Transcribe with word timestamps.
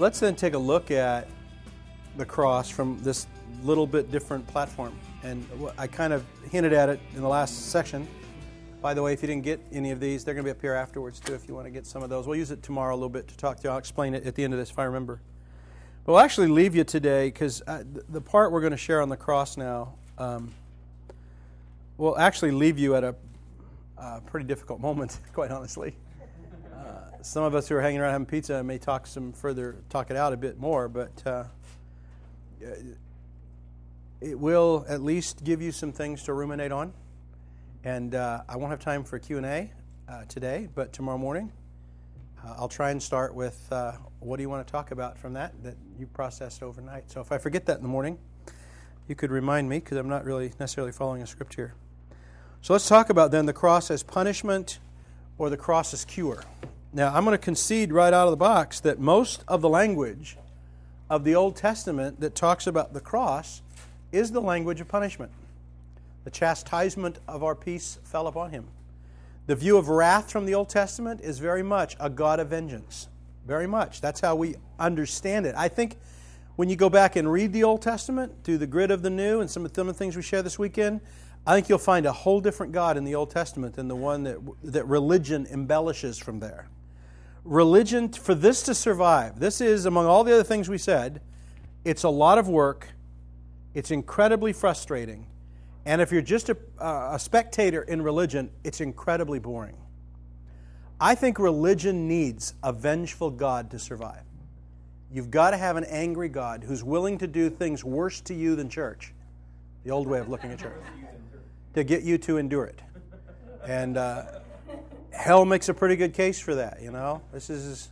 Let's 0.00 0.18
then 0.18 0.34
take 0.34 0.54
a 0.54 0.58
look 0.58 0.90
at 0.90 1.28
the 2.16 2.24
cross 2.24 2.70
from 2.70 3.02
this 3.02 3.26
little 3.62 3.86
bit 3.86 4.10
different 4.10 4.46
platform. 4.46 4.98
And 5.22 5.46
I 5.76 5.88
kind 5.88 6.14
of 6.14 6.24
hinted 6.50 6.72
at 6.72 6.88
it 6.88 6.98
in 7.14 7.20
the 7.20 7.28
last 7.28 7.68
section. 7.70 8.08
By 8.80 8.94
the 8.94 9.02
way, 9.02 9.12
if 9.12 9.20
you 9.20 9.28
didn't 9.28 9.44
get 9.44 9.60
any 9.70 9.90
of 9.90 10.00
these, 10.00 10.24
they're 10.24 10.32
going 10.32 10.46
to 10.46 10.48
be 10.48 10.56
up 10.56 10.62
here 10.62 10.72
afterwards 10.72 11.20
too 11.20 11.34
if 11.34 11.46
you 11.46 11.54
want 11.54 11.66
to 11.66 11.70
get 11.70 11.86
some 11.86 12.02
of 12.02 12.08
those. 12.08 12.26
We'll 12.26 12.38
use 12.38 12.50
it 12.50 12.62
tomorrow 12.62 12.94
a 12.94 12.96
little 12.96 13.10
bit 13.10 13.28
to 13.28 13.36
talk 13.36 13.58
to 13.58 13.64
you. 13.64 13.70
I'll 13.72 13.76
explain 13.76 14.14
it 14.14 14.24
at 14.24 14.34
the 14.34 14.42
end 14.42 14.54
of 14.54 14.58
this 14.58 14.70
if 14.70 14.78
I 14.78 14.84
remember. 14.84 15.20
But 16.06 16.12
we'll 16.12 16.22
actually 16.22 16.48
leave 16.48 16.74
you 16.74 16.84
today 16.84 17.26
because 17.26 17.60
uh, 17.66 17.84
the 18.08 18.22
part 18.22 18.52
we're 18.52 18.62
going 18.62 18.70
to 18.70 18.78
share 18.78 19.02
on 19.02 19.10
the 19.10 19.18
cross 19.18 19.58
now 19.58 19.96
um, 20.16 20.54
will 21.98 22.16
actually 22.16 22.52
leave 22.52 22.78
you 22.78 22.94
at 22.94 23.04
a 23.04 23.14
uh, 23.98 24.20
pretty 24.20 24.46
difficult 24.46 24.80
moment, 24.88 25.18
quite 25.34 25.50
honestly. 25.50 25.94
Uh, 27.20 27.22
some 27.22 27.44
of 27.44 27.54
us 27.54 27.68
who 27.68 27.76
are 27.76 27.80
hanging 27.80 28.00
around 28.00 28.12
having 28.12 28.26
pizza 28.26 28.62
may 28.62 28.78
talk 28.78 29.06
some 29.06 29.32
further, 29.32 29.76
talk 29.88 30.10
it 30.10 30.16
out 30.16 30.32
a 30.32 30.36
bit 30.36 30.58
more, 30.58 30.88
but 30.88 31.26
uh, 31.26 31.44
it 34.20 34.38
will 34.38 34.84
at 34.88 35.02
least 35.02 35.44
give 35.44 35.60
you 35.60 35.72
some 35.72 35.92
things 35.92 36.22
to 36.22 36.32
ruminate 36.32 36.72
on. 36.72 36.92
And 37.84 38.14
uh, 38.14 38.42
I 38.48 38.56
won't 38.56 38.70
have 38.70 38.80
time 38.80 39.04
for 39.04 39.18
Q 39.18 39.38
and 39.38 39.46
A 39.46 39.72
uh, 40.08 40.24
today, 40.28 40.68
but 40.74 40.92
tomorrow 40.92 41.18
morning 41.18 41.52
uh, 42.44 42.54
I'll 42.58 42.68
try 42.68 42.90
and 42.90 43.02
start 43.02 43.34
with 43.34 43.66
uh, 43.70 43.92
what 44.20 44.36
do 44.36 44.42
you 44.42 44.50
want 44.50 44.66
to 44.66 44.70
talk 44.70 44.90
about 44.90 45.18
from 45.18 45.34
that 45.34 45.52
that 45.62 45.76
you 45.98 46.06
processed 46.06 46.62
overnight. 46.62 47.10
So 47.10 47.20
if 47.20 47.32
I 47.32 47.38
forget 47.38 47.66
that 47.66 47.76
in 47.76 47.82
the 47.82 47.88
morning, 47.88 48.18
you 49.08 49.14
could 49.14 49.30
remind 49.30 49.68
me 49.68 49.78
because 49.78 49.98
I'm 49.98 50.08
not 50.08 50.24
really 50.24 50.52
necessarily 50.60 50.92
following 50.92 51.22
a 51.22 51.26
script 51.26 51.54
here. 51.54 51.74
So 52.62 52.72
let's 52.72 52.88
talk 52.88 53.10
about 53.10 53.30
then 53.30 53.46
the 53.46 53.52
cross 53.52 53.90
as 53.90 54.02
punishment 54.02 54.78
or 55.38 55.50
the 55.50 55.56
cross 55.56 55.94
as 55.94 56.04
cure. 56.04 56.44
Now 56.92 57.14
I'm 57.14 57.24
going 57.24 57.34
to 57.34 57.38
concede 57.38 57.92
right 57.92 58.12
out 58.12 58.26
of 58.26 58.32
the 58.32 58.36
box 58.36 58.80
that 58.80 58.98
most 58.98 59.44
of 59.46 59.60
the 59.60 59.68
language 59.68 60.36
of 61.08 61.22
the 61.22 61.36
Old 61.36 61.54
Testament 61.54 62.20
that 62.20 62.34
talks 62.34 62.66
about 62.66 62.92
the 62.92 63.00
cross 63.00 63.62
is 64.10 64.32
the 64.32 64.40
language 64.40 64.80
of 64.80 64.88
punishment. 64.88 65.30
The 66.24 66.30
chastisement 66.32 67.18
of 67.28 67.44
our 67.44 67.54
peace 67.54 67.98
fell 68.02 68.26
upon 68.26 68.50
him. 68.50 68.66
The 69.46 69.54
view 69.54 69.76
of 69.76 69.88
wrath 69.88 70.32
from 70.32 70.46
the 70.46 70.54
Old 70.54 70.68
Testament 70.68 71.20
is 71.20 71.38
very 71.38 71.62
much 71.62 71.96
a 72.00 72.10
God 72.10 72.40
of 72.40 72.48
vengeance. 72.48 73.08
Very 73.46 73.68
much. 73.68 74.00
That's 74.00 74.20
how 74.20 74.34
we 74.34 74.56
understand 74.78 75.46
it. 75.46 75.54
I 75.56 75.68
think 75.68 75.96
when 76.56 76.68
you 76.68 76.76
go 76.76 76.90
back 76.90 77.14
and 77.14 77.30
read 77.30 77.52
the 77.52 77.64
Old 77.64 77.82
Testament 77.82 78.32
through 78.42 78.58
the 78.58 78.66
grid 78.66 78.90
of 78.90 79.02
the 79.02 79.10
New 79.10 79.40
and 79.40 79.48
some 79.48 79.64
of 79.64 79.72
the 79.72 79.94
things 79.94 80.16
we 80.16 80.22
share 80.22 80.42
this 80.42 80.58
weekend, 80.58 81.00
I 81.46 81.54
think 81.54 81.68
you'll 81.68 81.78
find 81.78 82.04
a 82.04 82.12
whole 82.12 82.40
different 82.40 82.72
God 82.72 82.96
in 82.96 83.04
the 83.04 83.14
Old 83.14 83.30
Testament 83.30 83.76
than 83.76 83.86
the 83.86 83.96
one 83.96 84.24
that, 84.24 84.38
that 84.64 84.86
religion 84.86 85.46
embellishes 85.50 86.18
from 86.18 86.40
there. 86.40 86.68
Religion, 87.44 88.10
for 88.10 88.34
this 88.34 88.62
to 88.64 88.74
survive, 88.74 89.40
this 89.40 89.60
is, 89.60 89.86
among 89.86 90.06
all 90.06 90.24
the 90.24 90.32
other 90.32 90.44
things 90.44 90.68
we 90.68 90.78
said, 90.78 91.20
it's 91.84 92.02
a 92.02 92.08
lot 92.08 92.38
of 92.38 92.48
work, 92.48 92.88
it's 93.74 93.90
incredibly 93.90 94.52
frustrating, 94.52 95.26
and 95.86 96.02
if 96.02 96.12
you're 96.12 96.20
just 96.20 96.50
a, 96.50 96.56
a 96.78 97.18
spectator 97.18 97.82
in 97.82 98.02
religion, 98.02 98.50
it's 98.64 98.80
incredibly 98.80 99.38
boring. 99.38 99.76
I 101.00 101.14
think 101.14 101.38
religion 101.38 102.06
needs 102.06 102.54
a 102.62 102.72
vengeful 102.72 103.30
God 103.30 103.70
to 103.70 103.78
survive. 103.78 104.24
You've 105.10 105.30
got 105.30 105.52
to 105.52 105.56
have 105.56 105.76
an 105.76 105.84
angry 105.84 106.28
God 106.28 106.62
who's 106.62 106.84
willing 106.84 107.16
to 107.18 107.26
do 107.26 107.48
things 107.48 107.82
worse 107.82 108.20
to 108.22 108.34
you 108.34 108.54
than 108.54 108.68
church, 108.68 109.14
the 109.82 109.90
old 109.90 110.06
way 110.06 110.18
of 110.20 110.28
looking 110.28 110.52
at 110.52 110.58
church, 110.58 110.82
to 111.74 111.84
get 111.84 112.02
you 112.02 112.18
to 112.18 112.36
endure 112.36 112.66
it. 112.66 112.80
And 113.66 113.96
uh, 113.96 114.24
hell 115.12 115.44
makes 115.44 115.68
a 115.68 115.74
pretty 115.74 115.96
good 115.96 116.14
case 116.14 116.38
for 116.38 116.54
that, 116.54 116.80
you 116.82 116.90
know? 116.90 117.22
This 117.32 117.50
is, 117.50 117.88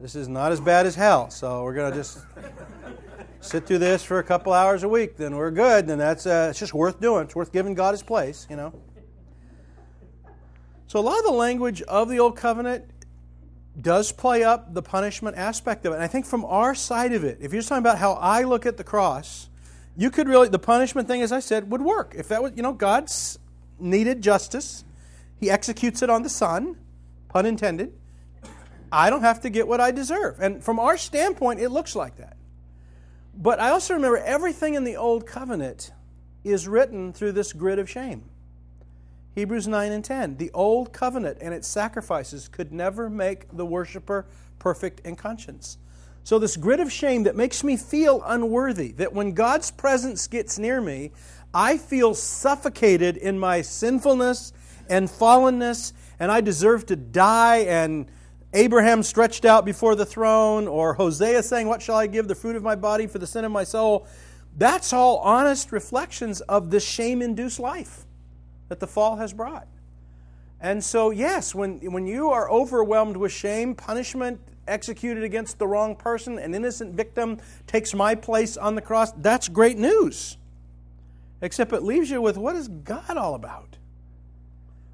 this 0.00 0.14
is 0.14 0.28
not 0.28 0.52
as 0.52 0.60
bad 0.60 0.86
as 0.86 0.94
hell, 0.94 1.30
so 1.30 1.62
we're 1.62 1.74
going 1.74 1.90
to 1.92 1.96
just 1.96 2.18
sit 3.40 3.66
through 3.66 3.78
this 3.78 4.02
for 4.02 4.18
a 4.18 4.24
couple 4.24 4.52
hours 4.52 4.82
a 4.82 4.88
week, 4.88 5.16
then 5.16 5.36
we're 5.36 5.50
good. 5.50 5.88
And 5.88 6.00
that's 6.00 6.26
uh, 6.26 6.48
it's 6.50 6.58
just 6.58 6.74
worth 6.74 7.00
doing. 7.00 7.24
It's 7.24 7.34
worth 7.34 7.52
giving 7.52 7.74
God 7.74 7.92
His 7.92 8.02
place, 8.02 8.46
you 8.50 8.56
know. 8.56 8.72
So 10.86 10.98
a 10.98 11.02
lot 11.02 11.18
of 11.18 11.24
the 11.24 11.32
language 11.32 11.82
of 11.82 12.08
the 12.08 12.18
Old 12.18 12.36
Covenant 12.36 12.84
does 13.80 14.12
play 14.12 14.42
up 14.42 14.74
the 14.74 14.82
punishment 14.82 15.36
aspect 15.36 15.86
of 15.86 15.92
it. 15.92 15.96
And 15.96 16.04
I 16.04 16.08
think 16.08 16.26
from 16.26 16.44
our 16.44 16.74
side 16.74 17.12
of 17.12 17.24
it, 17.24 17.38
if 17.40 17.52
you're 17.52 17.62
talking 17.62 17.78
about 17.78 17.98
how 17.98 18.14
I 18.14 18.42
look 18.42 18.66
at 18.66 18.76
the 18.76 18.84
cross, 18.84 19.48
you 19.96 20.10
could 20.10 20.28
really 20.28 20.48
the 20.48 20.58
punishment 20.58 21.08
thing, 21.08 21.22
as 21.22 21.32
I 21.32 21.40
said, 21.40 21.70
would 21.70 21.82
work. 21.82 22.14
If 22.16 22.28
that 22.28 22.42
was, 22.42 22.52
you 22.56 22.62
know, 22.62 22.72
God's 22.72 23.38
needed 23.78 24.20
justice, 24.20 24.84
He 25.40 25.50
executes 25.50 26.02
it 26.02 26.10
on 26.10 26.22
the 26.22 26.28
Son, 26.28 26.76
pun 27.30 27.46
intended. 27.46 27.98
I 28.92 29.08
don't 29.08 29.22
have 29.22 29.40
to 29.40 29.50
get 29.50 29.66
what 29.66 29.80
I 29.80 29.90
deserve. 29.90 30.38
And 30.40 30.62
from 30.62 30.78
our 30.78 30.98
standpoint, 30.98 31.60
it 31.60 31.70
looks 31.70 31.96
like 31.96 32.16
that. 32.16 32.36
But 33.34 33.58
I 33.58 33.70
also 33.70 33.94
remember 33.94 34.18
everything 34.18 34.74
in 34.74 34.84
the 34.84 34.96
Old 34.96 35.26
Covenant 35.26 35.92
is 36.44 36.68
written 36.68 37.12
through 37.12 37.32
this 37.32 37.52
grid 37.52 37.78
of 37.78 37.88
shame. 37.88 38.28
Hebrews 39.34 39.66
9 39.66 39.92
and 39.92 40.04
10. 40.04 40.36
The 40.36 40.50
Old 40.52 40.92
Covenant 40.92 41.38
and 41.40 41.54
its 41.54 41.68
sacrifices 41.68 42.48
could 42.48 42.72
never 42.72 43.08
make 43.08 43.46
the 43.56 43.64
worshiper 43.64 44.26
perfect 44.58 45.00
in 45.06 45.16
conscience. 45.16 45.78
So, 46.22 46.38
this 46.38 46.56
grid 46.56 46.80
of 46.80 46.92
shame 46.92 47.22
that 47.22 47.36
makes 47.36 47.64
me 47.64 47.78
feel 47.78 48.22
unworthy, 48.26 48.92
that 48.92 49.14
when 49.14 49.32
God's 49.32 49.70
presence 49.70 50.26
gets 50.26 50.58
near 50.58 50.80
me, 50.80 51.12
I 51.54 51.78
feel 51.78 52.14
suffocated 52.14 53.16
in 53.16 53.38
my 53.38 53.62
sinfulness 53.62 54.52
and 54.90 55.08
fallenness, 55.08 55.94
and 56.18 56.30
I 56.30 56.42
deserve 56.42 56.84
to 56.86 56.96
die 56.96 57.58
and 57.58 58.06
Abraham 58.52 59.04
stretched 59.04 59.44
out 59.44 59.64
before 59.64 59.94
the 59.94 60.04
throne, 60.04 60.66
or 60.66 60.94
Hosea 60.94 61.42
saying, 61.42 61.68
What 61.68 61.80
shall 61.80 61.96
I 61.96 62.08
give 62.08 62.26
the 62.26 62.34
fruit 62.34 62.56
of 62.56 62.62
my 62.62 62.74
body 62.74 63.06
for 63.06 63.18
the 63.18 63.26
sin 63.26 63.44
of 63.44 63.52
my 63.52 63.62
soul? 63.62 64.08
That's 64.56 64.92
all 64.92 65.18
honest 65.18 65.70
reflections 65.70 66.40
of 66.42 66.70
the 66.70 66.80
shame 66.80 67.22
induced 67.22 67.60
life 67.60 68.04
that 68.68 68.80
the 68.80 68.88
fall 68.88 69.16
has 69.16 69.32
brought. 69.32 69.68
And 70.60 70.82
so, 70.82 71.10
yes, 71.10 71.54
when, 71.54 71.78
when 71.92 72.06
you 72.06 72.30
are 72.30 72.50
overwhelmed 72.50 73.16
with 73.16 73.30
shame, 73.32 73.74
punishment 73.74 74.40
executed 74.66 75.22
against 75.22 75.58
the 75.58 75.66
wrong 75.66 75.94
person, 75.94 76.38
an 76.38 76.54
innocent 76.54 76.94
victim 76.94 77.38
takes 77.68 77.94
my 77.94 78.16
place 78.16 78.56
on 78.56 78.74
the 78.74 78.82
cross, 78.82 79.12
that's 79.12 79.48
great 79.48 79.78
news. 79.78 80.36
Except 81.40 81.72
it 81.72 81.82
leaves 81.82 82.10
you 82.10 82.20
with 82.20 82.36
what 82.36 82.56
is 82.56 82.66
God 82.68 83.16
all 83.16 83.34
about? 83.34 83.69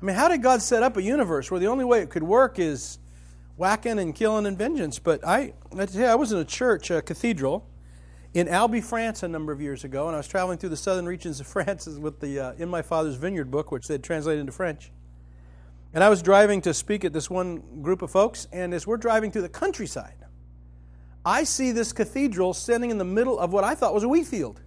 I 0.00 0.04
mean, 0.04 0.16
how 0.16 0.28
did 0.28 0.42
God 0.42 0.62
set 0.62 0.82
up 0.82 0.96
a 0.96 1.02
universe 1.02 1.50
where 1.50 1.60
the 1.60 1.68
only 1.68 1.84
way 1.84 2.00
it 2.00 2.10
could 2.10 2.22
work 2.22 2.58
is 2.58 2.98
whacking 3.56 3.98
and 3.98 4.14
killing 4.14 4.46
and 4.46 4.56
vengeance. 4.56 4.98
But 4.98 5.26
I, 5.26 5.54
I, 5.76 5.86
you, 5.92 6.04
I 6.04 6.14
was 6.14 6.32
in 6.32 6.38
a 6.38 6.44
church, 6.44 6.90
a 6.90 7.02
cathedral, 7.02 7.66
in 8.34 8.48
Albi, 8.48 8.82
France, 8.82 9.22
a 9.22 9.28
number 9.28 9.50
of 9.50 9.62
years 9.62 9.82
ago, 9.82 10.08
and 10.08 10.14
I 10.14 10.18
was 10.18 10.28
traveling 10.28 10.58
through 10.58 10.68
the 10.68 10.76
southern 10.76 11.06
regions 11.06 11.40
of 11.40 11.46
France 11.46 11.86
with 11.86 12.20
the 12.20 12.38
uh, 12.38 12.52
In 12.58 12.68
My 12.68 12.82
Father's 12.82 13.16
Vineyard 13.16 13.50
book, 13.50 13.72
which 13.72 13.88
they'd 13.88 14.02
translated 14.02 14.40
into 14.40 14.52
French. 14.52 14.92
And 15.94 16.04
I 16.04 16.10
was 16.10 16.20
driving 16.20 16.60
to 16.62 16.74
speak 16.74 17.04
at 17.04 17.14
this 17.14 17.30
one 17.30 17.80
group 17.80 18.02
of 18.02 18.10
folks, 18.10 18.46
and 18.52 18.74
as 18.74 18.86
we're 18.86 18.98
driving 18.98 19.30
through 19.30 19.42
the 19.42 19.48
countryside, 19.48 20.26
I 21.24 21.44
see 21.44 21.72
this 21.72 21.92
cathedral 21.92 22.52
standing 22.52 22.90
in 22.90 22.98
the 22.98 23.04
middle 23.04 23.38
of 23.38 23.52
what 23.52 23.64
I 23.64 23.74
thought 23.74 23.94
was 23.94 24.02
a 24.02 24.08
wheat 24.08 24.26
field. 24.26 24.60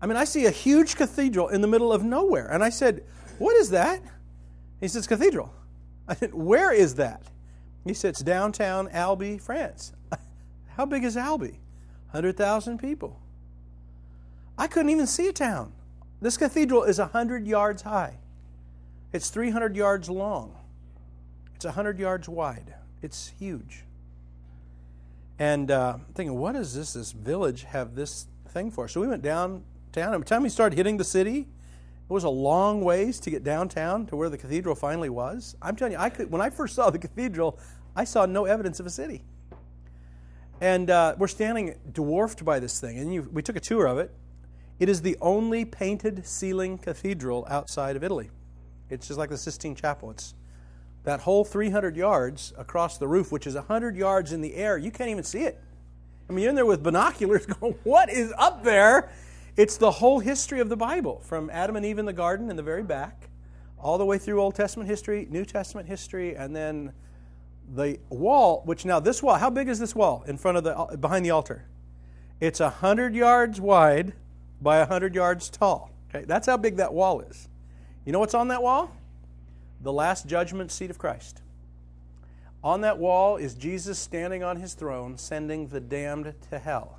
I 0.00 0.06
mean, 0.06 0.16
I 0.16 0.24
see 0.24 0.46
a 0.46 0.50
huge 0.50 0.96
cathedral 0.96 1.48
in 1.48 1.60
the 1.60 1.66
middle 1.66 1.92
of 1.92 2.02
nowhere. 2.02 2.48
And 2.50 2.64
I 2.64 2.70
said, 2.70 3.04
What 3.38 3.54
is 3.56 3.70
that? 3.70 4.00
He 4.80 4.88
says, 4.88 5.06
Cathedral. 5.06 5.52
I 6.06 6.14
said, 6.14 6.34
Where 6.34 6.72
is 6.72 6.94
that? 6.96 7.22
He 7.84 7.94
sits 7.94 8.20
downtown 8.20 8.88
Albi, 8.88 9.38
France. 9.38 9.92
How 10.76 10.84
big 10.86 11.04
is 11.04 11.16
Albi? 11.16 11.60
100,000 12.10 12.78
people. 12.78 13.20
I 14.56 14.66
couldn't 14.66 14.90
even 14.90 15.06
see 15.06 15.28
a 15.28 15.32
town. 15.32 15.72
This 16.20 16.36
cathedral 16.36 16.82
is 16.82 16.98
100 16.98 17.46
yards 17.46 17.82
high. 17.82 18.18
It's 19.12 19.30
300 19.30 19.76
yards 19.76 20.10
long. 20.10 20.56
It's 21.54 21.64
100 21.64 21.98
yards 21.98 22.28
wide. 22.28 22.74
It's 23.02 23.32
huge. 23.38 23.84
And 25.38 25.70
uh, 25.70 25.94
I'm 25.94 26.14
thinking, 26.14 26.36
what 26.36 26.52
does 26.52 26.74
this, 26.74 26.94
this 26.94 27.12
village 27.12 27.62
have 27.64 27.94
this 27.94 28.26
thing 28.48 28.70
for? 28.70 28.88
So 28.88 29.00
we 29.00 29.06
went 29.06 29.22
downtown. 29.22 29.62
By 29.94 30.18
the 30.18 30.24
time 30.24 30.42
we 30.42 30.48
started 30.48 30.76
hitting 30.76 30.96
the 30.96 31.04
city, 31.04 31.46
it 32.08 32.12
was 32.12 32.24
a 32.24 32.30
long 32.30 32.80
ways 32.80 33.20
to 33.20 33.30
get 33.30 33.44
downtown 33.44 34.06
to 34.06 34.16
where 34.16 34.30
the 34.30 34.38
cathedral 34.38 34.74
finally 34.74 35.10
was. 35.10 35.56
I'm 35.60 35.76
telling 35.76 35.92
you, 35.92 35.98
I 35.98 36.08
could, 36.08 36.30
when 36.30 36.40
I 36.40 36.48
first 36.48 36.74
saw 36.74 36.88
the 36.88 36.98
cathedral, 36.98 37.58
I 37.94 38.04
saw 38.04 38.24
no 38.24 38.46
evidence 38.46 38.80
of 38.80 38.86
a 38.86 38.90
city. 38.90 39.24
And 40.60 40.88
uh, 40.88 41.16
we're 41.18 41.28
standing 41.28 41.74
dwarfed 41.92 42.46
by 42.46 42.60
this 42.60 42.80
thing. 42.80 42.98
And 42.98 43.12
you, 43.12 43.28
we 43.30 43.42
took 43.42 43.56
a 43.56 43.60
tour 43.60 43.86
of 43.86 43.98
it. 43.98 44.10
It 44.78 44.88
is 44.88 45.02
the 45.02 45.18
only 45.20 45.66
painted 45.66 46.26
ceiling 46.26 46.78
cathedral 46.78 47.46
outside 47.50 47.94
of 47.94 48.02
Italy. 48.02 48.30
It's 48.88 49.06
just 49.06 49.18
like 49.18 49.28
the 49.28 49.36
Sistine 49.36 49.74
Chapel. 49.74 50.10
It's 50.10 50.34
that 51.04 51.20
whole 51.20 51.44
300 51.44 51.94
yards 51.94 52.54
across 52.56 52.96
the 52.96 53.06
roof, 53.06 53.30
which 53.30 53.46
is 53.46 53.54
100 53.54 53.96
yards 53.96 54.32
in 54.32 54.40
the 54.40 54.54
air. 54.54 54.78
You 54.78 54.90
can't 54.90 55.10
even 55.10 55.24
see 55.24 55.40
it. 55.40 55.60
I 56.28 56.32
mean, 56.32 56.42
you're 56.42 56.50
in 56.50 56.56
there 56.56 56.66
with 56.66 56.82
binoculars 56.82 57.44
going, 57.60 57.74
what 57.84 58.08
is 58.08 58.32
up 58.38 58.64
there? 58.64 59.10
It's 59.58 59.76
the 59.76 59.90
whole 59.90 60.20
history 60.20 60.60
of 60.60 60.68
the 60.68 60.76
Bible, 60.76 61.18
from 61.24 61.50
Adam 61.50 61.74
and 61.74 61.84
Eve 61.84 61.98
in 61.98 62.04
the 62.04 62.12
garden 62.12 62.48
in 62.48 62.54
the 62.54 62.62
very 62.62 62.84
back, 62.84 63.28
all 63.76 63.98
the 63.98 64.04
way 64.04 64.16
through 64.16 64.40
Old 64.40 64.54
Testament 64.54 64.88
history, 64.88 65.26
New 65.28 65.44
Testament 65.44 65.88
history, 65.88 66.36
and 66.36 66.54
then 66.54 66.92
the 67.74 67.98
wall, 68.08 68.62
which 68.66 68.84
now 68.84 69.00
this 69.00 69.20
wall, 69.20 69.34
how 69.34 69.50
big 69.50 69.68
is 69.68 69.80
this 69.80 69.96
wall 69.96 70.22
in 70.28 70.38
front 70.38 70.58
of 70.58 70.62
the 70.62 70.96
behind 70.98 71.24
the 71.24 71.30
altar? 71.30 71.66
It's 72.40 72.60
a 72.60 72.70
hundred 72.70 73.16
yards 73.16 73.60
wide 73.60 74.12
by 74.62 74.76
a 74.76 74.86
hundred 74.86 75.16
yards 75.16 75.50
tall. 75.50 75.90
Okay, 76.08 76.24
that's 76.24 76.46
how 76.46 76.56
big 76.56 76.76
that 76.76 76.94
wall 76.94 77.20
is. 77.20 77.48
You 78.04 78.12
know 78.12 78.20
what's 78.20 78.34
on 78.34 78.46
that 78.48 78.62
wall? 78.62 78.96
The 79.82 79.92
last 79.92 80.28
judgment 80.28 80.70
seat 80.70 80.88
of 80.88 80.98
Christ. 80.98 81.42
On 82.62 82.82
that 82.82 82.98
wall 82.98 83.36
is 83.36 83.54
Jesus 83.54 83.98
standing 83.98 84.44
on 84.44 84.58
his 84.58 84.74
throne, 84.74 85.18
sending 85.18 85.66
the 85.66 85.80
damned 85.80 86.34
to 86.48 86.60
hell. 86.60 86.97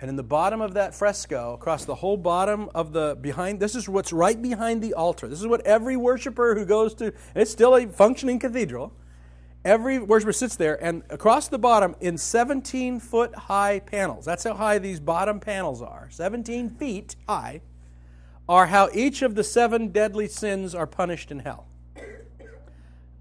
And 0.00 0.08
in 0.08 0.16
the 0.16 0.22
bottom 0.22 0.62
of 0.62 0.74
that 0.74 0.94
fresco, 0.94 1.52
across 1.52 1.84
the 1.84 1.94
whole 1.94 2.16
bottom 2.16 2.70
of 2.74 2.92
the 2.92 3.18
behind, 3.20 3.60
this 3.60 3.74
is 3.74 3.86
what's 3.86 4.12
right 4.12 4.40
behind 4.40 4.82
the 4.82 4.94
altar. 4.94 5.28
This 5.28 5.40
is 5.40 5.46
what 5.46 5.60
every 5.66 5.96
worshiper 5.96 6.54
who 6.54 6.64
goes 6.64 6.94
to, 6.94 7.12
it's 7.34 7.50
still 7.50 7.76
a 7.76 7.86
functioning 7.86 8.38
cathedral. 8.38 8.94
Every 9.62 9.98
worshiper 9.98 10.32
sits 10.32 10.56
there, 10.56 10.82
and 10.82 11.02
across 11.10 11.48
the 11.48 11.58
bottom, 11.58 11.94
in 12.00 12.16
17 12.16 12.98
foot 12.98 13.34
high 13.34 13.80
panels, 13.80 14.24
that's 14.24 14.44
how 14.44 14.54
high 14.54 14.78
these 14.78 15.00
bottom 15.00 15.38
panels 15.38 15.82
are, 15.82 16.08
17 16.10 16.70
feet 16.70 17.14
high, 17.28 17.60
are 18.48 18.68
how 18.68 18.88
each 18.94 19.20
of 19.20 19.34
the 19.34 19.44
seven 19.44 19.88
deadly 19.88 20.28
sins 20.28 20.74
are 20.74 20.86
punished 20.86 21.30
in 21.30 21.40
hell. 21.40 21.66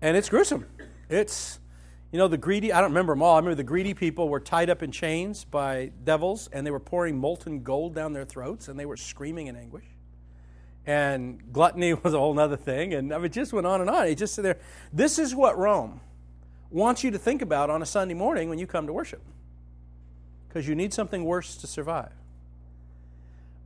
And 0.01 0.15
it's 0.15 0.29
gruesome. 0.29 0.65
It's, 1.09 1.58
you 2.11 2.17
know, 2.17 2.27
the 2.27 2.37
greedy, 2.37 2.73
I 2.73 2.81
don't 2.81 2.89
remember 2.89 3.13
them 3.13 3.21
all. 3.21 3.35
I 3.35 3.37
remember 3.37 3.55
the 3.55 3.63
greedy 3.63 3.93
people 3.93 4.29
were 4.29 4.39
tied 4.39 4.69
up 4.69 4.81
in 4.81 4.91
chains 4.91 5.43
by 5.43 5.91
devils, 6.03 6.49
and 6.51 6.65
they 6.65 6.71
were 6.71 6.79
pouring 6.79 7.19
molten 7.19 7.61
gold 7.61 7.93
down 7.93 8.13
their 8.13 8.25
throats, 8.25 8.67
and 8.67 8.79
they 8.79 8.85
were 8.85 8.97
screaming 8.97 9.47
in 9.47 9.55
anguish. 9.55 9.85
And 10.87 11.53
gluttony 11.53 11.93
was 12.03 12.13
a 12.13 12.17
whole 12.17 12.37
other 12.39 12.57
thing, 12.57 12.95
and 12.95 13.13
I 13.13 13.23
it 13.23 13.31
just 13.31 13.53
went 13.53 13.67
on 13.67 13.81
and 13.81 13.89
on. 13.89 14.07
It 14.07 14.15
just 14.15 14.35
there. 14.41 14.57
This 14.91 15.19
is 15.19 15.35
what 15.35 15.57
Rome 15.57 16.01
wants 16.71 17.03
you 17.03 17.11
to 17.11 17.19
think 17.19 17.43
about 17.43 17.69
on 17.69 17.81
a 17.83 17.85
Sunday 17.85 18.15
morning 18.15 18.49
when 18.49 18.57
you 18.57 18.65
come 18.65 18.87
to 18.87 18.93
worship, 18.93 19.21
because 20.47 20.67
you 20.67 20.73
need 20.73 20.93
something 20.93 21.23
worse 21.23 21.57
to 21.57 21.67
survive. 21.67 22.11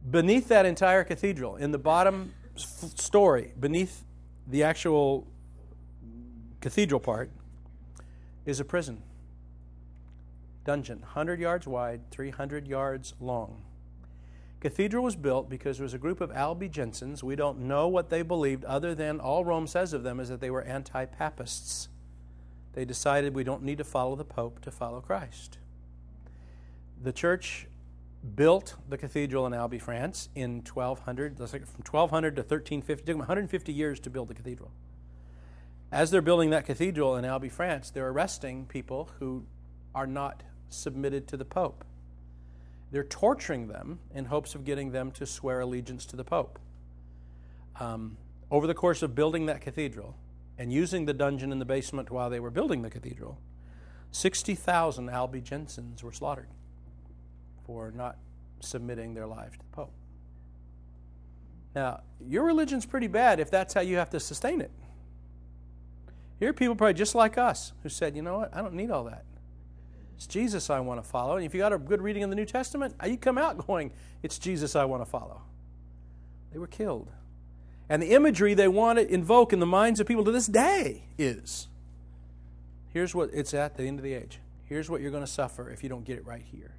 Beneath 0.10 0.50
that 0.50 0.66
entire 0.66 1.06
cathedral, 1.06 1.56
in 1.56 1.72
the 1.72 1.78
bottom 1.78 2.34
story, 2.58 3.54
beneath 3.58 4.04
the 4.48 4.64
actual 4.64 5.26
cathedral 6.60 7.00
part, 7.00 7.30
is 8.46 8.60
a 8.60 8.66
prison. 8.66 9.04
Dungeon, 10.66 11.00
100 11.00 11.40
yards 11.40 11.68
wide, 11.68 12.10
300 12.12 12.68
yards 12.68 13.14
long. 13.20 13.64
Cathedral 14.60 15.04
was 15.04 15.18
built 15.18 15.50
because 15.50 15.78
there 15.78 15.84
was 15.84 15.94
a 15.94 15.98
group 15.98 16.22
of 16.22 16.30
Albigensians. 16.30 17.22
We 17.22 17.36
don't 17.36 17.60
know 17.60 17.90
what 17.90 18.10
they 18.10 18.22
believed, 18.22 18.64
other 18.64 18.96
than 18.96 19.20
all 19.20 19.44
Rome 19.44 19.68
says 19.68 19.92
of 19.92 20.04
them 20.04 20.22
is 20.22 20.30
that 20.30 20.40
they 20.40 20.50
were 20.50 20.62
anti 20.62 21.06
papists. 21.06 21.90
They 22.72 22.86
decided 22.86 23.36
we 23.36 23.44
don't 23.44 23.64
need 23.64 23.78
to 23.80 23.84
follow 23.84 24.16
the 24.16 24.24
Pope 24.24 24.62
to 24.62 24.72
follow 24.72 25.02
Christ. 25.02 25.58
The 27.02 27.12
church 27.12 27.68
built 28.36 28.76
the 28.88 28.98
cathedral 28.98 29.46
in 29.46 29.54
Albi, 29.54 29.80
France 29.80 30.30
in 30.34 30.64
1200, 30.64 31.38
from 31.38 31.48
1200 31.50 32.38
to 32.38 32.42
1350. 32.42 32.94
It 32.94 32.98
took 33.06 33.06
them 33.06 33.18
150 33.18 33.74
years 33.74 34.00
to 34.00 34.10
build 34.10 34.30
the 34.30 34.34
cathedral 34.34 34.72
as 35.94 36.10
they're 36.10 36.24
building 36.24 36.50
that 36.50 36.66
cathedral 36.66 37.16
in 37.18 37.24
Albi, 37.24 37.50
France, 37.50 37.92
they're 37.92 38.10
arresting 38.10 38.66
people 38.66 39.10
who 39.20 39.46
are 39.94 40.08
not 40.08 40.42
submitted 40.70 41.28
to 41.28 41.38
the 41.38 41.46
Pope. 41.46 41.86
They're 42.92 43.04
torturing 43.04 43.68
them 43.68 44.00
in 44.12 44.26
hopes 44.26 44.56
of 44.56 44.66
getting 44.66 44.92
them 44.92 45.12
to 45.12 45.28
swear 45.28 45.60
allegiance 45.60 46.08
to 46.08 46.16
the 46.16 46.24
Pope. 46.24 46.58
Um, 47.80 48.18
over 48.50 48.66
the 48.66 48.74
course 48.74 49.04
of 49.04 49.14
building 49.14 49.46
that 49.46 49.62
cathedral 49.62 50.16
and 50.58 50.74
using 50.74 51.06
the 51.06 51.14
dungeon 51.14 51.52
in 51.52 51.60
the 51.60 51.66
basement 51.66 52.10
while 52.10 52.32
they 52.32 52.40
were 52.40 52.52
building 52.52 52.82
the 52.82 52.90
cathedral, 52.90 53.38
60,000 54.12 55.10
Albigensians 55.10 56.02
were 56.02 56.12
slaughtered 56.12 56.50
for 57.68 57.92
not 57.92 58.18
submitting 58.62 59.14
their 59.14 59.28
lives 59.28 59.54
to 59.54 59.60
the 59.60 59.76
Pope. 59.76 59.94
Now, 61.76 62.02
your 62.20 62.46
religion's 62.46 62.88
pretty 62.88 63.08
bad 63.08 63.40
if 63.40 63.52
that's 63.52 63.76
how 63.76 63.82
you 63.82 63.98
have 63.98 64.10
to 64.10 64.20
sustain 64.20 64.60
it. 64.60 64.72
Are 66.48 66.54
people 66.54 66.76
probably 66.76 66.94
just 66.94 67.16
like 67.16 67.38
us 67.38 67.74
who 67.84 67.90
said, 67.90 68.16
you 68.16 68.22
know 68.22 68.38
what, 68.38 68.56
I 68.56 68.62
don't 68.62 68.74
need 68.74 68.92
all 68.92 69.04
that. 69.06 69.26
It's 70.16 70.28
Jesus 70.28 70.70
I 70.70 70.80
want 70.80 71.04
to 71.04 71.08
follow. 71.08 71.36
And 71.36 71.46
if 71.46 71.54
you 71.54 71.60
got 71.60 71.74
a 71.74 71.78
good 71.78 72.02
reading 72.02 72.24
in 72.24 72.30
the 72.30 72.36
New 72.36 72.46
Testament, 72.46 72.96
uh, 73.04 73.08
you 73.08 73.18
come 73.18 73.38
out 73.38 73.66
going, 73.66 73.92
it's 74.22 74.38
Jesus 74.38 74.76
I 74.76 74.86
want 74.86 75.02
to 75.02 75.06
follow. 75.06 75.42
They 76.52 76.60
were 76.60 76.68
killed. 76.68 77.10
And 77.90 78.02
the 78.02 78.12
imagery 78.12 78.54
they 78.54 78.68
want 78.68 79.00
to 79.00 79.12
invoke 79.12 79.54
in 79.54 79.60
the 79.60 79.66
minds 79.66 80.00
of 80.00 80.08
people 80.08 80.24
to 80.24 80.32
this 80.32 80.48
day 80.48 81.04
is 81.18 81.68
here's 82.90 83.14
what 83.14 83.30
it's 83.34 83.54
at 83.54 83.76
the 83.76 83.84
end 83.84 84.00
of 84.00 84.04
the 84.04 84.14
age. 84.14 84.40
Here's 84.66 84.90
what 84.90 85.02
you're 85.02 85.12
going 85.12 85.26
to 85.26 85.32
suffer 85.32 85.70
if 85.70 85.84
you 85.84 85.90
don't 85.90 86.06
get 86.06 86.18
it 86.18 86.26
right 86.26 86.42
here. 86.42 86.76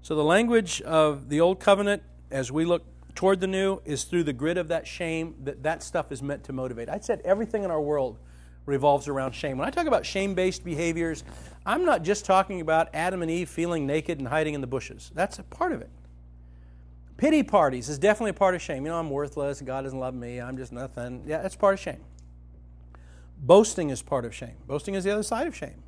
So 0.00 0.16
the 0.16 0.24
language 0.24 0.80
of 0.82 1.28
the 1.28 1.40
old 1.40 1.60
covenant 1.60 2.02
as 2.30 2.50
we 2.50 2.64
look 2.64 2.84
toward 3.14 3.40
the 3.40 3.46
new 3.46 3.80
is 3.84 4.04
through 4.04 4.24
the 4.24 4.32
grid 4.32 4.56
of 4.56 4.68
that 4.68 4.86
shame 4.86 5.34
that 5.44 5.62
that 5.62 5.82
stuff 5.82 6.10
is 6.10 6.22
meant 6.22 6.44
to 6.44 6.52
motivate. 6.52 6.88
I 6.88 6.98
said 6.98 7.20
everything 7.24 7.62
in 7.62 7.70
our 7.70 7.80
world 7.80 8.18
revolves 8.66 9.08
around 9.08 9.32
shame. 9.32 9.58
When 9.58 9.66
I 9.66 9.70
talk 9.70 9.86
about 9.86 10.06
shame 10.06 10.34
based 10.34 10.64
behaviors, 10.64 11.24
I'm 11.64 11.84
not 11.84 12.02
just 12.02 12.24
talking 12.24 12.60
about 12.60 12.88
Adam 12.94 13.22
and 13.22 13.30
Eve 13.30 13.48
feeling 13.48 13.86
naked 13.86 14.18
and 14.18 14.28
hiding 14.28 14.54
in 14.54 14.60
the 14.60 14.66
bushes. 14.66 15.10
That's 15.14 15.38
a 15.38 15.42
part 15.42 15.72
of 15.72 15.80
it. 15.80 15.90
Pity 17.16 17.42
parties 17.42 17.88
is 17.88 17.98
definitely 17.98 18.30
a 18.30 18.34
part 18.34 18.54
of 18.54 18.62
shame. 18.62 18.84
You 18.84 18.90
know, 18.90 18.98
I'm 18.98 19.10
worthless, 19.10 19.60
God 19.60 19.82
doesn't 19.82 19.98
love 19.98 20.14
me, 20.14 20.40
I'm 20.40 20.56
just 20.56 20.72
nothing. 20.72 21.22
Yeah, 21.26 21.42
that's 21.42 21.54
part 21.54 21.74
of 21.74 21.80
shame. 21.80 22.00
Boasting 23.38 23.90
is 23.90 24.02
part 24.02 24.24
of 24.24 24.34
shame. 24.34 24.56
Boasting 24.66 24.94
is 24.94 25.04
the 25.04 25.12
other 25.12 25.22
side 25.22 25.46
of 25.46 25.54
shame. 25.54 25.82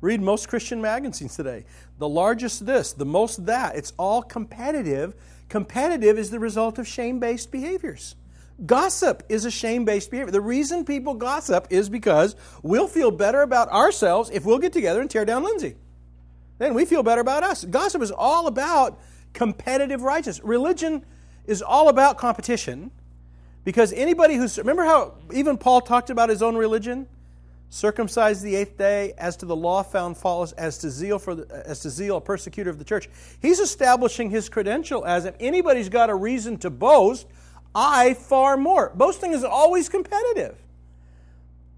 Read 0.00 0.20
most 0.20 0.48
Christian 0.48 0.80
magazines 0.80 1.36
today. 1.36 1.64
The 1.98 2.08
largest 2.08 2.66
this, 2.66 2.92
the 2.92 3.04
most 3.04 3.46
that. 3.46 3.76
It's 3.76 3.92
all 3.98 4.22
competitive. 4.22 5.14
Competitive 5.48 6.18
is 6.18 6.30
the 6.30 6.38
result 6.38 6.78
of 6.78 6.88
shame 6.88 7.18
based 7.18 7.50
behaviors. 7.50 8.14
Gossip 8.64 9.22
is 9.28 9.44
a 9.44 9.50
shame 9.50 9.84
based 9.84 10.10
behavior. 10.10 10.30
The 10.30 10.40
reason 10.40 10.84
people 10.84 11.14
gossip 11.14 11.68
is 11.70 11.88
because 11.88 12.36
we'll 12.62 12.88
feel 12.88 13.10
better 13.10 13.42
about 13.42 13.68
ourselves 13.68 14.30
if 14.30 14.44
we'll 14.44 14.58
get 14.58 14.72
together 14.72 15.00
and 15.00 15.10
tear 15.10 15.24
down 15.24 15.42
Lindsay. 15.42 15.76
Then 16.58 16.74
we 16.74 16.84
feel 16.84 17.02
better 17.02 17.22
about 17.22 17.42
us. 17.42 17.64
Gossip 17.64 18.02
is 18.02 18.10
all 18.10 18.46
about 18.46 19.00
competitive 19.32 20.02
righteousness. 20.02 20.44
Religion 20.44 21.04
is 21.46 21.62
all 21.62 21.88
about 21.88 22.18
competition 22.18 22.90
because 23.64 23.92
anybody 23.92 24.34
who's. 24.34 24.58
Remember 24.58 24.84
how 24.84 25.14
even 25.32 25.56
Paul 25.56 25.80
talked 25.80 26.10
about 26.10 26.28
his 26.28 26.42
own 26.42 26.56
religion? 26.56 27.06
circumcised 27.70 28.42
the 28.42 28.56
eighth 28.56 28.76
day, 28.76 29.14
as 29.16 29.36
to 29.36 29.46
the 29.46 29.56
law 29.56 29.82
found 29.82 30.16
faultless, 30.16 30.52
as 30.52 30.78
to 30.78 30.90
zeal 30.90 31.18
for 31.18 31.36
the, 31.36 31.62
as 31.66 31.80
to 31.80 31.88
zeal 31.88 32.16
a 32.16 32.20
persecutor 32.20 32.68
of 32.68 32.78
the 32.78 32.84
church. 32.84 33.08
He's 33.40 33.60
establishing 33.60 34.28
his 34.28 34.48
credential 34.48 35.06
as 35.06 35.24
if 35.24 35.36
anybody's 35.40 35.88
got 35.88 36.10
a 36.10 36.14
reason 36.14 36.58
to 36.58 36.70
boast, 36.70 37.26
I 37.74 38.14
far 38.14 38.56
more. 38.56 38.92
Boasting 38.94 39.32
is 39.32 39.44
always 39.44 39.88
competitive. 39.88 40.56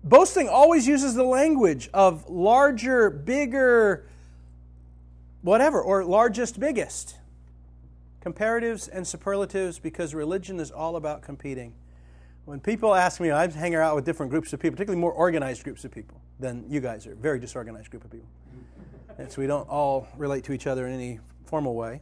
Boasting 0.04 0.49
always 0.49 0.87
uses 0.87 1.14
the 1.14 1.25
language 1.25 1.88
of 1.94 2.28
larger, 2.28 3.11
bigger, 3.11 4.04
whatever, 5.42 5.80
or 5.80 6.04
largest, 6.04 6.58
biggest. 6.58 7.16
Comparatives 8.25 8.88
and 8.90 9.06
superlatives 9.06 9.78
because 9.78 10.14
religion 10.14 10.58
is 10.58 10.70
all 10.70 10.96
about 10.96 11.22
competing. 11.22 11.75
When 12.44 12.58
people 12.58 12.94
ask 12.94 13.20
me, 13.20 13.30
I'm 13.30 13.52
hanging 13.52 13.76
out 13.76 13.94
with 13.94 14.04
different 14.04 14.30
groups 14.30 14.52
of 14.52 14.58
people, 14.58 14.76
particularly 14.76 15.00
more 15.00 15.12
organized 15.12 15.62
groups 15.62 15.84
of 15.84 15.92
people 15.92 16.20
than 16.40 16.64
you 16.68 16.80
guys 16.80 17.06
are, 17.06 17.14
very 17.14 17.38
disorganized 17.38 17.90
group 17.90 18.04
of 18.04 18.11
people. 18.11 18.26
Mm-hmm. 18.49 19.22
And 19.22 19.30
so 19.30 19.40
we 19.40 19.46
don't 19.46 19.68
all 19.68 20.08
relate 20.16 20.42
to 20.44 20.52
each 20.52 20.66
other 20.66 20.87
in 20.87 20.94
any 20.94 21.20
formal 21.44 21.75
way. 21.76 22.00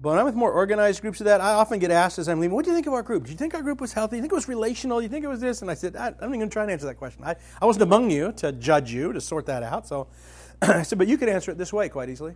But 0.00 0.10
when 0.10 0.18
I'm 0.18 0.26
with 0.26 0.34
more 0.34 0.52
organized 0.52 1.00
groups 1.00 1.20
of 1.20 1.24
that, 1.24 1.40
I 1.40 1.54
often 1.54 1.78
get 1.78 1.90
asked 1.90 2.18
as 2.18 2.28
I'm 2.28 2.38
leaving, 2.38 2.54
what 2.54 2.64
do 2.64 2.70
you 2.70 2.76
think 2.76 2.86
of 2.86 2.92
our 2.92 3.02
group? 3.02 3.24
Do 3.24 3.30
you 3.30 3.36
think 3.36 3.54
our 3.54 3.62
group 3.62 3.80
was 3.80 3.94
healthy? 3.94 4.12
Do 4.12 4.16
you 4.16 4.22
think 4.22 4.32
it 4.32 4.36
was 4.36 4.48
relational? 4.48 4.98
Do 4.98 5.04
you 5.04 5.08
think 5.08 5.24
it 5.24 5.28
was 5.28 5.40
this? 5.40 5.62
And 5.62 5.70
I 5.70 5.74
said, 5.74 5.96
I, 5.96 6.08
am 6.08 6.14
not 6.20 6.26
even 6.28 6.40
going 6.40 6.50
to 6.50 6.52
try 6.52 6.62
and 6.62 6.70
answer 6.70 6.86
that 6.86 6.96
question. 6.96 7.24
I, 7.24 7.36
I 7.60 7.64
wasn't 7.64 7.84
among 7.84 8.10
you 8.10 8.32
to 8.32 8.52
judge 8.52 8.92
you, 8.92 9.12
to 9.14 9.20
sort 9.20 9.46
that 9.46 9.62
out. 9.62 9.88
So 9.88 10.08
I 10.62 10.82
said, 10.82 10.98
but 10.98 11.08
you 11.08 11.16
could 11.16 11.30
answer 11.30 11.50
it 11.50 11.56
this 11.56 11.72
way 11.72 11.88
quite 11.88 12.10
easily. 12.10 12.34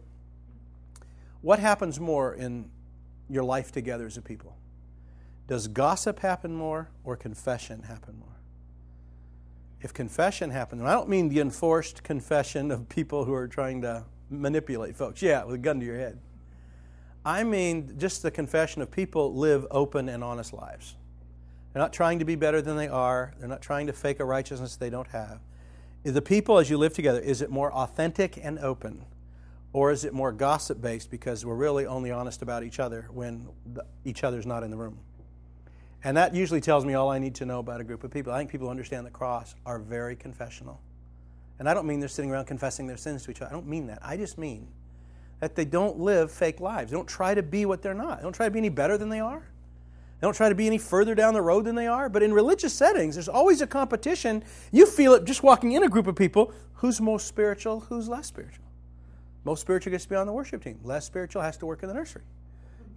What 1.42 1.58
happens 1.58 2.00
more 2.00 2.34
in 2.34 2.70
your 3.28 3.44
life 3.44 3.72
together 3.72 4.06
as 4.06 4.16
a 4.16 4.22
people? 4.22 4.56
Does 5.46 5.68
gossip 5.68 6.20
happen 6.20 6.54
more 6.54 6.88
or 7.04 7.16
confession 7.16 7.82
happen 7.82 8.18
more? 8.18 8.28
If 9.82 9.92
confession 9.92 10.50
happens, 10.50 10.80
and 10.80 10.88
I 10.88 10.92
don't 10.92 11.08
mean 11.08 11.28
the 11.28 11.40
enforced 11.40 12.02
confession 12.04 12.70
of 12.70 12.88
people 12.88 13.24
who 13.24 13.34
are 13.34 13.48
trying 13.48 13.82
to 13.82 14.04
manipulate 14.30 14.96
folks, 14.96 15.22
yeah, 15.22 15.44
with 15.44 15.54
a 15.54 15.58
gun 15.58 15.80
to 15.80 15.86
your 15.86 15.96
head. 15.96 16.18
I 17.24 17.44
mean 17.44 17.96
just 17.98 18.22
the 18.22 18.30
confession 18.30 18.82
of 18.82 18.90
people 18.90 19.34
live 19.34 19.66
open 19.70 20.08
and 20.08 20.24
honest 20.24 20.52
lives. 20.52 20.96
They're 21.72 21.82
not 21.82 21.92
trying 21.92 22.18
to 22.18 22.24
be 22.24 22.34
better 22.34 22.60
than 22.62 22.76
they 22.76 22.88
are. 22.88 23.34
They're 23.38 23.48
not 23.48 23.62
trying 23.62 23.86
to 23.86 23.92
fake 23.92 24.20
a 24.20 24.24
righteousness 24.24 24.76
they 24.76 24.90
don't 24.90 25.08
have. 25.08 25.40
The 26.02 26.22
people, 26.22 26.58
as 26.58 26.70
you 26.70 26.78
live 26.78 26.94
together, 26.94 27.20
is 27.20 27.42
it 27.42 27.50
more 27.50 27.72
authentic 27.72 28.38
and 28.42 28.58
open? 28.58 29.04
Or 29.72 29.92
is 29.92 30.04
it 30.04 30.12
more 30.12 30.32
gossip 30.32 30.80
based 30.80 31.10
because 31.10 31.44
we're 31.44 31.54
really 31.54 31.86
only 31.86 32.10
honest 32.10 32.42
about 32.42 32.64
each 32.64 32.80
other 32.80 33.06
when 33.12 33.48
the, 33.72 33.84
each 34.04 34.24
other's 34.24 34.46
not 34.46 34.64
in 34.64 34.70
the 34.70 34.76
room? 34.76 34.98
And 36.02 36.16
that 36.16 36.34
usually 36.34 36.60
tells 36.60 36.84
me 36.84 36.94
all 36.94 37.10
I 37.10 37.18
need 37.18 37.34
to 37.36 37.46
know 37.46 37.60
about 37.60 37.80
a 37.80 37.84
group 37.84 38.02
of 38.02 38.10
people. 38.10 38.32
I 38.32 38.38
think 38.38 38.50
people 38.50 38.66
who 38.66 38.70
understand 38.70 39.06
the 39.06 39.10
cross 39.10 39.54
are 39.66 39.78
very 39.78 40.16
confessional. 40.16 40.80
And 41.58 41.68
I 41.68 41.74
don't 41.74 41.86
mean 41.86 42.00
they're 42.00 42.08
sitting 42.08 42.30
around 42.30 42.46
confessing 42.46 42.86
their 42.86 42.96
sins 42.96 43.22
to 43.24 43.30
each 43.30 43.42
other. 43.42 43.50
I 43.50 43.52
don't 43.52 43.68
mean 43.68 43.86
that. 43.88 43.98
I 44.02 44.16
just 44.16 44.38
mean 44.38 44.68
that 45.40 45.56
they 45.56 45.64
don't 45.64 45.98
live 45.98 46.30
fake 46.30 46.60
lives. 46.60 46.90
They 46.90 46.96
don't 46.96 47.08
try 47.08 47.34
to 47.34 47.42
be 47.42 47.66
what 47.66 47.82
they're 47.82 47.94
not. 47.94 48.18
They 48.18 48.22
don't 48.22 48.34
try 48.34 48.46
to 48.46 48.50
be 48.50 48.58
any 48.58 48.68
better 48.68 48.96
than 48.96 49.08
they 49.08 49.20
are. 49.20 49.42
They 50.20 50.26
don't 50.26 50.36
try 50.36 50.50
to 50.50 50.54
be 50.54 50.66
any 50.66 50.76
further 50.76 51.14
down 51.14 51.32
the 51.32 51.40
road 51.40 51.64
than 51.64 51.74
they 51.74 51.86
are. 51.86 52.10
But 52.10 52.22
in 52.22 52.34
religious 52.34 52.74
settings, 52.74 53.14
there's 53.14 53.28
always 53.28 53.62
a 53.62 53.66
competition. 53.66 54.44
You 54.70 54.84
feel 54.84 55.14
it 55.14 55.24
just 55.24 55.42
walking 55.42 55.72
in 55.72 55.82
a 55.82 55.88
group 55.88 56.06
of 56.06 56.14
people 56.14 56.52
who's 56.74 57.00
most 57.00 57.26
spiritual, 57.26 57.80
who's 57.80 58.08
less 58.08 58.26
spiritual. 58.26 58.64
Most 59.44 59.62
spiritual 59.62 59.92
gets 59.92 60.04
to 60.04 60.10
be 60.10 60.16
on 60.16 60.26
the 60.26 60.32
worship 60.32 60.62
team. 60.62 60.78
Less 60.84 61.06
spiritual 61.06 61.40
has 61.40 61.56
to 61.58 61.66
work 61.66 61.82
in 61.82 61.88
the 61.88 61.94
nursery. 61.94 62.22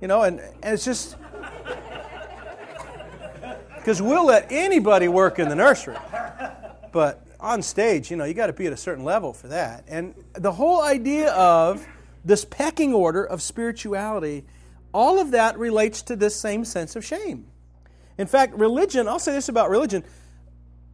You 0.01 0.09
know, 0.09 0.23
and, 0.23 0.41
and 0.41 0.73
it's 0.73 0.83
just 0.83 1.15
because 3.77 4.01
we'll 4.01 4.25
let 4.25 4.51
anybody 4.51 5.07
work 5.07 5.39
in 5.39 5.47
the 5.47 5.55
nursery. 5.55 5.97
But 6.91 7.25
on 7.39 7.61
stage, 7.61 8.11
you 8.11 8.17
know, 8.17 8.25
you 8.25 8.33
got 8.33 8.47
to 8.47 8.53
be 8.53 8.67
at 8.67 8.73
a 8.73 8.77
certain 8.77 9.05
level 9.05 9.31
for 9.31 9.47
that. 9.47 9.85
And 9.87 10.13
the 10.33 10.51
whole 10.51 10.81
idea 10.81 11.31
of 11.31 11.87
this 12.23 12.45
pecking 12.45 12.93
order 12.93 13.23
of 13.23 13.41
spirituality, 13.41 14.45
all 14.93 15.19
of 15.19 15.31
that 15.31 15.57
relates 15.57 16.01
to 16.03 16.15
this 16.15 16.35
same 16.35 16.65
sense 16.65 16.95
of 16.95 17.03
shame. 17.03 17.47
In 18.17 18.27
fact, 18.27 18.53
religion, 18.55 19.07
I'll 19.07 19.19
say 19.19 19.31
this 19.31 19.49
about 19.49 19.69
religion 19.69 20.03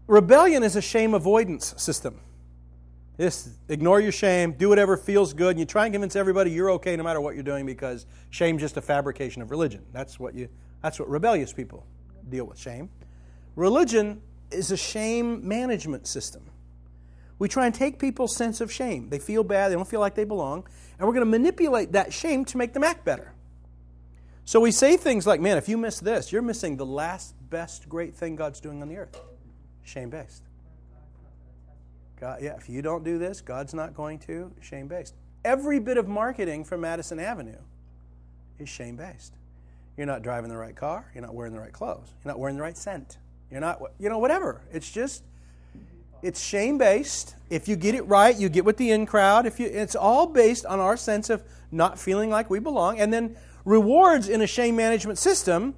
rebellion 0.08 0.64
is 0.64 0.76
a 0.76 0.82
shame 0.82 1.14
avoidance 1.14 1.76
system. 1.78 2.20
Just 3.20 3.50
ignore 3.68 4.00
your 4.00 4.12
shame, 4.12 4.54
do 4.54 4.70
whatever 4.70 4.98
feels 4.98 5.34
good, 5.34 5.52
and 5.52 5.60
you 5.60 5.66
try 5.66 5.86
and 5.86 5.94
convince 5.94 6.16
everybody 6.16 6.52
you're 6.52 6.72
okay 6.72 6.96
no 6.96 7.04
matter 7.04 7.22
what 7.22 7.36
you're 7.36 7.44
doing 7.44 7.66
because 7.66 8.06
shame's 8.30 8.62
just 8.62 8.78
a 8.78 8.82
fabrication 8.82 9.42
of 9.42 9.52
religion. 9.52 9.86
That's 9.92 10.20
what 10.20 10.34
you 10.34 10.50
that's 10.82 11.00
what 11.00 11.10
rebellious 11.10 11.52
people 11.52 11.86
deal 12.30 12.46
with 12.46 12.58
shame. 12.58 12.90
Religion 13.56 14.22
is 14.52 14.72
a 14.72 14.78
shame 14.78 15.46
management 15.48 16.08
system. 16.08 16.44
We 17.40 17.48
try 17.48 17.66
and 17.66 17.74
take 17.74 17.98
people's 17.98 18.36
sense 18.36 18.62
of 18.62 18.72
shame. 18.72 19.10
They 19.10 19.20
feel 19.20 19.44
bad, 19.44 19.72
they 19.72 19.76
don't 19.76 19.88
feel 19.88 20.02
like 20.02 20.16
they 20.16 20.26
belong, 20.26 20.68
and 20.98 21.08
we're 21.08 21.14
going 21.14 21.26
to 21.26 21.32
manipulate 21.32 21.94
that 21.94 22.14
shame 22.14 22.46
to 22.46 22.58
make 22.58 22.74
them 22.74 22.84
act 22.84 23.06
better. 23.06 23.34
So 24.46 24.60
we 24.60 24.72
say 24.72 24.98
things 24.98 25.26
like, 25.26 25.40
man, 25.40 25.58
if 25.58 25.70
you 25.70 25.78
miss 25.78 26.00
this, 26.00 26.32
you're 26.32 26.42
missing 26.42 26.76
the 26.76 26.86
last 26.86 27.34
best 27.50 27.88
great 27.88 28.16
thing 28.16 28.36
God's 28.36 28.60
doing 28.60 28.82
on 28.82 28.90
the 28.90 28.98
earth. 28.98 29.20
Shame 29.84 30.10
based. 30.10 30.44
God, 32.20 32.40
yeah, 32.42 32.56
if 32.58 32.68
you 32.68 32.82
don't 32.82 33.04
do 33.04 33.18
this, 33.18 33.42
God's 33.42 33.74
not 33.74 33.96
going 33.96 34.20
to. 34.20 34.52
Shame 34.60 34.88
based. 34.88 35.16
Every 35.46 35.80
bit 35.80 35.98
of 35.98 36.08
marketing 36.08 36.66
from 36.66 36.82
Madison 36.82 37.20
Avenue 37.20 37.60
is 38.58 38.68
shame 38.68 38.98
based. 38.98 39.34
You're 39.96 40.08
not 40.08 40.22
driving 40.22 40.50
the 40.50 40.58
right 40.58 40.76
car. 40.76 41.10
You're 41.14 41.24
not 41.24 41.34
wearing 41.34 41.54
the 41.54 41.60
right 41.60 41.72
clothes. 41.72 42.14
You're 42.24 42.32
not 42.32 42.40
wearing 42.40 42.56
the 42.56 42.62
right 42.62 42.78
scent. 42.78 43.18
You're 43.50 43.62
not, 43.62 43.82
you 44.00 44.10
know, 44.10 44.18
whatever. 44.18 44.62
It's 44.72 44.90
just, 44.92 45.24
it's 46.22 46.42
shame 46.42 46.78
based. 46.78 47.36
If 47.50 47.68
you 47.68 47.76
get 47.76 47.96
it 47.96 48.04
right, 48.04 48.36
you 48.36 48.50
get 48.50 48.66
with 48.66 48.78
the 48.78 48.92
in 48.92 49.06
crowd. 49.06 49.46
If 49.46 49.60
you, 49.60 49.68
it's 49.68 49.96
all 49.96 50.28
based 50.28 50.66
on 50.66 50.80
our 50.80 50.98
sense 50.98 51.30
of 51.30 51.44
not 51.72 52.00
feeling 52.00 52.30
like 52.30 52.50
we 52.50 52.60
belong, 52.60 53.00
and 53.00 53.14
then 53.14 53.36
rewards 53.66 54.30
in 54.30 54.42
a 54.42 54.48
shame 54.48 54.76
management 54.76 55.18
system. 55.18 55.76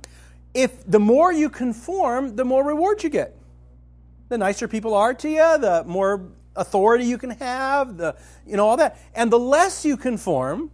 If 0.54 0.86
the 0.86 1.00
more 1.00 1.32
you 1.32 1.50
conform, 1.50 2.36
the 2.36 2.46
more 2.46 2.66
rewards 2.66 3.04
you 3.04 3.10
get 3.10 3.36
the 4.32 4.38
nicer 4.38 4.68
people 4.68 4.94
are 4.94 5.14
to 5.14 5.30
you, 5.30 5.58
the 5.58 5.84
more 5.86 6.32
authority 6.56 7.04
you 7.04 7.18
can 7.18 7.32
have, 7.32 7.98
the 7.98 8.16
you 8.48 8.56
know 8.56 8.66
all 8.66 8.78
that. 8.78 8.98
And 9.14 9.30
the 9.30 9.38
less 9.38 9.86
you 9.86 9.98
conform, 9.98 10.72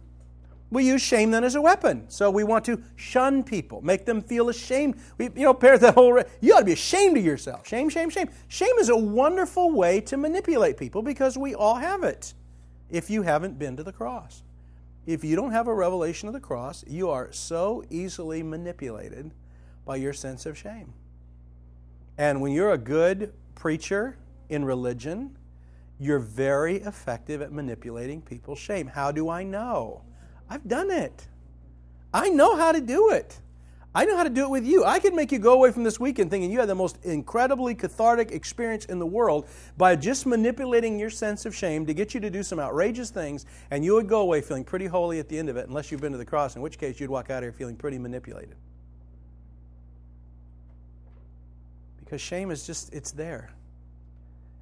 we 0.70 0.84
use 0.84 1.00
shame 1.00 1.30
then 1.30 1.44
as 1.44 1.54
a 1.54 1.62
weapon. 1.62 2.04
So 2.08 2.30
we 2.30 2.44
want 2.44 2.64
to 2.66 2.82
shun 2.96 3.42
people, 3.42 3.80
make 3.80 4.04
them 4.04 4.20
feel 4.20 4.48
ashamed. 4.50 4.96
We, 5.16 5.26
you 5.26 5.44
know, 5.44 5.54
pair 5.54 5.78
that 5.78 5.94
whole. 5.94 6.22
You 6.40 6.54
ought 6.54 6.60
to 6.60 6.64
be 6.64 6.72
ashamed 6.72 7.16
of 7.16 7.24
yourself. 7.24 7.66
Shame, 7.66 7.88
shame, 7.88 8.10
shame. 8.10 8.28
Shame 8.48 8.76
is 8.78 8.90
a 8.90 8.96
wonderful 8.96 9.70
way 9.70 10.00
to 10.02 10.16
manipulate 10.16 10.76
people 10.76 11.02
because 11.02 11.38
we 11.38 11.54
all 11.54 11.76
have 11.76 12.02
it. 12.02 12.34
If 12.90 13.08
you 13.08 13.22
haven't 13.22 13.58
been 13.58 13.76
to 13.76 13.82
the 13.82 13.92
cross, 13.92 14.42
if 15.06 15.24
you 15.24 15.36
don't 15.36 15.52
have 15.52 15.68
a 15.68 15.74
revelation 15.74 16.28
of 16.28 16.34
the 16.34 16.40
cross, 16.40 16.84
you 16.86 17.08
are 17.08 17.32
so 17.32 17.82
easily 17.88 18.42
manipulated 18.42 19.32
by 19.86 19.96
your 19.96 20.12
sense 20.12 20.44
of 20.44 20.56
shame. 20.56 20.92
And 22.18 22.42
when 22.42 22.52
you're 22.52 22.72
a 22.72 22.78
good 22.78 23.32
preacher 23.54 24.18
in 24.50 24.64
religion, 24.64 25.36
you're 25.98 26.18
very 26.18 26.76
effective 26.76 27.40
at 27.40 27.52
manipulating 27.52 28.20
people's 28.20 28.58
shame. 28.58 28.86
How 28.86 29.10
do 29.12 29.30
I 29.30 29.44
know? 29.44 30.02
I've 30.48 30.66
done 30.66 30.90
it. 30.90 31.26
I 32.12 32.30
know 32.30 32.56
how 32.56 32.72
to 32.72 32.80
do 32.80 33.10
it. 33.10 33.38
I 33.94 34.04
know 34.04 34.16
how 34.16 34.22
to 34.22 34.30
do 34.30 34.44
it 34.44 34.50
with 34.50 34.66
you. 34.66 34.84
I 34.84 34.98
could 34.98 35.14
make 35.14 35.32
you 35.32 35.38
go 35.38 35.54
away 35.54 35.72
from 35.72 35.82
this 35.82 35.98
weekend 35.98 36.30
thinking 36.30 36.52
you 36.52 36.60
had 36.60 36.68
the 36.68 36.74
most 36.74 37.04
incredibly 37.04 37.74
cathartic 37.74 38.30
experience 38.30 38.84
in 38.84 38.98
the 38.98 39.06
world 39.06 39.48
by 39.76 39.96
just 39.96 40.26
manipulating 40.26 40.98
your 40.98 41.10
sense 41.10 41.46
of 41.46 41.54
shame 41.54 41.86
to 41.86 41.94
get 41.94 42.14
you 42.14 42.20
to 42.20 42.30
do 42.30 42.42
some 42.42 42.60
outrageous 42.60 43.10
things, 43.10 43.46
and 43.70 43.84
you 43.84 43.94
would 43.94 44.06
go 44.08 44.20
away 44.20 44.40
feeling 44.40 44.62
pretty 44.62 44.86
holy 44.86 45.18
at 45.18 45.28
the 45.28 45.38
end 45.38 45.48
of 45.48 45.56
it, 45.56 45.66
unless 45.68 45.90
you've 45.90 46.00
been 46.00 46.12
to 46.12 46.18
the 46.18 46.24
cross, 46.24 46.54
in 46.54 46.62
which 46.62 46.78
case 46.78 47.00
you'd 47.00 47.10
walk 47.10 47.30
out 47.30 47.42
here 47.42 47.50
feeling 47.50 47.76
pretty 47.76 47.98
manipulated. 47.98 48.54
Because 52.04 52.20
shame 52.20 52.50
is 52.50 52.66
just, 52.66 52.92
it's 52.94 53.10
there. 53.10 53.50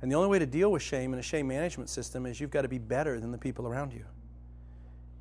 And 0.02 0.10
the 0.10 0.14
only 0.14 0.28
way 0.28 0.38
to 0.38 0.46
deal 0.46 0.70
with 0.72 0.82
shame 0.82 1.12
in 1.12 1.18
a 1.18 1.22
shame 1.22 1.48
management 1.48 1.90
system 1.90 2.26
is 2.26 2.40
you've 2.40 2.50
got 2.50 2.62
to 2.62 2.68
be 2.68 2.78
better 2.78 3.20
than 3.20 3.32
the 3.32 3.38
people 3.38 3.66
around 3.66 3.92
you. 3.92 4.04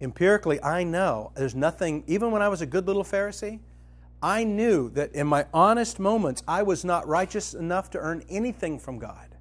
Empirically, 0.01 0.61
I 0.61 0.83
know 0.83 1.31
there's 1.35 1.55
nothing, 1.55 2.03
even 2.07 2.31
when 2.31 2.41
I 2.41 2.49
was 2.49 2.61
a 2.61 2.65
good 2.65 2.85
little 2.85 3.03
Pharisee, 3.03 3.59
I 4.21 4.43
knew 4.43 4.89
that 4.91 5.13
in 5.13 5.27
my 5.27 5.45
honest 5.53 5.99
moments, 5.99 6.43
I 6.47 6.63
was 6.63 6.83
not 6.83 7.07
righteous 7.07 7.53
enough 7.53 7.89
to 7.91 7.99
earn 7.99 8.23
anything 8.29 8.79
from 8.79 8.97
God. 8.97 9.35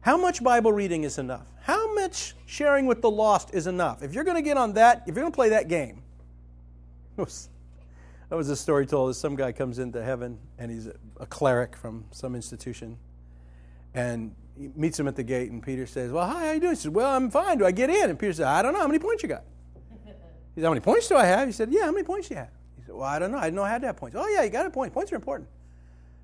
How 0.00 0.16
much 0.16 0.42
Bible 0.42 0.72
reading 0.72 1.04
is 1.04 1.18
enough? 1.18 1.46
How 1.60 1.92
much 1.94 2.34
sharing 2.46 2.86
with 2.86 3.02
the 3.02 3.10
lost 3.10 3.52
is 3.52 3.66
enough? 3.66 4.02
If 4.02 4.14
you're 4.14 4.24
going 4.24 4.36
to 4.36 4.42
get 4.42 4.56
on 4.56 4.72
that, 4.74 5.02
if 5.06 5.14
you're 5.14 5.22
going 5.22 5.32
to 5.32 5.36
play 5.36 5.50
that 5.50 5.68
game, 5.68 6.02
that 7.16 7.26
was 8.30 8.48
a 8.48 8.56
story 8.56 8.86
told 8.86 9.14
some 9.16 9.36
guy 9.36 9.52
comes 9.52 9.78
into 9.78 10.02
heaven 10.02 10.38
and 10.58 10.70
he's 10.70 10.88
a, 11.20 11.26
cleric 11.26 11.76
from 11.76 12.04
some 12.10 12.34
institution 12.34 12.96
and 13.92 14.34
he 14.56 14.70
meets 14.74 14.98
him 14.98 15.08
at 15.08 15.16
the 15.16 15.22
gate 15.22 15.50
and 15.50 15.62
Peter 15.62 15.84
says, 15.84 16.10
Well, 16.12 16.26
hi, 16.26 16.40
how 16.40 16.46
are 16.46 16.54
you 16.54 16.60
doing? 16.60 16.72
He 16.72 16.76
says, 16.76 16.90
Well, 16.90 17.10
I'm 17.10 17.30
fine. 17.30 17.58
Do 17.58 17.66
I 17.66 17.72
get 17.72 17.90
in? 17.90 18.08
And 18.08 18.18
Peter 18.18 18.32
says, 18.32 18.46
I 18.46 18.62
don't 18.62 18.72
know. 18.72 18.80
How 18.80 18.86
many 18.86 18.98
points 18.98 19.22
you 19.22 19.28
got? 19.28 19.44
He 20.58 20.62
said, 20.62 20.66
How 20.66 20.72
many 20.72 20.80
points 20.80 21.06
do 21.06 21.14
I 21.16 21.24
have? 21.24 21.46
He 21.46 21.52
said, 21.52 21.68
Yeah, 21.70 21.84
how 21.84 21.92
many 21.92 22.02
points 22.02 22.26
do 22.26 22.34
you 22.34 22.38
have? 22.38 22.50
He 22.76 22.82
said, 22.82 22.92
Well, 22.96 23.04
I 23.04 23.20
don't 23.20 23.30
know. 23.30 23.38
I 23.38 23.44
didn't 23.44 23.54
know 23.54 23.62
I 23.62 23.68
had 23.68 23.80
to 23.82 23.86
have 23.86 23.96
points. 23.96 24.16
Oh, 24.18 24.26
yeah, 24.26 24.42
you 24.42 24.50
got 24.50 24.66
a 24.66 24.70
point. 24.70 24.92
Points 24.92 25.12
are 25.12 25.14
important. 25.14 25.48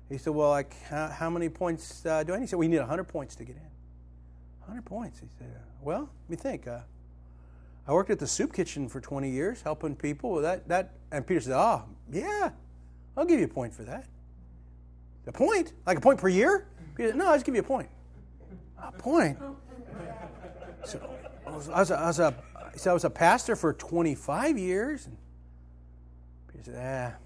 He 0.09 0.17
said, 0.17 0.33
Well, 0.33 0.49
like, 0.49 0.75
how, 0.89 1.07
how 1.07 1.29
many 1.29 1.47
points 1.47 2.05
uh, 2.05 2.21
do 2.21 2.33
I 2.33 2.35
need? 2.35 2.41
He 2.41 2.47
said, 2.47 2.59
We 2.59 2.67
need 2.67 2.79
100 2.79 3.05
points 3.05 3.37
to 3.37 3.45
get 3.45 3.55
in. 3.55 3.61
100 4.65 4.83
points. 4.83 5.21
He 5.21 5.27
said, 5.39 5.47
Well, 5.81 6.09
let 6.27 6.29
me 6.29 6.35
think. 6.35 6.67
Uh, 6.67 6.79
I 7.87 7.93
worked 7.93 8.09
at 8.09 8.19
the 8.19 8.27
soup 8.27 8.51
kitchen 8.51 8.89
for 8.89 8.99
20 8.99 9.29
years, 9.29 9.61
helping 9.61 9.95
people. 9.95 10.35
That, 10.41 10.67
that, 10.67 10.95
and 11.13 11.25
Peter 11.25 11.39
said, 11.39 11.53
Oh, 11.55 11.83
yeah, 12.11 12.49
I'll 13.15 13.23
give 13.23 13.39
you 13.39 13.45
a 13.45 13.47
point 13.47 13.73
for 13.73 13.83
that. 13.83 14.05
A 15.27 15.31
point? 15.31 15.71
Like 15.85 15.99
a 15.99 16.01
point 16.01 16.19
per 16.19 16.27
year? 16.27 16.67
Peter 16.97 17.11
said, 17.11 17.17
No, 17.17 17.27
I'll 17.27 17.35
just 17.35 17.45
give 17.45 17.55
you 17.55 17.61
a 17.61 17.63
point. 17.63 17.87
A 18.83 18.91
point? 18.91 19.37
So, 20.83 20.99
I 21.47 21.49
was, 21.49 21.67
I 21.69 21.79
was, 21.79 21.89
was 21.89 22.19
a, 22.19 22.35
I 22.85 22.93
was 22.93 23.05
a 23.05 23.09
pastor 23.09 23.55
for 23.55 23.73
25 23.73 24.57
years. 24.57 25.07
And 25.07 25.17
said, 26.65 27.15
Ah. 27.15 27.19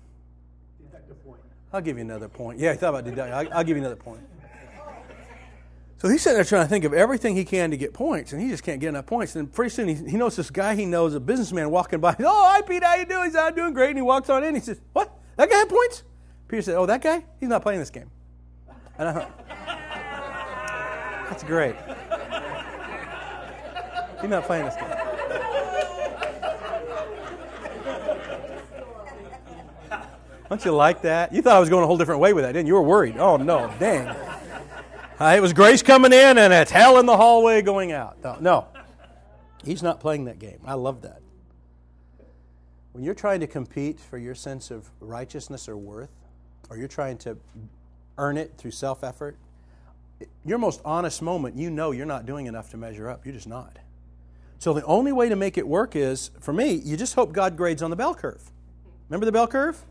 I'll 1.72 1.82
give 1.82 1.98
you 1.98 2.04
another 2.04 2.28
point. 2.28 2.60
Yeah, 2.60 2.72
he 2.72 2.78
thought 2.78 2.90
about 2.90 3.06
deducting. 3.06 3.34
I'll, 3.34 3.60
I'll 3.60 3.64
give 3.64 3.78
you 3.78 3.84
another 3.84 3.96
point. 3.96 4.22
So 5.98 6.08
he's 6.08 6.22
sitting 6.22 6.38
there 6.38 6.46
trying 6.46 6.64
to 6.64 6.70
think 6.70 6.86
of 6.86 6.94
everything 6.94 7.36
he 7.36 7.44
can 7.44 7.72
to 7.72 7.78
get 7.78 7.94
points, 7.94 8.32
and 8.32 8.42
he 8.42 8.48
just 8.48 8.64
can't 8.64 8.80
get 8.80 8.88
enough 8.88 9.06
points. 9.06 9.36
And 9.36 9.52
pretty 9.52 9.70
soon 9.70 9.90
he, 9.90 9.96
he 9.96 10.18
knows 10.18 10.36
this 10.36 10.50
guy 10.50 10.74
he 10.76 10.86
knows, 10.86 11.14
a 11.14 11.20
businessman, 11.20 11.70
walking 11.70 12.00
by. 12.00 12.16
Oh, 12.20 12.50
hi, 12.52 12.62
Pete, 12.62 12.84
how 12.84 12.96
you 12.96 13.06
doing? 13.06 13.26
He 13.26 13.32
said, 13.32 13.42
I'm 13.48 13.56
doing 13.56 13.74
great. 13.74 13.90
And 13.90 13.98
he 13.98 14.02
walks 14.02 14.30
on 14.30 14.44
in. 14.44 14.56
He 14.56 14.62
says, 14.62 14.80
What? 14.94 15.14
That 15.36 15.50
guy 15.50 15.58
had 15.58 15.70
points? 15.70 16.04
Peter 16.48 16.62
said, 16.62 16.76
Oh, 16.76 16.86
that 16.86 17.02
guy? 17.02 17.24
He's 17.40 17.50
not 17.50 17.62
playing 17.62 17.82
this 17.82 17.90
game. 17.90 18.10
And 18.98 19.10
I 19.10 19.14
thought, 19.14 19.48
That's 21.30 21.44
great. 21.44 21.76
He's 24.22 24.30
not 24.30 24.46
playing 24.46 24.66
this 24.66 24.76
game. 24.76 24.99
Don't 30.50 30.66
you 30.66 30.72
like 30.72 31.04
that? 31.04 31.32
You 31.32 31.42
thought 31.44 31.56
I 31.56 31.60
was 31.60 31.70
going 31.70 31.84
a 31.84 31.88
whole 31.88 31.98
different 31.98 32.22
way 32.22 32.34
with 32.34 32.44
that, 32.44 32.54
didn't 32.54 32.66
you? 32.66 32.74
You 32.74 32.82
were 32.82 32.88
worried. 32.88 33.18
Oh, 33.18 33.38
no, 33.38 33.72
dang. 33.80 34.08
Uh, 35.20 35.36
it 35.36 35.42
was 35.42 35.54
grace 35.54 35.84
coming 35.84 36.14
in 36.14 36.38
and 36.38 36.54
it's 36.54 36.72
hell 36.72 36.98
in 36.98 37.06
the 37.06 37.16
hallway 37.16 37.62
going 37.62 37.92
out. 37.92 38.18
No, 38.42 38.68
he's 39.64 39.84
not 39.84 40.00
playing 40.00 40.26
that 40.26 40.40
game. 40.40 40.60
I 40.66 40.74
love 40.74 41.02
that. 41.02 41.22
When 42.94 43.04
you're 43.04 43.14
trying 43.14 43.42
to 43.42 43.48
compete 43.48 44.00
for 44.00 44.18
your 44.18 44.34
sense 44.34 44.72
of 44.72 44.90
righteousness 45.00 45.70
or 45.70 45.78
worth, 45.78 46.10
or 46.70 46.78
you're 46.78 46.88
trying 46.88 47.18
to 47.20 47.38
earn 48.18 48.38
it 48.38 48.54
through 48.58 48.72
self 48.72 49.04
effort, 49.04 49.38
your 50.46 50.58
most 50.58 50.82
honest 50.84 51.22
moment, 51.22 51.56
you 51.56 51.70
know 51.70 51.92
you're 51.92 52.06
not 52.06 52.26
doing 52.26 52.46
enough 52.46 52.72
to 52.72 52.78
measure 52.78 53.10
up. 53.10 53.26
You're 53.26 53.36
just 53.36 53.48
not. 53.48 53.78
So 54.58 54.74
the 54.74 54.84
only 54.86 55.12
way 55.12 55.30
to 55.30 55.36
make 55.36 55.58
it 55.58 55.68
work 55.68 55.96
is, 55.96 56.32
for 56.40 56.54
me, 56.54 56.74
you 56.74 56.98
just 56.98 57.16
hope 57.16 57.32
God 57.32 57.56
grades 57.56 57.82
on 57.82 57.90
the 57.90 57.96
bell 57.96 58.16
curve. 58.16 58.52
Remember 59.08 59.26
the 59.26 59.32
bell 59.32 59.48
curve? 59.48 59.82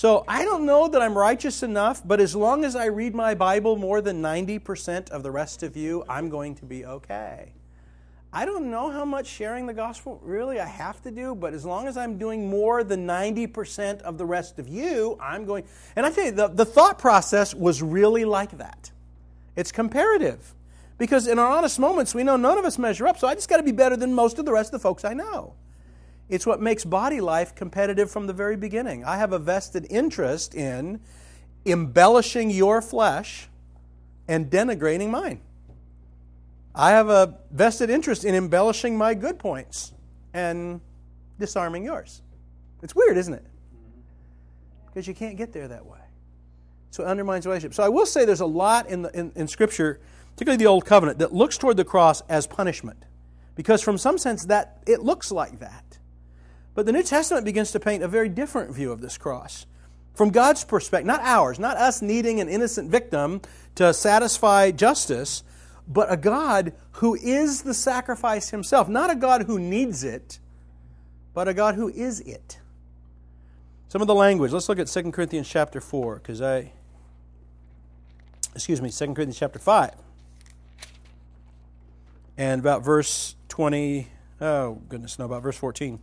So 0.00 0.24
I 0.26 0.46
don't 0.46 0.64
know 0.64 0.88
that 0.88 1.02
I'm 1.02 1.12
righteous 1.12 1.62
enough, 1.62 2.00
but 2.02 2.22
as 2.22 2.34
long 2.34 2.64
as 2.64 2.74
I 2.74 2.86
read 2.86 3.14
my 3.14 3.34
Bible 3.34 3.76
more 3.76 4.00
than 4.00 4.22
90% 4.22 5.10
of 5.10 5.22
the 5.22 5.30
rest 5.30 5.62
of 5.62 5.76
you, 5.76 6.04
I'm 6.08 6.30
going 6.30 6.54
to 6.54 6.64
be 6.64 6.86
okay. 6.86 7.52
I 8.32 8.46
don't 8.46 8.70
know 8.70 8.90
how 8.90 9.04
much 9.04 9.26
sharing 9.26 9.66
the 9.66 9.74
gospel 9.74 10.18
really 10.24 10.58
I 10.58 10.66
have 10.66 11.02
to 11.02 11.10
do, 11.10 11.34
but 11.34 11.52
as 11.52 11.66
long 11.66 11.86
as 11.86 11.98
I'm 11.98 12.16
doing 12.16 12.48
more 12.48 12.82
than 12.82 13.06
90% 13.06 14.00
of 14.00 14.16
the 14.16 14.24
rest 14.24 14.58
of 14.58 14.68
you, 14.68 15.18
I'm 15.20 15.44
going. 15.44 15.64
And 15.94 16.06
I 16.06 16.10
tell 16.10 16.24
you, 16.24 16.30
the, 16.30 16.48
the 16.48 16.64
thought 16.64 16.98
process 16.98 17.54
was 17.54 17.82
really 17.82 18.24
like 18.24 18.56
that. 18.56 18.90
It's 19.54 19.70
comparative. 19.70 20.54
Because 20.96 21.26
in 21.26 21.38
our 21.38 21.50
honest 21.50 21.78
moments, 21.78 22.14
we 22.14 22.22
know 22.22 22.38
none 22.38 22.56
of 22.56 22.64
us 22.64 22.78
measure 22.78 23.06
up, 23.06 23.18
so 23.18 23.28
I 23.28 23.34
just 23.34 23.50
got 23.50 23.58
to 23.58 23.62
be 23.62 23.72
better 23.72 23.98
than 23.98 24.14
most 24.14 24.38
of 24.38 24.46
the 24.46 24.52
rest 24.52 24.68
of 24.68 24.80
the 24.80 24.82
folks 24.82 25.04
I 25.04 25.12
know. 25.12 25.56
It's 26.30 26.46
what 26.46 26.62
makes 26.62 26.84
body 26.84 27.20
life 27.20 27.56
competitive 27.56 28.08
from 28.08 28.28
the 28.28 28.32
very 28.32 28.56
beginning. 28.56 29.04
I 29.04 29.16
have 29.16 29.32
a 29.32 29.38
vested 29.38 29.86
interest 29.90 30.54
in 30.54 31.00
embellishing 31.66 32.50
your 32.50 32.80
flesh 32.80 33.48
and 34.28 34.48
denigrating 34.48 35.10
mine. 35.10 35.40
I 36.72 36.90
have 36.90 37.08
a 37.08 37.36
vested 37.50 37.90
interest 37.90 38.24
in 38.24 38.36
embellishing 38.36 38.96
my 38.96 39.12
good 39.14 39.40
points 39.40 39.92
and 40.32 40.80
disarming 41.40 41.82
yours. 41.82 42.22
It's 42.80 42.94
weird, 42.94 43.16
isn't 43.16 43.34
it? 43.34 43.44
Because 44.86 45.08
you 45.08 45.14
can't 45.14 45.36
get 45.36 45.52
there 45.52 45.66
that 45.66 45.84
way. 45.84 45.98
So 46.92 47.02
it 47.02 47.06
undermines 47.06 47.44
relationship. 47.44 47.74
So 47.74 47.82
I 47.82 47.88
will 47.88 48.06
say 48.06 48.24
there's 48.24 48.40
a 48.40 48.46
lot 48.46 48.88
in, 48.88 49.02
the, 49.02 49.18
in, 49.18 49.32
in 49.34 49.48
Scripture, 49.48 50.00
particularly 50.34 50.58
the 50.58 50.68
Old 50.68 50.84
Covenant, 50.84 51.18
that 51.18 51.32
looks 51.32 51.58
toward 51.58 51.76
the 51.76 51.84
cross 51.84 52.20
as 52.28 52.46
punishment. 52.46 53.04
Because 53.56 53.82
from 53.82 53.98
some 53.98 54.16
sense 54.16 54.44
that 54.46 54.82
it 54.86 55.02
looks 55.02 55.32
like 55.32 55.58
that. 55.58 55.98
But 56.80 56.86
the 56.86 56.92
New 56.92 57.02
Testament 57.02 57.44
begins 57.44 57.72
to 57.72 57.78
paint 57.78 58.02
a 58.02 58.08
very 58.08 58.30
different 58.30 58.74
view 58.74 58.90
of 58.90 59.02
this 59.02 59.18
cross. 59.18 59.66
From 60.14 60.30
God's 60.30 60.64
perspective, 60.64 61.06
not 61.06 61.20
ours, 61.20 61.58
not 61.58 61.76
us 61.76 62.00
needing 62.00 62.40
an 62.40 62.48
innocent 62.48 62.90
victim 62.90 63.42
to 63.74 63.92
satisfy 63.92 64.70
justice, 64.70 65.42
but 65.86 66.10
a 66.10 66.16
God 66.16 66.72
who 66.92 67.16
is 67.16 67.60
the 67.60 67.74
sacrifice 67.74 68.48
himself. 68.48 68.88
Not 68.88 69.10
a 69.10 69.14
God 69.14 69.42
who 69.42 69.58
needs 69.58 70.04
it, 70.04 70.38
but 71.34 71.48
a 71.48 71.52
God 71.52 71.74
who 71.74 71.90
is 71.90 72.20
it. 72.20 72.58
Some 73.88 74.00
of 74.00 74.08
the 74.08 74.14
language. 74.14 74.50
Let's 74.50 74.70
look 74.70 74.78
at 74.78 74.86
2 74.86 75.12
Corinthians 75.12 75.50
chapter 75.50 75.82
4, 75.82 76.14
because 76.14 76.40
I, 76.40 76.72
excuse 78.54 78.80
me, 78.80 78.88
2 78.88 79.04
Corinthians 79.08 79.38
chapter 79.38 79.58
5. 79.58 79.90
And 82.38 82.58
about 82.58 82.82
verse 82.82 83.36
20, 83.50 84.08
oh 84.40 84.80
goodness, 84.88 85.18
no, 85.18 85.26
about 85.26 85.42
verse 85.42 85.58
14. 85.58 86.00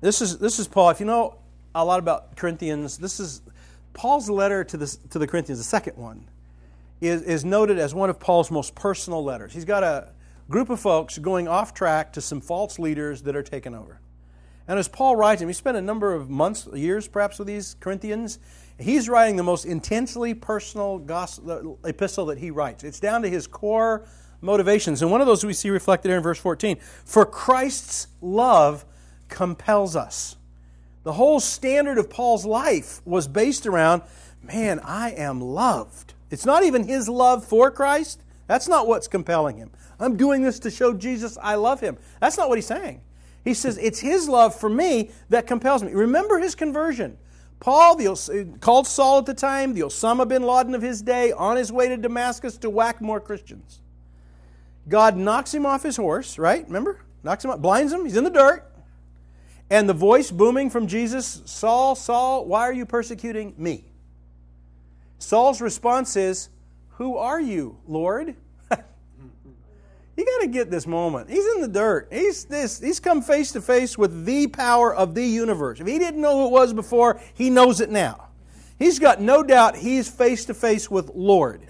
This 0.00 0.22
is, 0.22 0.38
this 0.38 0.58
is 0.58 0.66
Paul. 0.66 0.90
If 0.90 1.00
you 1.00 1.06
know 1.06 1.38
a 1.74 1.84
lot 1.84 1.98
about 1.98 2.36
Corinthians, 2.36 2.98
this 2.98 3.20
is 3.20 3.42
Paul's 3.92 4.30
letter 4.30 4.64
to, 4.64 4.76
this, 4.76 4.96
to 5.10 5.18
the 5.18 5.26
Corinthians, 5.26 5.58
the 5.58 5.64
second 5.64 5.96
one 5.96 6.26
is, 7.00 7.22
is 7.22 7.44
noted 7.44 7.78
as 7.78 7.94
one 7.94 8.10
of 8.10 8.18
Paul's 8.18 8.50
most 8.50 8.74
personal 8.74 9.22
letters. 9.24 9.52
He's 9.52 9.64
got 9.64 9.82
a 9.82 10.12
group 10.48 10.70
of 10.70 10.80
folks 10.80 11.18
going 11.18 11.48
off 11.48 11.74
track 11.74 12.12
to 12.14 12.20
some 12.20 12.40
false 12.40 12.78
leaders 12.78 13.22
that 13.22 13.36
are 13.36 13.42
taken 13.42 13.74
over. 13.74 14.00
And 14.68 14.78
as 14.78 14.88
Paul 14.88 15.16
writes 15.16 15.42
him, 15.42 15.48
he 15.48 15.54
spent 15.54 15.76
a 15.76 15.82
number 15.82 16.12
of 16.14 16.30
months, 16.30 16.68
years 16.72 17.08
perhaps 17.08 17.38
with 17.38 17.48
these 17.48 17.76
Corinthians. 17.80 18.38
He's 18.78 19.08
writing 19.08 19.36
the 19.36 19.42
most 19.42 19.64
intensely 19.64 20.32
personal 20.32 20.98
gospel, 20.98 21.78
epistle 21.84 22.26
that 22.26 22.38
he 22.38 22.50
writes. 22.50 22.84
It's 22.84 23.00
down 23.00 23.22
to 23.22 23.28
his 23.28 23.46
core 23.46 24.06
motivations. 24.40 25.02
And 25.02 25.10
one 25.10 25.20
of 25.20 25.26
those 25.26 25.44
we 25.44 25.52
see 25.52 25.70
reflected 25.70 26.08
here 26.08 26.16
in 26.16 26.22
verse 26.22 26.38
14. 26.38 26.78
For 27.04 27.26
Christ's 27.26 28.06
love 28.20 28.84
compels 29.30 29.96
us. 29.96 30.36
The 31.02 31.14
whole 31.14 31.40
standard 31.40 31.96
of 31.96 32.10
Paul's 32.10 32.44
life 32.44 33.00
was 33.06 33.26
based 33.26 33.66
around, 33.66 34.02
man, 34.42 34.80
I 34.80 35.12
am 35.12 35.40
loved. 35.40 36.12
It's 36.30 36.44
not 36.44 36.62
even 36.62 36.86
his 36.86 37.08
love 37.08 37.44
for 37.44 37.70
Christ. 37.70 38.20
That's 38.46 38.68
not 38.68 38.86
what's 38.86 39.08
compelling 39.08 39.56
him. 39.56 39.70
I'm 39.98 40.16
doing 40.16 40.42
this 40.42 40.58
to 40.60 40.70
show 40.70 40.92
Jesus 40.92 41.38
I 41.40 41.54
love 41.54 41.80
him. 41.80 41.96
That's 42.20 42.36
not 42.36 42.48
what 42.48 42.58
he's 42.58 42.66
saying. 42.66 43.00
He 43.44 43.54
says, 43.54 43.78
It's 43.78 44.00
his 44.00 44.28
love 44.28 44.54
for 44.54 44.68
me 44.68 45.10
that 45.28 45.46
compels 45.46 45.82
me. 45.82 45.92
Remember 45.92 46.38
his 46.38 46.54
conversion. 46.54 47.16
Paul, 47.60 47.96
the, 47.96 48.56
called 48.60 48.86
Saul 48.86 49.18
at 49.18 49.26
the 49.26 49.34
time, 49.34 49.74
the 49.74 49.82
Osama 49.82 50.26
bin 50.26 50.42
Laden 50.42 50.74
of 50.74 50.80
his 50.80 51.02
day, 51.02 51.30
on 51.32 51.56
his 51.56 51.70
way 51.70 51.88
to 51.88 51.96
Damascus 51.96 52.56
to 52.58 52.70
whack 52.70 53.02
more 53.02 53.20
Christians. 53.20 53.80
God 54.88 55.16
knocks 55.16 55.52
him 55.52 55.66
off 55.66 55.82
his 55.82 55.96
horse, 55.96 56.38
right? 56.38 56.66
Remember? 56.66 57.00
Knocks 57.22 57.44
him 57.44 57.50
up, 57.50 57.60
blinds 57.60 57.92
him, 57.92 58.04
he's 58.04 58.16
in 58.16 58.24
the 58.24 58.30
dirt. 58.30 58.69
And 59.70 59.88
the 59.88 59.94
voice 59.94 60.32
booming 60.32 60.68
from 60.68 60.88
Jesus, 60.88 61.42
Saul, 61.44 61.94
Saul, 61.94 62.44
why 62.44 62.62
are 62.62 62.72
you 62.72 62.84
persecuting 62.84 63.54
me? 63.56 63.84
Saul's 65.18 65.60
response 65.60 66.16
is, 66.16 66.48
Who 66.94 67.16
are 67.16 67.40
you, 67.40 67.78
Lord? 67.86 68.34
you 68.70 70.26
got 70.26 70.40
to 70.40 70.48
get 70.48 70.72
this 70.72 70.88
moment. 70.88 71.30
He's 71.30 71.46
in 71.54 71.60
the 71.60 71.68
dirt. 71.68 72.08
He's, 72.10 72.46
this, 72.46 72.80
he's 72.80 72.98
come 72.98 73.22
face 73.22 73.52
to 73.52 73.60
face 73.60 73.96
with 73.96 74.24
the 74.24 74.48
power 74.48 74.92
of 74.92 75.14
the 75.14 75.24
universe. 75.24 75.78
If 75.78 75.86
he 75.86 76.00
didn't 76.00 76.20
know 76.20 76.38
who 76.38 76.46
it 76.46 76.52
was 76.52 76.72
before, 76.72 77.20
he 77.34 77.48
knows 77.48 77.80
it 77.80 77.90
now. 77.90 78.26
He's 78.76 78.98
got 78.98 79.20
no 79.20 79.44
doubt 79.44 79.76
he's 79.76 80.08
face 80.08 80.46
to 80.46 80.54
face 80.54 80.90
with 80.90 81.10
Lord. 81.14 81.62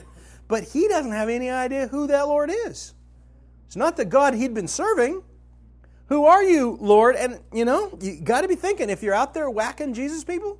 But 0.48 0.64
he 0.64 0.88
doesn't 0.88 1.12
have 1.12 1.28
any 1.28 1.50
idea 1.50 1.88
who 1.88 2.06
that 2.06 2.28
Lord 2.28 2.50
is. 2.50 2.94
It's 3.66 3.76
not 3.76 3.96
the 3.96 4.04
God 4.04 4.34
he'd 4.34 4.54
been 4.54 4.68
serving. 4.68 5.22
Who 6.10 6.24
are 6.24 6.42
you, 6.42 6.76
Lord? 6.80 7.14
And, 7.14 7.38
you 7.52 7.64
know, 7.64 7.96
you 8.00 8.20
got 8.20 8.40
to 8.40 8.48
be 8.48 8.56
thinking 8.56 8.90
if 8.90 9.00
you're 9.00 9.14
out 9.14 9.32
there 9.32 9.48
whacking 9.48 9.94
Jesus 9.94 10.24
people, 10.24 10.58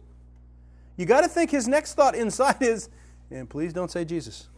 you 0.96 1.06
got 1.06 1.22
to 1.22 1.28
think 1.28 1.50
his 1.50 1.66
next 1.66 1.94
thought 1.94 2.14
inside 2.14 2.56
is, 2.62 2.88
and 3.32 3.50
please 3.50 3.72
don't 3.72 3.90
say 3.90 4.04
Jesus. 4.04 4.48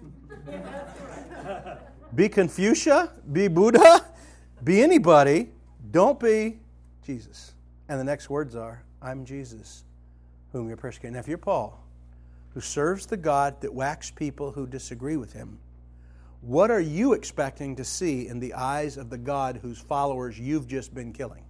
be 2.15 2.29
Confucia, 2.29 3.11
be 3.33 3.49
Buddha, 3.49 4.05
be 4.63 4.83
anybody, 4.83 5.49
don't 5.91 6.21
be 6.21 6.59
Jesus. 7.07 7.55
And 7.89 7.99
the 7.99 8.05
next 8.05 8.29
words 8.29 8.55
are, 8.55 8.83
I'm 9.01 9.25
Jesus, 9.25 9.85
whom 10.53 10.69
you're 10.69 10.77
persecuting. 10.77 11.15
Now, 11.15 11.21
if 11.21 11.29
you're 11.29 11.39
Paul, 11.39 11.83
who 12.53 12.61
serves 12.61 13.07
the 13.07 13.17
God 13.17 13.63
that 13.63 13.73
whacks 13.73 14.11
people 14.11 14.53
who 14.53 14.67
disagree 14.67 15.17
with 15.17 15.33
him, 15.33 15.59
what 16.43 16.73
are 16.73 16.81
you 16.81 17.13
expecting 17.13 17.77
to 17.77 17.85
see 17.85 18.27
in 18.27 18.41
the 18.41 18.55
eyes 18.55 18.97
of 18.97 19.11
the 19.11 19.17
God 19.17 19.61
whose 19.63 19.79
followers 19.79 20.39
you've 20.39 20.67
just 20.67 20.93
been 20.93 21.13
killing? 21.13 21.45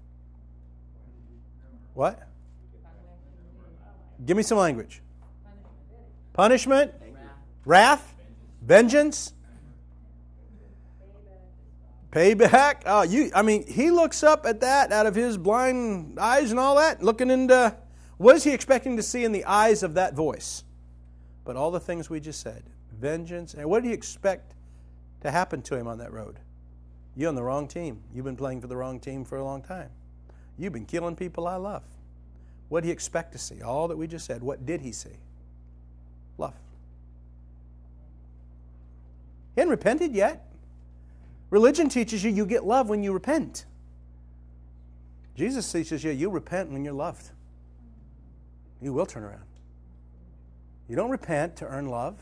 What? 1.95 2.29
Give 4.25 4.37
me 4.37 4.43
some 4.43 4.59
language. 4.59 5.03
Punishment, 6.35 6.93
wrath, 7.65 8.15
vengeance, 8.63 9.33
payback. 12.11 12.83
Oh, 12.85 13.03
you. 13.03 13.31
I 13.35 13.41
mean, 13.41 13.67
he 13.67 13.91
looks 13.91 14.23
up 14.23 14.45
at 14.45 14.61
that 14.61 14.93
out 14.93 15.07
of 15.07 15.15
his 15.15 15.39
blind 15.39 16.19
eyes 16.19 16.51
and 16.51 16.61
all 16.61 16.77
that, 16.77 17.03
looking 17.03 17.31
into 17.31 17.75
what 18.19 18.37
is 18.37 18.45
he 18.45 18.53
expecting 18.53 18.99
to 18.99 19.03
see 19.03 19.25
in 19.25 19.33
the 19.33 19.47
eyes 19.47 19.83
of 19.83 19.95
that 19.95 20.15
voice? 20.15 20.65
But 21.45 21.57
all 21.57 21.71
the 21.71 21.81
things 21.81 22.09
we 22.09 22.21
just 22.21 22.41
said, 22.41 22.63
vengeance, 22.93 23.55
and 23.55 23.69
what 23.69 23.83
do 23.83 23.89
you 23.89 23.95
expect 23.95 24.55
to 25.23 25.31
happen 25.31 25.63
to 25.63 25.75
him 25.75 25.89
on 25.89 25.99
that 25.99 26.13
road? 26.13 26.39
You're 27.17 27.29
on 27.29 27.35
the 27.35 27.43
wrong 27.43 27.69
team. 27.69 28.01
You've 28.15 28.25
been 28.25 28.37
playing 28.37 28.61
for 28.61 28.67
the 28.67 28.77
wrong 28.77 29.01
team 29.01 29.25
for 29.25 29.39
a 29.39 29.45
long 29.45 29.63
time. 29.63 29.91
You've 30.59 30.73
been 30.73 30.87
killing 30.87 31.17
people 31.17 31.47
I 31.47 31.57
love. 31.57 31.85
What 32.69 32.83
did 32.83 32.89
he 32.89 32.93
expect 32.93 33.33
to 33.33 33.39
see? 33.39 33.63
All 33.63 33.89
that 33.89 33.97
we 33.97 34.07
just 34.07 34.27
said. 34.27 34.43
What 34.43 34.65
did 34.65 34.81
he 34.81 34.93
see? 34.93 35.19
Love. 36.39 36.55
He 39.55 39.61
hadn't 39.61 39.71
repented 39.71 40.15
yet. 40.15 40.47
Religion 41.51 41.89
teaches 41.91 42.25
you 42.25 42.31
you 42.31 42.47
get 42.47 42.65
love 42.65 42.89
when 42.89 43.03
you 43.03 43.13
repent. 43.13 43.67
Jesus 45.37 45.71
teaches 45.71 46.03
you 46.03 46.11
you 46.11 46.31
repent 46.31 46.71
when 46.71 46.85
you're 46.85 46.95
loved. 46.95 47.31
You 48.81 48.93
will 48.93 49.07
turn 49.07 49.23
around. 49.23 49.45
You 50.89 50.97
don't 50.97 51.11
repent 51.11 51.57
to 51.57 51.67
earn 51.67 51.89
love. 51.89 52.17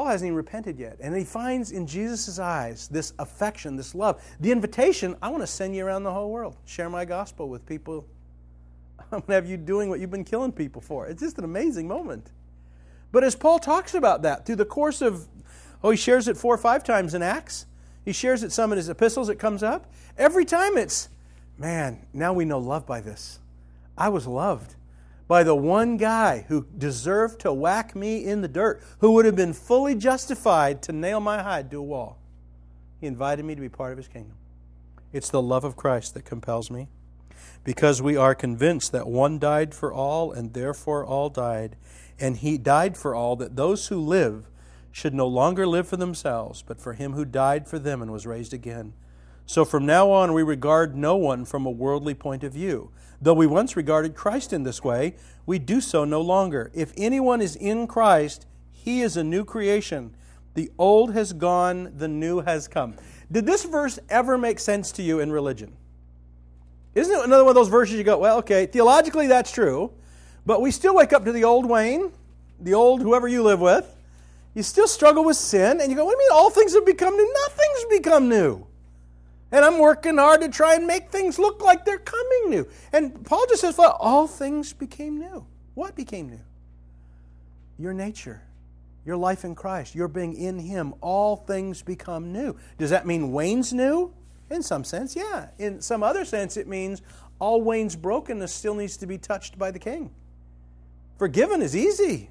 Paul 0.00 0.08
hasn't 0.08 0.28
even 0.28 0.36
repented 0.36 0.78
yet. 0.78 0.96
And 1.00 1.14
he 1.14 1.24
finds 1.24 1.72
in 1.72 1.86
Jesus' 1.86 2.38
eyes 2.38 2.88
this 2.88 3.12
affection, 3.18 3.76
this 3.76 3.94
love, 3.94 4.24
the 4.40 4.50
invitation 4.50 5.14
I 5.20 5.28
want 5.28 5.42
to 5.42 5.46
send 5.46 5.76
you 5.76 5.84
around 5.84 6.04
the 6.04 6.10
whole 6.10 6.30
world, 6.30 6.56
share 6.64 6.88
my 6.88 7.04
gospel 7.04 7.50
with 7.50 7.66
people 7.66 8.06
I'm 8.98 9.18
going 9.18 9.22
to 9.26 9.34
have 9.34 9.46
you 9.46 9.58
doing 9.58 9.90
what 9.90 10.00
you've 10.00 10.10
been 10.10 10.24
killing 10.24 10.52
people 10.52 10.80
for. 10.80 11.06
It's 11.06 11.20
just 11.20 11.36
an 11.36 11.44
amazing 11.44 11.86
moment. 11.86 12.30
But 13.12 13.24
as 13.24 13.36
Paul 13.36 13.58
talks 13.58 13.92
about 13.92 14.22
that 14.22 14.46
through 14.46 14.56
the 14.56 14.64
course 14.64 15.02
of, 15.02 15.28
oh, 15.84 15.90
he 15.90 15.98
shares 15.98 16.28
it 16.28 16.38
four 16.38 16.54
or 16.54 16.58
five 16.58 16.82
times 16.82 17.12
in 17.12 17.20
Acts. 17.20 17.66
He 18.02 18.14
shares 18.14 18.42
it 18.42 18.52
some 18.52 18.72
in 18.72 18.78
his 18.78 18.88
epistles, 18.88 19.28
it 19.28 19.38
comes 19.38 19.62
up. 19.62 19.92
Every 20.16 20.46
time 20.46 20.78
it's, 20.78 21.10
man, 21.58 22.06
now 22.14 22.32
we 22.32 22.46
know 22.46 22.58
love 22.58 22.86
by 22.86 23.02
this. 23.02 23.38
I 23.98 24.08
was 24.08 24.26
loved 24.26 24.76
by 25.30 25.44
the 25.44 25.54
one 25.54 25.96
guy 25.96 26.44
who 26.48 26.66
deserved 26.76 27.40
to 27.40 27.52
whack 27.52 27.94
me 27.94 28.24
in 28.24 28.40
the 28.40 28.48
dirt, 28.48 28.82
who 28.98 29.12
would 29.12 29.24
have 29.24 29.36
been 29.36 29.52
fully 29.52 29.94
justified 29.94 30.82
to 30.82 30.90
nail 30.90 31.20
my 31.20 31.40
hide 31.40 31.70
to 31.70 31.76
a 31.76 31.82
wall. 31.82 32.18
He 33.00 33.06
invited 33.06 33.44
me 33.44 33.54
to 33.54 33.60
be 33.60 33.68
part 33.68 33.92
of 33.92 33.96
his 33.96 34.08
kingdom. 34.08 34.34
It's 35.12 35.30
the 35.30 35.40
love 35.40 35.62
of 35.62 35.76
Christ 35.76 36.14
that 36.14 36.24
compels 36.24 36.68
me. 36.68 36.88
because 37.64 38.00
we 38.00 38.16
are 38.16 38.34
convinced 38.34 38.92
that 38.92 39.06
one 39.06 39.38
died 39.38 39.74
for 39.74 39.92
all, 39.92 40.32
and 40.32 40.52
therefore 40.52 41.04
all 41.04 41.28
died. 41.28 41.76
And 42.18 42.38
he 42.38 42.58
died 42.58 42.96
for 42.96 43.14
all, 43.14 43.36
that 43.36 43.56
those 43.56 43.88
who 43.88 43.98
live 43.98 44.46
should 44.92 45.14
no 45.14 45.26
longer 45.26 45.66
live 45.66 45.88
for 45.88 45.96
themselves, 45.96 46.62
but 46.66 46.80
for 46.80 46.94
him 46.94 47.12
who 47.12 47.24
died 47.24 47.68
for 47.68 47.78
them 47.78 48.02
and 48.02 48.10
was 48.10 48.26
raised 48.26 48.52
again. 48.52 48.92
So 49.50 49.64
from 49.64 49.84
now 49.84 50.12
on, 50.12 50.32
we 50.32 50.44
regard 50.44 50.96
no 50.96 51.16
one 51.16 51.44
from 51.44 51.66
a 51.66 51.72
worldly 51.72 52.14
point 52.14 52.44
of 52.44 52.52
view. 52.52 52.92
Though 53.20 53.34
we 53.34 53.48
once 53.48 53.76
regarded 53.76 54.14
Christ 54.14 54.52
in 54.52 54.62
this 54.62 54.84
way, 54.84 55.16
we 55.44 55.58
do 55.58 55.80
so 55.80 56.04
no 56.04 56.20
longer. 56.20 56.70
If 56.72 56.92
anyone 56.96 57.40
is 57.40 57.56
in 57.56 57.88
Christ, 57.88 58.46
he 58.70 59.00
is 59.00 59.16
a 59.16 59.24
new 59.24 59.44
creation. 59.44 60.14
The 60.54 60.70
old 60.78 61.14
has 61.14 61.32
gone, 61.32 61.94
the 61.96 62.06
new 62.06 62.42
has 62.42 62.68
come. 62.68 62.94
Did 63.32 63.44
this 63.44 63.64
verse 63.64 63.98
ever 64.08 64.38
make 64.38 64.60
sense 64.60 64.92
to 64.92 65.02
you 65.02 65.18
in 65.18 65.32
religion? 65.32 65.72
Isn't 66.94 67.12
it 67.12 67.24
another 67.24 67.42
one 67.42 67.50
of 67.50 67.56
those 67.56 67.66
verses 67.66 67.96
you 67.96 68.04
go, 68.04 68.18
well, 68.18 68.38
okay, 68.38 68.66
theologically 68.66 69.26
that's 69.26 69.50
true, 69.50 69.90
but 70.46 70.62
we 70.62 70.70
still 70.70 70.94
wake 70.94 71.12
up 71.12 71.24
to 71.24 71.32
the 71.32 71.42
old 71.42 71.66
Wayne, 71.66 72.12
the 72.60 72.74
old 72.74 73.02
whoever 73.02 73.26
you 73.26 73.42
live 73.42 73.60
with. 73.60 73.96
You 74.54 74.62
still 74.62 74.86
struggle 74.86 75.24
with 75.24 75.36
sin, 75.36 75.80
and 75.80 75.90
you 75.90 75.96
go, 75.96 76.04
what 76.04 76.16
do 76.16 76.22
you 76.22 76.30
mean 76.30 76.38
all 76.38 76.50
things 76.50 76.72
have 76.74 76.86
become 76.86 77.16
new? 77.16 77.34
Nothing's 77.48 77.98
become 77.98 78.28
new. 78.28 78.69
And 79.52 79.64
I'm 79.64 79.78
working 79.78 80.16
hard 80.16 80.42
to 80.42 80.48
try 80.48 80.74
and 80.76 80.86
make 80.86 81.10
things 81.10 81.38
look 81.38 81.60
like 81.62 81.84
they're 81.84 81.98
coming 81.98 82.50
new. 82.50 82.68
And 82.92 83.24
Paul 83.24 83.44
just 83.48 83.62
says, 83.62 83.76
well, 83.76 83.96
all 83.98 84.26
things 84.26 84.72
became 84.72 85.18
new. 85.18 85.44
What 85.74 85.96
became 85.96 86.28
new? 86.28 86.40
Your 87.78 87.92
nature, 87.92 88.42
your 89.04 89.16
life 89.16 89.44
in 89.44 89.54
Christ, 89.54 89.94
your 89.94 90.08
being 90.08 90.34
in 90.34 90.58
Him. 90.58 90.94
All 91.00 91.36
things 91.36 91.82
become 91.82 92.32
new. 92.32 92.56
Does 92.78 92.90
that 92.90 93.06
mean 93.06 93.32
Wayne's 93.32 93.72
new? 93.72 94.12
In 94.50 94.62
some 94.62 94.84
sense, 94.84 95.16
yeah. 95.16 95.48
In 95.58 95.80
some 95.80 96.02
other 96.02 96.24
sense, 96.24 96.56
it 96.56 96.68
means 96.68 97.02
all 97.38 97.62
Wayne's 97.62 97.96
brokenness 97.96 98.52
still 98.52 98.74
needs 98.74 98.96
to 98.98 99.06
be 99.06 99.16
touched 99.16 99.58
by 99.58 99.70
the 99.70 99.78
King. 99.78 100.10
Forgiven 101.18 101.62
is 101.62 101.76
easy, 101.76 102.30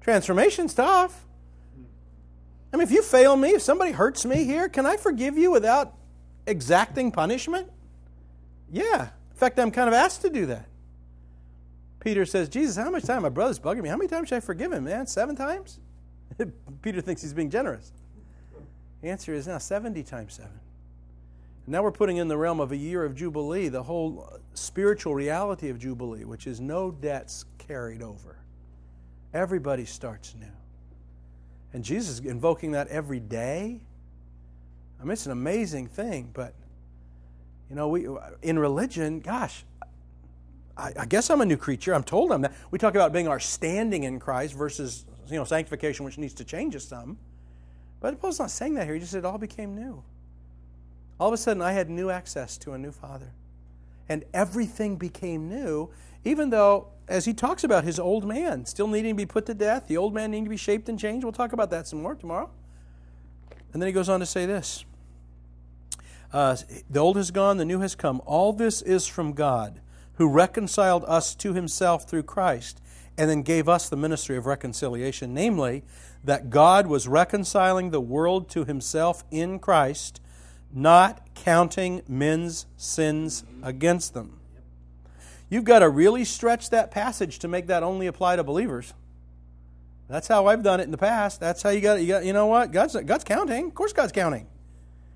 transformation's 0.00 0.74
tough. 0.74 1.26
I 2.72 2.76
mean, 2.76 2.86
if 2.86 2.92
you 2.92 3.02
fail 3.02 3.36
me, 3.36 3.50
if 3.50 3.62
somebody 3.62 3.90
hurts 3.90 4.24
me 4.24 4.44
here, 4.44 4.68
can 4.68 4.86
I 4.86 4.96
forgive 4.96 5.36
you 5.36 5.50
without 5.50 5.94
exacting 6.50 7.12
punishment? 7.12 7.68
Yeah. 8.70 9.08
In 9.30 9.36
fact, 9.36 9.58
I'm 9.58 9.70
kind 9.70 9.88
of 9.88 9.94
asked 9.94 10.22
to 10.22 10.30
do 10.30 10.46
that. 10.46 10.66
Peter 12.00 12.24
says, 12.24 12.48
Jesus, 12.48 12.76
how 12.76 12.90
much 12.90 13.04
time? 13.04 13.22
My 13.22 13.28
brother's 13.28 13.58
bugging 13.58 13.82
me. 13.82 13.88
How 13.88 13.96
many 13.96 14.08
times 14.08 14.28
should 14.28 14.36
I 14.36 14.40
forgive 14.40 14.72
him, 14.72 14.84
man? 14.84 15.06
Seven 15.06 15.36
times? 15.36 15.78
Peter 16.82 17.00
thinks 17.00 17.22
he's 17.22 17.34
being 17.34 17.50
generous. 17.50 17.92
The 19.02 19.08
answer 19.08 19.34
is 19.34 19.46
now 19.46 19.58
70 19.58 20.02
times 20.02 20.34
seven. 20.34 20.60
Now 21.66 21.82
we're 21.82 21.92
putting 21.92 22.16
in 22.16 22.28
the 22.28 22.36
realm 22.36 22.58
of 22.58 22.72
a 22.72 22.76
year 22.76 23.04
of 23.04 23.14
Jubilee, 23.14 23.68
the 23.68 23.82
whole 23.82 24.38
spiritual 24.54 25.14
reality 25.14 25.68
of 25.68 25.78
Jubilee, 25.78 26.24
which 26.24 26.46
is 26.46 26.60
no 26.60 26.90
debts 26.90 27.44
carried 27.58 28.02
over. 28.02 28.36
Everybody 29.32 29.84
starts 29.84 30.34
new. 30.38 30.46
And 31.72 31.84
Jesus 31.84 32.18
is 32.18 32.20
invoking 32.20 32.72
that 32.72 32.88
every 32.88 33.20
day. 33.20 33.82
I 35.00 35.04
mean, 35.04 35.12
it's 35.12 35.26
an 35.26 35.32
amazing 35.32 35.86
thing, 35.86 36.30
but 36.32 36.54
you 37.70 37.76
know, 37.76 37.88
we 37.88 38.06
in 38.42 38.58
religion, 38.58 39.20
gosh, 39.20 39.64
I, 40.76 40.92
I, 41.00 41.06
guess 41.06 41.30
I'm 41.30 41.40
a 41.40 41.46
new 41.46 41.56
creature. 41.56 41.94
I'm 41.94 42.02
told 42.02 42.32
I'm 42.32 42.42
that. 42.42 42.54
We 42.70 42.78
talk 42.78 42.94
about 42.94 43.12
being 43.12 43.28
our 43.28 43.40
standing 43.40 44.04
in 44.04 44.18
Christ 44.18 44.54
versus 44.54 45.04
you 45.28 45.36
know 45.36 45.44
sanctification, 45.44 46.04
which 46.04 46.18
needs 46.18 46.34
to 46.34 46.44
change 46.44 46.74
us 46.76 46.84
some. 46.84 47.18
But 48.00 48.20
Paul's 48.20 48.38
not 48.38 48.50
saying 48.50 48.74
that 48.74 48.84
here. 48.84 48.94
He 48.94 49.00
just 49.00 49.12
said 49.12 49.20
it 49.20 49.24
all 49.24 49.38
became 49.38 49.74
new. 49.74 50.02
All 51.18 51.28
of 51.28 51.34
a 51.34 51.36
sudden, 51.36 51.62
I 51.62 51.72
had 51.72 51.90
new 51.90 52.10
access 52.10 52.56
to 52.58 52.72
a 52.72 52.78
new 52.78 52.92
father. 52.92 53.32
And 54.08 54.24
everything 54.34 54.96
became 54.96 55.48
new, 55.48 55.90
even 56.24 56.50
though, 56.50 56.88
as 57.06 57.26
he 57.26 57.34
talks 57.34 57.62
about 57.62 57.84
his 57.84 58.00
old 58.00 58.26
man 58.26 58.66
still 58.66 58.88
needing 58.88 59.14
to 59.14 59.16
be 59.16 59.26
put 59.26 59.46
to 59.46 59.54
death, 59.54 59.86
the 59.86 59.98
old 59.98 60.14
man 60.14 60.30
needing 60.30 60.44
to 60.44 60.50
be 60.50 60.56
shaped 60.56 60.88
and 60.88 60.98
changed. 60.98 61.24
We'll 61.24 61.32
talk 61.32 61.52
about 61.52 61.70
that 61.70 61.86
some 61.86 62.02
more 62.02 62.14
tomorrow. 62.14 62.50
And 63.72 63.80
then 63.80 63.86
he 63.86 63.92
goes 63.92 64.08
on 64.08 64.18
to 64.20 64.26
say 64.26 64.46
this 64.46 64.84
uh, 66.32 66.56
The 66.88 67.00
old 67.00 67.16
has 67.16 67.30
gone, 67.30 67.56
the 67.56 67.64
new 67.64 67.80
has 67.80 67.94
come. 67.94 68.20
All 68.26 68.52
this 68.52 68.82
is 68.82 69.06
from 69.06 69.32
God, 69.32 69.80
who 70.14 70.28
reconciled 70.28 71.04
us 71.06 71.34
to 71.36 71.54
himself 71.54 72.08
through 72.08 72.24
Christ, 72.24 72.80
and 73.16 73.28
then 73.28 73.42
gave 73.42 73.68
us 73.68 73.88
the 73.88 73.96
ministry 73.96 74.36
of 74.36 74.46
reconciliation, 74.46 75.34
namely, 75.34 75.82
that 76.24 76.50
God 76.50 76.86
was 76.86 77.08
reconciling 77.08 77.90
the 77.90 78.00
world 78.00 78.48
to 78.50 78.64
himself 78.64 79.24
in 79.30 79.58
Christ 79.58 80.20
not 80.72 81.34
counting 81.34 82.02
men's 82.08 82.66
sins 82.76 83.44
against 83.62 84.14
them. 84.14 84.38
You've 85.48 85.64
got 85.64 85.80
to 85.80 85.88
really 85.88 86.24
stretch 86.24 86.70
that 86.70 86.90
passage 86.90 87.40
to 87.40 87.48
make 87.48 87.66
that 87.66 87.82
only 87.82 88.06
apply 88.06 88.36
to 88.36 88.44
believers. 88.44 88.94
That's 90.08 90.28
how 90.28 90.46
I've 90.46 90.62
done 90.62 90.80
it 90.80 90.84
in 90.84 90.90
the 90.90 90.98
past. 90.98 91.40
That's 91.40 91.62
how 91.62 91.70
you 91.70 91.80
got 91.80 91.98
it. 91.98 92.02
You 92.02 92.08
got 92.08 92.24
you 92.24 92.32
know 92.32 92.46
what? 92.46 92.72
God's 92.72 92.96
God's 92.96 93.24
counting. 93.24 93.66
Of 93.66 93.74
course 93.74 93.92
God's 93.92 94.12
counting. 94.12 94.46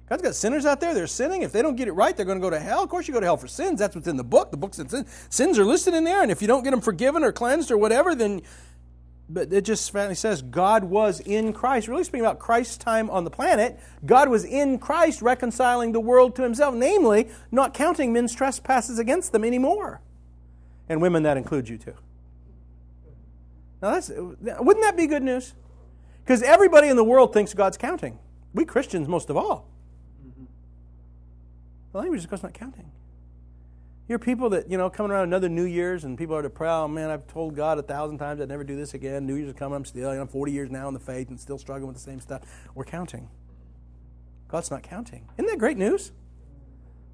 God's 0.08 0.22
got 0.22 0.34
sinners 0.34 0.66
out 0.66 0.80
there. 0.80 0.92
They're 0.92 1.06
sinning. 1.06 1.42
If 1.42 1.52
they 1.52 1.62
don't 1.62 1.76
get 1.76 1.88
it 1.88 1.92
right, 1.92 2.14
they're 2.14 2.26
going 2.26 2.38
to 2.38 2.42
go 2.42 2.50
to 2.50 2.60
hell. 2.60 2.82
Of 2.82 2.90
course, 2.90 3.08
you 3.08 3.14
go 3.14 3.20
to 3.20 3.26
hell 3.26 3.38
for 3.38 3.48
sins. 3.48 3.78
That's 3.78 3.94
what's 3.94 4.06
in 4.06 4.16
the 4.16 4.24
book. 4.24 4.50
The 4.50 4.56
book 4.56 4.74
says 4.74 5.04
sins 5.30 5.58
are 5.58 5.64
listed 5.64 5.94
in 5.94 6.04
there. 6.04 6.22
And 6.22 6.30
if 6.30 6.42
you 6.42 6.48
don't 6.48 6.62
get 6.62 6.72
them 6.72 6.82
forgiven 6.82 7.24
or 7.24 7.32
cleansed 7.32 7.70
or 7.70 7.78
whatever, 7.78 8.14
then 8.14 8.42
but 9.28 9.52
it 9.52 9.62
just 9.62 9.90
finally 9.90 10.14
says 10.14 10.42
God 10.42 10.84
was 10.84 11.20
in 11.20 11.52
Christ. 11.52 11.88
Really 11.88 12.04
speaking 12.04 12.20
about 12.20 12.38
Christ's 12.38 12.76
time 12.76 13.08
on 13.08 13.24
the 13.24 13.30
planet, 13.30 13.80
God 14.04 14.28
was 14.28 14.44
in 14.44 14.78
Christ 14.78 15.22
reconciling 15.22 15.92
the 15.92 16.00
world 16.00 16.36
to 16.36 16.42
himself, 16.42 16.74
namely, 16.74 17.30
not 17.50 17.72
counting 17.72 18.12
men's 18.12 18.34
trespasses 18.34 18.98
against 18.98 19.32
them 19.32 19.44
anymore. 19.44 20.02
And 20.88 21.00
women, 21.00 21.22
that 21.22 21.38
includes 21.38 21.70
you 21.70 21.78
too. 21.78 21.94
Now, 23.80 23.92
that's, 23.92 24.10
wouldn't 24.10 24.84
that 24.84 24.96
be 24.96 25.06
good 25.06 25.22
news? 25.22 25.54
Because 26.22 26.42
everybody 26.42 26.88
in 26.88 26.96
the 26.96 27.04
world 27.04 27.32
thinks 27.32 27.54
God's 27.54 27.78
counting. 27.78 28.18
We 28.52 28.66
Christians, 28.66 29.08
most 29.08 29.30
of 29.30 29.36
all. 29.36 29.68
The 31.94 32.00
language 32.00 32.18
is 32.18 32.26
God's 32.26 32.42
not 32.42 32.54
counting. 32.54 32.90
You're 34.08 34.18
people 34.18 34.50
that, 34.50 34.68
you 34.68 34.76
know, 34.76 34.90
coming 34.90 35.12
around 35.12 35.28
another 35.28 35.48
New 35.48 35.62
Year's 35.62 36.02
and 36.02 36.18
people 36.18 36.34
are 36.34 36.42
to 36.42 36.50
oh, 36.66 36.88
man, 36.88 37.08
I've 37.08 37.28
told 37.28 37.54
God 37.54 37.78
a 37.78 37.82
thousand 37.82 38.18
times 38.18 38.40
I'd 38.40 38.48
never 38.48 38.64
do 38.64 38.74
this 38.74 38.94
again. 38.94 39.28
New 39.28 39.36
Year's 39.36 39.50
is 39.50 39.54
coming, 39.54 39.76
I'm 39.76 39.84
still, 39.84 40.10
you 40.10 40.16
know, 40.16 40.22
I'm 40.22 40.26
40 40.26 40.50
years 40.50 40.70
now 40.72 40.88
in 40.88 40.94
the 40.94 40.98
faith 40.98 41.28
and 41.28 41.38
still 41.38 41.56
struggling 41.56 41.86
with 41.86 41.94
the 41.94 42.02
same 42.02 42.18
stuff. 42.18 42.42
We're 42.74 42.84
counting. 42.84 43.28
God's 44.48 44.72
not 44.72 44.82
counting. 44.82 45.28
Isn't 45.38 45.46
that 45.46 45.60
great 45.60 45.78
news? 45.78 46.10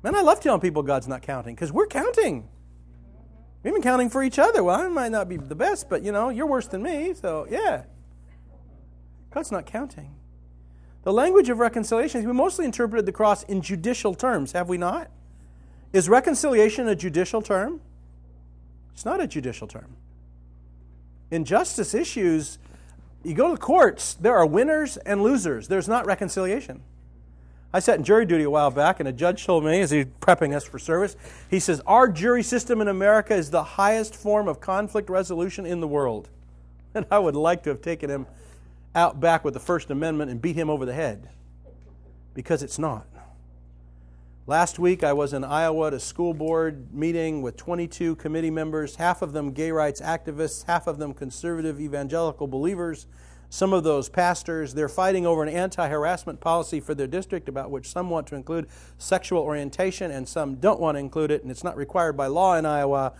Man, 0.03 0.14
I 0.14 0.23
love 0.23 0.40
telling 0.40 0.62
people 0.62 0.83
God's 0.83 1.07
not 1.07 1.21
counting 1.21 1.55
because 1.55 1.71
we're 1.71 1.87
counting. 1.87 2.49
We've 3.62 3.75
been 3.75 3.83
counting 3.83 4.09
for 4.09 4.23
each 4.23 4.38
other. 4.38 4.64
Well, 4.64 4.81
I 4.81 4.88
might 4.88 5.12
not 5.12 5.29
be 5.29 5.37
the 5.37 5.55
best, 5.55 5.90
but, 5.90 6.03
you 6.03 6.11
know, 6.11 6.31
you're 6.31 6.47
worse 6.47 6.69
than 6.69 6.83
me, 6.83 7.12
so 7.12 7.47
yeah. 7.51 7.83
God's 9.31 9.53
not 9.53 9.66
counting. 9.66 10.16
The 11.03 11.13
language 11.13 11.49
of 11.49 11.59
reconciliation, 11.59 12.27
we 12.27 12.33
mostly 12.33 12.65
interpreted 12.65 13.07
the 13.07 13.13
cross 13.13 13.43
in 13.45 13.63
judicial 13.63 14.15
terms, 14.15 14.53
have 14.53 14.69
we 14.69 14.77
not? 14.77 15.11
Is 15.93 16.09
reconciliation 16.09 16.89
a 16.89 16.95
judicial 16.95 17.43
term? 17.43 17.81
It's 18.93 19.05
not 19.05 19.21
a 19.21 19.27
judicial 19.27 19.67
term. 19.67 19.97
In 21.31 21.45
justice 21.45 21.95
issues, 21.95 22.59
you 23.23 23.35
go 23.35 23.49
to 23.49 23.55
the 23.55 23.61
courts, 23.61 24.15
there 24.15 24.37
are 24.37 24.47
winners 24.47 24.97
and 24.99 25.23
losers. 25.23 25.69
There's 25.69 25.89
not 25.89 26.07
reconciliation. 26.07 26.83
I 27.73 27.79
sat 27.79 27.99
in 27.99 28.05
jury 28.05 28.27
duty 28.27 28.45
a 28.45 28.51
while 28.51 28.71
back, 28.71 28.99
and 28.99 29.09
a 29.09 29.13
judge 29.13 29.45
told 29.45 29.65
me, 29.65 29.81
as 29.81 29.91
he 29.91 30.05
prepping 30.05 30.55
us 30.57 30.65
for 30.65 30.79
service, 30.79 31.17
he 31.49 31.61
says, 31.61 31.81
Our 31.87 32.09
jury 32.09 32.43
system 32.43 32.81
in 32.81 32.89
America 32.89 33.35
is 33.35 33.51
the 33.51 33.63
highest 33.63 34.17
form 34.17 34.49
of 34.49 34.61
conflict 34.61 35.09
resolution 35.09 35.65
in 35.65 35.81
the 35.81 35.89
world. 35.89 36.29
And 36.93 37.07
I 37.09 37.21
would 37.21 37.37
like 37.37 37.63
to 37.63 37.71
have 37.71 37.83
taken 37.83 38.11
him 38.11 38.27
out 38.94 39.20
back 39.20 39.44
with 39.44 39.55
the 39.55 39.61
First 39.61 39.90
Amendment 39.90 40.31
and 40.31 40.40
beat 40.42 40.57
him 40.57 40.68
over 40.68 40.85
the 40.85 40.92
head 40.92 41.31
because 42.35 42.62
it's 42.62 42.79
not. 42.79 43.07
Last 44.46 44.81
week, 44.81 45.05
I 45.05 45.12
was 45.12 45.33
in 45.33 45.44
Iowa 45.44 45.88
at 45.88 45.94
a 45.94 46.00
school 46.00 46.35
board 46.35 46.92
meeting 46.92 47.40
with 47.40 47.57
22 47.57 48.16
committee 48.16 48.50
members, 48.50 48.96
half 48.96 49.22
of 49.22 49.33
them 49.33 49.53
gay 49.53 49.70
rights 49.70 50.00
activists, 50.00 50.66
half 50.66 50.88
of 50.88 50.98
them 50.98 51.14
conservative 51.14 51.81
evangelical 51.81 52.48
believers, 52.48 53.07
some 53.48 53.72
of 53.72 53.85
those 53.85 54.09
pastors. 54.09 54.74
They're 54.74 54.88
fighting 54.88 55.24
over 55.24 55.44
an 55.44 55.48
anti 55.48 55.88
harassment 55.88 56.40
policy 56.40 56.81
for 56.81 56.94
their 56.96 57.07
district 57.07 57.48
about 57.48 57.70
which 57.70 57.88
some 57.88 58.11
want 58.11 58.26
to 58.29 58.35
include 58.35 58.66
sexual 58.98 59.40
orientation 59.40 60.11
and 60.11 60.29
some 60.29 60.57
don't 60.57 60.81
want 60.81 60.96
to 60.96 60.98
include 60.98 61.31
it, 61.31 61.42
and 61.42 61.50
it's 61.50 61.62
not 61.62 61.76
required 61.76 62.16
by 62.16 62.26
law 62.26 62.57
in 62.57 62.66
Iowa, 62.66 63.12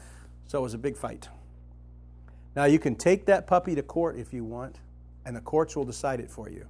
so 0.48 0.59
it 0.59 0.62
was 0.62 0.74
a 0.74 0.78
big 0.78 0.96
fight. 0.96 1.28
Now, 2.56 2.64
you 2.64 2.80
can 2.80 2.96
take 2.96 3.26
that 3.26 3.46
puppy 3.46 3.76
to 3.76 3.83
court 3.83 4.16
if 4.16 4.33
you 4.33 4.42
want, 4.42 4.80
and 5.24 5.37
the 5.37 5.40
courts 5.40 5.76
will 5.76 5.85
decide 5.85 6.20
it 6.20 6.30
for 6.30 6.48
you. 6.48 6.66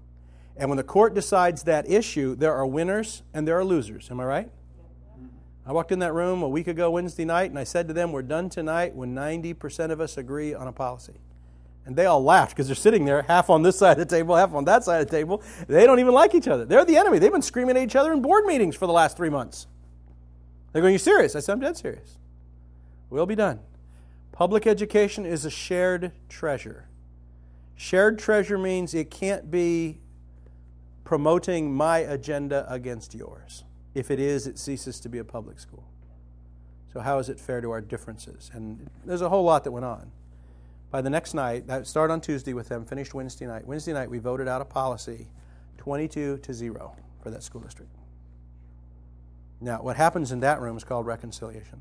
And 0.57 0.69
when 0.69 0.77
the 0.77 0.85
court 0.85 1.15
decides 1.15 1.63
that 1.65 1.91
issue, 1.91 2.35
there 2.35 2.55
are 2.55 2.67
winners 2.67 3.23
and 3.33 3.47
there 3.47 3.59
are 3.59 3.65
losers. 3.65 4.11
Am 4.11 4.21
I 4.21 4.25
right? 4.25 4.51
I 5.67 5.73
walked 5.73 5.93
in 5.93 6.01
that 6.01 6.13
room 6.13 6.43
a 6.43 6.49
week 6.49 6.67
ago, 6.67 6.91
Wednesday 6.91 7.25
night, 7.25 7.51
and 7.51 7.59
I 7.59 7.65
said 7.65 7.87
to 7.89 7.95
them, 7.95 8.13
We're 8.13 8.23
done 8.23 8.49
tonight 8.49 8.95
when 8.95 9.15
90% 9.15 9.91
of 9.91 10.01
us 10.01 10.17
agree 10.17 10.53
on 10.53 10.67
a 10.67 10.73
policy. 10.73 11.21
And 11.87 11.97
they 11.97 12.07
all 12.07 12.23
laughed 12.23 12.53
because 12.53 12.67
they're 12.67 12.77
sitting 12.77 13.05
there, 13.05 13.23
half 13.23 13.49
on 13.49 13.63
this 13.63 13.79
side 13.79 13.99
of 13.99 14.09
the 14.09 14.17
table, 14.17 14.37
half 14.37 14.53
on 14.53 14.65
that 14.65 14.85
side 14.85 15.01
of 15.01 15.09
the 15.09 15.17
table. 15.17 15.43
They 15.67 15.87
don't 15.87 15.99
even 15.99 16.13
like 16.13 16.35
each 16.35 16.49
other. 16.49 16.65
They're 16.65 16.85
the 16.85 16.97
enemy. 16.97 17.19
They've 17.19 17.33
been 17.33 17.41
screaming 17.41 17.77
at 17.77 17.83
each 17.83 17.97
other 17.97 18.13
in 18.13 18.21
board 18.21 18.45
meetings 18.45 18.77
for 18.77 18.87
the 18.87 18.93
last 18.93 19.17
three 19.17 19.31
months. 19.31 19.67
They're 20.73 20.83
going, 20.83 20.93
You 20.93 20.99
serious? 20.99 21.35
I 21.37 21.41
said, 21.41 21.53
I'm 21.53 21.61
dead 21.61 21.77
serious. 21.77 22.19
We'll 23.09 23.27
be 23.27 23.35
done. 23.35 23.61
Public 24.33 24.67
education 24.67 25.25
is 25.25 25.45
a 25.45 25.51
shared 25.51 26.13
treasure. 26.29 26.87
Shared 27.81 28.19
treasure 28.19 28.59
means 28.59 28.93
it 28.93 29.11
can't 29.11 29.51
be 29.51 30.01
promoting 31.03 31.75
my 31.75 32.01
agenda 32.01 32.71
against 32.71 33.15
yours. 33.15 33.65
If 33.95 34.11
it 34.11 34.21
is, 34.21 34.47
it 34.47 34.59
ceases 34.59 35.01
to 35.01 35.09
be 35.09 35.17
a 35.17 35.25
public 35.25 35.59
school. 35.59 35.89
So, 36.93 37.01
how 37.01 37.19
is 37.21 37.31
it 37.31 37.41
fair 37.41 37.63
to 37.63 37.71
our 37.71 37.81
differences? 37.81 38.51
And 38.53 38.91
there's 39.07 39.23
a 39.23 39.31
whole 39.31 39.45
lot 39.45 39.65
that 39.65 39.71
went 39.71 39.87
on. 39.87 40.13
By 40.91 41.01
the 41.01 41.09
next 41.09 41.33
night, 41.33 41.69
that 41.69 41.87
started 41.87 42.13
on 42.13 42.21
Tuesday 42.21 42.53
with 42.53 42.69
them, 42.69 42.85
finished 42.85 43.15
Wednesday 43.15 43.47
night. 43.47 43.67
Wednesday 43.67 43.95
night, 43.95 44.11
we 44.11 44.19
voted 44.19 44.47
out 44.47 44.61
a 44.61 44.67
policy 44.67 45.29
22 45.79 46.37
to 46.37 46.53
0 46.53 46.95
for 47.23 47.31
that 47.31 47.43
school 47.43 47.63
district. 47.63 47.97
Now, 49.59 49.81
what 49.81 49.97
happens 49.97 50.33
in 50.33 50.41
that 50.41 50.61
room 50.61 50.77
is 50.77 50.85
called 50.85 51.07
reconciliation. 51.07 51.81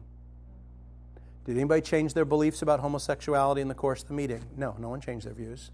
Did 1.44 1.58
anybody 1.58 1.82
change 1.82 2.14
their 2.14 2.24
beliefs 2.24 2.62
about 2.62 2.80
homosexuality 2.80 3.60
in 3.60 3.68
the 3.68 3.76
course 3.76 4.02
of 4.02 4.08
the 4.08 4.14
meeting? 4.14 4.46
No, 4.56 4.78
no 4.80 4.88
one 4.88 5.02
changed 5.02 5.26
their 5.26 5.34
views. 5.34 5.72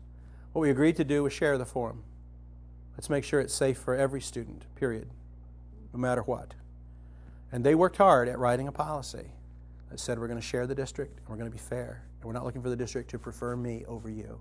What 0.56 0.62
we 0.62 0.70
agreed 0.70 0.96
to 0.96 1.04
do 1.04 1.24
was 1.24 1.34
share 1.34 1.58
the 1.58 1.66
forum. 1.66 2.06
Let's 2.94 3.10
make 3.10 3.26
sure 3.26 3.42
it's 3.42 3.54
safe 3.54 3.78
for 3.78 3.94
every 3.94 4.22
student, 4.22 4.64
period, 4.76 5.10
no 5.92 6.00
matter 6.00 6.22
what. 6.22 6.54
And 7.52 7.62
they 7.62 7.76
worked 7.76 7.98
hard 7.98 8.30
at 8.30 8.40
writing 8.40 8.70
a 8.70 8.72
policy 8.72 9.32
that 9.90 10.00
said 10.00 10.18
we're 10.18 10.30
going 10.30 10.40
to 10.40 10.46
share 10.46 10.66
the 10.66 10.74
district 10.74 11.20
and 11.20 11.28
we're 11.28 11.36
going 11.36 11.52
to 11.52 11.54
be 11.54 11.62
fair. 11.62 12.04
And 12.22 12.24
we're 12.26 12.32
not 12.32 12.46
looking 12.46 12.62
for 12.62 12.70
the 12.70 12.76
district 12.78 13.10
to 13.10 13.20
prefer 13.20 13.58
me 13.58 13.84
over 13.86 14.10
you. 14.10 14.40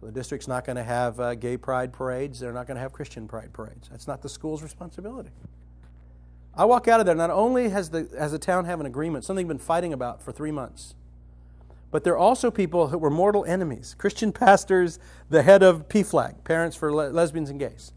So 0.00 0.06
the 0.06 0.12
district's 0.12 0.48
not 0.48 0.64
going 0.64 0.74
to 0.74 0.82
have 0.82 1.20
uh, 1.20 1.36
gay 1.36 1.56
pride 1.56 1.92
parades. 1.92 2.40
They're 2.40 2.52
not 2.52 2.66
going 2.66 2.74
to 2.74 2.82
have 2.82 2.92
Christian 2.92 3.28
pride 3.28 3.52
parades. 3.52 3.90
That's 3.92 4.08
not 4.08 4.22
the 4.22 4.28
school's 4.28 4.60
responsibility. 4.60 5.30
I 6.52 6.64
walk 6.64 6.88
out 6.88 6.98
of 6.98 7.06
there, 7.06 7.14
not 7.14 7.30
only 7.30 7.68
has 7.68 7.90
the, 7.90 8.08
has 8.18 8.32
the 8.32 8.40
town 8.40 8.64
have 8.64 8.80
an 8.80 8.86
agreement, 8.86 9.24
something 9.24 9.46
they've 9.46 9.56
been 9.56 9.64
fighting 9.64 9.92
about 9.92 10.20
for 10.20 10.32
three 10.32 10.50
months, 10.50 10.96
but 11.92 12.04
there 12.04 12.14
are 12.14 12.18
also 12.18 12.50
people 12.50 12.88
who 12.88 12.98
were 12.98 13.10
mortal 13.10 13.44
enemies 13.44 13.94
Christian 13.96 14.32
pastors, 14.32 14.98
the 15.28 15.42
head 15.42 15.62
of 15.62 15.88
PFLAG, 15.88 16.42
Parents 16.42 16.74
for 16.74 16.92
Le- 16.92 17.10
Lesbians 17.10 17.50
and 17.50 17.60
Gays. 17.60 17.92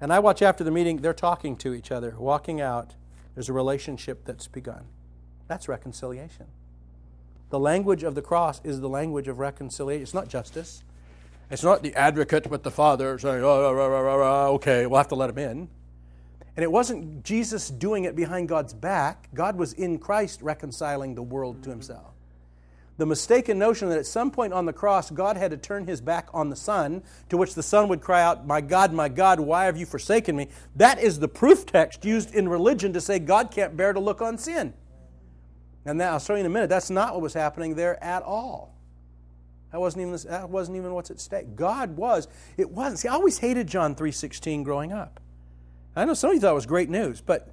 And 0.00 0.12
I 0.12 0.18
watch 0.18 0.42
after 0.42 0.64
the 0.64 0.72
meeting, 0.72 0.98
they're 0.98 1.14
talking 1.14 1.56
to 1.58 1.72
each 1.72 1.90
other, 1.90 2.16
walking 2.18 2.60
out. 2.60 2.94
There's 3.34 3.48
a 3.48 3.52
relationship 3.52 4.24
that's 4.24 4.48
begun. 4.48 4.84
That's 5.46 5.68
reconciliation. 5.68 6.46
The 7.50 7.58
language 7.58 8.02
of 8.02 8.16
the 8.16 8.22
cross 8.22 8.60
is 8.64 8.80
the 8.80 8.88
language 8.88 9.28
of 9.28 9.38
reconciliation. 9.38 10.02
It's 10.02 10.14
not 10.14 10.28
justice. 10.28 10.82
It's 11.50 11.62
not 11.62 11.82
the 11.84 11.94
advocate 11.94 12.48
with 12.48 12.64
the 12.64 12.70
Father 12.70 13.16
saying, 13.18 13.44
oh, 13.44 14.54
okay, 14.54 14.86
we'll 14.86 14.98
have 14.98 15.08
to 15.08 15.14
let 15.14 15.30
him 15.30 15.38
in. 15.38 15.68
And 16.56 16.64
it 16.64 16.70
wasn't 16.70 17.22
Jesus 17.22 17.70
doing 17.70 18.04
it 18.04 18.16
behind 18.16 18.48
God's 18.48 18.74
back. 18.74 19.28
God 19.34 19.56
was 19.56 19.72
in 19.74 19.98
Christ 19.98 20.42
reconciling 20.42 21.14
the 21.14 21.22
world 21.22 21.62
to 21.62 21.70
himself 21.70 22.13
the 22.96 23.06
mistaken 23.06 23.58
notion 23.58 23.88
that 23.88 23.98
at 23.98 24.06
some 24.06 24.30
point 24.30 24.52
on 24.52 24.66
the 24.66 24.72
cross, 24.72 25.10
God 25.10 25.36
had 25.36 25.50
to 25.50 25.56
turn 25.56 25.86
his 25.86 26.00
back 26.00 26.28
on 26.32 26.48
the 26.48 26.56
Son, 26.56 27.02
to 27.28 27.36
which 27.36 27.54
the 27.54 27.62
Son 27.62 27.88
would 27.88 28.00
cry 28.00 28.22
out, 28.22 28.46
My 28.46 28.60
God, 28.60 28.92
my 28.92 29.08
God, 29.08 29.40
why 29.40 29.64
have 29.64 29.76
you 29.76 29.86
forsaken 29.86 30.36
me? 30.36 30.48
That 30.76 31.00
is 31.00 31.18
the 31.18 31.28
proof 31.28 31.66
text 31.66 32.04
used 32.04 32.34
in 32.34 32.48
religion 32.48 32.92
to 32.92 33.00
say 33.00 33.18
God 33.18 33.50
can't 33.50 33.76
bear 33.76 33.92
to 33.92 34.00
look 34.00 34.22
on 34.22 34.38
sin. 34.38 34.74
And 35.84 36.00
that, 36.00 36.12
I'll 36.12 36.18
show 36.18 36.34
you 36.34 36.40
in 36.40 36.46
a 36.46 36.50
minute, 36.50 36.70
that's 36.70 36.90
not 36.90 37.12
what 37.12 37.22
was 37.22 37.34
happening 37.34 37.74
there 37.74 38.02
at 38.02 38.22
all. 38.22 38.74
That 39.72 39.80
wasn't 39.80 40.02
even, 40.02 40.30
that 40.30 40.48
wasn't 40.48 40.76
even 40.76 40.94
what's 40.94 41.10
at 41.10 41.18
stake. 41.18 41.56
God 41.56 41.96
was, 41.96 42.28
it 42.56 42.70
wasn't. 42.70 43.00
See, 43.00 43.08
I 43.08 43.14
always 43.14 43.38
hated 43.38 43.66
John 43.66 43.96
3.16 43.96 44.62
growing 44.62 44.92
up. 44.92 45.20
I 45.96 46.04
know 46.04 46.14
some 46.14 46.30
of 46.30 46.34
you 46.34 46.40
thought 46.40 46.52
it 46.52 46.54
was 46.54 46.66
great 46.66 46.88
news, 46.88 47.20
but 47.20 47.52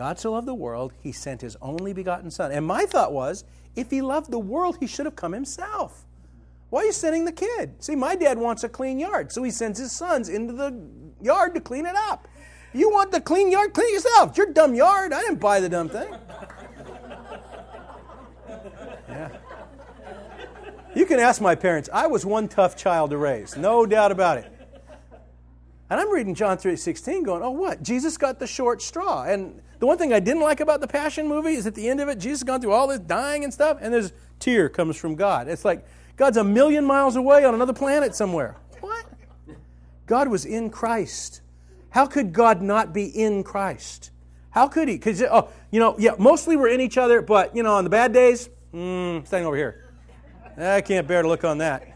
God 0.00 0.18
so 0.18 0.32
loved 0.32 0.48
the 0.48 0.54
world, 0.54 0.94
he 0.98 1.12
sent 1.12 1.42
his 1.42 1.58
only 1.60 1.92
begotten 1.92 2.30
Son. 2.30 2.50
And 2.52 2.64
my 2.64 2.86
thought 2.86 3.12
was, 3.12 3.44
if 3.76 3.90
he 3.90 4.00
loved 4.00 4.30
the 4.30 4.38
world, 4.38 4.78
he 4.80 4.86
should 4.86 5.04
have 5.04 5.14
come 5.14 5.32
himself. 5.32 6.06
Why 6.70 6.80
are 6.80 6.84
you 6.86 6.92
sending 6.92 7.26
the 7.26 7.32
kid? 7.32 7.74
See, 7.84 7.94
my 7.94 8.16
dad 8.16 8.38
wants 8.38 8.64
a 8.64 8.68
clean 8.70 8.98
yard, 8.98 9.30
so 9.30 9.42
he 9.42 9.50
sends 9.50 9.78
his 9.78 9.92
sons 9.92 10.30
into 10.30 10.54
the 10.54 10.74
yard 11.20 11.54
to 11.54 11.60
clean 11.60 11.84
it 11.84 11.94
up. 11.94 12.28
You 12.72 12.88
want 12.88 13.10
the 13.12 13.20
clean 13.20 13.52
yard? 13.52 13.74
Clean 13.74 13.88
it 13.88 13.92
yourself. 13.92 14.30
It's 14.30 14.38
your 14.38 14.50
dumb 14.54 14.74
yard. 14.74 15.12
I 15.12 15.20
didn't 15.20 15.38
buy 15.38 15.60
the 15.60 15.68
dumb 15.68 15.90
thing. 15.90 16.08
Yeah. 19.06 19.28
You 20.94 21.04
can 21.04 21.20
ask 21.20 21.42
my 21.42 21.54
parents. 21.54 21.90
I 21.92 22.06
was 22.06 22.24
one 22.24 22.48
tough 22.48 22.74
child 22.74 23.10
to 23.10 23.18
raise, 23.18 23.54
no 23.54 23.84
doubt 23.84 24.12
about 24.12 24.38
it. 24.38 24.50
And 25.90 26.00
I'm 26.00 26.10
reading 26.10 26.34
John 26.34 26.56
3:16 26.56 27.22
going, 27.22 27.42
"Oh, 27.42 27.50
what? 27.50 27.82
Jesus 27.82 28.16
got 28.16 28.38
the 28.38 28.46
short 28.46 28.80
straw." 28.80 29.24
And 29.24 29.60
the 29.80 29.86
one 29.86 29.98
thing 29.98 30.12
I 30.12 30.20
didn't 30.20 30.42
like 30.42 30.60
about 30.60 30.80
the 30.80 30.86
Passion 30.86 31.26
movie 31.26 31.54
is 31.54 31.66
at 31.66 31.74
the 31.74 31.88
end 31.88 32.00
of 32.00 32.08
it, 32.08 32.18
Jesus 32.18 32.40
has 32.40 32.44
gone 32.44 32.60
through 32.60 32.72
all 32.72 32.86
this 32.86 33.00
dying 33.00 33.44
and 33.44 33.52
stuff, 33.52 33.78
and 33.80 33.92
there's 33.92 34.12
tear 34.38 34.68
comes 34.68 34.96
from 34.96 35.14
God. 35.16 35.48
It's 35.48 35.64
like 35.64 35.86
God's 36.16 36.36
a 36.36 36.44
million 36.44 36.84
miles 36.84 37.16
away 37.16 37.44
on 37.44 37.54
another 37.54 37.72
planet 37.72 38.14
somewhere. 38.14 38.56
What? 38.80 39.06
God 40.06 40.28
was 40.28 40.44
in 40.44 40.68
Christ. 40.68 41.40
How 41.88 42.06
could 42.06 42.32
God 42.32 42.60
not 42.60 42.92
be 42.92 43.06
in 43.06 43.42
Christ? 43.42 44.10
How 44.50 44.68
could 44.68 44.88
he? 44.88 44.96
Because, 44.96 45.22
oh, 45.22 45.48
you 45.70 45.80
know, 45.80 45.96
yeah, 45.98 46.12
mostly 46.18 46.56
we're 46.56 46.68
in 46.68 46.80
each 46.80 46.98
other, 46.98 47.22
but, 47.22 47.56
you 47.56 47.62
know, 47.62 47.74
on 47.74 47.84
the 47.84 47.90
bad 47.90 48.12
days, 48.12 48.50
mm, 48.74 49.26
staying 49.26 49.46
over 49.46 49.56
here. 49.56 49.86
I 50.58 50.82
can't 50.82 51.06
bear 51.08 51.22
to 51.22 51.28
look 51.28 51.44
on 51.44 51.58
that. 51.58 51.86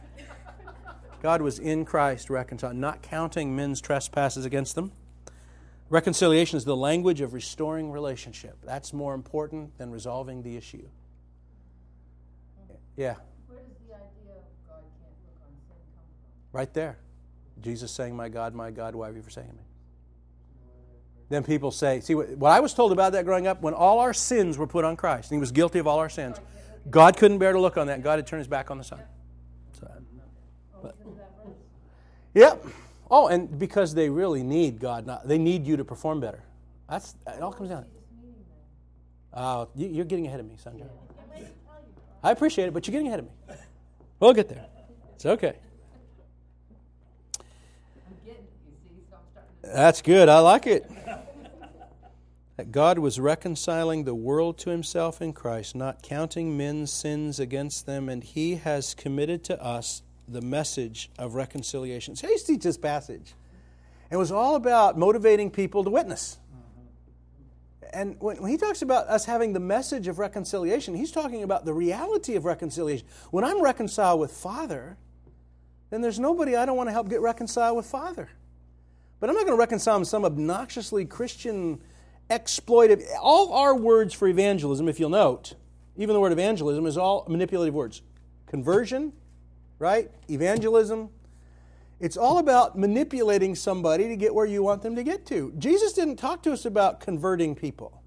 God 1.20 1.42
was 1.42 1.58
in 1.58 1.84
Christ 1.84 2.30
reconciled, 2.30 2.76
not 2.76 3.02
counting 3.02 3.54
men's 3.54 3.80
trespasses 3.80 4.44
against 4.44 4.74
them. 4.74 4.92
Reconciliation 5.94 6.56
is 6.56 6.64
the 6.64 6.74
language 6.74 7.20
of 7.20 7.34
restoring 7.34 7.92
relationship. 7.92 8.56
That's 8.64 8.92
more 8.92 9.14
important 9.14 9.78
than 9.78 9.92
resolving 9.92 10.42
the 10.42 10.56
issue. 10.56 10.82
Yeah. 12.96 13.14
Where 13.46 13.60
does 13.60 13.68
the 13.86 13.94
idea 13.94 14.34
of 14.34 14.42
God 14.66 14.82
can't 14.98 15.14
look 15.22 15.38
on 15.46 15.52
sin 15.52 15.70
come 15.70 15.78
from? 15.92 16.50
Right 16.50 16.74
there. 16.74 16.98
Jesus 17.62 17.92
saying, 17.92 18.16
My 18.16 18.28
God, 18.28 18.56
my 18.56 18.72
God, 18.72 18.96
why 18.96 19.06
have 19.06 19.14
you 19.14 19.22
forsaken 19.22 19.52
me? 19.52 19.62
Then 21.28 21.44
people 21.44 21.70
say, 21.70 22.00
see, 22.00 22.14
what 22.14 22.50
I 22.50 22.58
was 22.58 22.74
told 22.74 22.90
about 22.90 23.12
that 23.12 23.24
growing 23.24 23.46
up, 23.46 23.62
when 23.62 23.72
all 23.72 24.00
our 24.00 24.12
sins 24.12 24.58
were 24.58 24.66
put 24.66 24.84
on 24.84 24.96
Christ, 24.96 25.30
and 25.30 25.36
he 25.36 25.40
was 25.40 25.52
guilty 25.52 25.78
of 25.78 25.86
all 25.86 26.00
our 26.00 26.10
sins, 26.10 26.38
God 26.90 27.16
couldn't 27.16 27.38
bear 27.38 27.52
to 27.52 27.60
look 27.60 27.76
on 27.76 27.86
that. 27.86 28.02
God 28.02 28.18
had 28.18 28.26
turned 28.26 28.40
his 28.40 28.48
back 28.48 28.72
on 28.72 28.78
the 28.78 28.84
Son. 28.84 28.98
So, 29.78 29.88
oh, 30.74 30.80
but, 30.82 30.96
yep. 32.34 32.64
Oh, 33.16 33.28
and 33.28 33.60
because 33.60 33.94
they 33.94 34.10
really 34.10 34.42
need 34.42 34.80
God, 34.80 35.06
not, 35.06 35.28
they 35.28 35.38
need 35.38 35.68
you 35.68 35.76
to 35.76 35.84
perform 35.84 36.18
better. 36.18 36.42
That's 36.90 37.14
it. 37.28 37.40
All 37.40 37.52
comes 37.52 37.70
down. 37.70 37.84
Uh, 39.32 39.66
you, 39.76 40.02
are 40.02 40.04
getting 40.04 40.26
ahead 40.26 40.40
of 40.40 40.46
me, 40.46 40.56
Sanjay. 40.56 40.88
I 42.24 42.32
appreciate 42.32 42.66
it, 42.66 42.74
but 42.74 42.88
you're 42.88 42.92
getting 42.92 43.06
ahead 43.06 43.20
of 43.20 43.26
me. 43.26 43.30
We'll 44.18 44.32
get 44.32 44.48
there. 44.48 44.66
It's 45.14 45.26
okay. 45.26 45.54
That's 49.62 50.02
good. 50.02 50.28
I 50.28 50.40
like 50.40 50.66
it. 50.66 50.90
That 52.56 52.72
God 52.72 52.98
was 52.98 53.20
reconciling 53.20 54.02
the 54.02 54.14
world 54.16 54.58
to 54.58 54.70
himself 54.70 55.22
in 55.22 55.34
Christ, 55.34 55.76
not 55.76 56.02
counting 56.02 56.56
men's 56.56 56.92
sins 56.92 57.38
against 57.38 57.86
them, 57.86 58.08
and 58.08 58.24
he 58.24 58.56
has 58.56 58.92
committed 58.92 59.44
to 59.44 59.62
us 59.62 60.02
the 60.28 60.40
message 60.40 61.10
of 61.18 61.34
reconciliation. 61.34 62.16
So 62.16 62.28
I 62.28 62.30
used 62.30 62.46
teach 62.46 62.62
this 62.62 62.78
passage. 62.78 63.34
It 64.10 64.16
was 64.16 64.32
all 64.32 64.54
about 64.54 64.98
motivating 64.98 65.50
people 65.50 65.84
to 65.84 65.90
witness. 65.90 66.38
And 67.92 68.16
when, 68.18 68.44
he 68.48 68.56
talks 68.56 68.82
about 68.82 69.06
us 69.06 69.24
having 69.24 69.52
the 69.52 69.60
message 69.60 70.08
of 70.08 70.18
reconciliation, 70.18 70.94
he's 70.94 71.12
talking 71.12 71.44
about 71.44 71.64
the 71.64 71.72
reality 71.72 72.34
of 72.34 72.44
reconciliation. 72.44 73.06
When 73.30 73.44
I'm 73.44 73.62
reconciled 73.62 74.18
with 74.18 74.32
Father, 74.32 74.96
then 75.90 76.00
there's 76.00 76.18
nobody 76.18 76.56
I 76.56 76.66
don't 76.66 76.76
want 76.76 76.88
to 76.88 76.92
help 76.92 77.08
get 77.08 77.20
reconciled 77.20 77.76
with 77.76 77.86
Father. 77.86 78.28
But 79.20 79.30
I'm 79.30 79.36
not 79.36 79.46
going 79.46 79.56
to 79.56 79.60
reconcile 79.60 79.98
with 80.00 80.08
some 80.08 80.24
obnoxiously 80.24 81.04
Christian 81.04 81.80
exploitive. 82.30 83.04
All 83.20 83.52
our 83.52 83.76
words 83.76 84.12
for 84.12 84.26
evangelism, 84.26 84.88
if 84.88 84.98
you'll 84.98 85.10
note, 85.10 85.54
even 85.96 86.14
the 86.14 86.20
word 86.20 86.32
evangelism 86.32 86.86
is 86.86 86.96
all 86.96 87.24
manipulative 87.28 87.74
words. 87.74 88.02
Conversion, 88.46 89.12
right? 89.78 90.10
Evangelism. 90.28 91.10
It's 92.00 92.16
all 92.16 92.38
about 92.38 92.76
manipulating 92.76 93.54
somebody 93.54 94.08
to 94.08 94.16
get 94.16 94.34
where 94.34 94.46
you 94.46 94.62
want 94.62 94.82
them 94.82 94.96
to 94.96 95.02
get 95.02 95.26
to. 95.26 95.52
Jesus 95.58 95.92
didn't 95.92 96.16
talk 96.16 96.42
to 96.42 96.52
us 96.52 96.64
about 96.64 97.00
converting 97.00 97.54
people. 97.54 98.02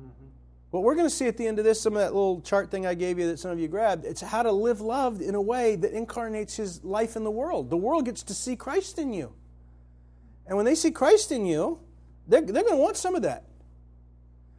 Mm-hmm. 0.00 0.26
What 0.70 0.82
we're 0.82 0.96
going 0.96 1.06
to 1.06 1.14
see 1.14 1.26
at 1.26 1.36
the 1.36 1.46
end 1.46 1.58
of 1.58 1.64
this, 1.64 1.80
some 1.80 1.94
of 1.94 2.00
that 2.00 2.14
little 2.14 2.40
chart 2.42 2.70
thing 2.70 2.86
I 2.86 2.94
gave 2.94 3.18
you 3.18 3.28
that 3.28 3.38
some 3.38 3.52
of 3.52 3.60
you 3.60 3.68
grabbed, 3.68 4.04
it's 4.04 4.20
how 4.20 4.42
to 4.42 4.52
live 4.52 4.80
loved 4.80 5.22
in 5.22 5.34
a 5.34 5.40
way 5.40 5.76
that 5.76 5.92
incarnates 5.92 6.56
his 6.56 6.84
life 6.84 7.16
in 7.16 7.24
the 7.24 7.30
world. 7.30 7.70
The 7.70 7.76
world 7.76 8.06
gets 8.06 8.22
to 8.24 8.34
see 8.34 8.56
Christ 8.56 8.98
in 8.98 9.12
you. 9.12 9.32
And 10.46 10.56
when 10.56 10.66
they 10.66 10.74
see 10.74 10.90
Christ 10.90 11.30
in 11.30 11.46
you, 11.46 11.78
they're, 12.26 12.42
they're 12.42 12.64
going 12.64 12.74
to 12.74 12.82
want 12.82 12.96
some 12.96 13.14
of 13.14 13.22
that. 13.22 13.44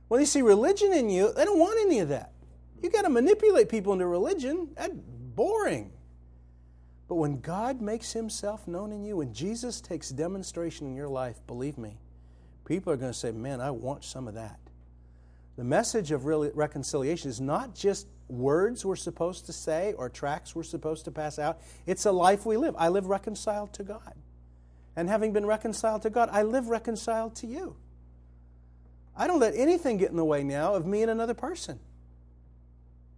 When 0.08 0.20
they 0.20 0.26
see 0.26 0.42
religion 0.42 0.94
in 0.94 1.10
you, 1.10 1.32
they 1.34 1.46
don't 1.46 1.60
want 1.60 1.80
any 1.80 2.00
of 2.00 2.10
that. 2.10 2.34
You 2.82 2.90
got 2.90 3.04
to 3.04 3.10
manipulate 3.10 3.70
people 3.70 3.94
into 3.94 4.08
religion. 4.08 4.70
That's 4.76 4.94
boring. 4.94 5.92
But 7.12 7.18
when 7.18 7.42
God 7.42 7.82
makes 7.82 8.14
himself 8.14 8.70
known 8.70 8.94
in 8.94 9.04
you, 9.04 9.18
when 9.18 9.34
Jesus 9.34 9.82
takes 9.82 10.12
demonstration 10.12 10.88
in 10.88 10.96
your 10.96 11.10
life, 11.10 11.46
believe 11.46 11.78
me, 11.78 11.98
people 12.64 12.94
are 12.94 12.96
going 12.96 13.12
to 13.12 13.18
say, 13.18 13.34
Man, 13.34 13.60
I 13.60 13.70
want 13.72 14.06
some 14.06 14.30
of 14.30 14.36
that. 14.36 14.58
The 15.58 15.66
message 15.66 16.12
of 16.12 16.24
really 16.24 16.52
reconciliation 16.54 17.30
is 17.30 17.42
not 17.42 17.76
just 17.76 18.08
words 18.30 18.86
we're 18.86 18.96
supposed 18.96 19.48
to 19.48 19.52
say 19.52 19.92
or 19.98 20.08
tracts 20.08 20.56
we're 20.56 20.64
supposed 20.64 21.04
to 21.04 21.12
pass 21.12 21.38
out. 21.38 21.60
It's 21.86 22.06
a 22.06 22.14
life 22.14 22.46
we 22.46 22.56
live. 22.56 22.76
I 22.78 22.88
live 22.88 23.08
reconciled 23.08 23.74
to 23.74 23.84
God. 23.84 24.14
And 24.96 25.10
having 25.10 25.34
been 25.34 25.46
reconciled 25.46 26.04
to 26.04 26.10
God, 26.10 26.30
I 26.32 26.44
live 26.44 26.70
reconciled 26.70 27.36
to 27.36 27.46
you. 27.46 27.76
I 29.18 29.28
don't 29.28 29.42
let 29.42 29.54
anything 29.58 29.98
get 29.98 30.12
in 30.12 30.16
the 30.16 30.24
way 30.24 30.46
now 30.46 30.76
of 30.76 30.86
me 30.86 31.02
and 31.02 31.12
another 31.12 31.34
person. 31.34 31.78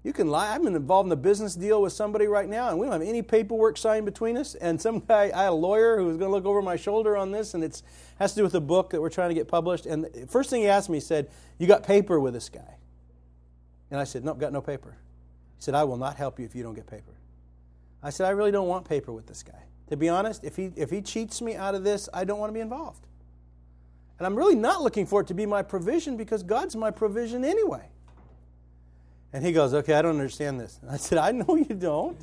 You 0.04 0.12
can 0.12 0.28
lie. 0.28 0.54
I'm 0.54 0.68
involved 0.68 1.08
in 1.08 1.14
a 1.14 1.18
business 1.18 1.56
deal 1.56 1.82
with 1.82 1.94
somebody 1.94 2.28
right 2.28 2.48
now, 2.48 2.70
and 2.70 2.78
we 2.78 2.86
don't 2.86 3.00
have 3.00 3.08
any 3.08 3.22
paperwork 3.22 3.78
signed 3.78 4.06
between 4.06 4.36
us. 4.36 4.54
And 4.56 4.82
some 4.82 5.00
guy, 5.08 5.32
I 5.34 5.44
had 5.44 5.50
a 5.50 5.54
lawyer 5.54 5.98
who 5.98 6.06
was 6.06 6.18
going 6.18 6.30
to 6.30 6.36
look 6.36 6.46
over 6.46 6.62
my 6.62 6.76
shoulder 6.76 7.16
on 7.16 7.32
this, 7.32 7.54
and 7.54 7.64
it 7.64 7.82
has 8.20 8.34
to 8.34 8.40
do 8.40 8.44
with 8.44 8.56
a 8.56 8.62
book 8.62 8.90
that 8.90 9.02
we're 9.02 9.10
trying 9.10 9.30
to 9.30 9.36
get 9.36 9.48
published. 9.48 9.86
And 9.86 10.04
the 10.04 10.28
first 10.28 10.50
thing 10.50 10.62
he 10.62 10.68
asked 10.68 10.90
me, 10.90 10.98
he 10.98 11.02
said, 11.02 11.30
You 11.58 11.68
got 11.68 11.84
paper 11.84 12.20
with 12.20 12.34
this 12.34 12.50
guy? 12.50 12.76
And 13.92 14.00
I 14.00 14.04
said, 14.04 14.26
Nope, 14.26 14.40
got 14.40 14.52
no 14.52 14.62
paper. 14.62 14.98
He 15.56 15.64
said, 15.64 15.74
I 15.74 15.86
will 15.86 15.98
not 15.98 16.18
help 16.18 16.38
you 16.38 16.46
if 16.46 16.54
you 16.54 16.64
don't 16.64 16.74
get 16.74 16.86
paper. 16.86 17.14
I 18.02 18.10
said, 18.10 18.28
I 18.28 18.32
really 18.32 18.52
don't 18.52 18.68
want 18.68 18.88
paper 18.88 19.14
with 19.14 19.28
this 19.28 19.42
guy. 19.42 19.64
To 19.88 19.96
be 19.96 20.10
honest, 20.10 20.44
if 20.44 20.58
he, 20.58 20.72
if 20.76 20.90
he 20.90 21.02
cheats 21.02 21.42
me 21.42 21.56
out 21.56 21.76
of 21.76 21.86
this, 21.86 22.10
I 22.14 22.26
don't 22.26 22.40
want 22.40 22.50
to 22.50 22.54
be 22.54 22.60
involved. 22.60 23.08
And 24.20 24.26
I'm 24.26 24.36
really 24.36 24.56
not 24.56 24.82
looking 24.82 25.06
for 25.06 25.22
it 25.22 25.28
to 25.28 25.34
be 25.34 25.46
my 25.46 25.64
provision 25.64 26.18
because 26.18 26.44
God's 26.44 26.76
my 26.76 26.92
provision 26.92 27.46
anyway. 27.46 27.90
And 29.34 29.44
he 29.44 29.52
goes, 29.52 29.74
Okay, 29.74 29.94
I 29.94 30.02
don't 30.02 30.12
understand 30.12 30.60
this. 30.60 30.80
I 30.88 30.98
said, 30.98 31.18
I 31.18 31.32
know 31.32 31.56
you 31.56 31.76
don't. 31.76 32.18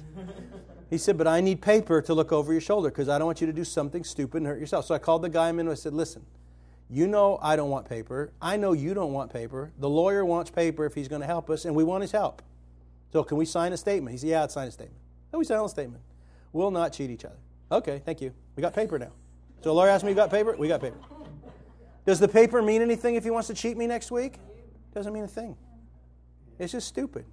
He 0.88 0.96
said, 0.96 1.18
But 1.18 1.26
I 1.26 1.40
need 1.40 1.60
paper 1.60 2.00
to 2.02 2.14
look 2.14 2.32
over 2.32 2.52
your 2.52 2.60
shoulder 2.60 2.88
because 2.88 3.08
I 3.08 3.18
don't 3.18 3.26
want 3.26 3.40
you 3.40 3.46
to 3.48 3.52
do 3.52 3.64
something 3.64 4.04
stupid 4.04 4.38
and 4.38 4.46
hurt 4.46 4.60
yourself. 4.60 4.86
So 4.86 4.94
I 4.94 4.98
called 4.98 5.22
the 5.22 5.28
guy 5.28 5.50
in 5.50 5.58
and 5.58 5.68
I 5.68 5.74
said, 5.74 5.92
Listen, 5.92 6.24
you 6.88 7.06
know 7.06 7.38
I 7.42 7.56
don't 7.56 7.70
want 7.70 7.88
paper. 7.88 8.32
I 8.40 8.56
know 8.56 8.72
you 8.72 8.94
don't 8.94 9.12
want 9.12 9.32
paper. 9.32 9.72
The 9.78 9.88
lawyer 9.88 10.24
wants 10.24 10.50
paper 10.50 10.86
if 10.86 10.94
he's 10.94 11.08
going 11.08 11.20
to 11.20 11.26
help 11.26 11.50
us, 11.50 11.64
and 11.64 11.74
we 11.74 11.84
want 11.84 12.02
his 12.02 12.12
help. 12.12 12.42
So 13.12 13.24
can 13.24 13.36
we 13.36 13.44
sign 13.44 13.72
a 13.72 13.76
statement? 13.76 14.12
He 14.12 14.18
said, 14.18 14.30
Yeah, 14.30 14.44
I'd 14.44 14.50
sign 14.50 14.68
a 14.68 14.72
statement. 14.72 14.98
So 15.30 15.38
we 15.38 15.44
sign 15.44 15.60
a 15.60 15.68
statement. 15.68 16.02
We'll 16.52 16.70
not 16.70 16.92
cheat 16.92 17.10
each 17.10 17.24
other. 17.24 17.38
Okay, 17.70 18.02
thank 18.04 18.20
you. 18.20 18.32
We 18.56 18.60
got 18.60 18.74
paper 18.74 18.98
now. 18.98 19.12
So 19.62 19.70
the 19.70 19.74
lawyer 19.74 19.90
asked 19.90 20.04
me, 20.04 20.10
You 20.10 20.16
got 20.16 20.30
paper? 20.30 20.56
We 20.56 20.68
got 20.68 20.80
paper. 20.80 20.98
Does 22.06 22.18
the 22.18 22.28
paper 22.28 22.62
mean 22.62 22.82
anything 22.82 23.14
if 23.14 23.24
he 23.24 23.30
wants 23.30 23.48
to 23.48 23.54
cheat 23.54 23.76
me 23.76 23.86
next 23.86 24.10
week? 24.10 24.38
Doesn't 24.94 25.12
mean 25.12 25.24
a 25.24 25.28
thing. 25.28 25.56
It's 26.60 26.72
just 26.72 26.86
stupid. 26.86 27.24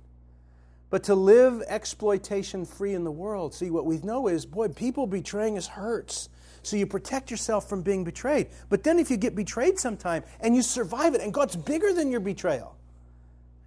But 0.89 1.03
to 1.03 1.15
live 1.15 1.61
exploitation 1.67 2.65
free 2.65 2.93
in 2.93 3.03
the 3.03 3.11
world, 3.11 3.53
see, 3.53 3.69
what 3.69 3.85
we 3.85 3.97
know 3.97 4.29
is, 4.29 4.45
boy, 4.45 4.69
people 4.69 5.05
betraying 5.05 5.57
us 5.57 5.67
hurts. 5.67 6.29
So 6.63 6.77
you 6.77 6.87
protect 6.87 7.29
yourself 7.29 7.67
from 7.67 7.81
being 7.81 8.05
betrayed. 8.05 8.47
But 8.69 8.83
then 8.83 8.97
if 8.97 9.11
you 9.11 9.17
get 9.17 9.35
betrayed 9.35 9.79
sometime 9.79 10.23
and 10.39 10.55
you 10.55 10.61
survive 10.61 11.13
it 11.13 11.21
and 11.21 11.33
God's 11.33 11.57
bigger 11.57 11.93
than 11.93 12.09
your 12.09 12.21
betrayal, 12.21 12.77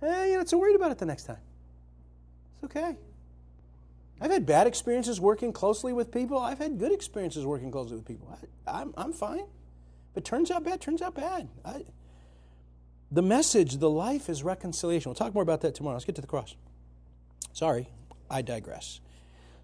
eh, 0.03 0.27
you're 0.27 0.39
not 0.39 0.49
so 0.49 0.59
worried 0.59 0.77
about 0.77 0.93
it 0.93 0.99
the 0.99 1.07
next 1.07 1.25
time. 1.25 1.39
It's 2.55 2.65
okay. 2.65 2.97
I've 4.21 4.31
had 4.31 4.47
bad 4.47 4.67
experiences 4.67 5.21
working 5.21 5.53
closely 5.53 5.93
with 5.93 6.11
people. 6.11 6.39
I've 6.39 6.59
had 6.59 6.79
good 6.79 6.93
experiences 6.93 7.45
working 7.45 7.71
closely 7.71 7.97
with 7.97 8.07
people. 8.07 8.35
I, 8.67 8.81
am 8.81 8.95
I'm, 8.97 9.05
I'm 9.07 9.13
fine. 9.13 9.45
But 10.15 10.25
turns 10.25 10.51
out 10.51 10.65
bad, 10.65 10.81
turns 10.81 11.03
out 11.03 11.15
bad. 11.15 11.49
I, 11.65 11.85
the 13.11 13.23
message, 13.23 13.79
the 13.79 13.91
life 13.91 14.29
is 14.29 14.43
reconciliation. 14.43 15.11
We'll 15.11 15.17
talk 15.17 15.35
more 15.35 15.43
about 15.43 15.63
that 15.63 15.75
tomorrow. 15.75 15.97
Let's 15.97 16.05
get 16.05 16.15
to 16.17 16.21
the 16.21 16.27
cross. 16.27 16.55
Sorry, 17.53 17.89
I 18.31 18.43
digress. 18.43 19.01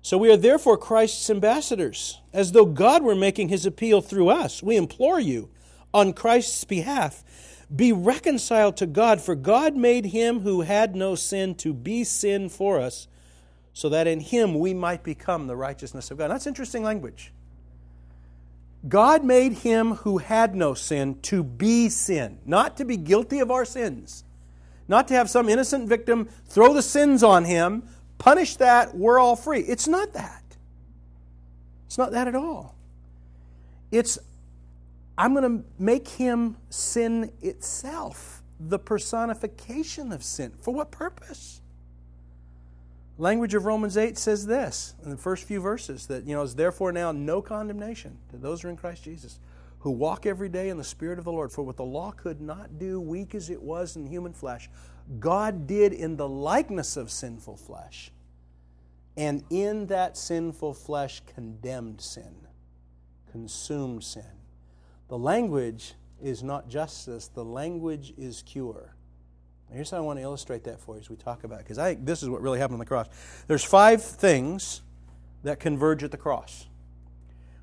So 0.03 0.19
we 0.19 0.31
are 0.31 0.37
therefore 0.37 0.77
Christ's 0.77 1.31
ambassadors, 1.31 2.21
as 2.33 2.53
though 2.53 2.65
God 2.65 3.03
were 3.03 3.17
making 3.17 3.49
his 3.49 3.67
appeal 3.67 4.01
through 4.01 4.29
us. 4.29 4.63
We 4.63 4.77
implore 4.77 5.19
you, 5.19 5.51
on 5.93 6.13
Christ's 6.13 6.65
behalf, 6.65 7.25
be 7.75 7.93
reconciled 7.93 8.77
to 8.77 8.87
God, 8.87 9.21
for 9.21 9.35
God 9.35 9.75
made 9.75 10.07
him 10.07 10.41
who 10.41 10.61
had 10.61 10.95
no 10.95 11.17
sin 11.17 11.57
to 11.57 11.75
be 11.75 12.05
sin 12.05 12.49
for 12.49 12.81
us, 12.81 13.09
so 13.73 13.89
that 13.89 14.07
in 14.07 14.21
him 14.21 14.59
we 14.59 14.73
might 14.75 15.03
become 15.03 15.49
the 15.49 15.57
righteousness 15.57 16.11
of 16.11 16.19
God. 16.19 16.31
That's 16.31 16.47
interesting 16.47 16.83
language. 16.83 17.33
God 18.89 19.25
made 19.25 19.53
him 19.55 19.95
who 19.97 20.19
had 20.19 20.55
no 20.55 20.75
sin 20.75 21.19
to 21.23 21.43
be 21.43 21.89
sin, 21.89 22.39
not 22.45 22.77
to 22.77 22.85
be 22.85 22.97
guilty 22.97 23.41
of 23.41 23.51
our 23.51 23.65
sins, 23.65 24.25
not 24.87 25.09
to 25.09 25.15
have 25.15 25.29
some 25.31 25.49
innocent 25.49 25.89
victim 25.89 26.29
throw 26.47 26.73
the 26.73 26.83
sins 26.83 27.23
on 27.23 27.45
him, 27.45 27.83
punish 28.19 28.57
that, 28.57 28.97
we're 28.97 29.19
all 29.19 29.37
free. 29.37 29.61
It's 29.61 29.89
not 29.89 30.13
that. 30.13 30.43
It's 31.87 31.99
not 31.99 32.13
that 32.13 32.29
at 32.29 32.35
all. 32.35 32.77
It's, 33.91 34.19
I'm 35.17 35.35
going 35.35 35.59
to 35.59 35.65
make 35.79 36.09
him 36.09 36.57
sin 36.71 37.33
itself, 37.41 38.43
the 38.61 38.79
personification 38.79 40.13
of 40.13 40.23
sin. 40.23 40.53
For 40.61 40.73
what 40.73 40.91
purpose? 40.91 41.61
Language 43.19 43.55
of 43.55 43.65
Romans 43.65 43.97
8 43.97 44.19
says 44.19 44.47
this 44.47 44.95
in 45.05 45.11
the 45.11 45.17
first 45.17 45.45
few 45.45 45.61
verses 45.61 46.07
that, 46.07 46.25
you 46.25 46.35
know, 46.35 46.43
is 46.43 46.55
therefore 46.55 46.93
now 46.93 47.13
no 47.13 47.41
condemnation 47.41 48.19
to 48.31 48.37
those 48.37 48.63
who 48.63 48.69
are 48.69 48.71
in 48.71 48.77
Christ 48.77 49.05
Jesus, 49.05 49.39
who 49.79 49.91
walk 49.91 50.27
every 50.27 50.49
day 50.49 50.69
in 50.69 50.77
the 50.77 50.85
Spirit 50.85 51.19
of 51.19 51.25
the 51.25 51.33
Lord. 51.33 51.53
For 51.53 51.63
what 51.63 51.77
the 51.77 51.85
law 51.85 52.11
could 52.11 52.41
not 52.41 52.79
do, 52.79 53.01
weak 53.01 53.35
as 53.35 53.51
it 53.51 53.63
was 53.63 53.97
in 53.97 54.07
human 54.07 54.33
flesh, 54.33 54.69
God 55.21 55.67
did 55.67 55.93
in 55.93 56.17
the 56.17 56.29
likeness 56.29 56.97
of 56.97 57.11
sinful 57.11 57.57
flesh. 57.57 58.11
And 59.17 59.45
in 59.49 59.87
that 59.87 60.17
sinful 60.17 60.75
flesh 60.75 61.23
condemned 61.35 62.01
sin, 62.01 62.35
consumed 63.31 64.05
sin. 64.05 64.25
The 65.09 65.17
language 65.17 65.95
is 66.21 66.43
not 66.43 66.69
justice, 66.69 67.29
the 67.29 67.45
language 67.45 68.13
is 68.19 68.43
cure. 68.43 68.96
Here's 69.73 69.91
how 69.91 69.99
I 69.99 70.01
want 70.01 70.19
to 70.19 70.23
illustrate 70.23 70.65
that 70.65 70.81
for 70.81 70.95
you 70.95 71.01
as 71.01 71.11
we 71.11 71.17
talk 71.17 71.45
about 71.45 71.61
it, 71.61 71.65
because 71.65 71.79
I 71.79 71.95
this 71.95 72.23
is 72.23 72.29
what 72.29 72.41
really 72.41 72.59
happened 72.59 72.77
on 72.77 72.81
the 72.81 72.87
cross. 72.87 73.09
There's 73.47 73.65
five 73.65 74.03
things 74.03 74.83
that 75.43 75.61
converge 75.61 76.03
at 76.03 76.11
the 76.11 76.17
cross. 76.17 76.67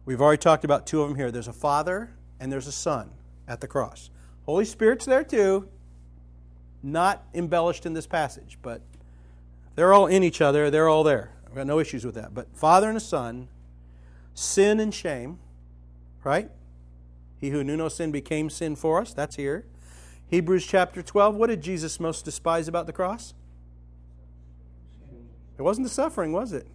We've 0.06 0.22
already 0.22 0.40
talked 0.40 0.66
about 0.66 0.86
two 0.86 1.02
of 1.02 1.10
them 1.10 1.18
here. 1.18 1.32
There's 1.32 1.48
a 1.48 1.54
Father 1.54 2.12
and 2.40 2.52
there's 2.52 2.68
a 2.68 2.72
Son 2.72 3.12
at 3.48 3.62
the 3.62 3.68
cross. 3.68 4.10
Holy 4.46 4.66
Spirit's 4.66 5.06
there 5.06 5.24
too, 5.24 5.70
not 6.82 7.24
embellished 7.34 7.86
in 7.86 7.94
this 7.94 8.06
passage, 8.06 8.58
but 8.62 8.82
they're 9.76 9.94
all 9.94 10.08
in 10.08 10.24
each 10.24 10.42
other. 10.42 10.70
They're 10.70 10.90
all 10.90 11.04
there. 11.04 11.32
I've 11.48 11.56
got 11.56 11.68
no 11.68 11.80
issues 11.80 12.06
with 12.06 12.16
that. 12.16 12.34
But 12.34 12.56
Father 12.56 12.90
and 12.90 12.98
a 12.98 13.02
Son, 13.02 13.48
sin 14.34 14.80
and 14.80 14.94
shame, 14.94 15.40
right? 16.24 16.50
He 17.40 17.50
who 17.50 17.64
knew 17.64 17.78
no 17.78 17.90
sin 17.90 18.12
became 18.12 18.50
sin 18.50 18.76
for 18.76 19.02
us. 19.02 19.14
That's 19.14 19.36
here. 19.38 19.66
Hebrews 20.34 20.66
chapter 20.66 21.04
12, 21.04 21.36
what 21.36 21.52
did 21.52 21.62
Jesus 21.62 22.00
most 22.00 22.26
despise 22.26 22.68
about 22.68 22.88
the 22.88 22.92
cross? 22.92 23.36
It 25.60 25.62
wasn't 25.62 25.86
the 25.86 25.94
suffering, 25.94 26.32
was 26.32 26.54
it? 26.54 26.66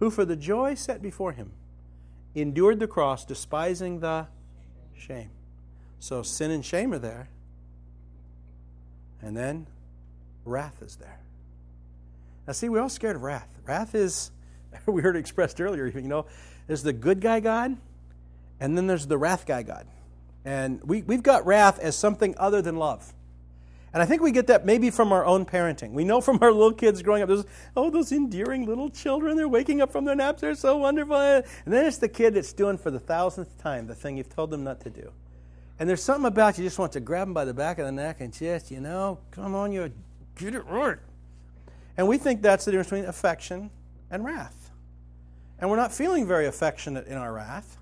Who, 0.00 0.10
for 0.10 0.24
the 0.24 0.34
joy 0.34 0.74
set 0.74 1.00
before 1.00 1.30
him, 1.30 1.52
endured 2.34 2.80
the 2.80 2.88
cross, 2.88 3.24
despising 3.24 4.00
the 4.00 4.26
shame. 4.98 5.30
So 6.00 6.24
sin 6.24 6.50
and 6.50 6.64
shame 6.64 6.92
are 6.92 6.98
there. 6.98 7.28
And 9.22 9.36
then 9.36 9.68
wrath 10.44 10.82
is 10.82 10.96
there. 10.96 11.20
Now, 12.48 12.54
see, 12.54 12.68
we're 12.68 12.80
all 12.80 12.88
scared 12.88 13.14
of 13.14 13.22
wrath. 13.22 13.56
Wrath 13.68 13.94
is, 13.94 14.32
we 14.86 15.00
heard 15.00 15.14
expressed 15.14 15.60
earlier, 15.60 15.86
you 15.86 16.00
know, 16.00 16.26
there's 16.66 16.82
the 16.82 16.92
good 16.92 17.20
guy 17.20 17.38
God, 17.38 17.76
and 18.58 18.76
then 18.76 18.88
there's 18.88 19.06
the 19.06 19.16
wrath 19.16 19.46
guy 19.46 19.62
God. 19.62 19.86
And 20.44 20.82
we, 20.82 21.02
we've 21.02 21.22
got 21.22 21.46
wrath 21.46 21.78
as 21.78 21.96
something 21.96 22.34
other 22.38 22.62
than 22.62 22.76
love. 22.76 23.12
And 23.92 24.02
I 24.02 24.06
think 24.06 24.22
we 24.22 24.32
get 24.32 24.46
that 24.46 24.64
maybe 24.64 24.90
from 24.90 25.12
our 25.12 25.24
own 25.24 25.44
parenting. 25.44 25.92
We 25.92 26.04
know 26.04 26.22
from 26.22 26.38
our 26.40 26.50
little 26.50 26.72
kids 26.72 27.02
growing 27.02 27.22
up, 27.22 27.28
those, 27.28 27.44
oh, 27.76 27.90
those 27.90 28.10
endearing 28.10 28.64
little 28.64 28.88
children, 28.88 29.36
they're 29.36 29.48
waking 29.48 29.82
up 29.82 29.92
from 29.92 30.06
their 30.06 30.14
naps, 30.14 30.40
they're 30.40 30.54
so 30.54 30.78
wonderful. 30.78 31.16
And 31.16 31.44
then 31.66 31.84
it's 31.84 31.98
the 31.98 32.08
kid 32.08 32.34
that's 32.34 32.54
doing 32.54 32.78
for 32.78 32.90
the 32.90 32.98
thousandth 32.98 33.58
time 33.62 33.86
the 33.86 33.94
thing 33.94 34.16
you've 34.16 34.34
told 34.34 34.50
them 34.50 34.64
not 34.64 34.80
to 34.80 34.90
do. 34.90 35.12
And 35.78 35.88
there's 35.88 36.02
something 36.02 36.26
about 36.26 36.56
you 36.58 36.64
just 36.64 36.78
want 36.78 36.92
to 36.92 37.00
grab 37.00 37.26
them 37.26 37.34
by 37.34 37.44
the 37.44 37.52
back 37.52 37.78
of 37.78 37.86
the 37.86 37.92
neck 37.92 38.20
and 38.20 38.32
just, 38.32 38.70
you 38.70 38.80
know, 38.80 39.18
come 39.30 39.54
on, 39.54 39.72
you 39.72 39.92
get 40.36 40.54
it 40.54 40.64
right. 40.66 40.98
And 41.96 42.08
we 42.08 42.16
think 42.16 42.40
that's 42.40 42.64
the 42.64 42.70
difference 42.70 42.88
between 42.88 43.04
affection 43.04 43.70
and 44.10 44.24
wrath. 44.24 44.70
And 45.58 45.68
we're 45.68 45.76
not 45.76 45.92
feeling 45.92 46.26
very 46.26 46.46
affectionate 46.46 47.06
in 47.06 47.18
our 47.18 47.32
wrath. 47.32 47.78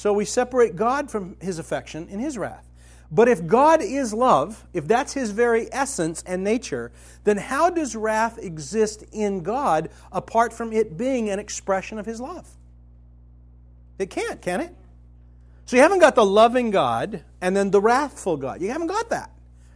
So 0.00 0.14
we 0.14 0.24
separate 0.24 0.76
God 0.76 1.10
from 1.10 1.36
his 1.42 1.58
affection 1.58 2.08
in 2.08 2.20
his 2.20 2.38
wrath. 2.38 2.66
But 3.10 3.28
if 3.28 3.46
God 3.46 3.82
is 3.82 4.14
love, 4.14 4.64
if 4.72 4.88
that's 4.88 5.12
his 5.12 5.30
very 5.30 5.70
essence 5.70 6.24
and 6.26 6.42
nature, 6.42 6.90
then 7.24 7.36
how 7.36 7.68
does 7.68 7.94
wrath 7.94 8.38
exist 8.38 9.04
in 9.12 9.42
God 9.42 9.90
apart 10.10 10.54
from 10.54 10.72
it 10.72 10.96
being 10.96 11.28
an 11.28 11.38
expression 11.38 11.98
of 11.98 12.06
his 12.06 12.18
love? 12.18 12.48
It 13.98 14.08
can't, 14.08 14.40
can 14.40 14.62
it? 14.62 14.74
So 15.66 15.76
you 15.76 15.82
haven't 15.82 15.98
got 15.98 16.14
the 16.14 16.24
loving 16.24 16.70
God 16.70 17.22
and 17.42 17.54
then 17.54 17.70
the 17.70 17.82
wrathful 17.82 18.38
God. 18.38 18.62
You 18.62 18.70
haven't 18.70 18.86
got 18.86 19.10
that. 19.10 19.30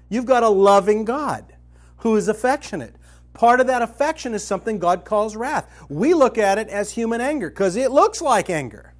You've 0.08 0.24
got 0.24 0.42
a 0.42 0.48
loving 0.48 1.04
God 1.04 1.52
who 1.98 2.16
is 2.16 2.28
affectionate. 2.28 2.94
Part 3.34 3.60
of 3.60 3.66
that 3.66 3.82
affection 3.82 4.32
is 4.32 4.42
something 4.42 4.78
God 4.78 5.04
calls 5.04 5.36
wrath. 5.36 5.70
We 5.90 6.14
look 6.14 6.38
at 6.38 6.56
it 6.56 6.68
as 6.68 6.92
human 6.92 7.20
anger 7.20 7.50
because 7.50 7.76
it 7.76 7.90
looks 7.90 8.22
like 8.22 8.48
anger 8.48 8.93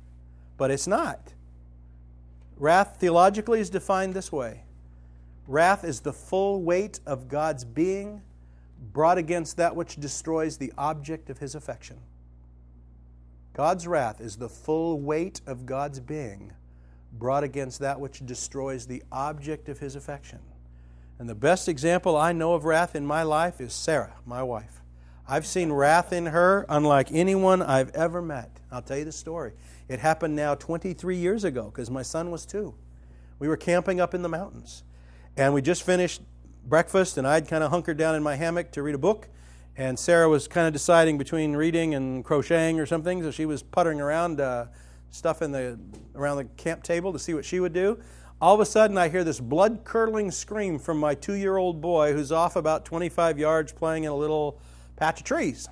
but 0.57 0.71
it's 0.71 0.87
not. 0.87 1.35
Wrath 2.57 2.97
theologically 2.99 3.61
is 3.61 3.71
defined 3.71 4.15
this 4.15 4.31
way 4.31 4.63
Wrath 5.47 5.85
is 5.85 6.01
the 6.01 6.13
full 6.13 6.63
weight 6.63 7.01
of 7.07 7.29
God's 7.29 7.65
being 7.65 8.23
brought 8.93 9.19
against 9.19 9.57
that 9.57 9.77
which 9.77 9.97
destroys 9.97 10.57
the 10.57 10.73
object 10.79 11.31
of 11.31 11.39
his 11.39 11.55
affection. 11.55 11.99
God's 13.55 13.87
wrath 13.87 14.21
is 14.21 14.37
the 14.37 14.49
full 14.49 15.01
weight 15.01 15.41
of 15.47 15.65
God's 15.65 16.01
being 16.01 16.53
brought 17.13 17.45
against 17.45 17.79
that 17.81 18.01
which 18.01 18.25
destroys 18.27 18.87
the 18.87 19.03
object 19.13 19.69
of 19.69 19.79
his 19.79 19.95
affection. 19.95 20.41
And 21.19 21.29
the 21.29 21.35
best 21.35 21.69
example 21.69 22.17
I 22.17 22.33
know 22.33 22.55
of 22.55 22.65
wrath 22.65 22.97
in 22.97 23.07
my 23.07 23.23
life 23.23 23.61
is 23.61 23.73
Sarah, 23.73 24.15
my 24.27 24.43
wife. 24.43 24.83
I've 25.29 25.47
seen 25.47 25.73
wrath 25.73 26.13
in 26.13 26.27
her 26.27 26.67
unlike 26.69 27.13
anyone 27.13 27.63
I've 27.63 27.95
ever 27.95 28.21
met. 28.21 28.51
I'll 28.73 28.83
tell 28.83 28.99
you 28.99 29.05
the 29.05 29.13
story. 29.13 29.53
It 29.89 30.01
happened 30.01 30.35
now 30.35 30.55
23 30.55 31.17
years 31.17 31.45
ago 31.45 31.65
because 31.65 31.91
my 31.91 32.03
son 32.03 32.31
was 32.31 32.47
two. 32.47 32.75
We 33.39 33.49
were 33.49 33.57
camping 33.57 34.01
up 34.01 34.15
in 34.15 34.23
the 34.23 34.29
mountains. 34.29 34.83
And 35.37 35.53
we 35.53 35.63
just 35.63 35.83
finished 35.83 36.23
breakfast, 36.65 37.19
and 37.19 37.27
I'd 37.27 37.49
kind 37.49 37.65
of 37.65 37.71
hunkered 37.71 37.97
down 37.97 38.15
in 38.15 38.23
my 38.23 38.37
hammock 38.37 38.71
to 38.73 38.83
read 38.83 38.95
a 38.95 38.99
book. 38.99 39.29
And 39.77 39.99
Sarah 39.99 40.29
was 40.29 40.47
kind 40.47 40.67
of 40.67 40.73
deciding 40.73 41.19
between 41.19 41.57
reading 41.57 41.95
and 41.95 42.25
crocheting 42.25 42.79
or 42.79 42.87
something, 42.87 43.23
so 43.23 43.31
she 43.31 43.45
was 43.45 43.63
puttering 43.63 44.01
around 44.01 44.41
uh, 44.41 44.67
stuff 45.11 45.43
in 45.43 45.51
the 45.51 45.79
around 46.15 46.37
the 46.37 46.45
camp 46.45 46.85
table 46.85 47.13
to 47.13 47.19
see 47.19 47.35
what 47.35 47.45
she 47.45 47.59
would 47.59 47.73
do. 47.73 47.99
All 48.41 48.55
of 48.55 48.61
a 48.61 48.67
sudden, 48.67 48.97
I 48.97 49.09
hear 49.09 49.25
this 49.25 49.41
blood 49.41 49.81
curdling 49.85 50.31
scream 50.31 50.79
from 50.79 50.99
my 50.99 51.15
two 51.15 51.35
year 51.35 51.57
old 51.57 51.81
boy 51.81 52.13
who's 52.13 52.31
off 52.31 52.55
about 52.57 52.85
25 52.85 53.39
yards 53.39 53.73
playing 53.73 54.05
in 54.05 54.11
a 54.11 54.17
little 54.17 54.61
patch 54.97 55.21
of 55.21 55.27
trees. 55.27 55.69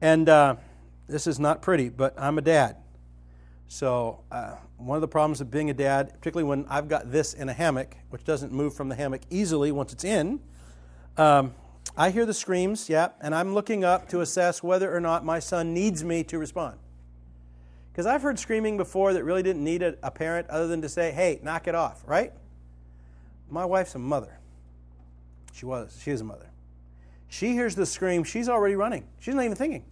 And 0.00 0.28
uh, 0.28 0.56
this 1.06 1.28
is 1.28 1.38
not 1.38 1.62
pretty, 1.62 1.88
but 1.88 2.14
I'm 2.18 2.38
a 2.38 2.42
dad. 2.42 2.81
So, 3.72 4.20
uh, 4.30 4.56
one 4.76 4.98
of 4.98 5.00
the 5.00 5.08
problems 5.08 5.40
of 5.40 5.50
being 5.50 5.70
a 5.70 5.74
dad, 5.74 6.10
particularly 6.12 6.46
when 6.46 6.66
I've 6.68 6.88
got 6.88 7.10
this 7.10 7.32
in 7.32 7.48
a 7.48 7.54
hammock, 7.54 7.96
which 8.10 8.22
doesn't 8.22 8.52
move 8.52 8.74
from 8.74 8.90
the 8.90 8.94
hammock 8.94 9.22
easily 9.30 9.72
once 9.72 9.94
it's 9.94 10.04
in, 10.04 10.40
um, 11.16 11.54
I 11.96 12.10
hear 12.10 12.26
the 12.26 12.34
screams, 12.34 12.90
yeah, 12.90 13.08
and 13.22 13.34
I'm 13.34 13.54
looking 13.54 13.82
up 13.82 14.10
to 14.10 14.20
assess 14.20 14.62
whether 14.62 14.94
or 14.94 15.00
not 15.00 15.24
my 15.24 15.38
son 15.38 15.72
needs 15.72 16.04
me 16.04 16.22
to 16.24 16.38
respond. 16.38 16.76
Because 17.90 18.04
I've 18.04 18.20
heard 18.20 18.38
screaming 18.38 18.76
before 18.76 19.14
that 19.14 19.24
really 19.24 19.42
didn't 19.42 19.64
need 19.64 19.82
a, 19.82 19.96
a 20.02 20.10
parent 20.10 20.50
other 20.50 20.66
than 20.66 20.82
to 20.82 20.88
say, 20.90 21.10
hey, 21.10 21.40
knock 21.42 21.66
it 21.66 21.74
off, 21.74 22.02
right? 22.06 22.34
My 23.48 23.64
wife's 23.64 23.94
a 23.94 23.98
mother. 23.98 24.38
She 25.54 25.64
was. 25.64 25.98
She 26.04 26.10
is 26.10 26.20
a 26.20 26.24
mother. 26.24 26.50
She 27.30 27.52
hears 27.52 27.74
the 27.74 27.86
scream. 27.86 28.22
She's 28.22 28.50
already 28.50 28.74
running. 28.74 29.06
She's 29.18 29.34
not 29.34 29.46
even 29.46 29.56
thinking. 29.56 29.86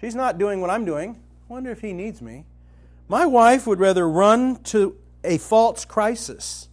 She's 0.00 0.16
not 0.16 0.36
doing 0.36 0.60
what 0.60 0.70
I'm 0.70 0.84
doing. 0.84 1.22
Wonder 1.46 1.70
if 1.70 1.80
he 1.80 1.92
needs 1.92 2.20
me. 2.20 2.44
My 3.08 3.24
wife 3.24 3.66
would 3.66 3.80
rather 3.80 4.08
run 4.08 4.62
to 4.64 4.96
a 5.24 5.38
false 5.38 5.84
crisis 5.84 6.68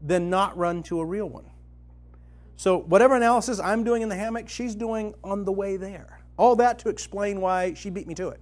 than 0.00 0.30
not 0.30 0.56
run 0.56 0.82
to 0.84 1.00
a 1.00 1.04
real 1.04 1.28
one. 1.28 1.46
So, 2.56 2.78
whatever 2.78 3.16
analysis 3.16 3.58
I'm 3.58 3.84
doing 3.84 4.02
in 4.02 4.08
the 4.08 4.16
hammock, 4.16 4.48
she's 4.48 4.74
doing 4.74 5.14
on 5.24 5.44
the 5.44 5.52
way 5.52 5.76
there. 5.76 6.20
All 6.36 6.56
that 6.56 6.78
to 6.80 6.88
explain 6.88 7.40
why 7.40 7.74
she 7.74 7.90
beat 7.90 8.06
me 8.06 8.14
to 8.14 8.28
it. 8.28 8.40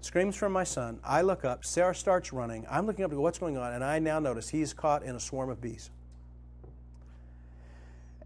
Screams 0.00 0.36
from 0.36 0.52
my 0.52 0.64
son. 0.64 1.00
I 1.04 1.22
look 1.22 1.44
up. 1.44 1.64
Sarah 1.64 1.94
starts 1.94 2.32
running. 2.32 2.66
I'm 2.70 2.86
looking 2.86 3.04
up 3.04 3.10
to 3.10 3.16
go, 3.16 3.22
what's 3.22 3.38
going 3.38 3.58
on? 3.58 3.74
And 3.74 3.84
I 3.84 3.98
now 3.98 4.18
notice 4.20 4.48
he's 4.48 4.72
caught 4.72 5.02
in 5.02 5.16
a 5.16 5.20
swarm 5.20 5.50
of 5.50 5.60
bees. 5.60 5.90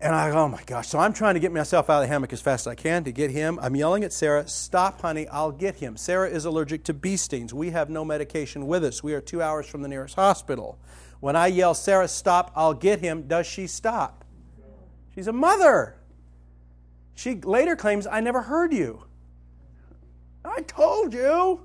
And 0.03 0.17
I, 0.17 0.31
oh 0.31 0.49
my 0.49 0.61
gosh. 0.67 0.89
So 0.89 0.99
I'm 0.99 1.13
trying 1.13 1.35
to 1.35 1.41
get 1.41 1.53
myself 1.53 1.89
out 1.89 1.99
of 1.99 2.03
the 2.03 2.09
hammock 2.09 2.33
as 2.33 2.41
fast 2.41 2.67
as 2.67 2.73
I 2.73 2.75
can 2.75 3.05
to 3.05 3.13
get 3.13 3.31
him. 3.31 3.61
I'm 3.63 3.77
yelling 3.77 4.03
at 4.03 4.13
Sarah, 4.13 4.49
stop, 4.49 5.01
honey, 5.01 5.29
I'll 5.29 5.53
get 5.53 5.77
him. 5.77 5.97
Sarah 5.97 6.29
is 6.29 6.45
allergic 6.45 6.83
to 6.85 6.93
bee 6.93 7.17
stings. 7.17 7.55
We 7.55 7.71
have 7.71 7.89
no 7.89 8.05
medication 8.05 8.67
with 8.67 8.83
us. 8.83 9.05
We 9.05 9.15
are 9.15 9.21
two 9.21 9.41
hours 9.41 9.69
from 9.69 9.81
the 9.81 9.87
nearest 9.87 10.17
hospital. 10.17 10.81
When 11.21 11.37
I 11.37 11.47
yell, 11.47 11.73
Sarah, 11.73 12.09
stop, 12.09 12.51
I'll 12.57 12.75
get 12.75 12.99
him, 12.99 13.29
does 13.29 13.47
she 13.47 13.69
stop? 13.69 14.25
She's 15.15 15.29
a 15.29 15.33
mother. 15.33 15.95
She 17.15 17.37
later 17.37 17.77
claims, 17.77 18.09
I 18.09 18.19
never 18.19 18.43
heard 18.43 18.73
you. 18.73 19.05
I 20.45 20.63
told 20.63 21.15
you 21.15 21.61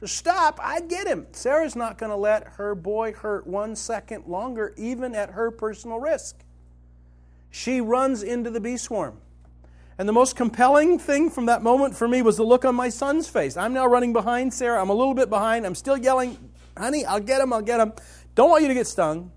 to 0.00 0.06
stop, 0.06 0.60
I'd 0.62 0.88
get 0.88 1.06
him. 1.06 1.28
Sarah's 1.32 1.76
not 1.76 1.96
going 1.96 2.10
to 2.10 2.16
let 2.16 2.46
her 2.46 2.74
boy 2.74 3.14
hurt 3.14 3.46
one 3.46 3.74
second 3.74 4.26
longer, 4.26 4.74
even 4.76 5.14
at 5.14 5.30
her 5.30 5.50
personal 5.50 5.98
risk. 5.98 6.44
She 7.50 7.80
runs 7.80 8.22
into 8.22 8.50
the 8.50 8.60
bee 8.60 8.76
swarm. 8.76 9.18
And 9.98 10.08
the 10.08 10.12
most 10.12 10.34
compelling 10.34 10.98
thing 10.98 11.28
from 11.28 11.46
that 11.46 11.62
moment 11.62 11.94
for 11.96 12.08
me 12.08 12.22
was 12.22 12.36
the 12.36 12.42
look 12.42 12.64
on 12.64 12.74
my 12.74 12.88
son's 12.88 13.28
face. 13.28 13.56
I'm 13.56 13.74
now 13.74 13.86
running 13.86 14.12
behind 14.12 14.54
Sarah. 14.54 14.80
I'm 14.80 14.88
a 14.88 14.94
little 14.94 15.14
bit 15.14 15.28
behind. 15.28 15.66
I'm 15.66 15.74
still 15.74 15.96
yelling, 15.96 16.38
honey, 16.76 17.04
I'll 17.04 17.20
get 17.20 17.40
him, 17.40 17.52
I'll 17.52 17.60
get 17.60 17.80
him. 17.80 17.92
Don't 18.34 18.48
want 18.48 18.62
you 18.62 18.68
to 18.68 18.74
get 18.74 18.86
stung. 18.86 19.30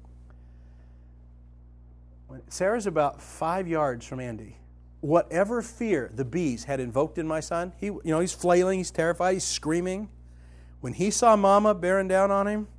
Sarah's 2.48 2.88
about 2.88 3.22
five 3.22 3.68
yards 3.68 4.06
from 4.06 4.20
Andy 4.20 4.58
whatever 5.04 5.62
fear 5.62 6.10
the 6.14 6.24
bees 6.24 6.64
had 6.64 6.80
invoked 6.80 7.18
in 7.18 7.28
my 7.28 7.42
son, 7.42 7.74
he, 7.78 7.88
you 7.88 8.02
know, 8.06 8.22
he's 8.22 8.32
flailing, 8.32 8.78
he's 8.80 8.90
terrified, 8.90 9.34
he's 9.34 9.44
screaming. 9.44 10.08
When 10.80 10.94
he 10.94 11.12
saw 11.12 11.36
Mama 11.36 11.74
bearing 11.74 12.08
down 12.08 12.32
on 12.32 12.48
him, 12.48 12.70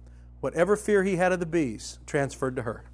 whatever 0.40 0.74
fear 0.74 1.04
he 1.04 1.16
had 1.16 1.32
of 1.32 1.40
the 1.40 1.46
bees 1.46 1.98
transferred 2.06 2.56
to 2.56 2.62
her. 2.62 2.84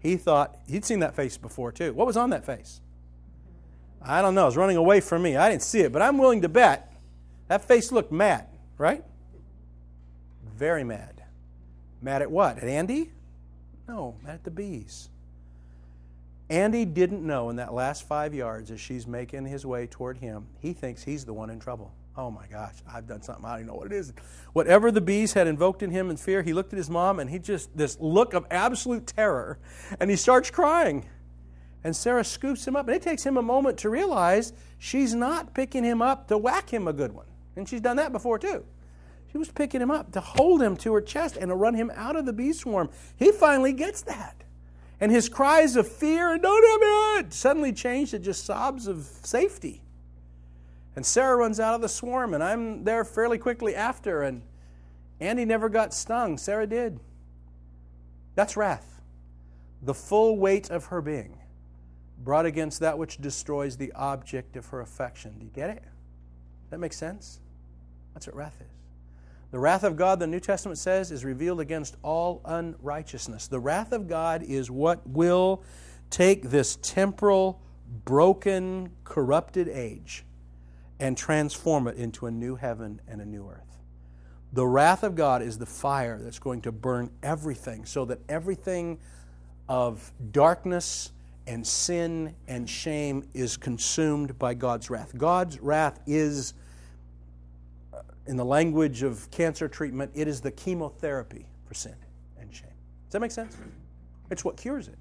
He 0.00 0.16
thought 0.16 0.56
he'd 0.68 0.84
seen 0.84 1.00
that 1.00 1.14
face 1.14 1.36
before 1.36 1.72
too. 1.72 1.92
What 1.92 2.06
was 2.06 2.16
on 2.16 2.30
that 2.30 2.44
face? 2.44 2.80
I 4.00 4.22
don't 4.22 4.34
know. 4.34 4.42
It 4.42 4.46
was 4.46 4.56
running 4.56 4.76
away 4.76 5.00
from 5.00 5.22
me. 5.22 5.36
I 5.36 5.50
didn't 5.50 5.62
see 5.62 5.80
it, 5.80 5.92
but 5.92 6.02
I'm 6.02 6.18
willing 6.18 6.42
to 6.42 6.48
bet 6.48 6.92
that 7.48 7.64
face 7.64 7.90
looked 7.90 8.12
mad, 8.12 8.46
right? 8.76 9.02
Very 10.54 10.84
mad. 10.84 11.22
Mad 12.00 12.22
at 12.22 12.30
what? 12.30 12.58
At 12.58 12.68
Andy? 12.68 13.10
No, 13.88 14.16
mad 14.22 14.34
at 14.34 14.44
the 14.44 14.50
bees. 14.50 15.08
Andy 16.50 16.84
didn't 16.84 17.26
know 17.26 17.50
in 17.50 17.56
that 17.56 17.74
last 17.74 18.06
five 18.06 18.34
yards 18.34 18.70
as 18.70 18.80
she's 18.80 19.06
making 19.06 19.46
his 19.46 19.66
way 19.66 19.86
toward 19.86 20.18
him, 20.18 20.46
he 20.60 20.72
thinks 20.72 21.02
he's 21.02 21.24
the 21.24 21.32
one 21.34 21.50
in 21.50 21.58
trouble. 21.58 21.92
Oh 22.18 22.32
my 22.32 22.48
gosh, 22.48 22.74
I've 22.92 23.06
done 23.06 23.22
something. 23.22 23.44
I 23.44 23.58
don't 23.58 23.68
know 23.68 23.76
what 23.76 23.86
it 23.86 23.92
is. 23.92 24.12
Whatever 24.52 24.90
the 24.90 25.00
bees 25.00 25.34
had 25.34 25.46
invoked 25.46 25.84
in 25.84 25.92
him 25.92 26.10
in 26.10 26.16
fear, 26.16 26.42
he 26.42 26.52
looked 26.52 26.72
at 26.72 26.76
his 26.76 26.90
mom 26.90 27.20
and 27.20 27.30
he 27.30 27.38
just, 27.38 27.76
this 27.76 27.96
look 28.00 28.34
of 28.34 28.44
absolute 28.50 29.06
terror, 29.06 29.60
and 30.00 30.10
he 30.10 30.16
starts 30.16 30.50
crying. 30.50 31.08
And 31.84 31.94
Sarah 31.94 32.24
scoops 32.24 32.66
him 32.66 32.74
up, 32.74 32.88
and 32.88 32.96
it 32.96 33.02
takes 33.02 33.24
him 33.24 33.36
a 33.36 33.42
moment 33.42 33.78
to 33.78 33.88
realize 33.88 34.52
she's 34.78 35.14
not 35.14 35.54
picking 35.54 35.84
him 35.84 36.02
up 36.02 36.26
to 36.26 36.36
whack 36.36 36.68
him 36.70 36.88
a 36.88 36.92
good 36.92 37.12
one. 37.12 37.26
And 37.54 37.68
she's 37.68 37.80
done 37.80 37.98
that 37.98 38.10
before 38.10 38.40
too. 38.40 38.64
She 39.30 39.38
was 39.38 39.48
picking 39.48 39.80
him 39.80 39.92
up 39.92 40.10
to 40.10 40.20
hold 40.20 40.60
him 40.60 40.76
to 40.78 40.94
her 40.94 41.00
chest 41.00 41.36
and 41.36 41.50
to 41.50 41.54
run 41.54 41.74
him 41.74 41.92
out 41.94 42.16
of 42.16 42.26
the 42.26 42.32
bee 42.32 42.52
swarm. 42.52 42.90
He 43.16 43.30
finally 43.30 43.72
gets 43.72 44.02
that. 44.02 44.42
And 44.98 45.12
his 45.12 45.28
cries 45.28 45.76
of 45.76 45.86
fear 45.86 46.32
and 46.32 46.42
don't 46.42 46.82
have 46.82 47.24
it 47.24 47.32
suddenly 47.32 47.72
change 47.72 48.10
to 48.10 48.18
just 48.18 48.44
sobs 48.44 48.88
of 48.88 49.04
safety. 49.22 49.82
And 50.98 51.06
Sarah 51.06 51.36
runs 51.36 51.60
out 51.60 51.76
of 51.76 51.80
the 51.80 51.88
swarm, 51.88 52.34
and 52.34 52.42
I'm 52.42 52.82
there 52.82 53.04
fairly 53.04 53.38
quickly 53.38 53.72
after. 53.72 54.22
And 54.22 54.42
Andy 55.20 55.44
never 55.44 55.68
got 55.68 55.94
stung. 55.94 56.36
Sarah 56.36 56.66
did. 56.66 56.98
That's 58.34 58.56
wrath. 58.56 59.00
The 59.80 59.94
full 59.94 60.36
weight 60.36 60.70
of 60.70 60.86
her 60.86 61.00
being 61.00 61.38
brought 62.24 62.46
against 62.46 62.80
that 62.80 62.98
which 62.98 63.18
destroys 63.18 63.76
the 63.76 63.92
object 63.92 64.56
of 64.56 64.66
her 64.66 64.80
affection. 64.80 65.38
Do 65.38 65.44
you 65.44 65.52
get 65.52 65.70
it? 65.70 65.84
That 66.70 66.80
makes 66.80 66.96
sense? 66.96 67.38
That's 68.12 68.26
what 68.26 68.34
wrath 68.34 68.56
is. 68.60 68.66
The 69.52 69.60
wrath 69.60 69.84
of 69.84 69.94
God, 69.94 70.18
the 70.18 70.26
New 70.26 70.40
Testament 70.40 70.78
says, 70.78 71.12
is 71.12 71.24
revealed 71.24 71.60
against 71.60 71.94
all 72.02 72.40
unrighteousness. 72.44 73.46
The 73.46 73.60
wrath 73.60 73.92
of 73.92 74.08
God 74.08 74.42
is 74.42 74.68
what 74.68 75.08
will 75.08 75.62
take 76.10 76.50
this 76.50 76.74
temporal, 76.82 77.62
broken, 78.04 78.90
corrupted 79.04 79.68
age 79.68 80.24
and 81.00 81.16
transform 81.16 81.86
it 81.88 81.96
into 81.96 82.26
a 82.26 82.30
new 82.30 82.56
heaven 82.56 83.00
and 83.08 83.20
a 83.20 83.24
new 83.24 83.48
earth. 83.48 83.78
The 84.52 84.66
wrath 84.66 85.02
of 85.02 85.14
God 85.14 85.42
is 85.42 85.58
the 85.58 85.66
fire 85.66 86.18
that's 86.22 86.38
going 86.38 86.62
to 86.62 86.72
burn 86.72 87.10
everything 87.22 87.84
so 87.84 88.04
that 88.06 88.18
everything 88.28 88.98
of 89.68 90.10
darkness 90.32 91.12
and 91.46 91.66
sin 91.66 92.34
and 92.46 92.68
shame 92.68 93.28
is 93.34 93.56
consumed 93.56 94.38
by 94.38 94.54
God's 94.54 94.90
wrath. 94.90 95.16
God's 95.16 95.58
wrath 95.60 96.00
is 96.06 96.54
uh, 97.92 98.00
in 98.26 98.36
the 98.36 98.44
language 98.44 99.02
of 99.02 99.30
cancer 99.30 99.68
treatment, 99.68 100.10
it 100.14 100.28
is 100.28 100.40
the 100.40 100.50
chemotherapy 100.50 101.46
for 101.66 101.74
sin 101.74 101.94
and 102.38 102.54
shame. 102.54 102.68
Does 103.06 103.12
that 103.12 103.20
make 103.20 103.30
sense? 103.30 103.56
It's 104.30 104.44
what 104.44 104.56
cures 104.56 104.88
it. 104.88 104.98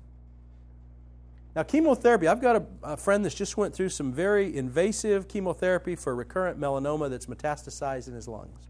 Now, 1.58 1.64
chemotherapy, 1.64 2.28
I've 2.28 2.39
got 2.39 2.55
a, 2.55 2.66
a, 2.84 2.97
friend 2.97 3.26
that's 3.26 3.34
just 3.34 3.58
went 3.58 3.74
through 3.74 3.89
some 3.89 4.14
very 4.14 4.55
invasive 4.55 5.28
chemotherapy 5.28 5.95
for 5.95 6.14
recurrent 6.14 6.60
melanoma 6.60 7.10
that's 7.10 7.26
metastasized 7.26 8.08
in 8.08 8.14
his 8.14 8.28
lungs. 8.28 8.68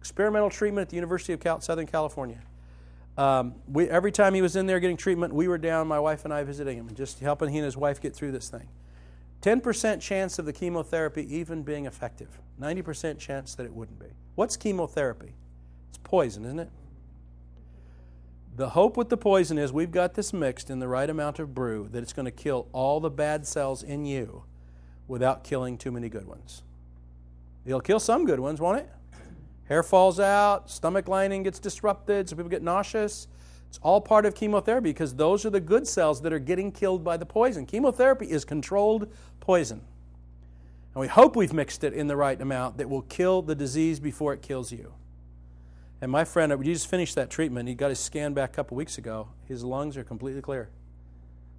Experimental 0.00 0.50
treatment 0.50 0.86
at 0.86 0.88
the 0.88 0.96
University 0.96 1.32
of 1.32 1.38
Cal- 1.38 1.60
Southern 1.60 1.86
California. 1.86 2.40
Um, 3.16 3.54
we, 3.68 3.88
every 3.88 4.10
time 4.10 4.34
he 4.34 4.42
was 4.42 4.56
in 4.56 4.66
there 4.66 4.80
getting 4.80 4.96
treatment, 4.96 5.32
we 5.32 5.46
were 5.46 5.58
down, 5.58 5.86
my 5.86 6.00
wife 6.00 6.24
and 6.24 6.34
I 6.34 6.42
visiting 6.42 6.76
him, 6.76 6.92
just 6.92 7.20
helping 7.20 7.50
he 7.50 7.58
and 7.58 7.64
his 7.64 7.76
wife 7.76 8.00
get 8.00 8.16
through 8.16 8.32
this 8.32 8.48
thing. 8.48 8.66
10% 9.42 10.00
chance 10.00 10.36
of 10.36 10.44
the 10.44 10.52
chemotherapy 10.52 11.32
even 11.36 11.62
being 11.62 11.86
effective. 11.86 12.40
90% 12.60 13.16
chance 13.16 13.54
that 13.54 13.64
it 13.64 13.72
wouldn't 13.72 14.00
be. 14.00 14.08
What's 14.34 14.56
chemotherapy? 14.56 15.34
It's 15.90 15.98
poison, 16.02 16.44
isn't 16.46 16.58
it? 16.58 16.70
The 18.56 18.68
hope 18.68 18.96
with 18.96 19.08
the 19.08 19.16
poison 19.16 19.58
is 19.58 19.72
we've 19.72 19.90
got 19.90 20.14
this 20.14 20.32
mixed 20.32 20.70
in 20.70 20.78
the 20.78 20.86
right 20.86 21.10
amount 21.10 21.40
of 21.40 21.54
brew 21.54 21.88
that 21.90 22.04
it's 22.04 22.12
going 22.12 22.26
to 22.26 22.30
kill 22.30 22.68
all 22.72 23.00
the 23.00 23.10
bad 23.10 23.46
cells 23.48 23.82
in 23.82 24.06
you 24.06 24.44
without 25.08 25.42
killing 25.42 25.76
too 25.76 25.90
many 25.90 26.08
good 26.08 26.26
ones. 26.26 26.62
It'll 27.66 27.80
kill 27.80 27.98
some 27.98 28.24
good 28.24 28.38
ones, 28.38 28.60
won't 28.60 28.78
it? 28.78 28.88
Hair 29.64 29.82
falls 29.82 30.20
out, 30.20 30.70
stomach 30.70 31.08
lining 31.08 31.42
gets 31.42 31.58
disrupted, 31.58 32.28
so 32.28 32.36
people 32.36 32.48
get 32.50 32.62
nauseous. 32.62 33.26
It's 33.68 33.80
all 33.82 34.00
part 34.00 34.24
of 34.24 34.36
chemotherapy 34.36 34.90
because 34.90 35.16
those 35.16 35.44
are 35.44 35.50
the 35.50 35.60
good 35.60 35.88
cells 35.88 36.20
that 36.22 36.32
are 36.32 36.38
getting 36.38 36.70
killed 36.70 37.02
by 37.02 37.16
the 37.16 37.26
poison. 37.26 37.66
Chemotherapy 37.66 38.30
is 38.30 38.44
controlled 38.44 39.10
poison. 39.40 39.80
And 40.94 41.00
we 41.00 41.08
hope 41.08 41.34
we've 41.34 41.52
mixed 41.52 41.82
it 41.82 41.92
in 41.92 42.06
the 42.06 42.16
right 42.16 42.40
amount 42.40 42.78
that 42.78 42.88
will 42.88 43.02
kill 43.02 43.42
the 43.42 43.56
disease 43.56 43.98
before 43.98 44.32
it 44.32 44.42
kills 44.42 44.70
you. 44.70 44.94
And 46.00 46.10
my 46.10 46.24
friend, 46.24 46.56
we 46.58 46.66
just 46.66 46.88
finished 46.88 47.14
that 47.14 47.30
treatment. 47.30 47.68
He 47.68 47.74
got 47.74 47.88
his 47.88 47.98
scan 47.98 48.34
back 48.34 48.50
a 48.50 48.54
couple 48.54 48.76
weeks 48.76 48.98
ago. 48.98 49.28
His 49.46 49.64
lungs 49.64 49.96
are 49.96 50.04
completely 50.04 50.42
clear. 50.42 50.68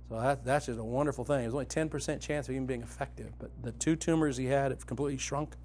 So 0.10 0.20
that, 0.20 0.46
that's 0.46 0.68
just 0.68 0.80
a 0.80 0.84
wonderful 0.84 1.26
thing. 1.26 1.42
There's 1.42 1.54
only 1.54 1.66
10% 1.66 2.22
chance 2.22 2.48
of 2.48 2.54
even 2.54 2.68
being 2.68 2.84
effective. 2.84 3.32
But 3.40 3.50
the 3.64 3.72
two 3.72 3.96
tumors 3.96 4.38
he 4.38 4.46
had 4.46 4.72
have 4.72 4.86
completely 4.86 5.18
shrunk, 5.18 5.56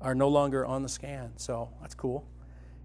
are 0.00 0.14
no 0.14 0.28
longer 0.28 0.64
on 0.64 0.82
the 0.82 0.88
scan. 0.88 1.32
So 1.36 1.68
that's 1.80 1.94
cool. 1.94 2.26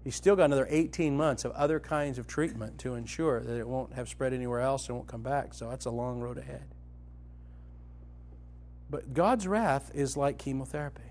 He's 0.04 0.14
still 0.14 0.36
got 0.36 0.44
another 0.44 0.66
18 0.70 1.16
months 1.16 1.44
of 1.44 1.52
other 1.52 1.80
kinds 1.80 2.18
of 2.18 2.26
treatment 2.26 2.78
to 2.80 2.94
ensure 2.94 3.40
that 3.40 3.58
it 3.58 3.66
won't 3.66 3.94
have 3.94 4.08
spread 4.08 4.32
anywhere 4.32 4.60
else 4.60 4.86
and 4.88 4.96
won't 4.96 5.08
come 5.08 5.22
back. 5.22 5.54
So 5.54 5.68
that's 5.68 5.86
a 5.86 5.90
long 5.90 6.20
road 6.20 6.38
ahead. 6.38 6.64
But 8.88 9.14
God's 9.14 9.48
wrath 9.48 9.90
is 9.94 10.16
like 10.16 10.38
chemotherapy. 10.38 11.02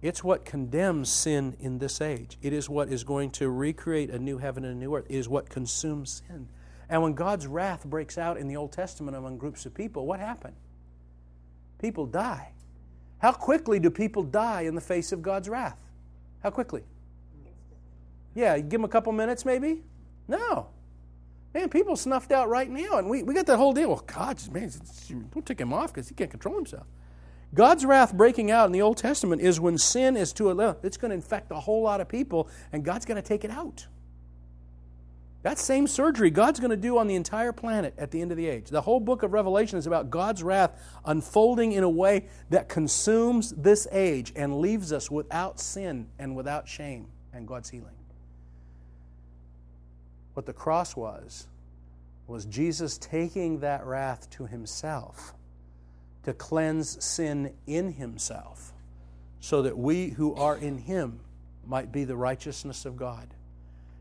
It's 0.00 0.22
what 0.22 0.44
condemns 0.44 1.10
sin 1.10 1.56
in 1.58 1.78
this 1.78 2.00
age. 2.00 2.38
It 2.40 2.52
is 2.52 2.68
what 2.68 2.88
is 2.88 3.02
going 3.02 3.30
to 3.32 3.50
recreate 3.50 4.10
a 4.10 4.18
new 4.18 4.38
heaven 4.38 4.64
and 4.64 4.74
a 4.74 4.78
new 4.78 4.94
earth. 4.94 5.06
It 5.08 5.16
is 5.16 5.28
what 5.28 5.48
consumes 5.48 6.22
sin. 6.26 6.48
And 6.88 7.02
when 7.02 7.14
God's 7.14 7.46
wrath 7.46 7.84
breaks 7.84 8.16
out 8.16 8.36
in 8.38 8.48
the 8.48 8.56
Old 8.56 8.72
Testament 8.72 9.16
among 9.16 9.38
groups 9.38 9.66
of 9.66 9.74
people, 9.74 10.06
what 10.06 10.20
happened? 10.20 10.54
People 11.80 12.06
die. 12.06 12.52
How 13.18 13.32
quickly 13.32 13.80
do 13.80 13.90
people 13.90 14.22
die 14.22 14.62
in 14.62 14.74
the 14.74 14.80
face 14.80 15.10
of 15.10 15.20
God's 15.20 15.48
wrath? 15.48 15.80
How 16.42 16.50
quickly? 16.50 16.84
Yeah, 18.34 18.56
give 18.58 18.70
them 18.70 18.84
a 18.84 18.88
couple 18.88 19.12
minutes 19.12 19.44
maybe? 19.44 19.82
No. 20.28 20.68
Man, 21.54 21.68
people 21.68 21.96
snuffed 21.96 22.30
out 22.30 22.48
right 22.48 22.70
now, 22.70 22.98
and 22.98 23.08
we, 23.08 23.22
we 23.22 23.34
got 23.34 23.46
that 23.46 23.56
whole 23.56 23.72
deal. 23.72 23.88
Well, 23.88 24.04
God, 24.06 24.38
man, 24.52 24.70
don't 25.32 25.44
take 25.44 25.60
him 25.60 25.72
off 25.72 25.92
because 25.92 26.08
he 26.08 26.14
can't 26.14 26.30
control 26.30 26.54
himself. 26.54 26.86
God's 27.54 27.84
wrath 27.84 28.14
breaking 28.14 28.50
out 28.50 28.66
in 28.66 28.72
the 28.72 28.82
Old 28.82 28.98
Testament 28.98 29.40
is 29.40 29.58
when 29.58 29.78
sin 29.78 30.16
is 30.16 30.32
to 30.34 30.50
a 30.50 30.52
level, 30.52 30.80
it's 30.82 30.96
going 30.96 31.10
to 31.10 31.14
infect 31.14 31.50
a 31.50 31.60
whole 31.60 31.82
lot 31.82 32.00
of 32.00 32.08
people, 32.08 32.48
and 32.72 32.84
God's 32.84 33.06
going 33.06 33.20
to 33.20 33.26
take 33.26 33.44
it 33.44 33.50
out. 33.50 33.86
That 35.42 35.58
same 35.58 35.86
surgery 35.86 36.30
God's 36.30 36.58
going 36.58 36.72
to 36.72 36.76
do 36.76 36.98
on 36.98 37.06
the 37.06 37.14
entire 37.14 37.52
planet 37.52 37.94
at 37.96 38.10
the 38.10 38.20
end 38.20 38.32
of 38.32 38.36
the 38.36 38.46
age. 38.46 38.68
The 38.68 38.80
whole 38.80 39.00
book 39.00 39.22
of 39.22 39.32
Revelation 39.32 39.78
is 39.78 39.86
about 39.86 40.10
God's 40.10 40.42
wrath 40.42 40.78
unfolding 41.04 41.72
in 41.72 41.84
a 41.84 41.88
way 41.88 42.26
that 42.50 42.68
consumes 42.68 43.52
this 43.52 43.86
age 43.92 44.32
and 44.34 44.58
leaves 44.58 44.92
us 44.92 45.10
without 45.10 45.60
sin 45.60 46.08
and 46.18 46.36
without 46.36 46.68
shame 46.68 47.06
and 47.32 47.46
God's 47.46 47.70
healing. 47.70 47.94
What 50.34 50.44
the 50.44 50.52
cross 50.52 50.96
was, 50.96 51.46
was 52.26 52.44
Jesus 52.44 52.98
taking 52.98 53.60
that 53.60 53.86
wrath 53.86 54.28
to 54.30 54.44
himself 54.44 55.34
to 56.28 56.34
cleanse 56.34 57.02
sin 57.02 57.54
in 57.66 57.94
himself 57.94 58.74
so 59.40 59.62
that 59.62 59.78
we 59.78 60.10
who 60.10 60.34
are 60.34 60.58
in 60.58 60.76
him 60.76 61.20
might 61.66 61.90
be 61.90 62.04
the 62.04 62.16
righteousness 62.16 62.84
of 62.84 62.98
God. 62.98 63.28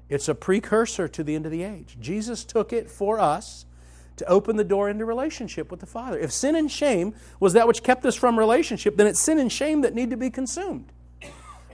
It's 0.09 0.27
a 0.27 0.35
precursor 0.35 1.07
to 1.07 1.23
the 1.23 1.35
end 1.35 1.45
of 1.45 1.53
the 1.53 1.63
age. 1.63 1.95
Jesus 2.01 2.43
took 2.43 2.73
it 2.73 2.89
for 2.89 3.17
us 3.17 3.65
to 4.17 4.25
open 4.25 4.57
the 4.57 4.65
door 4.65 4.89
into 4.89 5.05
relationship 5.05 5.71
with 5.71 5.79
the 5.79 5.85
Father. 5.85 6.19
If 6.19 6.33
sin 6.33 6.57
and 6.57 6.69
shame 6.69 7.15
was 7.39 7.53
that 7.53 7.65
which 7.65 7.81
kept 7.81 8.05
us 8.05 8.15
from 8.15 8.37
relationship, 8.37 8.97
then 8.97 9.07
it's 9.07 9.21
sin 9.21 9.39
and 9.39 9.49
shame 9.49 9.79
that 9.81 9.95
need 9.95 10.09
to 10.09 10.17
be 10.17 10.29
consumed. 10.29 10.91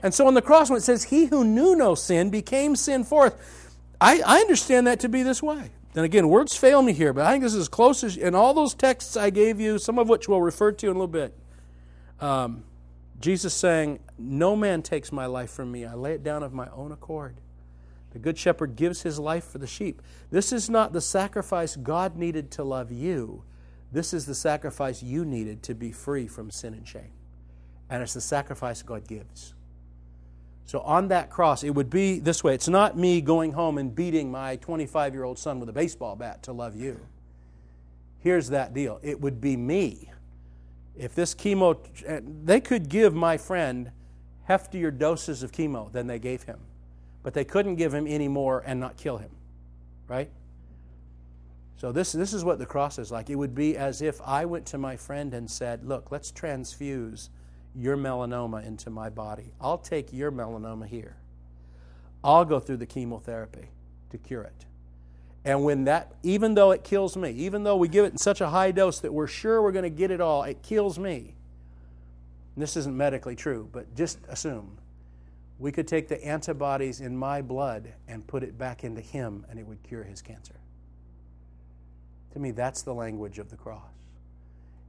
And 0.04 0.14
so 0.14 0.28
on 0.28 0.34
the 0.34 0.42
cross, 0.42 0.70
when 0.70 0.76
it 0.76 0.82
says, 0.82 1.02
He 1.02 1.24
who 1.24 1.42
knew 1.42 1.74
no 1.74 1.96
sin 1.96 2.30
became 2.30 2.76
sin 2.76 3.02
for 3.02 3.26
us, 3.26 3.32
I, 4.00 4.20
I 4.24 4.38
understand 4.38 4.86
that 4.86 5.00
to 5.00 5.08
be 5.08 5.24
this 5.24 5.42
way. 5.42 5.70
And 5.94 6.04
again, 6.04 6.28
words 6.28 6.56
fail 6.56 6.82
me 6.82 6.92
here, 6.92 7.12
but 7.12 7.24
I 7.24 7.32
think 7.32 7.44
this 7.44 7.54
is 7.54 7.60
as 7.60 7.68
close 7.68 8.02
as, 8.02 8.16
in 8.16 8.34
all 8.34 8.52
those 8.52 8.74
texts 8.74 9.16
I 9.16 9.30
gave 9.30 9.60
you, 9.60 9.78
some 9.78 9.98
of 9.98 10.08
which 10.08 10.28
we'll 10.28 10.40
refer 10.40 10.72
to 10.72 10.86
in 10.86 10.90
a 10.90 10.94
little 10.94 11.06
bit. 11.06 11.36
Um, 12.20 12.64
Jesus 13.20 13.54
saying, 13.54 14.00
No 14.18 14.56
man 14.56 14.82
takes 14.82 15.12
my 15.12 15.26
life 15.26 15.50
from 15.50 15.70
me. 15.70 15.84
I 15.84 15.94
lay 15.94 16.14
it 16.14 16.24
down 16.24 16.42
of 16.42 16.52
my 16.52 16.68
own 16.70 16.90
accord. 16.90 17.36
The 18.10 18.18
Good 18.18 18.38
Shepherd 18.38 18.76
gives 18.76 19.02
his 19.02 19.18
life 19.18 19.44
for 19.44 19.58
the 19.58 19.66
sheep. 19.66 20.02
This 20.30 20.52
is 20.52 20.68
not 20.68 20.92
the 20.92 21.00
sacrifice 21.00 21.76
God 21.76 22.16
needed 22.16 22.50
to 22.52 22.64
love 22.64 22.92
you. 22.92 23.42
This 23.92 24.12
is 24.12 24.26
the 24.26 24.34
sacrifice 24.34 25.02
you 25.02 25.24
needed 25.24 25.62
to 25.64 25.74
be 25.74 25.92
free 25.92 26.26
from 26.26 26.50
sin 26.50 26.74
and 26.74 26.86
shame. 26.86 27.12
And 27.88 28.02
it's 28.02 28.14
the 28.14 28.20
sacrifice 28.20 28.82
God 28.82 29.06
gives. 29.06 29.53
So 30.74 30.80
on 30.80 31.06
that 31.06 31.30
cross, 31.30 31.62
it 31.62 31.70
would 31.70 31.88
be 31.88 32.18
this 32.18 32.42
way 32.42 32.52
it's 32.52 32.66
not 32.66 32.98
me 32.98 33.20
going 33.20 33.52
home 33.52 33.78
and 33.78 33.94
beating 33.94 34.32
my 34.32 34.56
25 34.56 35.14
year 35.14 35.22
old 35.22 35.38
son 35.38 35.60
with 35.60 35.68
a 35.68 35.72
baseball 35.72 36.16
bat 36.16 36.42
to 36.42 36.52
love 36.52 36.74
you. 36.74 36.98
Here's 38.18 38.48
that 38.48 38.74
deal 38.74 38.98
it 39.00 39.20
would 39.20 39.40
be 39.40 39.56
me. 39.56 40.10
If 40.98 41.14
this 41.14 41.32
chemo, 41.32 41.78
they 42.44 42.60
could 42.60 42.88
give 42.88 43.14
my 43.14 43.36
friend 43.36 43.92
heftier 44.48 44.98
doses 44.98 45.44
of 45.44 45.52
chemo 45.52 45.92
than 45.92 46.08
they 46.08 46.18
gave 46.18 46.42
him 46.42 46.58
but 47.22 47.34
they 47.34 47.44
couldn't 47.44 47.76
give 47.76 47.94
him 47.94 48.08
any 48.08 48.26
more 48.26 48.64
and 48.66 48.80
not 48.80 48.96
kill 48.96 49.18
him. 49.18 49.30
Right? 50.08 50.28
So 51.76 51.92
this, 51.92 52.10
this 52.10 52.32
is 52.34 52.44
what 52.44 52.58
the 52.58 52.66
cross 52.66 52.98
is 52.98 53.12
like. 53.12 53.30
It 53.30 53.36
would 53.36 53.54
be 53.54 53.76
as 53.76 54.02
if 54.02 54.20
I 54.22 54.44
went 54.44 54.66
to 54.66 54.78
my 54.78 54.96
friend 54.96 55.34
and 55.34 55.48
said, 55.48 55.84
Look, 55.84 56.10
let's 56.10 56.32
transfuse 56.32 57.30
your 57.76 57.96
melanoma 57.96 58.64
into 58.66 58.90
my 58.90 59.10
body. 59.10 59.52
I'll 59.60 59.78
take 59.78 60.12
your 60.12 60.30
melanoma 60.30 60.86
here. 60.86 61.16
I'll 62.22 62.44
go 62.44 62.60
through 62.60 62.78
the 62.78 62.86
chemotherapy 62.86 63.68
to 64.10 64.18
cure 64.18 64.42
it. 64.42 64.64
And 65.44 65.62
when 65.62 65.84
that, 65.84 66.12
even 66.22 66.54
though 66.54 66.70
it 66.70 66.84
kills 66.84 67.16
me, 67.16 67.30
even 67.32 67.64
though 67.64 67.76
we 67.76 67.88
give 67.88 68.06
it 68.06 68.12
in 68.12 68.18
such 68.18 68.40
a 68.40 68.48
high 68.48 68.70
dose 68.70 69.00
that 69.00 69.12
we're 69.12 69.26
sure 69.26 69.60
we're 69.60 69.72
going 69.72 69.82
to 69.82 69.90
get 69.90 70.10
it 70.10 70.20
all, 70.20 70.42
it 70.44 70.62
kills 70.62 70.98
me. 70.98 71.34
And 72.54 72.62
this 72.62 72.76
isn't 72.76 72.96
medically 72.96 73.36
true, 73.36 73.68
but 73.70 73.94
just 73.94 74.18
assume 74.28 74.78
we 75.58 75.70
could 75.70 75.86
take 75.86 76.08
the 76.08 76.24
antibodies 76.24 77.00
in 77.00 77.16
my 77.16 77.42
blood 77.42 77.92
and 78.08 78.26
put 78.26 78.42
it 78.42 78.56
back 78.56 78.84
into 78.84 79.00
him, 79.00 79.44
and 79.50 79.58
it 79.58 79.66
would 79.66 79.82
cure 79.82 80.02
his 80.02 80.22
cancer. 80.22 80.54
To 82.32 82.38
me, 82.38 82.50
that's 82.50 82.82
the 82.82 82.94
language 82.94 83.38
of 83.38 83.50
the 83.50 83.56
cross. 83.56 83.82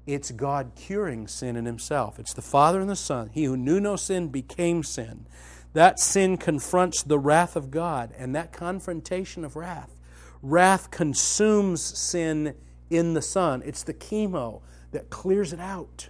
It's 0.06 0.32
God 0.32 0.72
curing 0.76 1.28
sin 1.28 1.56
in 1.56 1.66
himself. 1.66 2.20
It's 2.20 2.34
the 2.34 2.41
Father 2.41 2.80
and 2.80 2.89
the 2.89 2.95
Son. 2.95 3.30
He 3.34 3.45
who 3.45 3.58
knew 3.58 3.80
no 3.80 3.95
sin 3.95 4.28
became 4.28 4.84
sin. 4.84 5.26
That 5.74 5.99
sin 5.99 6.38
confronts 6.38 7.03
the 7.03 7.20
wrath 7.20 7.56
of 7.56 7.70
God, 7.70 8.14
and 8.18 8.34
that 8.36 8.53
confrontation 8.53 9.43
of 9.43 9.56
wrath, 9.56 9.93
wrath 10.41 10.89
consumes 10.89 11.82
sin 11.82 12.56
in 12.89 13.14
the 13.14 13.22
Son. 13.22 13.62
It's 13.66 13.84
the 13.84 13.93
chemo 13.93 14.62
that 14.91 15.10
clears 15.10 15.51
it 15.51 15.60
out. 15.60 16.10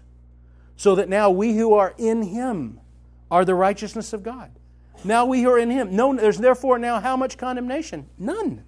So 0.75 0.95
that 0.95 1.09
now 1.09 1.29
we 1.29 1.55
who 1.55 1.73
are 1.73 1.95
in 1.97 2.21
Him 2.21 2.79
are 3.31 3.45
the 3.45 3.55
righteousness 3.55 4.13
of 4.13 4.23
God. 4.23 4.51
Now 5.03 5.25
we 5.25 5.41
who 5.41 5.49
are 5.49 5.57
in 5.57 5.69
Him. 5.69 5.95
No, 5.95 6.13
there's 6.13 6.37
therefore 6.37 6.77
now 6.77 6.99
how 6.99 7.15
much 7.15 7.37
condemnation? 7.37 8.07
None. 8.19 8.63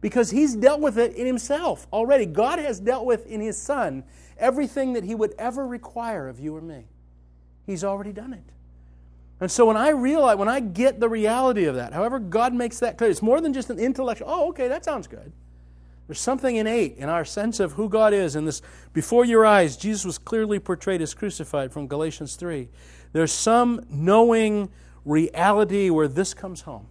Because 0.00 0.30
He's 0.30 0.54
dealt 0.54 0.80
with 0.80 0.98
it 0.98 1.14
in 1.14 1.26
Himself 1.26 1.86
already. 1.92 2.26
God 2.26 2.58
has 2.58 2.78
dealt 2.78 3.04
with 3.04 3.26
in 3.26 3.40
His 3.40 3.60
Son 3.60 4.04
everything 4.38 4.94
that 4.94 5.04
He 5.04 5.14
would 5.14 5.34
ever 5.38 5.66
require 5.66 6.28
of 6.28 6.40
you 6.40 6.56
or 6.56 6.60
me. 6.60 6.84
He's 7.66 7.84
already 7.84 8.12
done 8.12 8.32
it. 8.32 8.44
And 9.40 9.50
so 9.50 9.66
when 9.66 9.76
I 9.76 9.90
realize, 9.90 10.36
when 10.36 10.48
I 10.48 10.60
get 10.60 10.98
the 10.98 11.08
reality 11.08 11.64
of 11.64 11.74
that, 11.74 11.92
however 11.92 12.18
God 12.18 12.54
makes 12.54 12.78
that 12.78 12.96
clear, 12.96 13.10
it's 13.10 13.22
more 13.22 13.40
than 13.40 13.52
just 13.52 13.68
an 13.68 13.78
intellectual, 13.78 14.28
oh, 14.30 14.48
okay, 14.48 14.68
that 14.68 14.84
sounds 14.84 15.06
good. 15.06 15.32
There's 16.06 16.20
something 16.20 16.56
innate 16.56 16.96
in 16.96 17.08
our 17.08 17.24
sense 17.24 17.58
of 17.60 17.72
who 17.72 17.88
God 17.88 18.14
is. 18.14 18.36
And 18.36 18.46
this, 18.46 18.62
before 18.92 19.24
your 19.24 19.44
eyes, 19.44 19.76
Jesus 19.76 20.04
was 20.04 20.18
clearly 20.18 20.58
portrayed 20.58 21.02
as 21.02 21.14
crucified 21.14 21.72
from 21.72 21.88
Galatians 21.88 22.36
3. 22.36 22.68
There's 23.12 23.32
some 23.32 23.84
knowing 23.90 24.70
reality 25.04 25.90
where 25.90 26.08
this 26.08 26.32
comes 26.32 26.62
home. 26.62 26.86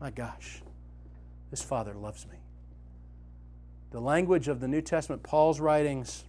My 0.00 0.10
gosh, 0.10 0.62
this 1.50 1.62
Father 1.62 1.94
loves 1.94 2.26
me. 2.26 2.36
The 3.94 4.00
language 4.00 4.48
of 4.48 4.58
the 4.58 4.66
New 4.66 4.82
Testament, 4.82 5.22
Paul's 5.22 5.60
writings, 5.60 6.24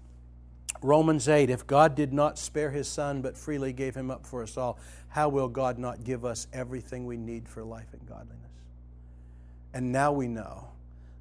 Romans 0.83 1.27
8 1.27 1.49
if 1.49 1.65
God 1.65 1.95
did 1.95 2.13
not 2.13 2.37
spare 2.37 2.69
his 2.69 2.87
Son 2.87 3.23
but 3.23 3.35
freely 3.35 3.73
gave 3.73 3.95
him 3.95 4.11
up 4.11 4.23
for 4.27 4.43
us 4.43 4.55
all, 4.55 4.77
how 5.07 5.29
will 5.29 5.47
God 5.47 5.79
not 5.79 6.03
give 6.03 6.25
us 6.25 6.45
everything 6.53 7.07
we 7.07 7.17
need 7.17 7.49
for 7.49 7.63
life 7.63 7.87
and 7.91 8.07
godliness? 8.07 8.51
And 9.73 9.91
now 9.91 10.11
we 10.11 10.27
know 10.27 10.67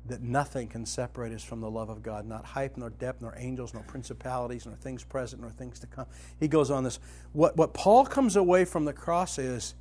that 0.05 0.21
nothing 0.21 0.69
can 0.69 0.85
separate 0.85 1.33
us 1.33 1.43
from 1.43 1.63
the 1.63 1.71
love 1.71 1.89
of 1.89 2.03
God, 2.03 2.27
not 2.27 2.45
height, 2.45 2.77
nor 2.77 2.91
depth, 2.91 3.23
nor 3.23 3.33
angels, 3.39 3.73
nor 3.73 3.83
principalities, 3.85 4.67
nor 4.67 4.75
things 4.75 5.03
present, 5.03 5.41
nor 5.41 5.51
things 5.51 5.81
to 5.81 5.87
come. 5.87 6.05
He 6.39 6.47
goes 6.47 6.71
on 6.71 6.85
this. 6.85 6.99
What, 7.33 7.57
what 7.57 7.73
Paul 7.73 8.05
comes 8.05 8.37
away 8.37 8.67
from 8.67 8.85
the 8.85 8.93
cross 8.93 9.39
is 9.39 9.75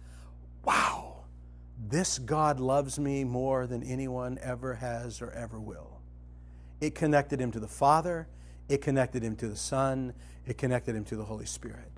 wow, 0.64 1.26
this 1.90 2.20
God 2.20 2.62
loves 2.62 2.98
me 2.98 3.26
more 3.26 3.68
than 3.68 3.84
anyone 3.84 4.40
ever 4.42 4.76
has 4.76 5.22
or 5.22 5.30
ever 5.32 5.60
will. 5.60 5.93
It 6.82 6.96
connected 6.96 7.40
him 7.40 7.52
to 7.52 7.60
the 7.60 7.68
Father, 7.68 8.28
it 8.70 8.82
connected 8.82 9.24
him 9.24 9.36
to 9.38 9.48
the 9.48 9.56
Son, 9.56 10.14
it 10.46 10.58
connected 10.58 10.96
him 10.96 11.06
to 11.06 11.16
the 11.16 11.26
Holy 11.26 11.46
Spirit. 11.46 11.92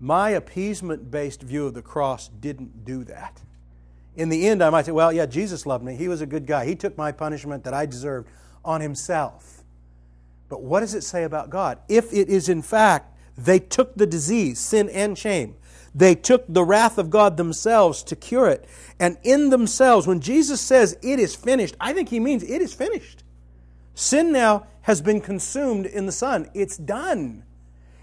My 0.00 0.30
appeasement 0.30 1.10
based 1.10 1.42
view 1.42 1.66
of 1.66 1.74
the 1.74 1.82
cross 1.82 2.28
didn't 2.28 2.84
do 2.84 3.04
that. 3.04 3.40
In 4.16 4.28
the 4.28 4.48
end, 4.48 4.62
I 4.62 4.70
might 4.70 4.86
say, 4.86 4.92
well, 4.92 5.12
yeah, 5.12 5.26
Jesus 5.26 5.66
loved 5.66 5.84
me. 5.84 5.94
He 5.94 6.08
was 6.08 6.20
a 6.20 6.26
good 6.26 6.46
guy. 6.46 6.66
He 6.66 6.74
took 6.74 6.96
my 6.96 7.12
punishment 7.12 7.64
that 7.64 7.74
I 7.74 7.86
deserved 7.86 8.28
on 8.64 8.80
himself. 8.80 9.62
But 10.48 10.62
what 10.62 10.80
does 10.80 10.94
it 10.94 11.04
say 11.04 11.24
about 11.24 11.50
God? 11.50 11.78
If 11.88 12.12
it 12.12 12.28
is 12.28 12.48
in 12.48 12.62
fact 12.62 13.14
they 13.36 13.60
took 13.60 13.94
the 13.94 14.06
disease, 14.06 14.58
sin 14.58 14.88
and 14.90 15.16
shame, 15.16 15.54
they 15.94 16.14
took 16.14 16.44
the 16.48 16.64
wrath 16.64 16.98
of 16.98 17.10
God 17.10 17.36
themselves 17.36 18.02
to 18.04 18.16
cure 18.16 18.48
it. 18.48 18.64
And 18.98 19.16
in 19.22 19.50
themselves, 19.50 20.06
when 20.06 20.20
Jesus 20.20 20.60
says 20.60 20.96
it 21.02 21.18
is 21.18 21.34
finished, 21.34 21.76
I 21.80 21.92
think 21.92 22.08
he 22.08 22.20
means 22.20 22.42
it 22.42 22.60
is 22.60 22.74
finished. 22.74 23.22
Sin 23.98 24.30
now 24.30 24.64
has 24.82 25.00
been 25.00 25.20
consumed 25.20 25.84
in 25.84 26.06
the 26.06 26.12
Son. 26.12 26.48
It's 26.54 26.76
done. 26.76 27.42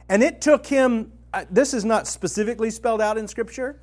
And 0.09 0.21
it 0.21 0.41
took 0.41 0.65
him, 0.67 1.13
this 1.49 1.73
is 1.73 1.85
not 1.85 2.05
specifically 2.05 2.69
spelled 2.69 2.99
out 2.99 3.17
in 3.17 3.29
Scripture, 3.29 3.79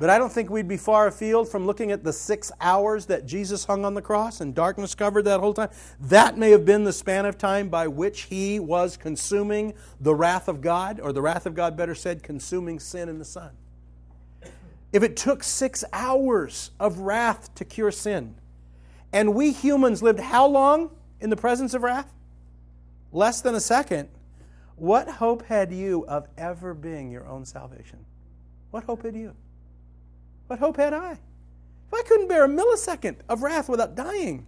but 0.00 0.10
I 0.10 0.18
don't 0.18 0.32
think 0.32 0.50
we'd 0.50 0.66
be 0.66 0.76
far 0.76 1.06
afield 1.06 1.48
from 1.48 1.64
looking 1.64 1.92
at 1.92 2.02
the 2.02 2.12
six 2.12 2.50
hours 2.60 3.06
that 3.06 3.26
Jesus 3.26 3.64
hung 3.64 3.84
on 3.84 3.94
the 3.94 4.02
cross 4.02 4.40
and 4.40 4.56
darkness 4.56 4.96
covered 4.96 5.22
that 5.22 5.38
whole 5.38 5.54
time. 5.54 5.68
That 6.00 6.36
may 6.36 6.50
have 6.50 6.64
been 6.64 6.82
the 6.82 6.92
span 6.92 7.26
of 7.26 7.38
time 7.38 7.68
by 7.68 7.86
which 7.86 8.22
he 8.22 8.58
was 8.58 8.96
consuming 8.96 9.74
the 10.00 10.16
wrath 10.16 10.48
of 10.48 10.62
God, 10.62 10.98
or 10.98 11.12
the 11.12 11.22
wrath 11.22 11.46
of 11.46 11.54
God, 11.54 11.76
better 11.76 11.94
said, 11.94 12.24
consuming 12.24 12.80
sin 12.80 13.08
in 13.08 13.20
the 13.20 13.24
Son. 13.24 13.50
If 14.92 15.04
it 15.04 15.16
took 15.16 15.44
six 15.44 15.84
hours 15.92 16.72
of 16.80 16.98
wrath 16.98 17.54
to 17.54 17.64
cure 17.64 17.92
sin, 17.92 18.34
and 19.12 19.32
we 19.32 19.52
humans 19.52 20.02
lived 20.02 20.18
how 20.18 20.48
long 20.48 20.90
in 21.22 21.30
the 21.30 21.36
presence 21.36 21.72
of 21.72 21.82
wrath? 21.82 22.12
Less 23.12 23.40
than 23.40 23.54
a 23.54 23.60
second. 23.60 24.08
What 24.76 25.08
hope 25.08 25.44
had 25.46 25.72
you 25.72 26.04
of 26.08 26.26
ever 26.36 26.74
being 26.74 27.10
your 27.10 27.26
own 27.26 27.44
salvation? 27.44 28.04
What 28.70 28.84
hope 28.84 29.04
had 29.04 29.14
you? 29.14 29.34
What 30.48 30.58
hope 30.58 30.76
had 30.76 30.92
I? 30.92 31.12
If 31.12 31.94
I 31.94 32.02
couldn't 32.02 32.28
bear 32.28 32.44
a 32.44 32.48
millisecond 32.48 33.16
of 33.28 33.42
wrath 33.42 33.68
without 33.68 33.94
dying, 33.94 34.46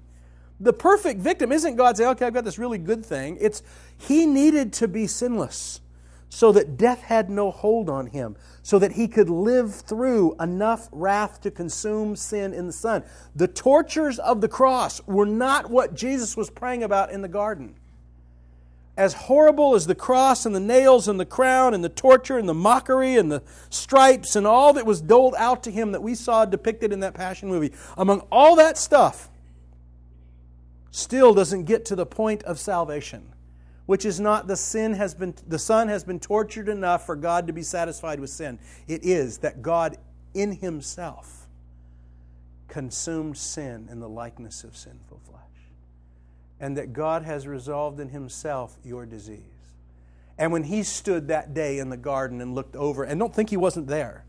the 0.60 0.72
perfect 0.72 1.20
victim 1.20 1.52
isn't 1.52 1.76
God 1.76 1.96
saying, 1.96 2.10
okay, 2.10 2.26
I've 2.26 2.34
got 2.34 2.44
this 2.44 2.58
really 2.58 2.78
good 2.78 3.04
thing. 3.04 3.38
It's 3.40 3.62
he 3.96 4.26
needed 4.26 4.72
to 4.74 4.88
be 4.88 5.06
sinless 5.06 5.80
so 6.35 6.51
that 6.51 6.76
death 6.76 7.03
had 7.03 7.30
no 7.30 7.53
hold 7.53 7.89
on 7.89 8.07
him, 8.07 8.35
so 8.61 8.76
that 8.80 8.93
he 8.93 9.07
could 9.07 9.30
live 9.30 9.72
through 9.72 10.35
enough 10.41 10.89
wrath 10.91 11.41
to 11.41 11.49
consume 11.49 12.16
sin 12.16 12.53
in 12.53 12.66
the 12.66 12.72
Son. 12.72 13.05
The 13.37 13.47
tortures 13.47 14.18
of 14.18 14.41
the 14.41 14.49
cross 14.49 15.01
were 15.07 15.26
not 15.26 15.70
what 15.70 15.95
Jesus 15.95 16.37
was 16.37 16.51
praying 16.51 16.82
about 16.82 17.12
in 17.12 17.22
the 17.22 17.28
garden 17.28 17.76
as 18.97 19.14
horrible 19.14 19.74
as 19.74 19.87
the 19.87 19.95
cross 19.95 20.47
and 20.47 20.55
the 20.55 20.61
nails 20.61 21.09
and 21.09 21.18
the 21.18 21.26
crown 21.26 21.74
and 21.74 21.82
the 21.82 21.89
torture 21.89 22.39
and 22.39 22.49
the 22.49 22.55
mockery 22.55 23.16
and 23.16 23.30
the 23.30 23.43
stripes 23.68 24.37
and 24.37 24.47
all 24.47 24.72
that 24.72 24.87
was 24.87 25.01
doled 25.01 25.35
out 25.37 25.64
to 25.64 25.70
him 25.70 25.93
that 25.93 26.03
we 26.03 26.14
saw 26.14 26.45
depicted 26.45 26.93
in 26.93 27.01
that 27.01 27.14
Passion 27.14 27.49
movie, 27.49 27.72
among 27.97 28.20
all 28.30 28.57
that 28.57 28.78
stuff, 28.78 29.30
still 30.93 31.35
doesn't 31.35 31.64
get 31.64 31.85
to 31.87 31.97
the 31.97 32.07
point 32.07 32.45
of 32.45 32.59
salvation, 32.59 33.34
which 33.87 34.05
is 34.05 34.18
not 34.18 34.47
the 34.47 34.57
sin 34.57 34.95
has 34.95 35.14
been 35.14 35.35
the 35.47 35.59
Son 35.59 35.89
has 35.89 36.05
been 36.05 36.20
tortured 36.20 36.68
enough 36.68 37.05
for 37.05 37.16
God 37.16 37.47
to 37.47 37.53
be 37.53 37.62
satisfied 37.62 38.20
with 38.20 38.30
sin. 38.30 38.59
It 38.89 39.05
is 39.05 39.39
that 39.39 39.62
God 39.62 39.99
in 40.32 40.53
Himself 40.53 41.47
consumed 42.68 43.37
sin 43.37 43.89
in 43.91 44.01
the 44.01 44.09
likeness 44.09 44.64
of 44.64 44.76
sinful 44.76 45.20
flesh 45.28 45.41
and 46.59 46.76
that 46.78 46.93
God 46.93 47.24
has 47.24 47.47
resolved 47.47 48.01
in 48.01 48.09
Himself 48.09 48.78
your 48.82 49.05
disease. 49.05 49.41
And 50.39 50.51
when 50.51 50.64
He 50.64 50.82
stood 50.82 51.28
that 51.28 51.53
day 51.53 51.78
in 51.78 51.91
the 51.91 51.97
garden 51.97 52.41
and 52.41 52.55
looked 52.55 52.74
over, 52.74 53.05
and 53.05 53.20
don't 53.20 53.35
think 53.35 53.51
He 53.51 53.57
wasn't 53.57 53.87
there, 53.87 54.24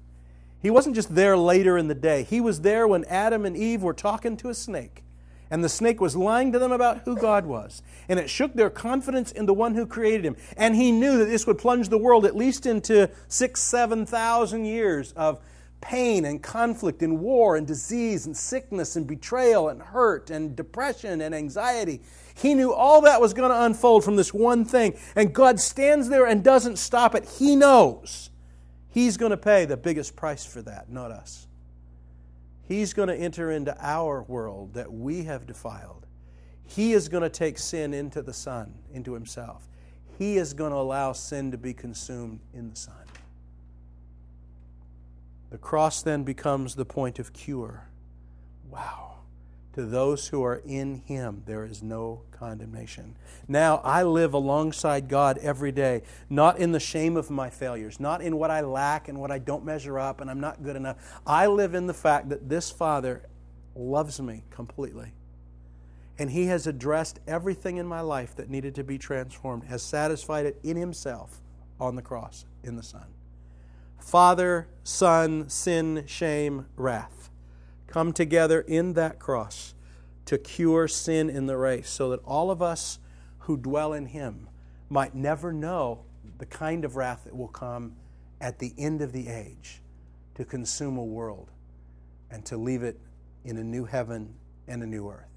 He 0.61 0.69
wasn't 0.69 0.95
just 0.95 1.15
there 1.15 1.37
later 1.37 1.77
in 1.77 1.87
the 1.87 1.95
day. 1.95 2.23
He 2.23 2.41
was 2.41 2.61
there 2.61 2.87
when 2.87 3.05
Adam 3.05 3.45
and 3.45 3.55
Eve 3.55 3.81
were 3.81 3.93
talking 3.93 4.35
to 4.37 4.49
a 4.49 4.53
snake. 4.53 5.04
And 5.51 5.63
the 5.63 5.69
snake 5.69 6.01
was 6.01 6.15
lying 6.15 6.51
to 6.51 6.59
them 6.59 6.71
about 6.71 6.99
who 6.99 7.15
God 7.15 7.45
was. 7.45 7.81
And 8.09 8.19
it 8.19 8.29
shook 8.29 8.53
their 8.53 8.69
confidence 8.69 9.31
in 9.31 9.45
the 9.45 9.53
one 9.53 9.75
who 9.75 9.85
created 9.85 10.25
him. 10.25 10.35
And 10.57 10.75
he 10.75 10.91
knew 10.91 11.17
that 11.19 11.25
this 11.25 11.45
would 11.45 11.57
plunge 11.57 11.89
the 11.89 11.97
world 11.97 12.25
at 12.25 12.35
least 12.35 12.65
into 12.65 13.09
six, 13.27 13.61
seven 13.61 14.05
thousand 14.05 14.65
years 14.65 15.11
of 15.13 15.39
pain 15.81 16.25
and 16.25 16.41
conflict 16.41 17.03
and 17.03 17.19
war 17.19 17.55
and 17.55 17.67
disease 17.67 18.25
and 18.25 18.35
sickness 18.35 18.95
and 18.95 19.05
betrayal 19.05 19.69
and 19.69 19.81
hurt 19.81 20.31
and 20.31 20.55
depression 20.55 21.21
and 21.21 21.35
anxiety. 21.35 22.01
He 22.33 22.55
knew 22.55 22.73
all 22.73 23.01
that 23.01 23.21
was 23.21 23.33
going 23.33 23.51
to 23.51 23.63
unfold 23.63 24.03
from 24.03 24.15
this 24.15 24.33
one 24.33 24.65
thing. 24.65 24.97
And 25.15 25.33
God 25.33 25.59
stands 25.59 26.09
there 26.09 26.25
and 26.25 26.43
doesn't 26.43 26.77
stop 26.77 27.13
it. 27.13 27.29
He 27.37 27.55
knows 27.55 28.29
He's 28.95 29.17
going 29.17 29.31
to 29.31 29.37
pay 29.37 29.65
the 29.65 29.75
biggest 29.75 30.15
price 30.15 30.45
for 30.45 30.61
that, 30.61 30.89
not 30.89 31.11
us. 31.11 31.47
He's 32.67 32.93
going 32.93 33.09
to 33.09 33.15
enter 33.15 33.51
into 33.51 33.75
our 33.79 34.23
world 34.23 34.73
that 34.73 34.91
we 34.91 35.23
have 35.23 35.45
defiled. 35.45 36.05
He 36.65 36.93
is 36.93 37.09
going 37.09 37.23
to 37.23 37.29
take 37.29 37.59
sin 37.59 37.93
into 37.93 38.21
the 38.21 38.33
Son, 38.33 38.73
into 38.91 39.13
Himself. 39.13 39.67
He 40.17 40.37
is 40.37 40.53
going 40.53 40.71
to 40.71 40.77
allow 40.77 41.13
sin 41.13 41.51
to 41.51 41.57
be 41.57 41.73
consumed 41.73 42.39
in 42.53 42.69
the 42.69 42.75
Son. 42.75 42.95
The 45.51 45.57
cross 45.57 46.01
then 46.01 46.23
becomes 46.23 46.75
the 46.75 46.85
point 46.85 47.19
of 47.19 47.33
cure. 47.33 47.87
Wow. 48.69 49.14
To 49.75 49.85
those 49.85 50.29
who 50.29 50.41
are 50.41 50.61
in 50.65 51.01
Him, 51.05 51.43
there 51.45 51.65
is 51.65 51.83
no 51.83 52.21
condemnation. 52.31 53.17
Now 53.45 53.81
I 53.83 54.03
live 54.03 54.33
alongside 54.33 55.09
God 55.09 55.37
every 55.39 55.73
day, 55.73 56.03
not 56.29 56.59
in 56.59 56.71
the 56.71 56.79
shame 56.79 57.17
of 57.17 57.29
my 57.29 57.49
failures, 57.49 57.99
not 57.99 58.21
in 58.21 58.37
what 58.37 58.49
I 58.49 58.61
lack 58.61 59.09
and 59.09 59.19
what 59.19 59.31
I 59.31 59.37
don't 59.37 59.65
measure 59.65 59.99
up 59.99 60.21
and 60.21 60.31
I'm 60.31 60.39
not 60.39 60.63
good 60.63 60.77
enough. 60.77 61.19
I 61.27 61.47
live 61.47 61.75
in 61.75 61.87
the 61.87 61.93
fact 61.93 62.29
that 62.29 62.47
this 62.47 62.71
Father 62.71 63.23
loves 63.75 64.21
me 64.21 64.43
completely. 64.49 65.11
And 66.17 66.31
He 66.31 66.45
has 66.45 66.67
addressed 66.67 67.19
everything 67.27 67.75
in 67.75 67.85
my 67.85 67.99
life 67.99 68.33
that 68.37 68.49
needed 68.49 68.75
to 68.75 68.83
be 68.85 68.97
transformed, 68.97 69.65
has 69.65 69.83
satisfied 69.83 70.45
it 70.45 70.57
in 70.63 70.77
Himself 70.77 71.41
on 71.81 71.97
the 71.97 72.01
cross, 72.01 72.45
in 72.63 72.77
the 72.77 72.83
Son. 72.83 73.07
Father, 73.99 74.67
Son, 74.85 75.49
sin, 75.49 76.05
shame, 76.07 76.67
wrath 76.77 77.14
come 77.95 78.11
together 78.11 78.59
in 78.59 78.91
that 78.91 79.19
cross 79.19 79.73
to 80.25 80.37
cure 80.37 80.85
sin 80.85 81.29
in 81.29 81.45
the 81.45 81.55
race 81.55 81.89
so 81.89 82.09
that 82.09 82.19
all 82.25 82.51
of 82.51 82.61
us 82.61 82.99
who 83.37 83.55
dwell 83.55 83.93
in 83.93 84.07
Him 84.07 84.49
might 84.89 85.15
never 85.15 85.53
know 85.53 86.03
the 86.37 86.45
kind 86.45 86.83
of 86.83 86.97
wrath 86.97 87.23
that 87.23 87.33
will 87.33 87.47
come 87.47 87.95
at 88.41 88.59
the 88.59 88.73
end 88.77 89.01
of 89.01 89.13
the 89.13 89.29
age 89.29 89.81
to 90.33 90.43
consume 90.43 90.97
a 90.97 91.03
world 91.05 91.51
and 92.29 92.45
to 92.45 92.57
leave 92.57 92.83
it 92.83 92.99
in 93.45 93.55
a 93.55 93.63
new 93.63 93.85
heaven 93.85 94.35
and 94.67 94.83
a 94.83 94.85
new 94.85 95.07
earth. 95.09 95.31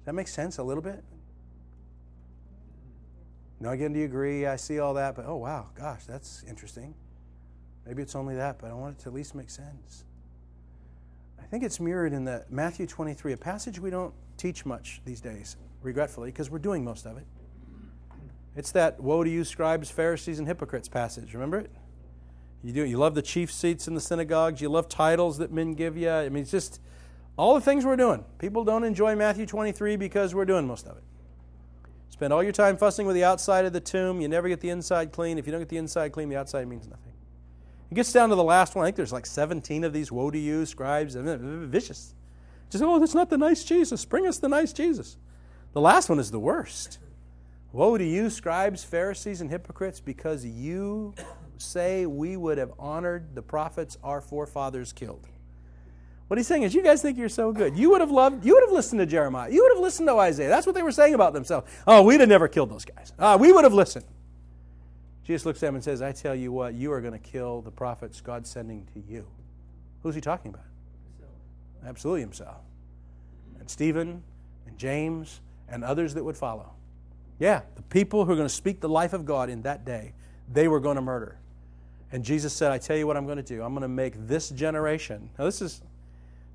Does 0.00 0.04
that 0.04 0.12
make 0.12 0.28
sense 0.28 0.58
a 0.58 0.62
little 0.62 0.82
bit? 0.82 1.02
Now, 3.60 3.70
again, 3.70 3.94
do 3.94 3.98
you 3.98 4.04
agree? 4.04 4.44
I 4.44 4.56
see 4.56 4.78
all 4.78 4.92
that, 4.92 5.16
but 5.16 5.24
oh, 5.26 5.36
wow, 5.36 5.68
gosh, 5.74 6.04
that's 6.04 6.44
interesting. 6.46 6.94
Maybe 7.86 8.02
it's 8.02 8.14
only 8.14 8.34
that, 8.34 8.58
but 8.58 8.70
I 8.70 8.74
want 8.74 8.98
it 8.98 9.02
to 9.04 9.08
at 9.08 9.14
least 9.14 9.34
make 9.34 9.48
sense 9.48 10.04
think 11.52 11.64
it's 11.64 11.80
mirrored 11.80 12.14
in 12.14 12.24
the 12.24 12.46
Matthew 12.48 12.86
23, 12.86 13.34
a 13.34 13.36
passage 13.36 13.78
we 13.78 13.90
don't 13.90 14.14
teach 14.38 14.64
much 14.64 15.02
these 15.04 15.20
days, 15.20 15.58
regretfully, 15.82 16.30
because 16.30 16.48
we're 16.48 16.58
doing 16.58 16.82
most 16.82 17.04
of 17.04 17.18
it. 17.18 17.26
It's 18.56 18.72
that 18.72 18.98
woe 18.98 19.22
to 19.22 19.28
you, 19.28 19.44
scribes, 19.44 19.90
Pharisees, 19.90 20.38
and 20.38 20.48
hypocrites 20.48 20.88
passage. 20.88 21.34
Remember 21.34 21.58
it? 21.58 21.70
You 22.62 22.72
do. 22.72 22.86
You 22.86 22.96
love 22.96 23.14
the 23.14 23.20
chief 23.20 23.52
seats 23.52 23.86
in 23.86 23.94
the 23.94 24.00
synagogues. 24.00 24.62
You 24.62 24.70
love 24.70 24.88
titles 24.88 25.36
that 25.38 25.52
men 25.52 25.74
give 25.74 25.94
you. 25.94 26.08
I 26.08 26.30
mean, 26.30 26.40
it's 26.40 26.50
just 26.50 26.80
all 27.36 27.54
the 27.54 27.60
things 27.60 27.84
we're 27.84 27.96
doing. 27.96 28.24
People 28.38 28.64
don't 28.64 28.84
enjoy 28.84 29.14
Matthew 29.14 29.44
23 29.44 29.96
because 29.96 30.34
we're 30.34 30.46
doing 30.46 30.66
most 30.66 30.86
of 30.86 30.96
it. 30.96 31.04
Spend 32.08 32.32
all 32.32 32.42
your 32.42 32.52
time 32.52 32.78
fussing 32.78 33.06
with 33.06 33.14
the 33.14 33.24
outside 33.24 33.66
of 33.66 33.74
the 33.74 33.80
tomb. 33.80 34.22
You 34.22 34.28
never 34.28 34.48
get 34.48 34.60
the 34.60 34.70
inside 34.70 35.12
clean. 35.12 35.36
If 35.36 35.44
you 35.44 35.52
don't 35.52 35.60
get 35.60 35.68
the 35.68 35.76
inside 35.76 36.12
clean, 36.12 36.30
the 36.30 36.36
outside 36.36 36.66
means 36.66 36.88
nothing. 36.88 37.11
It 37.92 37.96
gets 37.96 38.10
down 38.10 38.30
to 38.30 38.34
the 38.34 38.42
last 38.42 38.74
one. 38.74 38.84
I 38.84 38.86
think 38.86 38.96
there's 38.96 39.12
like 39.12 39.26
17 39.26 39.84
of 39.84 39.92
these 39.92 40.10
woe 40.10 40.30
to 40.30 40.38
you 40.38 40.64
scribes, 40.64 41.14
and 41.14 41.68
vicious. 41.68 42.14
Just, 42.70 42.82
oh, 42.82 42.98
that's 42.98 43.14
not 43.14 43.28
the 43.28 43.36
nice 43.36 43.64
Jesus. 43.64 44.06
Bring 44.06 44.26
us 44.26 44.38
the 44.38 44.48
nice 44.48 44.72
Jesus. 44.72 45.18
The 45.74 45.80
last 45.82 46.08
one 46.08 46.18
is 46.18 46.30
the 46.30 46.40
worst. 46.40 47.00
Woe 47.70 47.98
to 47.98 48.04
you, 48.04 48.30
scribes, 48.30 48.82
Pharisees, 48.82 49.42
and 49.42 49.50
hypocrites, 49.50 50.00
because 50.00 50.42
you 50.42 51.12
say 51.58 52.06
we 52.06 52.34
would 52.38 52.56
have 52.56 52.72
honored 52.78 53.34
the 53.34 53.42
prophets 53.42 53.98
our 54.02 54.22
forefathers 54.22 54.94
killed. 54.94 55.28
What 56.28 56.38
he's 56.38 56.46
saying 56.46 56.62
is, 56.62 56.72
you 56.72 56.82
guys 56.82 57.02
think 57.02 57.18
you're 57.18 57.28
so 57.28 57.52
good. 57.52 57.76
You 57.76 57.90
would 57.90 58.00
have 58.00 58.10
loved, 58.10 58.42
you 58.42 58.54
would 58.54 58.64
have 58.64 58.72
listened 58.72 59.00
to 59.00 59.06
Jeremiah. 59.06 59.50
You 59.50 59.64
would 59.64 59.72
have 59.74 59.82
listened 59.82 60.08
to 60.08 60.16
Isaiah. 60.16 60.48
That's 60.48 60.64
what 60.64 60.74
they 60.74 60.82
were 60.82 60.92
saying 60.92 61.12
about 61.12 61.34
themselves. 61.34 61.70
Oh, 61.86 62.00
we'd 62.00 62.20
have 62.20 62.28
never 62.30 62.48
killed 62.48 62.70
those 62.70 62.86
guys. 62.86 63.12
Uh, 63.18 63.36
we 63.38 63.52
would 63.52 63.64
have 63.64 63.74
listened. 63.74 64.06
Jesus 65.24 65.46
looks 65.46 65.62
at 65.62 65.68
him 65.68 65.76
and 65.76 65.84
says, 65.84 66.02
I 66.02 66.12
tell 66.12 66.34
you 66.34 66.50
what, 66.52 66.74
you 66.74 66.92
are 66.92 67.00
going 67.00 67.12
to 67.12 67.18
kill 67.18 67.62
the 67.62 67.70
prophets 67.70 68.20
God's 68.20 68.50
sending 68.50 68.86
to 68.94 69.00
you. 69.00 69.26
Who's 70.02 70.14
he 70.14 70.20
talking 70.20 70.50
about? 70.50 70.64
Himself. 71.12 71.36
Absolutely 71.86 72.20
himself. 72.22 72.60
And 73.60 73.70
Stephen 73.70 74.22
and 74.66 74.78
James 74.78 75.40
and 75.68 75.84
others 75.84 76.14
that 76.14 76.24
would 76.24 76.36
follow. 76.36 76.72
Yeah, 77.38 77.62
the 77.76 77.82
people 77.82 78.24
who 78.24 78.32
are 78.32 78.36
going 78.36 78.48
to 78.48 78.54
speak 78.54 78.80
the 78.80 78.88
life 78.88 79.12
of 79.12 79.24
God 79.24 79.48
in 79.48 79.62
that 79.62 79.84
day, 79.84 80.12
they 80.52 80.68
were 80.68 80.80
going 80.80 80.96
to 80.96 81.02
murder. 81.02 81.38
And 82.10 82.24
Jesus 82.24 82.52
said, 82.52 82.72
I 82.72 82.78
tell 82.78 82.96
you 82.96 83.06
what 83.06 83.16
I'm 83.16 83.24
going 83.24 83.38
to 83.38 83.42
do. 83.42 83.62
I'm 83.62 83.72
going 83.72 83.82
to 83.82 83.88
make 83.88 84.26
this 84.26 84.50
generation. 84.50 85.30
Now, 85.38 85.44
this 85.44 85.62
is, 85.62 85.82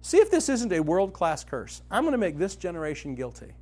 see 0.01 0.17
if 0.17 0.29
this 0.29 0.49
isn't 0.49 0.71
a 0.71 0.81
world 0.81 1.13
class 1.13 1.43
curse. 1.43 1.81
I'm 1.89 2.03
going 2.03 2.11
to 2.11 2.17
make 2.17 2.37
this 2.37 2.55
generation 2.55 3.15
guilty 3.15 3.53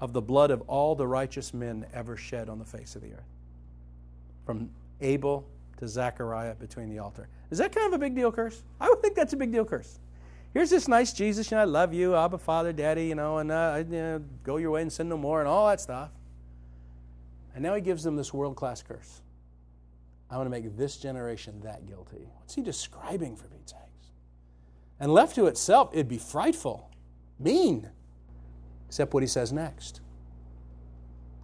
of 0.00 0.12
the 0.12 0.20
blood 0.20 0.50
of 0.50 0.60
all 0.62 0.94
the 0.94 1.06
righteous 1.06 1.54
men 1.54 1.86
ever 1.94 2.16
shed 2.16 2.48
on 2.48 2.58
the 2.58 2.64
face 2.64 2.94
of 2.94 3.02
the 3.02 3.12
earth. 3.12 3.33
From 4.44 4.70
Abel 5.00 5.46
to 5.78 5.88
Zechariah 5.88 6.54
between 6.54 6.88
the 6.88 6.98
altar. 6.98 7.28
Is 7.50 7.58
that 7.58 7.74
kind 7.74 7.86
of 7.86 7.92
a 7.92 7.98
big 7.98 8.14
deal 8.14 8.32
curse? 8.32 8.62
I 8.80 8.88
would 8.88 9.00
think 9.00 9.14
that's 9.14 9.32
a 9.32 9.36
big 9.36 9.52
deal 9.52 9.64
curse. 9.64 9.98
Here's 10.52 10.70
this 10.70 10.86
nice 10.86 11.12
Jesus, 11.12 11.50
you 11.50 11.56
know, 11.56 11.62
I 11.62 11.64
love 11.64 11.92
you, 11.92 12.14
Abba, 12.14 12.38
Father, 12.38 12.72
Daddy, 12.72 13.06
you 13.06 13.16
know, 13.16 13.38
and 13.38 13.50
uh, 13.50 13.82
you 13.88 13.96
know, 13.96 14.22
go 14.44 14.56
your 14.56 14.70
way 14.70 14.82
and 14.82 14.92
sin 14.92 15.08
no 15.08 15.16
more, 15.16 15.40
and 15.40 15.48
all 15.48 15.66
that 15.66 15.80
stuff. 15.80 16.10
And 17.54 17.62
now 17.62 17.74
he 17.74 17.80
gives 17.80 18.04
them 18.04 18.16
this 18.16 18.32
world 18.32 18.54
class 18.56 18.82
curse. 18.82 19.20
I 20.30 20.36
want 20.36 20.46
to 20.46 20.50
make 20.50 20.76
this 20.76 20.96
generation 20.96 21.60
that 21.62 21.86
guilty. 21.86 22.28
What's 22.38 22.54
he 22.54 22.62
describing 22.62 23.36
for 23.36 23.46
Pete's 23.48 23.72
sakes? 23.72 24.12
And 25.00 25.12
left 25.12 25.34
to 25.36 25.46
itself, 25.46 25.90
it'd 25.92 26.08
be 26.08 26.18
frightful, 26.18 26.90
mean, 27.38 27.90
except 28.86 29.12
what 29.12 29.22
he 29.22 29.26
says 29.26 29.52
next. 29.52 30.00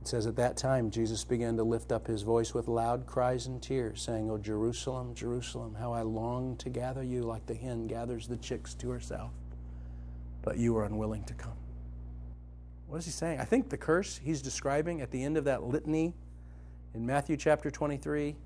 It 0.01 0.09
says, 0.09 0.27
At 0.27 0.37
that 0.37 0.57
time, 0.57 0.91
Jesus 0.91 1.25
began 1.25 1.57
to 1.57 1.63
lift 1.63 1.93
up 1.93 2.07
his 2.07 2.23
voice 2.23 2.55
with 2.55 2.69
loud 2.69 3.07
cries 3.07 3.47
and 3.47 3.63
tears, 3.63 4.01
saying, 4.01 4.31
O 4.31 4.39
Jerusalem, 4.39 5.15
Jerusalem, 5.15 5.75
how 5.79 5.93
I 5.93 6.03
long 6.03 6.57
to 6.57 6.71
gather 6.71 7.03
you 7.03 7.23
like 7.23 7.47
the 7.47 7.55
hen 7.55 7.87
gathers 7.87 8.27
the 8.27 8.39
chicks 8.39 8.75
to 8.75 8.91
herself. 8.91 9.33
But 10.43 10.57
you 10.57 10.73
were 10.73 10.85
unwilling 10.85 11.25
to 11.25 11.35
come. 11.35 11.57
What 12.87 12.99
is 12.99 13.05
he 13.05 13.11
saying? 13.11 13.41
I 13.41 13.45
think 13.45 13.69
the 13.69 13.77
curse 13.77 14.19
he's 14.23 14.41
describing 14.43 15.01
at 15.01 15.11
the 15.11 15.23
end 15.23 15.37
of 15.37 15.45
that 15.45 15.63
litany 15.63 16.15
in 16.95 17.07
Matthew 17.07 17.37
chapter 17.37 17.71
23 17.71 18.37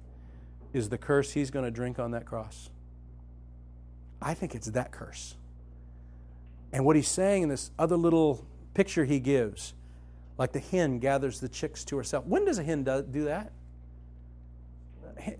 is 0.72 0.88
the 0.88 0.98
curse 0.98 1.32
he's 1.32 1.50
going 1.50 1.64
to 1.64 1.70
drink 1.70 1.98
on 1.98 2.10
that 2.10 2.26
cross. 2.26 2.68
I 4.20 4.34
think 4.34 4.54
it's 4.54 4.66
that 4.66 4.90
curse. 4.90 5.36
And 6.72 6.84
what 6.84 6.96
he's 6.96 7.08
saying 7.08 7.44
in 7.44 7.48
this 7.48 7.70
other 7.78 7.96
little 7.96 8.44
picture 8.74 9.04
he 9.04 9.20
gives 9.20 9.72
like 10.38 10.52
the 10.52 10.60
hen 10.60 10.98
gathers 10.98 11.40
the 11.40 11.48
chicks 11.48 11.84
to 11.84 11.96
herself. 11.96 12.26
When 12.26 12.44
does 12.44 12.58
a 12.58 12.62
hen 12.62 12.82
do 12.84 13.24
that? 13.24 13.52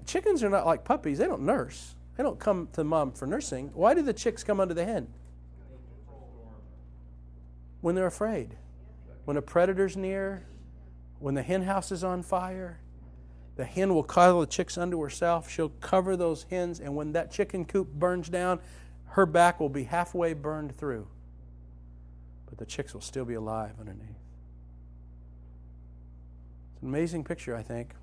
Chickens 0.07 0.43
are 0.43 0.51
not 0.51 0.67
like 0.67 0.85
puppies, 0.85 1.19
they 1.19 1.27
don't 1.27 1.43
nurse. 1.43 1.95
They 2.17 2.23
don't 2.23 2.39
come 2.39 2.69
to 2.75 2.85
mom 2.85 3.13
for 3.13 3.27
nursing. 3.27 3.71
Why 3.75 3.95
do 3.95 4.03
the 4.03 4.13
chicks 4.13 4.45
come 4.45 4.61
under 4.61 4.75
the 4.75 4.85
hen? 4.85 5.09
When 7.81 7.95
they're 7.95 8.07
afraid. 8.07 8.57
When 9.25 9.37
a 9.37 9.43
predator's 9.43 9.97
near, 9.97 10.47
when 11.19 11.35
the 11.35 11.43
hen 11.43 11.63
house 11.63 11.91
is 11.91 12.05
on 12.05 12.23
fire, 12.23 12.79
the 13.57 13.65
hen 13.65 13.95
will 13.95 14.05
cuddle 14.05 14.41
the 14.41 14.47
chicks 14.47 14.79
under 14.79 14.99
herself. 14.99 15.51
She'll 15.51 15.71
cover 15.81 16.17
those 16.17 16.45
hens, 16.51 16.79
and 16.79 16.95
when 16.95 17.13
that 17.13 17.33
chicken 17.33 17.65
coop 17.65 17.93
burns 17.93 18.29
down, 18.29 18.61
her 19.07 19.27
back 19.27 19.59
will 19.59 19.69
be 19.69 19.85
halfway 19.85 20.35
burned 20.35 20.77
through. 20.77 21.09
But 22.47 22.59
the 22.59 22.67
chicks 22.67 22.95
will 22.95 23.01
still 23.01 23.25
be 23.25 23.35
alive 23.35 23.73
underneath 23.81 24.24
amazing 26.85 27.25
picture, 27.25 27.57
I 27.57 27.63
think. 27.63 27.95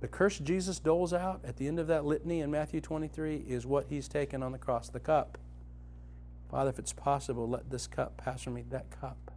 The 0.00 0.08
curse 0.08 0.38
Jesus 0.38 0.78
doles 0.78 1.12
out 1.12 1.40
at 1.44 1.56
the 1.56 1.68
end 1.68 1.78
of 1.78 1.86
that 1.88 2.06
litany 2.06 2.40
in 2.40 2.50
Matthew 2.50 2.80
23 2.80 3.44
is 3.46 3.66
what 3.66 3.86
he's 3.90 4.08
taken 4.08 4.42
on 4.42 4.52
the 4.52 4.58
cross 4.58 4.88
the 4.88 5.00
cup. 5.00 5.36
Father, 6.50 6.70
if 6.70 6.78
it's 6.78 6.92
possible, 6.92 7.48
let 7.48 7.70
this 7.70 7.86
cup 7.86 8.16
pass 8.16 8.42
from 8.42 8.54
me. 8.54 8.64
That 8.70 8.90
cup 8.90 9.30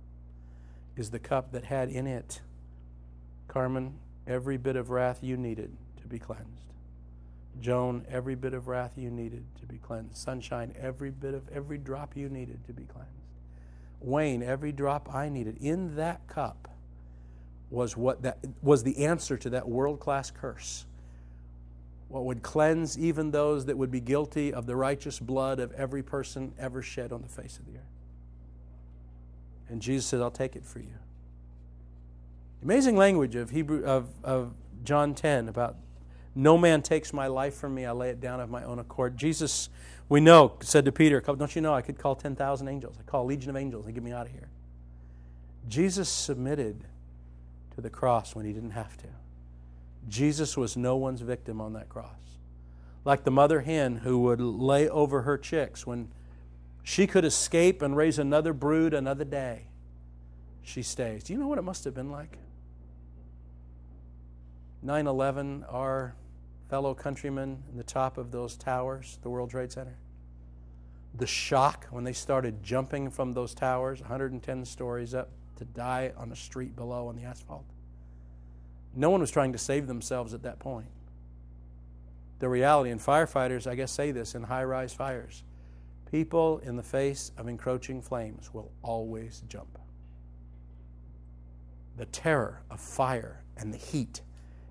is 0.96 1.12
the 1.12 1.20
cup 1.20 1.52
that 1.52 1.66
had 1.66 1.89
in 1.89 2.08
it, 2.08 2.41
Carmen, 3.48 4.00
every 4.26 4.58
bit 4.58 4.76
of 4.76 4.89
wrath 4.89 5.20
you 5.22 5.36
needed 5.36 5.76
to 6.02 6.08
be 6.08 6.18
cleansed. 6.18 6.74
Joan, 7.60 8.06
every 8.10 8.36
bit 8.36 8.54
of 8.54 8.68
wrath 8.68 8.94
you 8.96 9.12
needed 9.12 9.44
to 9.60 9.66
be 9.66 9.78
cleansed. 9.78 10.18
Sunshine, 10.18 10.74
every 10.80 11.12
bit 11.12 11.34
of 11.34 11.48
every 11.50 11.78
drop 11.78 12.16
you 12.16 12.30
needed 12.30 12.66
to 12.66 12.74
be 12.74 12.84
cleansed. 12.84 13.12
Wayne, 14.00 14.41
every 14.41 14.72
drop 14.72 15.14
I 15.14 15.30
needed. 15.30 15.58
In 15.62 15.96
that 15.96 16.26
cup 16.28 16.68
was 17.74 17.98
what 17.98 18.22
that 18.22 18.38
was 18.62 18.84
the 18.84 19.06
answer 19.06 19.36
to 19.36 19.50
that 19.50 19.68
world-class 19.68 20.32
curse. 20.32 20.86
What 22.08 22.26
would 22.26 22.44
cleanse 22.44 22.98
even 23.00 23.32
those 23.32 23.66
that 23.66 23.78
would 23.78 23.90
be 23.90 24.00
guilty 24.00 24.54
of 24.54 24.68
the 24.68 24.76
righteous 24.76 25.20
blood 25.20 25.60
of 25.60 25.72
every 25.72 26.04
person 26.04 26.54
ever 26.60 26.84
shed 26.84 27.12
on 27.12 27.24
the 27.24 27.28
face 27.28 27.58
of 27.58 27.66
the 27.66 27.74
earth. 27.80 27.94
And 29.68 29.82
Jesus 29.82 30.06
said, 30.06 30.22
I'll 30.22 30.30
take 30.30 30.56
it 30.56 30.64
for 30.64 30.80
you. 30.80 30.94
Amazing 32.62 32.96
language 32.96 33.36
of 33.36 33.50
Hebrew 33.50 33.84
of, 33.84 34.08
of 34.24 34.54
John 34.84 35.16
10 35.16 35.50
about 35.50 35.76
no 36.36 36.58
man 36.58 36.84
takes 36.84 37.12
my 37.12 37.26
life 37.26 37.56
from 37.56 37.74
me, 37.74 37.86
I 37.86 37.92
lay 37.92 38.10
it 38.10 38.22
down 38.22 38.40
of 38.40 38.50
my 38.50 38.64
own 38.64 38.78
accord. 38.78 39.18
Jesus, 39.18 39.70
we 40.10 40.20
know, 40.20 40.54
said 40.62 40.86
to 40.86 40.92
Peter, 40.92 41.22
Don't 41.22 41.56
you 41.56 41.62
know 41.62 41.74
I 41.74 41.82
could 41.82 41.98
call 41.98 42.16
10,000 42.16 42.68
angels? 42.68 42.98
I 43.00 43.04
call 43.04 43.24
a 43.24 43.28
legion 43.28 43.50
of 43.50 43.56
angels 43.56 43.86
and 43.86 43.96
get 43.96 44.04
me 44.04 44.12
out 44.12 44.28
of 44.28 44.32
here. 44.32 44.50
Jesus 45.68 46.10
submitted 46.10 46.86
to 47.76 47.82
the 47.82 47.90
cross 47.90 48.36
when 48.36 48.46
he 48.46 48.54
didn't 48.54 48.72
have 48.72 48.98
to. 48.98 49.08
Jesus 50.08 50.58
was 50.58 50.76
no 50.76 50.96
one's 50.96 51.22
victim 51.22 51.62
on 51.62 51.74
that 51.74 51.90
cross. 51.90 52.10
Like 53.06 53.24
the 53.24 53.32
mother 53.32 53.62
hen 53.62 53.98
who 53.98 54.20
would 54.20 54.40
lay 54.40 54.88
over 54.90 55.24
her 55.24 55.38
chicks 55.38 55.86
when 55.86 56.10
she 56.84 57.08
could 57.08 57.26
escape 57.26 57.82
and 57.82 57.96
raise 57.96 58.20
another 58.20 58.54
brood 58.54 58.94
another 58.94 59.26
day, 59.26 59.64
she 60.62 60.82
stays. 60.82 61.24
Do 61.24 61.34
you 61.34 61.40
know 61.40 61.48
what 61.48 61.58
it 61.58 61.64
must 61.64 61.84
have 61.86 61.94
been 61.94 62.12
like? 62.12 62.38
9 64.82 65.08
11, 65.08 65.66
our 65.70 66.14
fellow 66.70 66.94
countrymen 66.94 67.64
in 67.72 67.78
the 67.78 67.84
top 67.84 68.18
of 68.18 68.32
those 68.32 68.58
towers, 68.58 69.18
the 69.22 69.30
World 69.30 69.50
Trade 69.50 69.72
Center. 69.72 69.96
The 71.16 71.28
shock 71.28 71.88
when 71.92 72.04
they 72.04 72.14
started 72.14 72.64
jumping 72.64 73.10
from 73.10 73.34
those 73.34 73.54
towers, 73.54 74.02
110 74.02 74.66
stories 74.66 75.14
up, 75.14 75.30
to 75.64 75.74
die 75.74 76.11
on 76.18 76.30
the 76.30 76.36
street 76.36 76.76
below 76.76 77.07
on 77.07 77.16
the 77.16 77.24
asphalt. 77.24 77.66
No 78.95 79.09
one 79.09 79.22
was 79.22 79.32
trying 79.32 79.53
to 79.53 79.57
save 79.57 79.88
themselves 79.88 80.34
at 80.34 80.43
that 80.43 80.59
point. 80.59 80.88
The 82.39 82.49
reality, 82.49 82.91
and 82.91 82.99
firefighters, 82.99 83.66
I 83.66 83.76
guess, 83.76 83.91
say 83.91 84.11
this 84.11 84.36
in 84.36 84.43
high 84.43 84.64
rise 84.66 84.93
fires 84.93 85.43
people 86.14 86.59
in 86.59 86.76
the 86.76 86.84
face 86.84 87.32
of 87.39 87.47
encroaching 87.47 87.99
flames 87.99 88.53
will 88.53 88.72
always 88.84 89.41
jump. 89.49 89.80
The 91.97 92.05
terror 92.05 92.61
of 92.70 92.80
fire 92.80 93.41
and 93.57 93.74
the 93.74 93.80
heat. 93.80 94.22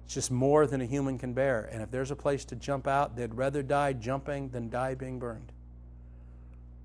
It's 0.04 0.14
just 0.14 0.30
more 0.30 0.68
than 0.68 0.80
a 0.80 0.86
human 0.86 1.18
can 1.18 1.32
bear. 1.32 1.68
And 1.72 1.82
if 1.82 1.90
there's 1.90 2.12
a 2.12 2.16
place 2.16 2.44
to 2.44 2.54
jump 2.54 2.86
out, 2.86 3.16
they'd 3.16 3.34
rather 3.34 3.60
die 3.60 3.92
jumping 3.92 4.50
than 4.50 4.70
die 4.70 4.94
being 4.94 5.18
burned. 5.18 5.50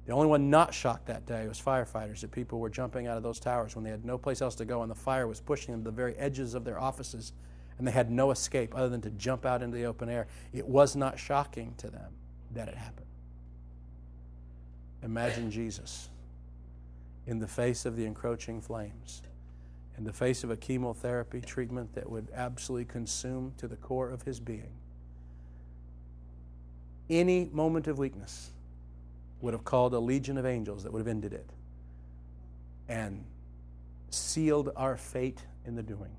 The 0.07 0.13
only 0.13 0.27
one 0.27 0.49
not 0.49 0.73
shocked 0.73 1.07
that 1.07 1.25
day 1.25 1.49
was 1.49 1.61
firefighters 1.61 2.21
that 2.21 2.31
people 2.31 2.59
were 2.59 2.69
jumping 2.69 3.07
out 3.07 3.17
of 3.17 3.23
those 3.23 3.41
towers 3.41 3.75
when 3.75 3.83
they 3.83 3.91
had 3.91 4.05
no 4.05 4.17
place 4.17 4.41
else 4.41 4.55
to 4.55 4.65
go 4.65 4.81
and 4.81 4.89
the 4.89 4.95
fire 4.95 5.27
was 5.27 5.41
pushing 5.41 5.73
them 5.73 5.83
to 5.83 5.91
the 5.91 5.95
very 5.95 6.15
edges 6.15 6.53
of 6.53 6.63
their 6.63 6.79
offices 6.79 7.33
and 7.77 7.85
they 7.85 7.91
had 7.91 8.09
no 8.09 8.31
escape 8.31 8.73
other 8.73 8.87
than 8.87 9.01
to 9.01 9.09
jump 9.11 9.45
out 9.45 9.61
into 9.61 9.75
the 9.75 9.83
open 9.83 10.07
air. 10.07 10.27
It 10.53 10.65
was 10.65 10.95
not 10.95 11.19
shocking 11.19 11.73
to 11.79 11.89
them 11.89 12.13
that 12.53 12.69
it 12.69 12.75
happened. 12.75 13.05
Imagine 15.03 15.51
Jesus 15.51 16.07
in 17.27 17.39
the 17.39 17.47
face 17.47 17.85
of 17.85 17.97
the 17.97 18.05
encroaching 18.05 18.61
flames, 18.61 19.21
in 19.97 20.05
the 20.05 20.13
face 20.13 20.45
of 20.45 20.49
a 20.49 20.55
chemotherapy 20.55 21.41
treatment 21.41 21.93
that 21.95 22.09
would 22.09 22.29
absolutely 22.33 22.85
consume 22.85 23.53
to 23.57 23.67
the 23.67 23.75
core 23.75 24.09
of 24.09 24.21
his 24.21 24.39
being. 24.39 24.71
Any 27.09 27.49
moment 27.51 27.87
of 27.87 27.99
weakness 27.99 28.51
would 29.41 29.53
have 29.53 29.63
called 29.63 29.93
a 29.93 29.99
legion 29.99 30.37
of 30.37 30.45
angels 30.45 30.83
that 30.83 30.91
would 30.91 30.99
have 30.99 31.07
ended 31.07 31.33
it 31.33 31.49
and 32.89 33.23
sealed 34.09 34.71
our 34.75 34.97
fate 34.97 35.41
in 35.65 35.75
the 35.75 35.83
doing. 35.83 36.15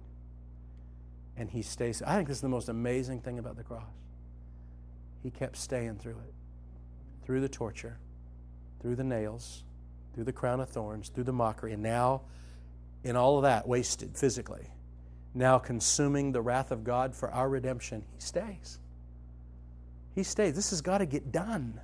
And 1.37 1.51
he 1.51 1.63
stays. 1.63 2.03
I 2.03 2.17
think 2.17 2.29
this 2.29 2.39
is 2.39 2.43
the 2.43 2.49
most 2.49 2.69
amazing 2.69 3.21
thing 3.21 3.39
about 3.39 3.57
the 3.57 3.63
cross. 3.63 3.85
He 5.23 5.31
kept 5.31 5.57
staying 5.57 5.97
through 5.97 6.19
it, 6.19 6.35
through 7.25 7.41
the 7.41 7.49
torture, 7.49 7.99
through 8.81 8.97
the 8.97 9.05
nails, 9.05 9.65
through 10.15 10.25
the 10.25 10.33
crown 10.33 10.61
of 10.61 10.69
thorns, 10.69 11.09
through 11.09 11.25
the 11.25 11.33
mockery, 11.33 11.73
and 11.73 11.83
now, 11.83 12.23
in 13.05 13.17
all 13.17 13.37
of 13.37 13.43
that, 13.43 13.67
wasted 13.67 14.17
physically, 14.17 14.69
now 15.35 15.59
consuming 15.59 16.33
the 16.33 16.41
wrath 16.41 16.71
of 16.71 16.85
God 16.85 17.15
for 17.15 17.31
our 17.31 17.49
redemption, 17.49 18.05
he 18.15 18.21
stays. 18.21 18.79
He 20.15 20.23
stays. 20.23 20.55
This 20.55 20.71
has 20.71 20.81
got 20.81 20.99
to 20.99 21.07
get 21.07 21.31
done. 21.31 21.81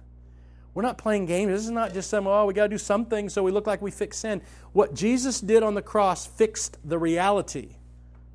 We're 0.74 0.82
not 0.82 0.98
playing 0.98 1.26
games. 1.26 1.52
This 1.52 1.64
is 1.64 1.70
not 1.70 1.94
just 1.94 2.10
some, 2.10 2.26
oh, 2.26 2.46
we 2.46 2.54
got 2.54 2.64
to 2.64 2.68
do 2.68 2.78
something 2.78 3.28
so 3.28 3.42
we 3.42 3.52
look 3.52 3.66
like 3.66 3.80
we 3.80 3.92
fix 3.92 4.18
sin. 4.18 4.42
What 4.72 4.94
Jesus 4.94 5.40
did 5.40 5.62
on 5.62 5.74
the 5.74 5.82
cross 5.82 6.26
fixed 6.26 6.78
the 6.84 6.98
reality 6.98 7.76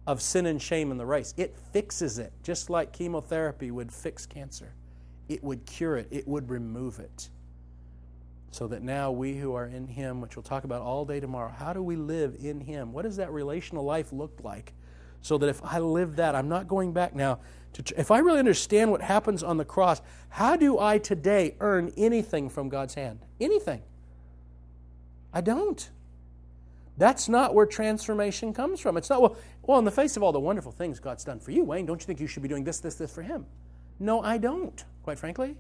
of 0.08 0.22
sin 0.22 0.46
and 0.46 0.62
shame 0.62 0.90
in 0.90 0.98
the 0.98 1.06
race. 1.06 1.34
It 1.38 1.56
fixes 1.74 2.18
it, 2.18 2.34
just 2.42 2.70
like 2.70 2.94
chemotherapy 2.94 3.72
would 3.72 3.92
fix 3.92 4.26
cancer. 4.26 4.74
It 5.28 5.44
would 5.44 5.66
cure 5.66 5.98
it, 5.98 6.08
it 6.10 6.28
would 6.28 6.50
remove 6.50 7.00
it. 7.00 7.30
So 8.52 8.68
that 8.70 8.82
now 8.82 9.12
we 9.12 9.38
who 9.38 9.54
are 9.54 9.68
in 9.68 9.88
Him, 9.88 10.22
which 10.22 10.36
we'll 10.36 10.44
talk 10.44 10.64
about 10.64 10.82
all 10.82 11.06
day 11.06 11.20
tomorrow, 11.20 11.50
how 11.52 11.74
do 11.74 11.84
we 11.84 11.96
live 11.96 12.38
in 12.42 12.62
Him? 12.62 12.94
What 12.94 13.04
does 13.04 13.18
that 13.18 13.32
relational 13.32 13.84
life 13.84 14.12
look 14.12 14.40
like? 14.44 14.74
So 15.22 15.38
that 15.38 15.50
if 15.50 15.64
I 15.64 15.80
live 15.80 16.16
that, 16.16 16.34
I'm 16.34 16.50
not 16.50 16.68
going 16.68 16.94
back 16.94 17.14
now. 17.14 17.40
If 17.96 18.12
I 18.12 18.20
really 18.20 18.40
understand 18.40 18.92
what 18.92 19.02
happens 19.02 19.44
on 19.44 19.58
the 19.58 19.66
cross, 19.66 20.02
how 20.30 20.56
do 20.56 20.80
I 20.80 20.98
today 20.98 21.56
earn 21.60 21.94
anything 21.98 22.50
from 22.50 22.70
God's 22.70 22.96
hand? 22.96 23.20
Anything. 23.40 23.82
I 25.34 25.42
don't. 25.42 25.90
That's 26.98 27.30
not 27.30 27.54
where 27.54 27.66
transformation 27.66 28.54
comes 28.54 28.80
from. 28.80 28.98
It's 28.98 29.10
not, 29.10 29.22
well, 29.22 29.38
well, 29.64 29.80
in 29.80 29.86
the 29.86 29.92
face 29.92 30.18
of 30.18 30.24
all 30.24 30.34
the 30.34 30.40
wonderful 30.40 30.72
things 30.72 31.00
God's 31.00 31.24
done 31.24 31.40
for 31.40 31.52
you, 31.52 31.64
Wayne, 31.64 31.86
don't 31.86 32.02
you 32.02 32.06
think 32.06 32.20
you 32.20 32.28
should 32.28 32.44
be 32.44 32.50
doing 32.50 32.64
this, 32.64 32.80
this, 32.80 32.96
this 32.96 33.14
for 33.14 33.22
Him? 33.22 33.46
No, 34.00 34.22
I 34.22 34.38
don't, 34.38 34.84
quite 35.04 35.18
frankly. 35.18 35.56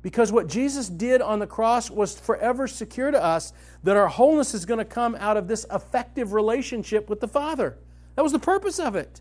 Because 0.00 0.32
what 0.32 0.48
Jesus 0.48 0.88
did 0.88 1.22
on 1.22 1.38
the 1.38 1.46
cross 1.46 1.90
was 1.90 2.18
forever 2.18 2.66
secure 2.66 3.10
to 3.10 3.22
us 3.22 3.52
that 3.84 3.96
our 3.96 4.08
wholeness 4.08 4.54
is 4.54 4.64
going 4.64 4.78
to 4.78 4.84
come 4.84 5.14
out 5.16 5.36
of 5.36 5.46
this 5.46 5.66
effective 5.70 6.32
relationship 6.32 7.08
with 7.08 7.20
the 7.20 7.28
Father. 7.28 7.76
That 8.16 8.22
was 8.22 8.32
the 8.32 8.38
purpose 8.38 8.78
of 8.78 8.96
it. 8.96 9.20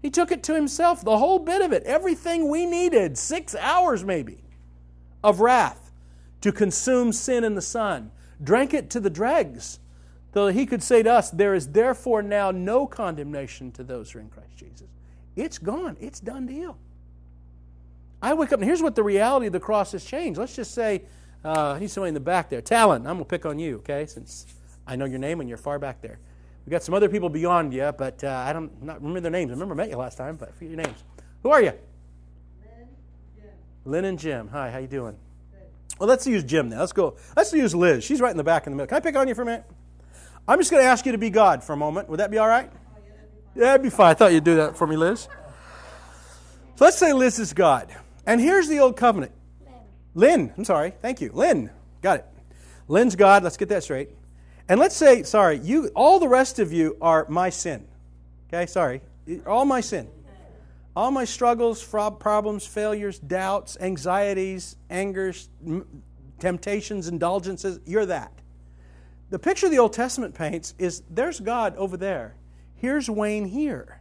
He 0.00 0.10
took 0.10 0.30
it 0.30 0.42
to 0.44 0.54
himself, 0.54 1.02
the 1.02 1.18
whole 1.18 1.38
bit 1.38 1.60
of 1.60 1.72
it, 1.72 1.82
everything 1.84 2.48
we 2.48 2.66
needed, 2.66 3.18
six 3.18 3.54
hours 3.54 4.04
maybe, 4.04 4.38
of 5.24 5.40
wrath 5.40 5.90
to 6.40 6.52
consume 6.52 7.12
sin 7.12 7.42
in 7.42 7.54
the 7.54 7.62
Son, 7.62 8.10
drank 8.42 8.72
it 8.72 8.90
to 8.90 9.00
the 9.00 9.10
dregs, 9.10 9.80
so 10.32 10.46
that 10.46 10.52
he 10.52 10.66
could 10.66 10.82
say 10.82 11.02
to 11.02 11.12
us, 11.12 11.30
There 11.30 11.54
is 11.54 11.68
therefore 11.68 12.22
now 12.22 12.50
no 12.52 12.86
condemnation 12.86 13.72
to 13.72 13.82
those 13.82 14.10
who 14.10 14.20
are 14.20 14.22
in 14.22 14.28
Christ 14.28 14.56
Jesus. 14.56 14.86
It's 15.34 15.58
gone, 15.58 15.96
it's 16.00 16.20
done 16.20 16.46
deal. 16.46 16.76
I 18.20 18.34
wake 18.34 18.52
up, 18.52 18.60
and 18.60 18.68
here's 18.68 18.82
what 18.82 18.94
the 18.94 19.02
reality 19.02 19.46
of 19.46 19.52
the 19.52 19.60
cross 19.60 19.92
has 19.92 20.04
changed. 20.04 20.38
Let's 20.38 20.54
just 20.54 20.74
say, 20.74 21.02
uh, 21.44 21.76
he's 21.76 21.92
somebody 21.92 22.08
in 22.08 22.14
the 22.14 22.20
back 22.20 22.50
there. 22.50 22.60
Talon, 22.60 23.06
I'm 23.06 23.14
going 23.14 23.18
to 23.18 23.24
pick 23.24 23.46
on 23.46 23.58
you, 23.58 23.76
okay, 23.76 24.06
since 24.06 24.46
I 24.86 24.96
know 24.96 25.04
your 25.04 25.18
name 25.18 25.40
and 25.40 25.48
you're 25.48 25.58
far 25.58 25.78
back 25.78 26.00
there. 26.02 26.18
We've 26.68 26.72
got 26.72 26.82
some 26.82 26.94
other 26.94 27.08
people 27.08 27.30
beyond 27.30 27.72
you, 27.72 27.90
but 27.96 28.22
uh, 28.22 28.28
I 28.28 28.52
don't 28.52 28.82
not 28.82 29.00
remember 29.00 29.20
their 29.20 29.30
names. 29.30 29.50
I 29.50 29.54
remember 29.54 29.72
I 29.72 29.76
met 29.78 29.88
you 29.88 29.96
last 29.96 30.18
time, 30.18 30.36
but 30.36 30.52
forget 30.52 30.68
your 30.68 30.82
names. 30.82 31.02
Who 31.42 31.48
are 31.48 31.62
you? 31.62 31.72
Lynn, 32.60 32.88
Jim, 33.34 33.50
Lynn 33.86 34.04
and 34.04 34.18
Jim. 34.18 34.48
Hi, 34.48 34.70
how 34.70 34.76
you 34.76 34.86
doing? 34.86 35.16
Good. 35.50 35.62
Well, 35.98 36.10
let's 36.10 36.26
use 36.26 36.44
Jim 36.44 36.68
now. 36.68 36.80
Let's 36.80 36.92
go. 36.92 37.16
Let's 37.34 37.54
use 37.54 37.74
Liz. 37.74 38.04
She's 38.04 38.20
right 38.20 38.30
in 38.30 38.36
the 38.36 38.44
back 38.44 38.66
in 38.66 38.72
the 38.72 38.76
middle. 38.76 38.86
Can 38.86 38.98
I 38.98 39.00
pick 39.00 39.16
on 39.16 39.26
you 39.28 39.34
for 39.34 39.40
a 39.40 39.44
minute? 39.46 39.64
I'm 40.46 40.58
just 40.58 40.70
going 40.70 40.82
to 40.82 40.86
ask 40.86 41.06
you 41.06 41.12
to 41.12 41.16
be 41.16 41.30
God 41.30 41.64
for 41.64 41.72
a 41.72 41.76
moment. 41.78 42.10
Would 42.10 42.20
that 42.20 42.30
be 42.30 42.36
all 42.36 42.46
right? 42.46 42.70
Yeah, 43.54 43.62
that'd 43.62 43.82
be 43.82 43.88
fine. 43.88 44.10
I 44.10 44.14
thought 44.14 44.34
you'd 44.34 44.44
do 44.44 44.56
that 44.56 44.76
for 44.76 44.86
me, 44.86 44.98
Liz. 44.98 45.26
So 46.76 46.84
let's 46.84 46.98
say 46.98 47.14
Liz 47.14 47.38
is 47.38 47.54
God. 47.54 47.88
And 48.26 48.42
here's 48.42 48.68
the 48.68 48.80
old 48.80 48.94
covenant. 48.94 49.32
Lynn. 50.14 50.40
Lynn, 50.42 50.54
I'm 50.58 50.66
sorry. 50.66 50.92
Thank 51.00 51.22
you. 51.22 51.30
Lynn. 51.32 51.70
Got 52.02 52.18
it. 52.18 52.26
Lynn's 52.88 53.16
God. 53.16 53.42
Let's 53.42 53.56
get 53.56 53.70
that 53.70 53.84
straight. 53.84 54.10
And 54.68 54.78
let's 54.78 54.96
say, 54.96 55.22
sorry, 55.22 55.58
you 55.58 55.90
all 55.94 56.18
the 56.18 56.28
rest 56.28 56.58
of 56.58 56.72
you 56.72 56.96
are 57.00 57.26
my 57.28 57.50
sin. 57.50 57.86
Okay, 58.48 58.66
sorry. 58.66 59.00
All 59.46 59.64
my 59.64 59.80
sin. 59.80 60.08
All 60.94 61.10
my 61.10 61.24
struggles, 61.24 61.82
problems, 61.84 62.66
failures, 62.66 63.18
doubts, 63.18 63.76
anxieties, 63.80 64.76
angers, 64.90 65.48
temptations, 66.38 67.08
indulgences, 67.08 67.78
you're 67.86 68.06
that. 68.06 68.32
The 69.30 69.38
picture 69.38 69.68
the 69.68 69.78
Old 69.78 69.92
Testament 69.92 70.34
paints 70.34 70.74
is 70.78 71.02
there's 71.10 71.38
God 71.38 71.76
over 71.76 71.96
there. 71.96 72.34
Here's 72.74 73.08
Wayne 73.08 73.44
here. 73.44 74.00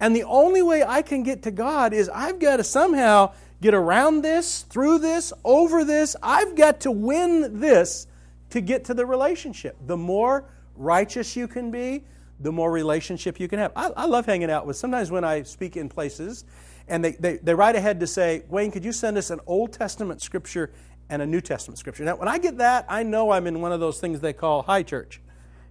And 0.00 0.16
the 0.16 0.24
only 0.24 0.62
way 0.62 0.82
I 0.82 1.02
can 1.02 1.22
get 1.22 1.42
to 1.44 1.50
God 1.50 1.92
is 1.92 2.08
I've 2.08 2.38
got 2.38 2.56
to 2.56 2.64
somehow 2.64 3.32
get 3.60 3.74
around 3.74 4.22
this, 4.22 4.62
through 4.62 4.98
this, 4.98 5.32
over 5.44 5.84
this. 5.84 6.16
I've 6.22 6.56
got 6.56 6.80
to 6.80 6.90
win 6.90 7.60
this 7.60 8.06
to 8.50 8.60
get 8.60 8.84
to 8.86 8.94
the 8.94 9.06
relationship. 9.06 9.76
The 9.86 9.96
more 9.96 10.44
righteous 10.76 11.36
you 11.36 11.48
can 11.48 11.70
be, 11.70 12.04
the 12.40 12.52
more 12.52 12.70
relationship 12.70 13.38
you 13.38 13.48
can 13.48 13.58
have. 13.58 13.72
I, 13.76 13.90
I 13.96 14.06
love 14.06 14.26
hanging 14.26 14.50
out 14.50 14.66
with, 14.66 14.76
sometimes 14.76 15.10
when 15.10 15.24
I 15.24 15.42
speak 15.42 15.76
in 15.76 15.88
places, 15.88 16.44
and 16.88 17.04
they, 17.04 17.12
they, 17.12 17.36
they 17.36 17.54
write 17.54 17.76
ahead 17.76 18.00
to 18.00 18.06
say, 18.06 18.42
Wayne, 18.48 18.70
could 18.70 18.84
you 18.84 18.92
send 18.92 19.16
us 19.18 19.30
an 19.30 19.40
Old 19.46 19.72
Testament 19.72 20.22
scripture 20.22 20.72
and 21.08 21.22
a 21.22 21.26
New 21.26 21.40
Testament 21.40 21.78
scripture? 21.78 22.04
Now, 22.04 22.16
when 22.16 22.28
I 22.28 22.38
get 22.38 22.58
that, 22.58 22.86
I 22.88 23.02
know 23.02 23.30
I'm 23.30 23.46
in 23.46 23.60
one 23.60 23.72
of 23.72 23.80
those 23.80 24.00
things 24.00 24.20
they 24.20 24.32
call 24.32 24.62
high 24.62 24.82
church, 24.82 25.20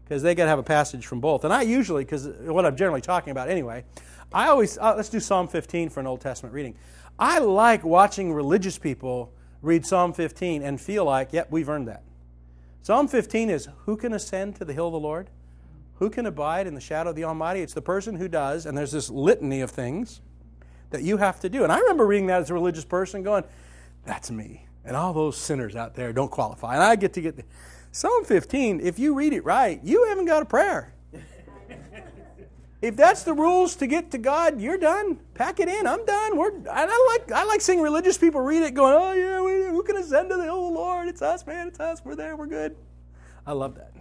because 0.04 0.24
they 0.24 0.34
got 0.36 0.46
to 0.46 0.50
have 0.50 0.60
a 0.60 0.64
passage 0.64 1.06
from 1.06 1.20
both. 1.20 1.44
And 1.44 1.54
I 1.54 1.64
usually, 1.64 2.04
because 2.04 2.28
what 2.28 2.66
I'm 2.66 2.76
generally 2.76 3.02
talking 3.02 3.32
about 3.32 3.50
anyway, 3.50 3.84
I 4.32 4.48
always, 4.48 4.78
uh, 4.78 4.94
let's 4.96 5.10
do 5.10 5.20
Psalm 5.20 5.48
15 5.48 5.90
for 5.90 6.00
an 6.00 6.08
Old 6.08 6.22
Testament 6.22 6.54
reading. 6.54 6.76
I 7.18 7.40
like 7.40 7.84
watching 7.84 8.32
religious 8.32 8.78
people 8.78 9.34
read 9.62 9.86
Psalm 9.86 10.14
15 10.14 10.64
and 10.64 10.80
feel 10.80 11.04
like, 11.04 11.34
yep, 11.34 11.52
we've 11.52 11.68
earned 11.68 11.88
that. 11.90 12.04
Psalm 12.82 13.08
15 13.08 13.50
is 13.50 13.68
Who 13.86 13.98
can 13.98 14.14
ascend 14.14 14.56
to 14.58 14.66
the 14.66 14.74
hill 14.74 14.88
of 14.88 14.94
the 14.94 15.00
Lord? 15.00 15.30
Who 15.96 16.10
can 16.10 16.26
abide 16.26 16.66
in 16.66 16.76
the 16.76 16.82
shadow 16.82 17.10
of 17.10 17.16
the 17.16 17.26
Almighty? 17.26 17.62
It's 17.62 17.74
the 17.74 17.82
person 17.82 18.16
who 18.16 18.28
does, 18.28 18.66
and 18.66 18.78
there's 18.78 18.92
this 18.92 19.10
litany 19.10 19.62
of 19.62 19.70
things 19.70 20.22
that 20.92 21.04
you 21.04 21.18
have 21.18 21.40
to 21.42 21.50
do. 21.50 21.64
And 21.64 21.72
I 21.72 21.80
remember 21.80 22.08
reading 22.08 22.28
that 22.28 22.42
as 22.42 22.50
a 22.50 22.54
religious 22.54 22.86
person 22.86 23.22
going, 23.22 23.44
That's 24.06 24.32
me. 24.32 24.66
And 24.86 24.96
all 24.96 25.14
those 25.14 25.38
sinners 25.38 25.76
out 25.76 25.94
there 25.96 26.14
don't 26.14 26.32
qualify. 26.32 26.74
And 26.74 26.84
I 26.84 26.96
get 26.96 27.14
to 27.14 27.22
get 27.22 27.36
the. 27.36 27.44
Psalm 27.92 28.24
15, 28.24 28.80
if 28.82 29.00
you 29.00 29.16
read 29.16 29.34
it 29.34 29.44
right, 29.44 29.80
you 29.84 30.06
haven't 30.06 30.26
got 30.26 30.42
a 30.42 30.46
prayer. 30.46 30.94
If 32.82 32.96
that's 32.96 33.24
the 33.24 33.34
rules 33.34 33.76
to 33.78 33.88
get 33.88 34.12
to 34.12 34.18
God, 34.18 34.62
you're 34.62 34.78
done. 34.78 35.20
Pack 35.34 35.60
it 35.60 35.68
in. 35.68 35.86
I'm 35.86 36.06
done. 36.06 36.38
We're, 36.38 36.52
I 36.72 37.18
like 37.18 37.32
I 37.32 37.44
like 37.44 37.62
seeing 37.62 37.82
religious 37.82 38.18
people 38.18 38.42
read 38.42 38.64
it, 38.64 38.74
going, 38.74 38.94
"Oh 38.94 39.14
yeah, 39.14 39.42
we, 39.42 39.70
who 39.70 39.84
can 39.84 39.98
ascend 39.98 40.30
to 40.30 40.38
the 40.38 40.44
the 40.44 40.54
Lord? 40.54 41.08
It's 41.08 41.22
us, 41.22 41.46
man. 41.46 41.68
It's 41.68 41.80
us. 41.80 42.02
We're 42.06 42.16
there. 42.16 42.36
We're 42.36 42.48
good." 42.48 42.76
I 43.46 43.54
love 43.54 43.76
that 43.76 43.94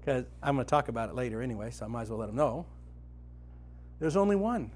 because 0.00 0.24
I'm 0.42 0.54
going 0.54 0.64
to 0.64 0.70
talk 0.70 0.88
about 0.88 1.10
it 1.10 1.14
later 1.14 1.42
anyway, 1.42 1.70
so 1.70 1.84
I 1.84 1.88
might 1.88 2.02
as 2.02 2.10
well 2.10 2.18
let 2.18 2.26
them 2.26 2.36
know. 2.36 2.64
There's 3.98 4.16
only 4.16 4.36
one. 4.36 4.70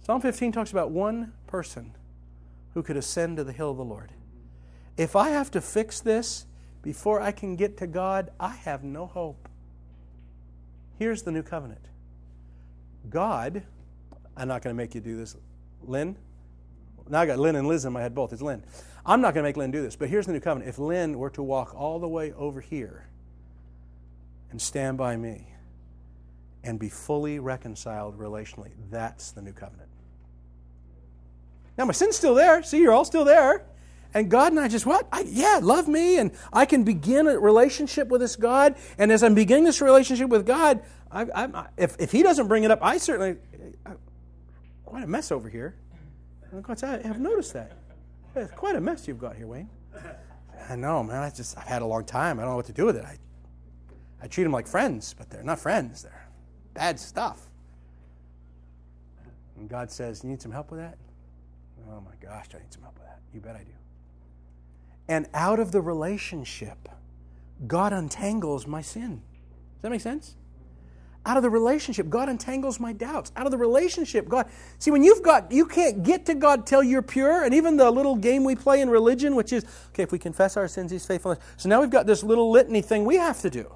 Psalm 0.00 0.20
15 0.20 0.52
talks 0.52 0.72
about 0.72 0.90
one 0.90 1.32
person 1.46 1.94
who 2.72 2.82
could 2.82 2.96
ascend 2.96 3.36
to 3.36 3.44
the 3.44 3.52
hill 3.52 3.70
of 3.70 3.76
the 3.76 3.84
Lord. 3.84 4.10
If 4.96 5.14
I 5.14 5.30
have 5.30 5.50
to 5.52 5.60
fix 5.60 6.00
this 6.00 6.46
before 6.82 7.20
I 7.20 7.30
can 7.30 7.56
get 7.56 7.76
to 7.78 7.86
God, 7.86 8.30
I 8.40 8.50
have 8.50 8.82
no 8.82 9.06
hope. 9.06 9.48
Here's 10.98 11.22
the 11.22 11.32
new 11.32 11.42
covenant 11.42 11.80
God, 13.08 13.62
I'm 14.36 14.48
not 14.48 14.62
going 14.62 14.74
to 14.74 14.76
make 14.76 14.94
you 14.94 15.00
do 15.00 15.16
this. 15.16 15.36
Lynn? 15.82 16.16
Now 17.08 17.20
I 17.20 17.26
got 17.26 17.38
Lynn 17.38 17.56
and 17.56 17.68
Liz 17.68 17.84
in 17.84 17.92
my 17.92 18.00
head 18.00 18.14
both. 18.14 18.32
It's 18.32 18.42
Lynn. 18.42 18.62
I'm 19.04 19.20
not 19.20 19.34
going 19.34 19.44
to 19.44 19.48
make 19.48 19.56
Lynn 19.56 19.70
do 19.70 19.82
this, 19.82 19.96
but 19.96 20.08
here's 20.08 20.26
the 20.26 20.32
new 20.32 20.40
covenant. 20.40 20.68
If 20.68 20.78
Lynn 20.78 21.18
were 21.18 21.30
to 21.30 21.42
walk 21.42 21.74
all 21.74 21.98
the 21.98 22.08
way 22.08 22.32
over 22.32 22.60
here 22.60 23.06
and 24.50 24.60
stand 24.60 24.96
by 24.96 25.16
me 25.16 25.48
and 26.62 26.78
be 26.78 26.88
fully 26.88 27.38
reconciled 27.38 28.18
relationally, 28.18 28.70
that's 28.90 29.32
the 29.32 29.42
new 29.42 29.52
covenant. 29.52 29.90
Now, 31.76 31.84
my 31.84 31.92
sin's 31.92 32.16
still 32.16 32.34
there. 32.34 32.62
See, 32.62 32.78
you're 32.78 32.92
all 32.92 33.04
still 33.04 33.24
there. 33.24 33.66
And 34.14 34.30
God 34.30 34.52
and 34.52 34.60
I 34.60 34.68
just, 34.68 34.86
what? 34.86 35.08
I, 35.12 35.24
yeah, 35.26 35.58
love 35.60 35.88
me. 35.88 36.18
And 36.18 36.30
I 36.52 36.64
can 36.66 36.84
begin 36.84 37.26
a 37.26 37.38
relationship 37.38 38.08
with 38.08 38.20
this 38.20 38.36
God. 38.36 38.76
And 38.96 39.10
as 39.10 39.24
I'm 39.24 39.34
beginning 39.34 39.64
this 39.64 39.80
relationship 39.80 40.28
with 40.28 40.46
God, 40.46 40.82
I, 41.10 41.26
I, 41.34 41.66
if, 41.76 41.96
if 41.98 42.12
He 42.12 42.22
doesn't 42.22 42.46
bring 42.46 42.62
it 42.62 42.70
up, 42.70 42.78
I 42.80 42.98
certainly, 42.98 43.36
quite 44.84 45.02
a 45.02 45.08
mess 45.08 45.32
over 45.32 45.48
here. 45.48 45.74
I 46.52 47.06
have 47.06 47.18
noticed 47.18 47.52
that. 47.54 47.72
It's 48.36 48.52
quite 48.52 48.76
a 48.76 48.80
mess 48.80 49.08
you've 49.08 49.18
got 49.18 49.34
here, 49.34 49.48
Wayne. 49.48 49.68
I 50.68 50.76
know, 50.76 51.02
man. 51.02 51.22
I 51.22 51.30
just, 51.30 51.58
I've 51.58 51.66
had 51.66 51.82
a 51.82 51.86
long 51.86 52.04
time. 52.04 52.38
I 52.38 52.42
don't 52.42 52.52
know 52.52 52.56
what 52.56 52.66
to 52.66 52.72
do 52.72 52.86
with 52.86 52.96
it. 52.96 53.04
I, 53.04 53.18
I 54.22 54.28
treat 54.28 54.44
them 54.44 54.52
like 54.52 54.68
friends, 54.68 55.14
but 55.16 55.28
they're 55.28 55.42
not 55.42 55.58
friends. 55.58 56.02
They're 56.02 56.28
bad 56.72 56.98
stuff. 56.98 57.50
And 59.56 59.68
God 59.68 59.90
says, 59.90 60.22
You 60.22 60.30
need 60.30 60.40
some 60.40 60.52
help 60.52 60.70
with 60.70 60.80
that? 60.80 60.98
Oh 61.90 62.00
my 62.00 62.14
gosh, 62.20 62.46
I 62.54 62.58
need 62.58 62.72
some 62.72 62.82
help 62.82 62.94
with 62.94 63.04
that. 63.06 63.20
You 63.32 63.40
bet 63.40 63.56
I 63.56 63.64
do. 63.64 63.72
And 65.08 65.28
out 65.34 65.60
of 65.60 65.72
the 65.72 65.80
relationship, 65.80 66.88
God 67.66 67.92
untangles 67.92 68.66
my 68.66 68.80
sin. 68.80 69.22
Does 69.76 69.82
that 69.82 69.90
make 69.90 70.00
sense? 70.00 70.36
Out 71.26 71.38
of 71.38 71.42
the 71.42 71.50
relationship, 71.50 72.10
God 72.10 72.28
untangles 72.28 72.78
my 72.78 72.92
doubts. 72.92 73.32
Out 73.34 73.46
of 73.46 73.50
the 73.50 73.56
relationship, 73.56 74.28
God. 74.28 74.46
See, 74.78 74.90
when 74.90 75.02
you've 75.02 75.22
got, 75.22 75.50
you 75.50 75.64
can't 75.64 76.02
get 76.02 76.26
to 76.26 76.34
God 76.34 76.66
till 76.66 76.82
you're 76.82 77.00
pure. 77.00 77.44
And 77.44 77.54
even 77.54 77.78
the 77.78 77.90
little 77.90 78.14
game 78.14 78.44
we 78.44 78.54
play 78.54 78.82
in 78.82 78.90
religion, 78.90 79.34
which 79.34 79.52
is, 79.52 79.64
okay, 79.88 80.02
if 80.02 80.12
we 80.12 80.18
confess 80.18 80.56
our 80.58 80.68
sins, 80.68 80.90
He's 80.90 81.06
faithful. 81.06 81.36
So 81.56 81.68
now 81.68 81.80
we've 81.80 81.88
got 81.88 82.06
this 82.06 82.22
little 82.22 82.50
litany 82.50 82.82
thing 82.82 83.06
we 83.06 83.16
have 83.16 83.40
to 83.40 83.48
do. 83.48 83.72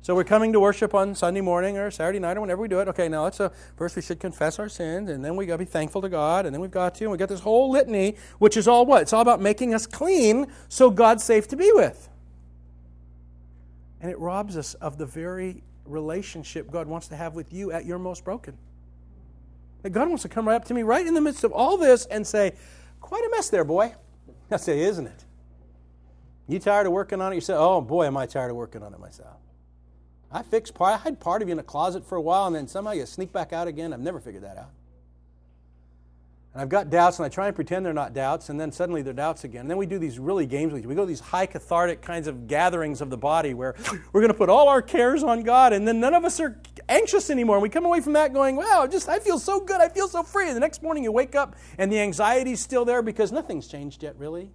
So 0.00 0.14
we're 0.14 0.24
coming 0.24 0.52
to 0.52 0.60
worship 0.60 0.94
on 0.94 1.14
Sunday 1.14 1.40
morning 1.40 1.76
or 1.76 1.90
Saturday 1.90 2.18
night 2.18 2.36
or 2.36 2.40
whenever 2.40 2.62
we 2.62 2.68
do 2.68 2.80
it. 2.80 2.88
Okay, 2.88 3.08
now 3.08 3.24
let's 3.24 3.40
uh, 3.40 3.50
first 3.76 3.96
we 3.96 4.02
should 4.02 4.20
confess 4.20 4.58
our 4.58 4.68
sins, 4.68 5.10
and 5.10 5.24
then 5.24 5.36
we 5.36 5.44
got 5.44 5.54
to 5.54 5.58
be 5.58 5.64
thankful 5.64 6.00
to 6.02 6.08
God, 6.08 6.46
and 6.46 6.54
then 6.54 6.60
we've 6.60 6.70
got 6.70 6.94
to, 6.96 7.04
and 7.04 7.12
we 7.12 7.18
got 7.18 7.28
this 7.28 7.40
whole 7.40 7.70
litany, 7.70 8.16
which 8.38 8.56
is 8.56 8.66
all 8.66 8.86
what? 8.86 9.02
It's 9.02 9.12
all 9.12 9.20
about 9.20 9.40
making 9.40 9.74
us 9.74 9.86
clean 9.86 10.46
so 10.68 10.90
God's 10.90 11.24
safe 11.24 11.48
to 11.48 11.56
be 11.56 11.70
with. 11.72 12.08
And 14.00 14.10
it 14.10 14.18
robs 14.18 14.56
us 14.56 14.74
of 14.74 14.96
the 14.96 15.06
very 15.06 15.62
relationship 15.84 16.70
God 16.70 16.86
wants 16.86 17.08
to 17.08 17.16
have 17.16 17.34
with 17.34 17.52
you 17.52 17.72
at 17.72 17.84
your 17.84 17.98
most 17.98 18.24
broken. 18.24 18.56
That 19.82 19.90
God 19.90 20.08
wants 20.08 20.22
to 20.22 20.28
come 20.28 20.48
right 20.48 20.56
up 20.56 20.64
to 20.66 20.74
me 20.74 20.82
right 20.82 21.06
in 21.06 21.14
the 21.14 21.20
midst 21.20 21.44
of 21.44 21.52
all 21.52 21.76
this 21.76 22.06
and 22.06 22.26
say, 22.26 22.52
Quite 23.00 23.24
a 23.24 23.30
mess 23.30 23.48
there, 23.48 23.64
boy. 23.64 23.94
I 24.50 24.56
say, 24.56 24.80
Isn't 24.80 25.06
it? 25.06 25.24
You 26.48 26.58
tired 26.58 26.86
of 26.86 26.92
working 26.92 27.20
on 27.20 27.32
it? 27.32 27.34
You 27.36 27.42
say, 27.42 27.54
oh 27.54 27.82
boy, 27.82 28.06
am 28.06 28.16
I 28.16 28.24
tired 28.24 28.50
of 28.50 28.56
working 28.56 28.82
on 28.82 28.94
it 28.94 28.98
myself. 28.98 29.36
I 30.30 30.42
fixed 30.42 30.74
part, 30.74 30.94
I 30.94 30.98
had 30.98 31.20
part 31.20 31.40
of 31.40 31.48
you 31.48 31.52
in 31.52 31.58
a 31.58 31.64
closet 31.64 32.04
for 32.04 32.16
a 32.16 32.20
while, 32.20 32.46
and 32.46 32.54
then 32.54 32.68
somehow 32.68 32.92
you 32.92 33.06
sneak 33.06 33.32
back 33.32 33.52
out 33.52 33.66
again. 33.66 33.92
I've 33.92 34.00
never 34.00 34.20
figured 34.20 34.44
that 34.44 34.58
out. 34.58 34.70
And 36.52 36.62
I've 36.62 36.68
got 36.68 36.90
doubts, 36.90 37.18
and 37.18 37.24
I 37.24 37.28
try 37.28 37.46
and 37.46 37.54
pretend 37.54 37.86
they're 37.86 37.94
not 37.94 38.12
doubts, 38.12 38.48
and 38.48 38.60
then 38.60 38.72
suddenly 38.72 39.00
they're 39.00 39.12
doubts 39.12 39.44
again. 39.44 39.62
And 39.62 39.70
then 39.70 39.78
we 39.78 39.86
do 39.86 39.98
these 39.98 40.18
really 40.18 40.44
games 40.44 40.72
with 40.72 40.82
you. 40.82 40.88
We 40.88 40.94
go 40.94 41.06
these 41.06 41.20
high 41.20 41.46
cathartic 41.46 42.02
kinds 42.02 42.26
of 42.26 42.46
gatherings 42.46 43.00
of 43.00 43.08
the 43.10 43.16
body 43.16 43.54
where 43.54 43.74
we're 44.12 44.20
going 44.20 44.32
to 44.32 44.36
put 44.36 44.50
all 44.50 44.68
our 44.68 44.82
cares 44.82 45.22
on 45.22 45.44
God, 45.44 45.72
and 45.72 45.88
then 45.88 46.00
none 46.00 46.14
of 46.14 46.24
us 46.24 46.40
are 46.40 46.60
anxious 46.88 47.30
anymore. 47.30 47.56
And 47.56 47.62
we 47.62 47.68
come 47.68 47.86
away 47.86 48.00
from 48.00 48.14
that 48.14 48.34
going, 48.34 48.56
wow, 48.56 48.86
just 48.90 49.08
I 49.08 49.20
feel 49.20 49.38
so 49.38 49.60
good. 49.60 49.80
I 49.80 49.88
feel 49.88 50.08
so 50.08 50.22
free. 50.22 50.48
And 50.48 50.56
the 50.56 50.60
next 50.60 50.82
morning 50.82 51.04
you 51.04 51.12
wake 51.12 51.34
up, 51.34 51.56
and 51.78 51.92
the 51.92 52.00
anxiety's 52.00 52.60
still 52.60 52.84
there 52.84 53.02
because 53.02 53.30
nothing's 53.32 53.66
changed 53.66 54.02
yet, 54.02 54.18
really. 54.18 54.50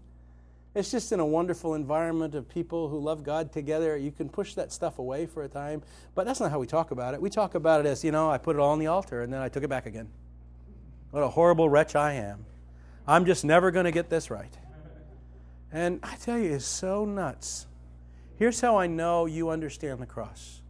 It's 0.76 0.89
just 0.89 1.11
in 1.11 1.19
a 1.19 1.26
wonderful 1.26 1.76
environment 1.76 2.34
of 2.34 2.49
people 2.49 2.89
who 2.89 2.97
love 2.97 3.24
God 3.24 3.51
together. 3.51 3.95
You 3.95 4.11
can 4.11 4.28
push 4.28 4.55
that 4.55 4.71
stuff 4.71 4.97
away 4.97 5.28
for 5.28 5.43
a 5.43 5.47
time, 5.47 5.84
but 6.15 6.26
that's 6.26 6.39
not 6.39 6.49
how 6.49 6.57
we 6.57 6.65
talk 6.65 6.89
about 6.89 7.13
it. 7.13 7.21
We 7.21 7.30
talk 7.30 7.53
about 7.53 7.82
it 7.82 7.86
as, 7.86 8.03
you 8.03 8.11
know, 8.11 8.32
I 8.32 8.39
put 8.39 8.55
it 8.55 8.59
all 8.59 8.71
on 8.71 8.80
the 8.80 8.88
altar 8.88 9.21
and 9.21 9.32
then 9.32 9.41
I 9.41 9.49
took 9.49 9.63
it 9.63 9.69
back 9.69 9.86
again. 9.86 10.09
What 11.11 11.21
a 11.21 11.30
horrible 11.30 11.69
wretch 11.69 11.95
I 11.95 12.13
am. 12.13 12.45
I'm 13.07 13.26
just 13.26 13.45
never 13.45 13.69
going 13.69 13.86
to 13.86 13.91
get 13.91 14.09
this 14.09 14.32
right. 14.32 14.57
And 15.71 15.99
I 16.01 16.15
tell 16.15 16.39
you, 16.39 16.53
it's 16.53 16.65
so 16.65 17.05
nuts. 17.05 17.67
Here's 18.38 18.59
how 18.59 18.78
I 18.78 18.88
know 18.88 19.28
you 19.28 19.49
understand 19.49 20.01
the 20.01 20.07
cross. 20.07 20.61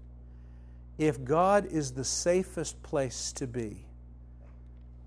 If 0.98 1.24
God 1.24 1.66
is 1.66 1.92
the 1.92 2.04
safest 2.04 2.84
place 2.84 3.32
to 3.34 3.48
be 3.48 3.86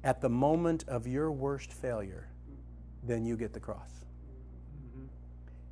at 0.02 0.22
the 0.22 0.30
moment 0.30 0.84
of 0.88 1.06
your 1.06 1.30
worst 1.30 1.72
failure, 1.72 2.28
then 3.02 3.26
you 3.26 3.36
get 3.36 3.52
the 3.52 3.60
cross 3.60 3.95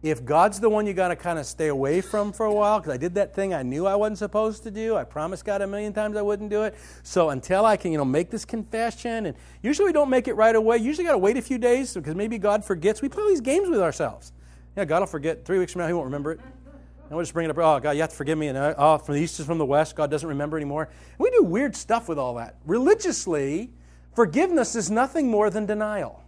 if 0.05 0.23
God's 0.23 0.61
the 0.61 0.69
one 0.69 0.87
you 0.87 0.93
got 0.93 1.09
to 1.09 1.17
kind 1.17 1.39
of 1.39 1.47
stay 1.47 1.69
away 1.69 2.03
from 2.03 2.31
for 2.31 2.45
a 2.45 2.53
while, 2.53 2.79
because 2.79 2.93
I 2.93 2.99
did 2.99 3.15
that 3.15 3.35
thing 3.35 3.55
I 3.55 3.63
knew 3.63 3.87
I 3.87 3.95
wasn't 3.95 4.19
supposed 4.19 4.63
to 4.65 4.71
do, 4.71 4.97
I 4.97 5.03
promised 5.03 5.47
God 5.47 5.63
a 5.63 5.67
million 5.67 5.95
times 5.95 6.15
I 6.15 6.21
wouldn't 6.21 6.51
do 6.51 6.63
it. 6.65 6.75
So 7.03 7.31
until 7.31 7.65
I 7.65 7.79
can, 7.79 7.91
you 7.91 7.97
know, 7.97 8.05
make 8.05 8.29
this 8.29 8.45
confession, 8.45 9.25
and 9.25 9.37
usually 9.63 9.87
we 9.87 9.93
don't 9.95 10.11
make 10.11 10.29
it 10.29 10.35
right 10.35 10.55
away. 10.55 10.77
Usually 10.77 11.07
got 11.07 11.13
to 11.13 11.19
wait 11.19 11.39
a 11.39 11.43
few 11.43 11.57
days 11.57 11.95
because 11.95 12.15
maybe 12.15 12.37
God 12.37 12.67
forgets. 12.67 13.01
We 13.01 13.09
play 13.09 13.27
these 13.29 13.41
games 13.41 13.71
with 13.71 13.81
ourselves. 13.81 14.33
Yeah, 14.77 14.85
God 14.85 15.01
will 15.01 15.07
forget. 15.07 15.47
Three 15.47 15.59
weeks 15.59 15.73
from 15.73 15.81
now, 15.81 15.87
He 15.87 15.95
won't 15.95 16.05
remember 16.05 16.33
it. 16.33 16.41
And 16.41 17.11
we'll 17.11 17.23
just 17.23 17.33
bring 17.33 17.49
it 17.49 17.51
up. 17.51 17.57
Oh, 17.57 17.81
God, 17.81 17.93
you 17.93 18.03
have 18.03 18.11
to 18.11 18.17
forgive 18.17 18.37
me. 18.37 18.49
And 18.49 18.59
uh, 18.59 18.75
oh, 18.77 18.99
from 18.99 19.15
the 19.15 19.23
east 19.23 19.41
is 19.41 19.47
from 19.47 19.57
the 19.57 19.65
west. 19.65 19.97
God 19.97 20.11
doesn't 20.11 20.29
remember 20.29 20.59
anymore. 20.59 20.91
We 21.17 21.31
do 21.31 21.45
weird 21.45 21.75
stuff 21.75 22.11
with 22.11 22.19
all 22.19 22.35
that. 22.35 22.57
Religiously, 22.67 23.71
forgiveness 24.15 24.77
is 24.77 24.91
nothing 24.91 25.31
more 25.31 25.49
than 25.49 25.65
denial. 25.65 26.24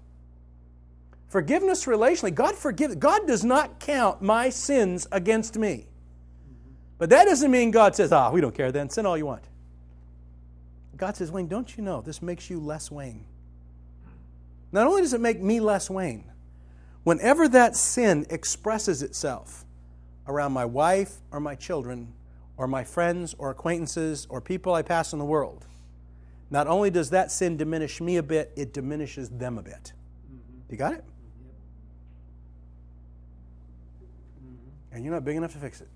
Forgiveness 1.36 1.84
relationally, 1.84 2.34
God 2.34 2.54
forgive 2.54 2.98
God 2.98 3.26
does 3.26 3.44
not 3.44 3.78
count 3.78 4.22
my 4.22 4.48
sins 4.48 5.06
against 5.12 5.58
me. 5.58 5.86
But 6.96 7.10
that 7.10 7.26
doesn't 7.26 7.50
mean 7.50 7.70
God 7.70 7.94
says, 7.94 8.10
ah, 8.10 8.30
we 8.30 8.40
don't 8.40 8.54
care 8.54 8.72
then, 8.72 8.88
sin 8.88 9.04
all 9.04 9.18
you 9.18 9.26
want. 9.26 9.44
God 10.96 11.14
says, 11.14 11.30
Wayne, 11.30 11.46
don't 11.46 11.76
you 11.76 11.84
know 11.84 12.00
this 12.00 12.22
makes 12.22 12.48
you 12.48 12.58
less 12.58 12.90
Wayne? 12.90 13.26
Not 14.72 14.86
only 14.86 15.02
does 15.02 15.12
it 15.12 15.20
make 15.20 15.38
me 15.42 15.60
less 15.60 15.90
Wayne, 15.90 16.24
whenever 17.04 17.48
that 17.48 17.76
sin 17.76 18.24
expresses 18.30 19.02
itself 19.02 19.66
around 20.26 20.52
my 20.52 20.64
wife 20.64 21.16
or 21.32 21.38
my 21.38 21.54
children 21.54 22.14
or 22.56 22.66
my 22.66 22.82
friends 22.82 23.34
or 23.36 23.50
acquaintances 23.50 24.26
or 24.30 24.40
people 24.40 24.72
I 24.72 24.80
pass 24.80 25.12
in 25.12 25.18
the 25.18 25.26
world, 25.26 25.66
not 26.48 26.66
only 26.66 26.88
does 26.88 27.10
that 27.10 27.30
sin 27.30 27.58
diminish 27.58 28.00
me 28.00 28.16
a 28.16 28.22
bit, 28.22 28.54
it 28.56 28.72
diminishes 28.72 29.28
them 29.28 29.58
a 29.58 29.62
bit. 29.62 29.92
You 30.70 30.78
got 30.78 30.94
it? 30.94 31.04
And 34.96 35.04
you're 35.04 35.12
not 35.12 35.24
big 35.26 35.36
enough 35.36 35.52
to 35.52 35.58
fix 35.58 35.82
it. 35.82 35.88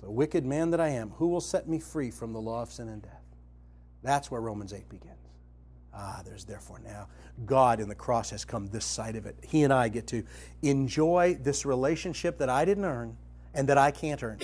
So, 0.00 0.08
wicked 0.08 0.44
man 0.44 0.70
that 0.70 0.80
I 0.80 0.90
am, 0.90 1.10
who 1.10 1.26
will 1.26 1.40
set 1.40 1.68
me 1.68 1.80
free 1.80 2.12
from 2.12 2.32
the 2.32 2.40
law 2.40 2.62
of 2.62 2.70
sin 2.70 2.88
and 2.88 3.02
death? 3.02 3.22
That's 4.04 4.30
where 4.30 4.40
Romans 4.40 4.72
8 4.72 4.88
begins. 4.88 5.10
Ah, 5.92 6.22
there's 6.24 6.44
therefore 6.44 6.80
now. 6.84 7.08
God 7.46 7.80
in 7.80 7.88
the 7.88 7.94
cross 7.94 8.30
has 8.30 8.44
come 8.44 8.68
this 8.68 8.84
side 8.84 9.16
of 9.16 9.26
it. 9.26 9.36
He 9.42 9.64
and 9.64 9.72
I 9.72 9.88
get 9.88 10.06
to 10.08 10.24
enjoy 10.62 11.36
this 11.40 11.66
relationship 11.66 12.38
that 12.38 12.48
I 12.48 12.64
didn't 12.64 12.84
earn 12.84 13.16
and 13.54 13.68
that 13.68 13.78
I 13.78 13.90
can't 13.90 14.22
earn. 14.22 14.38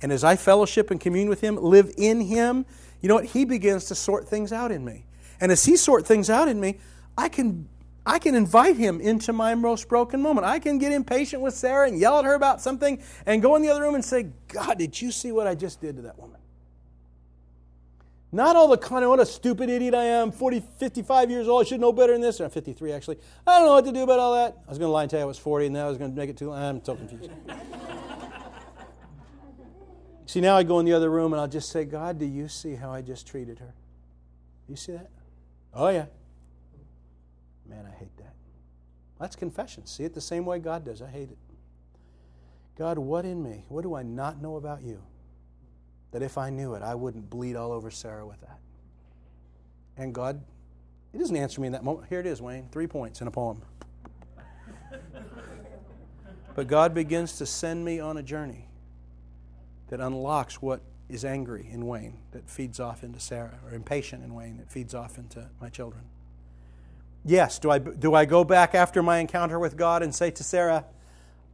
And 0.00 0.10
as 0.10 0.24
I 0.24 0.36
fellowship 0.36 0.90
and 0.90 0.98
commune 1.00 1.28
with 1.28 1.42
Him, 1.42 1.56
live 1.56 1.92
in 1.98 2.22
Him, 2.22 2.64
you 3.02 3.08
know 3.08 3.16
what? 3.16 3.26
He 3.26 3.44
begins 3.44 3.86
to 3.86 3.94
sort 3.94 4.26
things 4.26 4.52
out 4.52 4.72
in 4.72 4.86
me. 4.86 5.04
And 5.38 5.52
as 5.52 5.66
He 5.66 5.76
sort 5.76 6.06
things 6.06 6.30
out 6.30 6.48
in 6.48 6.58
me, 6.58 6.78
I 7.18 7.28
can 7.28 7.68
I 8.06 8.18
can 8.18 8.34
invite 8.34 8.76
him 8.76 9.00
into 9.00 9.32
my 9.32 9.54
most 9.54 9.88
broken 9.88 10.22
moment. 10.22 10.46
I 10.46 10.58
can 10.58 10.78
get 10.78 10.92
impatient 10.92 11.42
with 11.42 11.54
Sarah 11.54 11.86
and 11.86 11.98
yell 11.98 12.18
at 12.18 12.24
her 12.24 12.34
about 12.34 12.60
something 12.60 13.02
and 13.26 13.42
go 13.42 13.56
in 13.56 13.62
the 13.62 13.68
other 13.68 13.82
room 13.82 13.94
and 13.94 14.04
say, 14.04 14.28
God, 14.48 14.78
did 14.78 15.00
you 15.00 15.12
see 15.12 15.32
what 15.32 15.46
I 15.46 15.54
just 15.54 15.80
did 15.80 15.96
to 15.96 16.02
that 16.02 16.18
woman? 16.18 16.40
Not 18.32 18.54
all 18.56 18.68
the 18.68 18.78
kind 18.78 19.04
of 19.04 19.10
what 19.10 19.18
a 19.18 19.26
stupid 19.26 19.68
idiot 19.68 19.92
I 19.92 20.04
am, 20.04 20.30
40, 20.30 20.62
55 20.78 21.30
years 21.30 21.48
old, 21.48 21.66
I 21.66 21.68
should 21.68 21.80
know 21.80 21.92
better 21.92 22.12
than 22.12 22.20
this. 22.20 22.40
Or 22.40 22.44
I'm 22.44 22.50
53 22.50 22.92
actually. 22.92 23.18
I 23.46 23.58
don't 23.58 23.66
know 23.66 23.74
what 23.74 23.84
to 23.84 23.92
do 23.92 24.02
about 24.02 24.18
all 24.18 24.34
that. 24.34 24.56
I 24.66 24.70
was 24.70 24.78
going 24.78 24.88
to 24.88 24.92
lie 24.92 25.02
and 25.02 25.10
tell 25.10 25.18
you 25.18 25.24
I 25.24 25.26
was 25.26 25.38
40 25.38 25.66
and 25.66 25.74
now 25.74 25.86
I 25.86 25.88
was 25.88 25.98
going 25.98 26.12
to 26.12 26.16
make 26.16 26.30
it 26.30 26.36
too 26.36 26.52
I'm 26.52 26.82
so 26.84 26.94
confused. 26.94 27.30
see, 30.26 30.40
now 30.40 30.56
I 30.56 30.62
go 30.62 30.78
in 30.78 30.86
the 30.86 30.92
other 30.92 31.10
room 31.10 31.32
and 31.32 31.40
I'll 31.40 31.48
just 31.48 31.70
say, 31.70 31.84
God, 31.84 32.18
do 32.18 32.24
you 32.24 32.46
see 32.46 32.76
how 32.76 32.92
I 32.92 33.02
just 33.02 33.26
treated 33.26 33.58
her? 33.58 33.74
You 34.68 34.76
see 34.76 34.92
that? 34.92 35.10
Oh, 35.74 35.88
yeah. 35.88 36.06
Man, 37.70 37.86
I 37.86 37.96
hate 37.96 38.16
that. 38.18 38.34
That's 39.20 39.36
confession. 39.36 39.86
See 39.86 40.02
it 40.04 40.12
the 40.12 40.20
same 40.20 40.44
way 40.44 40.58
God 40.58 40.84
does. 40.84 41.00
I 41.00 41.08
hate 41.08 41.30
it. 41.30 41.38
God, 42.76 42.98
what 42.98 43.24
in 43.24 43.42
me? 43.42 43.64
What 43.68 43.82
do 43.82 43.94
I 43.94 44.02
not 44.02 44.42
know 44.42 44.56
about 44.56 44.82
you? 44.82 45.02
That 46.12 46.22
if 46.22 46.36
I 46.36 46.50
knew 46.50 46.74
it, 46.74 46.82
I 46.82 46.94
wouldn't 46.94 47.30
bleed 47.30 47.54
all 47.54 47.70
over 47.70 47.90
Sarah 47.90 48.26
with 48.26 48.40
that. 48.40 48.58
And 49.96 50.14
God, 50.14 50.42
He 51.12 51.18
doesn't 51.18 51.36
answer 51.36 51.60
me 51.60 51.68
in 51.68 51.72
that 51.74 51.84
moment. 51.84 52.08
Here 52.08 52.18
it 52.18 52.26
is, 52.26 52.42
Wayne. 52.42 52.68
Three 52.72 52.86
points 52.86 53.20
in 53.20 53.28
a 53.28 53.30
poem. 53.30 53.62
but 56.54 56.66
God 56.66 56.94
begins 56.94 57.38
to 57.38 57.46
send 57.46 57.84
me 57.84 58.00
on 58.00 58.16
a 58.16 58.22
journey 58.22 58.66
that 59.88 60.00
unlocks 60.00 60.62
what 60.62 60.80
is 61.08 61.24
angry 61.24 61.68
in 61.70 61.86
Wayne, 61.86 62.16
that 62.32 62.48
feeds 62.48 62.80
off 62.80 63.04
into 63.04 63.20
Sarah, 63.20 63.58
or 63.66 63.74
impatient 63.74 64.24
in 64.24 64.34
Wayne, 64.34 64.56
that 64.56 64.70
feeds 64.70 64.94
off 64.94 65.18
into 65.18 65.50
my 65.60 65.68
children. 65.68 66.04
Yes, 67.24 67.58
do 67.58 67.70
I, 67.70 67.78
do 67.78 68.14
I 68.14 68.24
go 68.24 68.44
back 68.44 68.74
after 68.74 69.02
my 69.02 69.18
encounter 69.18 69.58
with 69.58 69.76
God 69.76 70.02
and 70.02 70.14
say 70.14 70.30
to 70.30 70.42
Sarah, 70.42 70.84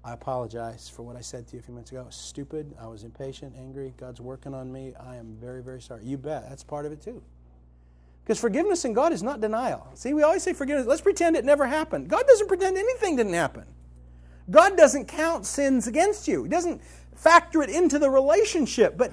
I 0.05 0.13
apologize 0.13 0.89
for 0.89 1.03
what 1.03 1.17
I 1.17 1.21
said 1.21 1.49
to 1.49 1.55
you 1.55 1.61
a 1.61 1.63
few 1.63 1.75
minutes 1.75 1.91
ago. 1.91 2.03
I 2.03 2.05
was 2.05 2.15
stupid. 2.15 2.73
I 2.81 2.87
was 2.87 3.03
impatient, 3.03 3.55
angry. 3.59 3.93
God's 3.97 4.21
working 4.21 4.55
on 4.55 4.71
me. 4.71 4.95
I 5.01 5.17
am 5.17 5.37
very, 5.41 5.63
very 5.63 5.83
sorry. 5.83 6.05
You 6.05 6.17
bet. 6.17 6.49
That's 6.49 6.63
part 6.63 6.87
of 6.87 6.93
it 6.93 7.03
too. 7.03 7.21
Because 8.23 8.39
forgiveness 8.39 8.85
in 8.85 8.93
God 8.93 9.13
is 9.13 9.25
not 9.25 9.41
denial. 9.41 9.89
See, 9.95 10.15
we 10.15 10.23
always 10.23 10.45
say 10.45 10.53
forgiveness. 10.53 10.87
Let's 10.87 11.01
pretend 11.01 11.37
it 11.37 11.45
never 11.45 11.67
happened. 11.67 12.09
God 12.09 12.25
doesn't 12.29 12.47
pretend 12.47 12.77
anything 12.77 13.17
didn't 13.17 13.35
happen. 13.35 13.65
God 14.49 14.77
doesn't 14.77 15.07
count 15.07 15.45
sins 15.45 15.89
against 15.89 16.29
you, 16.29 16.45
He 16.45 16.49
doesn't 16.49 16.81
factor 17.15 17.63
it 17.63 17.71
into 17.71 17.99
the 17.99 18.09
relationship. 18.11 18.97
But 18.97 19.13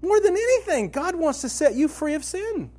more 0.00 0.20
than 0.20 0.32
anything, 0.34 0.90
God 0.90 1.14
wants 1.14 1.42
to 1.42 1.48
set 1.48 1.74
you 1.74 1.88
free 1.88 2.14
of 2.14 2.24
sin. 2.24 2.70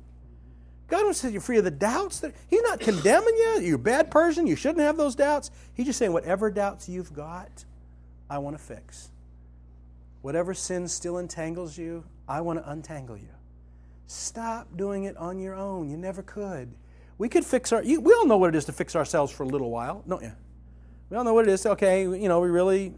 God 0.88 1.04
wants 1.04 1.20
to 1.20 1.26
set 1.26 1.34
you 1.34 1.40
free 1.40 1.58
of 1.58 1.64
the 1.64 1.70
doubts. 1.70 2.20
That, 2.20 2.34
he's 2.48 2.62
not 2.62 2.80
condemning 2.80 3.36
you. 3.36 3.60
You're 3.60 3.76
a 3.76 3.78
bad 3.78 4.10
person. 4.10 4.46
You 4.46 4.56
shouldn't 4.56 4.80
have 4.80 4.96
those 4.96 5.14
doubts. 5.14 5.50
He's 5.74 5.86
just 5.86 5.98
saying, 5.98 6.12
whatever 6.12 6.50
doubts 6.50 6.88
you've 6.88 7.12
got, 7.12 7.64
I 8.30 8.38
want 8.38 8.56
to 8.56 8.62
fix. 8.62 9.10
Whatever 10.22 10.54
sin 10.54 10.88
still 10.88 11.18
entangles 11.18 11.76
you, 11.76 12.04
I 12.26 12.40
want 12.40 12.58
to 12.58 12.70
untangle 12.70 13.16
you. 13.16 13.28
Stop 14.06 14.76
doing 14.76 15.04
it 15.04 15.16
on 15.18 15.38
your 15.38 15.54
own. 15.54 15.90
You 15.90 15.98
never 15.98 16.22
could. 16.22 16.72
We 17.18 17.28
could 17.28 17.44
fix 17.44 17.72
our. 17.72 17.82
You, 17.82 18.00
we 18.00 18.12
all 18.14 18.26
know 18.26 18.38
what 18.38 18.48
it 18.48 18.56
is 18.56 18.64
to 18.66 18.72
fix 18.72 18.96
ourselves 18.96 19.30
for 19.30 19.42
a 19.42 19.46
little 19.46 19.70
while, 19.70 20.02
don't 20.08 20.22
you? 20.22 20.32
We 21.10 21.16
all 21.16 21.24
know 21.24 21.34
what 21.34 21.46
it 21.46 21.50
is. 21.50 21.66
Okay, 21.66 22.02
you 22.02 22.28
know, 22.28 22.40
we 22.40 22.48
really, 22.48 22.94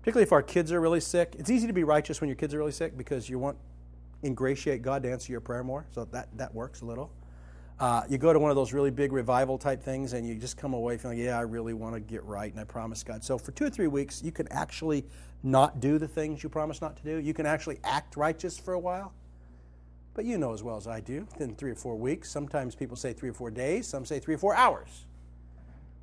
particularly 0.00 0.24
if 0.24 0.32
our 0.32 0.42
kids 0.42 0.72
are 0.72 0.80
really 0.80 1.00
sick. 1.00 1.36
It's 1.38 1.50
easy 1.50 1.68
to 1.68 1.72
be 1.72 1.84
righteous 1.84 2.20
when 2.20 2.28
your 2.28 2.36
kids 2.36 2.54
are 2.54 2.58
really 2.58 2.72
sick 2.72 2.96
because 2.96 3.28
you 3.28 3.38
want 3.38 3.56
ingratiate 4.22 4.82
God 4.82 5.02
to 5.04 5.10
answer 5.12 5.30
your 5.30 5.40
prayer 5.40 5.62
more. 5.62 5.86
So 5.92 6.04
that 6.06 6.28
that 6.36 6.52
works 6.54 6.80
a 6.80 6.84
little. 6.84 7.12
Uh, 7.80 8.02
you 8.10 8.18
go 8.18 8.30
to 8.30 8.38
one 8.38 8.50
of 8.50 8.56
those 8.56 8.74
really 8.74 8.90
big 8.90 9.10
revival 9.10 9.56
type 9.56 9.82
things 9.82 10.12
and 10.12 10.28
you 10.28 10.34
just 10.34 10.58
come 10.58 10.74
away 10.74 10.98
feeling, 10.98 11.16
yeah, 11.18 11.38
I 11.38 11.42
really 11.42 11.72
want 11.72 11.94
to 11.94 12.00
get 12.00 12.22
right 12.24 12.52
and 12.52 12.60
I 12.60 12.64
promise 12.64 13.02
God. 13.02 13.24
So 13.24 13.38
for 13.38 13.52
two 13.52 13.64
or 13.64 13.70
three 13.70 13.86
weeks, 13.86 14.22
you 14.22 14.30
can 14.30 14.46
actually 14.52 15.02
not 15.42 15.80
do 15.80 15.98
the 15.98 16.06
things 16.06 16.42
you 16.42 16.50
promise 16.50 16.82
not 16.82 16.94
to 16.98 17.02
do. 17.02 17.16
You 17.16 17.32
can 17.32 17.46
actually 17.46 17.78
act 17.82 18.18
righteous 18.18 18.58
for 18.58 18.74
a 18.74 18.78
while. 18.78 19.14
But 20.12 20.26
you 20.26 20.36
know 20.36 20.52
as 20.52 20.62
well 20.62 20.76
as 20.76 20.86
I 20.86 21.00
do, 21.00 21.26
within 21.32 21.54
three 21.54 21.70
or 21.70 21.74
four 21.74 21.96
weeks, 21.96 22.30
sometimes 22.30 22.74
people 22.74 22.96
say 22.96 23.14
three 23.14 23.30
or 23.30 23.32
four 23.32 23.50
days, 23.50 23.86
some 23.86 24.04
say 24.04 24.18
three 24.20 24.34
or 24.34 24.38
four 24.38 24.54
hours. 24.54 25.06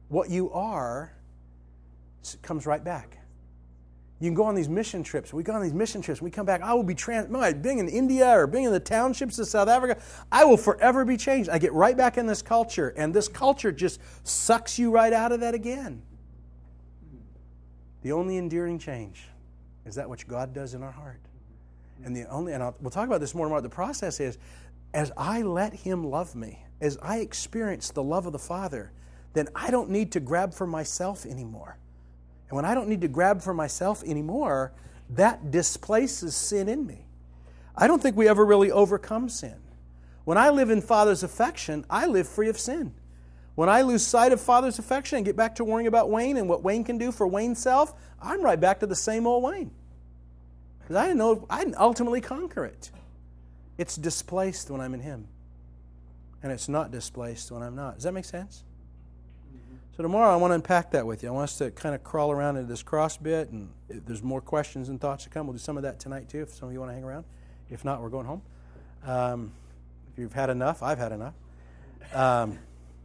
What 0.10 0.32
you 0.32 0.52
are 0.54 1.14
comes 2.42 2.66
right 2.66 2.84
back. 2.84 3.20
You 4.20 4.28
can 4.28 4.36
go 4.36 4.46
on 4.46 4.56
these 4.56 4.70
mission 4.70 5.04
trips. 5.04 5.32
We 5.32 5.44
go 5.44 5.54
on 5.54 5.62
these 5.62 5.74
mission 5.74 6.02
trips. 6.02 6.22
We 6.22 6.32
come 6.32 6.46
back. 6.46 6.62
I 6.62 6.74
will 6.74 6.84
be 6.84 6.96
trans. 6.96 7.28
being 7.62 7.78
in 7.78 7.88
India 7.88 8.28
or 8.28 8.48
being 8.48 8.64
in 8.64 8.72
the 8.72 8.80
townships 8.80 9.38
of 9.38 9.48
South 9.48 9.68
Africa, 9.68 10.02
I 10.32 10.44
will 10.44 10.58
forever 10.58 11.06
be 11.06 11.18
changed. 11.18 11.50
I 11.50 11.60
get 11.60 11.72
right 11.74 11.96
back 11.96 12.18
in 12.18 12.26
this 12.26 12.42
culture, 12.42 12.94
and 12.98 13.14
this 13.14 13.28
culture 13.28 13.72
just 13.72 14.00
sucks 14.24 14.80
you 14.80 14.90
right 14.90 15.14
out 15.14 15.32
of 15.32 15.42
that 15.42 15.54
again. 15.54 16.02
The 18.02 18.12
only 18.12 18.38
enduring 18.38 18.80
change 18.80 19.28
is 19.86 19.96
that 19.96 20.10
which 20.10 20.28
God 20.28 20.54
does 20.54 20.74
in 20.74 20.82
our 20.82 20.92
heart. 20.92 21.22
And 22.04 22.16
the 22.16 22.26
only, 22.26 22.54
and 22.54 22.64
I'll, 22.64 22.76
we'll 22.82 22.92
talk 22.92 23.08
about 23.08 23.22
this 23.22 23.36
more 23.36 23.50
more. 23.50 23.62
The 23.62 23.70
process 23.70 24.20
is, 24.20 24.38
as 24.94 25.12
I 25.16 25.44
let 25.44 25.74
Him 25.74 26.04
love 26.04 26.36
me, 26.36 26.64
as 26.82 26.98
I 27.02 27.20
experience 27.20 27.92
the 27.92 28.04
love 28.04 28.26
of 28.26 28.34
the 28.34 28.40
Father, 28.40 28.92
then 29.34 29.48
I 29.56 29.70
don't 29.70 29.90
need 29.90 30.12
to 30.14 30.20
grab 30.20 30.54
for 30.54 30.66
myself 30.66 31.26
anymore. 31.26 31.78
And 32.50 32.56
when 32.56 32.66
I 32.66 32.74
don't 32.74 32.88
need 32.88 33.02
to 33.02 33.08
grab 33.08 33.42
for 33.42 33.54
myself 33.54 34.04
anymore, 34.04 34.72
that 35.12 35.52
displaces 35.52 36.36
sin 36.36 36.70
in 36.70 36.86
me. 36.86 37.06
I 37.76 37.88
don't 37.88 38.02
think 38.02 38.16
we 38.16 38.28
ever 38.28 38.46
really 38.46 38.72
overcome 38.72 39.30
sin. 39.30 39.56
When 40.24 40.38
I 40.38 40.50
live 40.50 40.70
in 40.70 40.82
Father's 40.82 41.24
affection, 41.24 41.86
I 41.90 42.06
live 42.06 42.28
free 42.28 42.50
of 42.50 42.60
sin. 42.60 42.94
When 43.56 43.70
I 43.70 43.82
lose 43.82 44.06
sight 44.06 44.34
of 44.34 44.42
Father's 44.42 44.78
affection 44.78 45.18
and 45.18 45.26
get 45.26 45.36
back 45.36 45.56
to 45.56 45.64
worrying 45.64 45.88
about 45.88 46.10
Wayne 46.10 46.38
and 46.38 46.48
what 46.48 46.64
Wayne 46.64 46.84
can 46.84 46.98
do 46.98 47.12
for 47.12 47.26
Wayne's 47.26 47.60
self, 47.60 47.94
I'm 48.22 48.42
right 48.42 48.60
back 48.60 48.82
to 48.82 48.88
the 48.88 48.96
same 48.96 49.26
old 49.26 49.44
Wayne. 49.44 49.72
Because 50.80 50.96
I 50.96 51.08
didn't 51.08 51.18
know 51.18 51.46
I 51.50 51.64
didn't 51.64 51.78
ultimately 51.78 52.22
conquer 52.22 52.66
it. 52.66 52.92
It's 53.78 53.96
displaced 53.96 54.70
when 54.70 54.80
I'm 54.80 54.94
in 54.94 55.00
Him. 55.00 55.28
And 56.44 56.52
it's 56.52 56.70
not 56.70 56.92
displaced 56.92 57.52
when 57.52 57.64
I'm 57.64 57.76
not. 57.76 57.96
Does 57.96 58.04
that 58.04 58.14
make 58.14 58.26
sense? 58.26 58.64
So 59.98 60.04
tomorrow 60.04 60.32
I 60.32 60.36
want 60.36 60.52
to 60.52 60.56
unpack 60.56 60.92
that 60.92 61.08
with 61.08 61.24
you. 61.24 61.30
I 61.30 61.32
want 61.32 61.46
us 61.46 61.58
to 61.58 61.72
kind 61.72 61.96
of 61.96 62.04
crawl 62.04 62.32
around 62.32 62.56
into 62.58 62.70
this 62.70 62.84
cross 62.84 63.18
bit, 63.18 63.50
and 63.50 63.70
if 63.90 64.06
there's 64.06 64.22
more 64.22 64.42
questions 64.42 64.90
and 64.90 65.02
thoughts 65.02 65.24
to 65.24 65.32
come, 65.32 65.48
we'll 65.48 65.54
do 65.56 65.60
some 65.60 65.76
of 65.76 65.82
that 65.82 66.00
tonight 66.00 66.30
too. 66.30 66.44
If 66.44 66.54
some 66.54 66.68
of 66.68 66.74
you 66.74 66.80
want 66.80 66.92
to 66.92 66.94
hang 66.94 67.04
around, 67.04 67.26
if 67.72 67.84
not, 67.84 68.00
we're 68.04 68.10
going 68.10 68.28
home. 68.28 68.44
Um, 69.04 69.52
if 70.14 70.20
you've 70.20 70.34
had 70.34 70.52
enough, 70.52 70.84
I've 70.84 71.00
had 71.00 71.14
enough. 71.14 71.34
Um, 72.14 72.60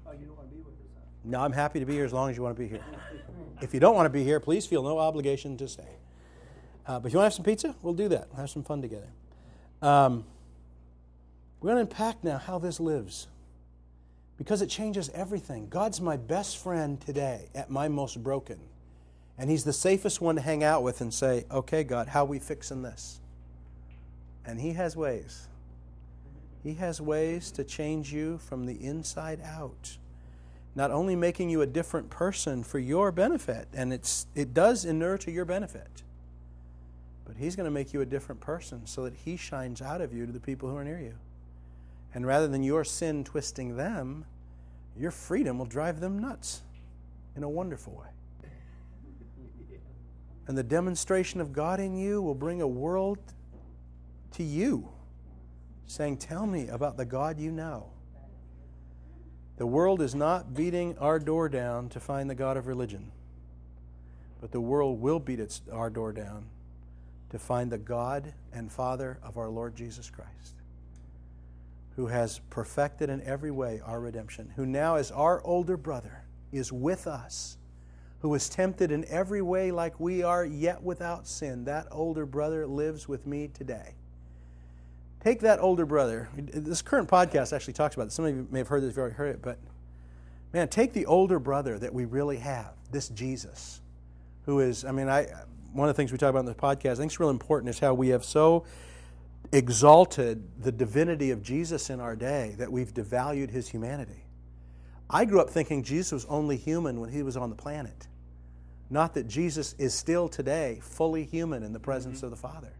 Oh, 0.06 0.12
you 0.12 0.26
don't 0.26 0.36
want 0.36 0.50
to 0.50 0.54
be 0.54 0.60
with 0.60 0.74
us, 0.74 0.90
huh? 0.94 1.00
no, 1.24 1.40
I'm 1.40 1.52
happy 1.52 1.80
to 1.80 1.86
be 1.86 1.94
here 1.94 2.04
as 2.04 2.12
long 2.12 2.28
as 2.28 2.36
you 2.36 2.42
want 2.42 2.54
to 2.56 2.60
be 2.60 2.68
here. 2.68 2.84
If 3.62 3.72
you 3.72 3.80
don't 3.80 3.94
want 3.94 4.04
to 4.04 4.10
be 4.10 4.22
here, 4.22 4.38
please 4.38 4.66
feel 4.66 4.82
no 4.82 4.98
obligation 4.98 5.56
to 5.56 5.68
stay. 5.68 5.96
Uh, 6.86 7.00
but 7.00 7.06
if 7.06 7.14
you 7.14 7.20
want 7.20 7.32
to 7.32 7.34
have 7.34 7.34
some 7.34 7.44
pizza, 7.46 7.74
we'll 7.80 7.94
do 7.94 8.08
that. 8.10 8.28
We'll 8.28 8.40
have 8.40 8.50
some 8.50 8.64
fun 8.64 8.82
together. 8.82 9.08
Um, 9.80 10.26
we're 11.58 11.72
going 11.72 11.86
to 11.86 11.90
unpack 11.90 12.22
now 12.22 12.36
how 12.36 12.58
this 12.58 12.78
lives 12.78 13.28
because 14.38 14.62
it 14.62 14.68
changes 14.68 15.10
everything. 15.10 15.68
God's 15.68 16.00
my 16.00 16.16
best 16.16 16.58
friend 16.58 17.00
today 17.00 17.48
at 17.54 17.70
my 17.70 17.88
most 17.88 18.22
broken. 18.22 18.58
And 19.38 19.50
He's 19.50 19.64
the 19.64 19.72
safest 19.72 20.20
one 20.20 20.36
to 20.36 20.40
hang 20.40 20.62
out 20.64 20.82
with 20.82 21.00
and 21.00 21.12
say, 21.12 21.44
okay, 21.50 21.84
God, 21.84 22.08
how 22.08 22.24
we 22.24 22.38
fixing 22.38 22.82
this? 22.82 23.20
And 24.44 24.60
He 24.60 24.72
has 24.72 24.96
ways. 24.96 25.48
He 26.62 26.74
has 26.74 27.00
ways 27.00 27.50
to 27.52 27.64
change 27.64 28.12
you 28.12 28.38
from 28.38 28.66
the 28.66 28.84
inside 28.84 29.40
out 29.40 29.96
not 30.74 30.90
only 30.90 31.14
making 31.14 31.50
you 31.50 31.60
a 31.60 31.66
different 31.66 32.08
person 32.10 32.62
for 32.62 32.78
your 32.78 33.12
benefit, 33.12 33.68
and 33.74 33.92
it's, 33.92 34.26
it 34.34 34.54
does 34.54 34.84
inure 34.84 35.18
to 35.18 35.30
your 35.30 35.44
benefit, 35.44 36.02
but 37.26 37.36
He's 37.36 37.56
going 37.56 37.66
to 37.66 37.70
make 37.70 37.92
you 37.92 38.00
a 38.00 38.06
different 38.06 38.40
person 38.40 38.86
so 38.86 39.04
that 39.04 39.14
He 39.14 39.36
shines 39.36 39.82
out 39.82 40.00
of 40.00 40.12
you 40.12 40.26
to 40.26 40.32
the 40.32 40.40
people 40.40 40.70
who 40.70 40.76
are 40.76 40.84
near 40.84 41.00
you. 41.00 41.14
And 42.14 42.26
rather 42.26 42.48
than 42.48 42.62
your 42.62 42.84
sin 42.84 43.24
twisting 43.24 43.76
them, 43.76 44.24
your 44.96 45.10
freedom 45.10 45.58
will 45.58 45.66
drive 45.66 46.00
them 46.00 46.18
nuts 46.18 46.62
in 47.36 47.42
a 47.42 47.48
wonderful 47.48 47.94
way. 47.94 48.50
And 50.46 50.58
the 50.58 50.62
demonstration 50.62 51.40
of 51.40 51.52
God 51.52 51.80
in 51.80 51.96
you 51.96 52.20
will 52.20 52.34
bring 52.34 52.60
a 52.60 52.68
world 52.68 53.18
to 54.32 54.42
you 54.42 54.88
saying, 55.86 56.16
Tell 56.16 56.46
me 56.46 56.68
about 56.68 56.96
the 56.96 57.04
God 57.04 57.38
you 57.38 57.50
know. 57.50 57.90
The 59.56 59.66
world 59.66 60.02
is 60.02 60.14
not 60.14 60.54
beating 60.54 60.98
our 60.98 61.18
door 61.18 61.48
down 61.48 61.88
to 61.90 62.00
find 62.00 62.28
the 62.28 62.34
God 62.34 62.56
of 62.56 62.66
religion, 62.66 63.12
but 64.40 64.50
the 64.50 64.60
world 64.60 65.00
will 65.00 65.20
beat 65.20 65.38
its, 65.38 65.60
our 65.70 65.90
door 65.90 66.12
down 66.12 66.46
to 67.30 67.38
find 67.38 67.70
the 67.70 67.78
God 67.78 68.32
and 68.52 68.72
Father 68.72 69.18
of 69.22 69.38
our 69.38 69.48
Lord 69.48 69.76
Jesus 69.76 70.10
Christ, 70.10 70.61
who 71.96 72.06
has 72.06 72.40
perfected 72.50 73.10
in 73.10 73.20
every 73.22 73.50
way 73.50 73.80
our 73.84 74.00
redemption, 74.00 74.52
who 74.56 74.64
now, 74.64 74.96
as 74.96 75.10
our 75.10 75.42
older 75.44 75.76
brother, 75.76 76.24
is 76.50 76.72
with 76.72 77.06
us, 77.06 77.58
who 78.20 78.28
was 78.28 78.48
tempted 78.48 78.90
in 78.92 79.04
every 79.06 79.42
way 79.42 79.70
like 79.70 79.98
we 79.98 80.22
are, 80.22 80.44
yet 80.44 80.82
without 80.82 81.26
sin. 81.26 81.64
That 81.64 81.86
older 81.90 82.24
brother 82.24 82.66
lives 82.66 83.08
with 83.08 83.26
me 83.26 83.48
today. 83.48 83.94
Take 85.22 85.40
that 85.40 85.60
older 85.60 85.86
brother. 85.86 86.28
This 86.36 86.82
current 86.82 87.08
podcast 87.08 87.52
actually 87.52 87.74
talks 87.74 87.94
about 87.94 88.04
this. 88.04 88.14
Some 88.14 88.24
of 88.24 88.34
you 88.34 88.46
may 88.50 88.58
have 88.58 88.68
heard 88.68 88.82
this, 88.82 88.96
you've 88.96 89.12
heard 89.12 89.34
it, 89.34 89.42
but 89.42 89.58
man, 90.52 90.68
take 90.68 90.92
the 90.92 91.06
older 91.06 91.38
brother 91.38 91.78
that 91.78 91.92
we 91.92 92.04
really 92.04 92.38
have, 92.38 92.72
this 92.90 93.08
Jesus, 93.08 93.80
who 94.46 94.60
is, 94.60 94.84
I 94.84 94.92
mean, 94.92 95.08
I 95.08 95.28
one 95.72 95.88
of 95.88 95.94
the 95.94 95.96
things 95.96 96.12
we 96.12 96.18
talk 96.18 96.30
about 96.30 96.40
in 96.40 96.46
the 96.46 96.54
podcast, 96.54 96.92
I 96.92 96.94
think 96.96 97.10
it's 97.12 97.20
real 97.20 97.30
important, 97.30 97.70
is 97.70 97.78
how 97.78 97.94
we 97.94 98.08
have 98.08 98.24
so 98.24 98.64
exalted 99.52 100.62
the 100.62 100.72
divinity 100.72 101.30
of 101.30 101.42
Jesus 101.42 101.90
in 101.90 102.00
our 102.00 102.16
day 102.16 102.54
that 102.58 102.72
we've 102.72 102.92
devalued 102.92 103.50
his 103.50 103.68
humanity. 103.68 104.24
I 105.10 105.26
grew 105.26 105.40
up 105.40 105.50
thinking 105.50 105.82
Jesus 105.82 106.12
was 106.12 106.24
only 106.24 106.56
human 106.56 107.00
when 107.00 107.10
he 107.10 107.22
was 107.22 107.36
on 107.36 107.50
the 107.50 107.56
planet. 107.56 108.08
Not 108.88 109.14
that 109.14 109.28
Jesus 109.28 109.74
is 109.78 109.94
still 109.94 110.28
today 110.28 110.78
fully 110.82 111.24
human 111.24 111.62
in 111.62 111.72
the 111.72 111.80
presence 111.80 112.18
mm-hmm. 112.18 112.26
of 112.26 112.30
the 112.30 112.36
Father. 112.36 112.72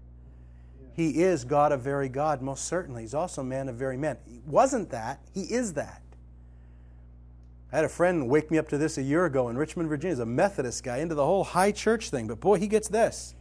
He 0.95 1.23
is 1.23 1.45
God 1.45 1.73
of 1.73 1.81
very 1.81 2.09
God, 2.09 2.43
most 2.43 2.67
certainly. 2.67 3.03
He's 3.03 3.15
also 3.15 3.43
man 3.43 3.69
of 3.69 3.77
very 3.77 3.97
man. 3.97 4.19
He 4.27 4.41
wasn't 4.47 4.91
that, 4.91 5.21
he 5.33 5.43
is 5.43 5.75
that. 5.75 6.03
I 7.73 7.77
had 7.77 7.85
a 7.87 7.89
friend 7.89 8.29
wake 8.29 8.51
me 8.51 8.59
up 8.59 8.69
to 8.69 8.79
this 8.79 8.99
a 8.99 9.03
year 9.03 9.25
ago 9.25 9.49
in 9.49 9.57
Richmond, 9.57 9.89
Virginia. 9.89 10.15
He's 10.15 10.21
a 10.21 10.27
Methodist 10.27 10.85
guy 10.85 10.99
into 10.99 11.15
the 11.15 11.25
whole 11.25 11.45
high 11.45 11.73
church 11.73 12.11
thing, 12.11 12.27
but 12.27 12.41
boy, 12.41 12.59
he 12.59 12.67
gets 12.67 12.89
this. 12.89 13.35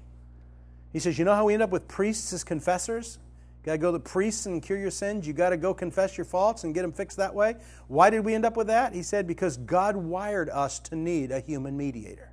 He 0.94 1.00
says, 1.00 1.20
You 1.20 1.26
know 1.26 1.36
how 1.36 1.46
we 1.46 1.54
end 1.54 1.64
up 1.64 1.70
with 1.70 1.88
priests 1.88 2.32
as 2.32 2.44
confessors? 2.44 3.20
Got 3.64 3.74
to 3.74 3.78
go 3.78 3.92
to 3.92 3.98
the 3.98 4.04
priests 4.04 4.48
and 4.48 4.62
cure 4.62 4.80
your 4.80 4.92
sins. 4.92 5.28
You 5.28 5.34
got 5.34 5.52
to 5.52 5.58
go 5.58 5.74
confess 5.74 6.18
your 6.18 6.26
faults 6.26 6.64
and 6.64 6.74
get 6.74 6.82
them 6.82 6.92
fixed 6.92 7.18
that 7.18 7.36
way. 7.36 7.56
Why 7.88 8.10
did 8.10 8.26
we 8.26 8.34
end 8.34 8.46
up 8.46 8.58
with 8.58 8.68
that? 8.68 8.94
He 8.94 9.04
said, 9.04 9.28
Because 9.28 9.58
God 9.58 9.96
wired 9.96 10.50
us 10.50 10.80
to 10.80 10.96
need 10.96 11.32
a 11.32 11.40
human 11.40 11.78
mediator. 11.78 12.32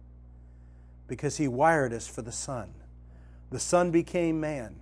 Because 1.07 1.37
He 1.37 1.47
wired 1.47 1.93
us 1.93 2.07
for 2.07 2.23
the 2.23 2.33
Son. 2.33 2.73
The 3.51 3.59
Son 3.59 3.91
became 3.91 4.41
man 4.41 4.77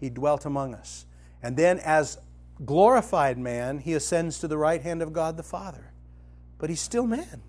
he 0.00 0.08
dwelt 0.08 0.46
among 0.46 0.74
us. 0.74 1.04
And 1.42 1.56
then, 1.56 1.78
as 1.78 2.18
glorified 2.64 3.38
man, 3.38 3.78
he 3.78 3.92
ascends 3.92 4.38
to 4.38 4.48
the 4.48 4.56
right 4.56 4.80
hand 4.80 5.02
of 5.02 5.12
God 5.12 5.36
the 5.36 5.42
Father. 5.42 5.92
But 6.58 6.70
he's 6.70 6.80
still 6.80 7.06
man. 7.06 7.42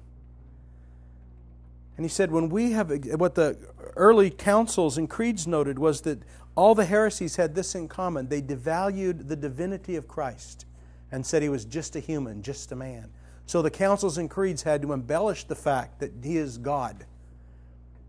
And 1.95 2.05
he 2.05 2.09
said, 2.09 2.31
when 2.31 2.49
we 2.49 2.71
have, 2.71 2.91
what 3.17 3.35
the 3.35 3.57
early 3.95 4.30
councils 4.30 4.97
and 4.97 5.09
creeds 5.09 5.47
noted 5.47 5.80
was 5.80 6.01
that 6.01 6.19
all 6.55 6.75
the 6.75 6.85
heresies 6.85 7.35
had 7.35 7.55
this 7.55 7.75
in 7.75 7.87
common. 7.87 8.27
They 8.27 8.41
devalued 8.41 9.27
the 9.27 9.35
divinity 9.35 9.95
of 9.95 10.07
Christ 10.07 10.65
and 11.11 11.25
said 11.25 11.41
he 11.41 11.49
was 11.49 11.65
just 11.65 11.95
a 11.95 11.99
human, 11.99 12.41
just 12.41 12.71
a 12.71 12.75
man. 12.75 13.09
So 13.45 13.61
the 13.61 13.71
councils 13.71 14.17
and 14.17 14.29
creeds 14.29 14.63
had 14.63 14.81
to 14.81 14.93
embellish 14.93 15.45
the 15.45 15.55
fact 15.55 15.99
that 15.99 16.11
he 16.23 16.37
is 16.37 16.57
God. 16.57 17.05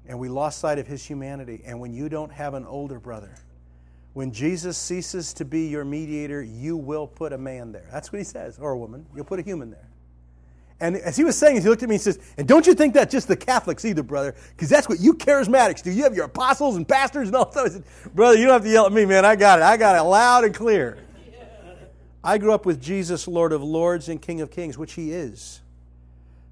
And 0.07 0.19
we 0.19 0.29
lost 0.29 0.59
sight 0.59 0.79
of 0.79 0.87
his 0.87 1.05
humanity. 1.05 1.63
And 1.65 1.81
when 1.81 1.93
you 1.93 2.09
don't 2.09 2.33
have 2.33 2.55
an 2.55 2.67
older 2.67 2.99
brother, 2.99 3.35
when 4.13 4.33
Jesus 4.33 4.77
ceases 4.77 5.33
to 5.35 5.45
be 5.45 5.69
your 5.69 5.85
mediator, 5.85 6.43
you 6.43 6.77
will 6.77 7.07
put 7.07 7.33
a 7.33 7.39
man 7.39 7.73
there. 7.73 7.89
That's 7.91 8.13
what 8.13 8.19
he 8.19 8.25
says, 8.25 8.59
or 8.59 8.73
a 8.73 8.79
woman. 8.79 9.07
You'll 9.15 9.25
put 9.25 9.39
a 9.39 9.43
human 9.43 9.71
there. 9.71 9.89
And 10.83 10.97
as 10.97 11.17
he 11.17 11.23
was 11.23 11.39
saying, 11.39 11.57
as 11.57 11.63
he 11.63 11.71
looked 11.71 11.85
at 11.85 11.89
me 11.89 11.95
and 11.95 12.03
says, 12.03 12.19
And 12.37 12.49
don't 12.49 12.67
you 12.67 12.75
think 12.75 12.93
that's 12.93 13.13
just 13.13 13.29
the 13.29 13.37
Catholics 13.37 13.85
either, 13.85 14.03
brother? 14.03 14.35
Because 14.51 14.69
that's 14.69 14.89
what 14.89 14.99
you 14.99 15.15
charismatics 15.15 15.81
do. 15.81 15.93
You 15.93 16.03
have 16.03 16.17
your 16.17 16.25
apostles 16.25 16.75
and 16.75 16.87
pastors 16.87 17.29
and 17.29 17.37
all 17.37 17.49
that. 17.53 17.67
I 17.67 17.69
said, 17.69 17.85
Brother, 18.13 18.37
you 18.37 18.47
don't 18.47 18.55
have 18.55 18.65
to 18.65 18.69
yell 18.69 18.87
at 18.87 18.93
me, 18.93 19.05
man. 19.05 19.25
I 19.25 19.37
got 19.37 19.61
it. 19.61 19.63
I 19.63 19.77
got 19.77 19.95
it 19.95 20.03
loud 20.03 20.43
and 20.43 20.53
clear. 20.53 20.99
I 22.25 22.37
grew 22.37 22.53
up 22.53 22.67
with 22.67 22.83
Jesus, 22.83 23.29
Lord 23.29 23.53
of 23.53 23.63
Lords 23.63 24.09
and 24.09 24.21
King 24.21 24.41
of 24.41 24.51
Kings, 24.51 24.77
which 24.77 24.95
he 24.95 25.13
is. 25.13 25.61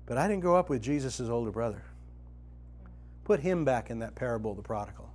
But 0.06 0.16
I 0.16 0.28
didn't 0.28 0.42
grow 0.42 0.54
up 0.54 0.70
with 0.70 0.80
Jesus' 0.80 1.20
older 1.20 1.50
brother. 1.50 1.82
Put 3.24 3.40
him 3.40 3.64
back 3.64 3.90
in 3.90 3.98
that 3.98 4.14
parable 4.14 4.52
of 4.52 4.58
the 4.58 4.62
prodigal. 4.62 5.10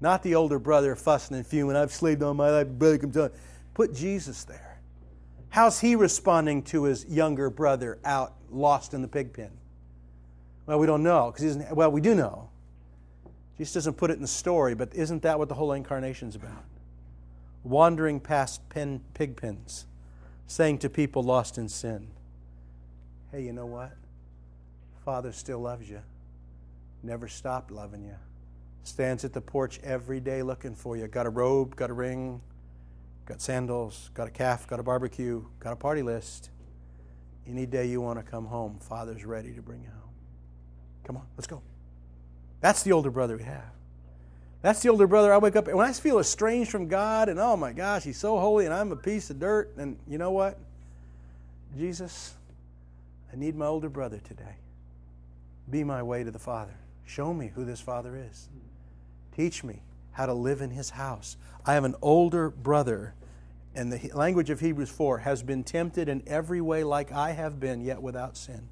Not 0.00 0.22
the 0.22 0.36
older 0.36 0.60
brother 0.60 0.94
fussing 0.94 1.36
and 1.36 1.44
fuming. 1.44 1.74
I've 1.74 1.92
slaved 1.92 2.22
all 2.22 2.34
my 2.34 2.50
life, 2.50 2.68
brother, 2.68 2.98
come 2.98 3.10
down. 3.10 3.30
Put 3.74 3.92
Jesus 3.92 4.44
there. 4.44 4.73
How's 5.54 5.78
he 5.78 5.94
responding 5.94 6.64
to 6.64 6.82
his 6.82 7.06
younger 7.06 7.48
brother 7.48 8.00
out 8.04 8.34
lost 8.50 8.92
in 8.92 9.02
the 9.02 9.06
pig 9.06 9.32
pen? 9.32 9.52
Well, 10.66 10.80
we 10.80 10.86
don't 10.88 11.04
know 11.04 11.30
because 11.30 11.56
well, 11.70 11.92
we 11.92 12.00
do 12.00 12.12
know. 12.12 12.48
Jesus 13.56 13.72
doesn't 13.74 13.94
put 13.94 14.10
it 14.10 14.14
in 14.14 14.22
the 14.22 14.26
story, 14.26 14.74
but 14.74 14.92
isn't 14.96 15.22
that 15.22 15.38
what 15.38 15.48
the 15.48 15.54
whole 15.54 15.70
incarnation's 15.70 16.34
about? 16.34 16.64
Wandering 17.62 18.18
past 18.18 18.68
pen, 18.68 19.00
pig 19.14 19.36
pens, 19.36 19.86
saying 20.48 20.78
to 20.78 20.90
people 20.90 21.22
lost 21.22 21.56
in 21.56 21.68
sin, 21.68 22.08
"Hey, 23.30 23.44
you 23.44 23.52
know 23.52 23.66
what? 23.66 23.92
Father 25.04 25.30
still 25.30 25.60
loves 25.60 25.88
you. 25.88 26.00
Never 27.00 27.28
stopped 27.28 27.70
loving 27.70 28.02
you." 28.02 28.16
stands 28.82 29.24
at 29.24 29.32
the 29.32 29.40
porch 29.40 29.78
every 29.84 30.18
day 30.18 30.42
looking 30.42 30.74
for 30.74 30.96
you. 30.96 31.06
Got 31.06 31.26
a 31.26 31.30
robe, 31.30 31.76
got 31.76 31.90
a 31.90 31.94
ring, 31.94 32.40
got 33.26 33.40
sandals, 33.40 34.10
got 34.14 34.28
a 34.28 34.30
calf, 34.30 34.66
got 34.66 34.80
a 34.80 34.82
barbecue, 34.82 35.44
got 35.60 35.72
a 35.72 35.76
party 35.76 36.02
list. 36.02 36.50
Any 37.46 37.66
day 37.66 37.86
you 37.86 38.00
want 38.00 38.18
to 38.18 38.22
come 38.22 38.46
home, 38.46 38.78
Father's 38.78 39.24
ready 39.24 39.52
to 39.52 39.62
bring 39.62 39.82
you 39.82 39.90
home. 39.90 40.14
Come 41.04 41.16
on, 41.16 41.26
let's 41.36 41.46
go. 41.46 41.62
That's 42.60 42.82
the 42.82 42.92
older 42.92 43.10
brother 43.10 43.36
we 43.36 43.44
have. 43.44 43.72
That's 44.62 44.80
the 44.80 44.88
older 44.88 45.06
brother 45.06 45.30
I 45.30 45.36
wake 45.36 45.56
up 45.56 45.68
and 45.68 45.76
when 45.76 45.86
I 45.86 45.92
feel 45.92 46.18
estranged 46.18 46.70
from 46.70 46.88
God 46.88 47.28
and 47.28 47.38
oh 47.38 47.54
my 47.54 47.74
gosh, 47.74 48.02
he's 48.04 48.16
so 48.16 48.38
holy 48.38 48.64
and 48.64 48.72
I'm 48.72 48.92
a 48.92 48.96
piece 48.96 49.28
of 49.28 49.38
dirt. 49.38 49.74
And 49.76 49.98
you 50.08 50.16
know 50.16 50.30
what? 50.30 50.58
Jesus, 51.76 52.34
I 53.30 53.36
need 53.36 53.56
my 53.56 53.66
older 53.66 53.90
brother 53.90 54.20
today. 54.24 54.56
Be 55.70 55.84
my 55.84 56.02
way 56.02 56.24
to 56.24 56.30
the 56.30 56.38
Father. 56.38 56.74
Show 57.04 57.34
me 57.34 57.50
who 57.54 57.66
this 57.66 57.80
Father 57.80 58.16
is. 58.16 58.48
Teach 59.36 59.62
me 59.62 59.82
how 60.14 60.26
to 60.26 60.34
live 60.34 60.60
in 60.60 60.70
his 60.70 60.90
house. 60.90 61.36
I 61.66 61.74
have 61.74 61.84
an 61.84 61.94
older 62.00 62.50
brother, 62.50 63.14
and 63.74 63.92
the 63.92 64.10
language 64.14 64.50
of 64.50 64.60
Hebrews 64.60 64.90
4 64.90 65.18
has 65.18 65.42
been 65.42 65.62
tempted 65.62 66.08
in 66.08 66.22
every 66.26 66.60
way 66.60 66.84
like 66.84 67.12
I 67.12 67.32
have 67.32 67.60
been, 67.60 67.80
yet 67.82 68.00
without 68.00 68.36
sin. 68.36 68.68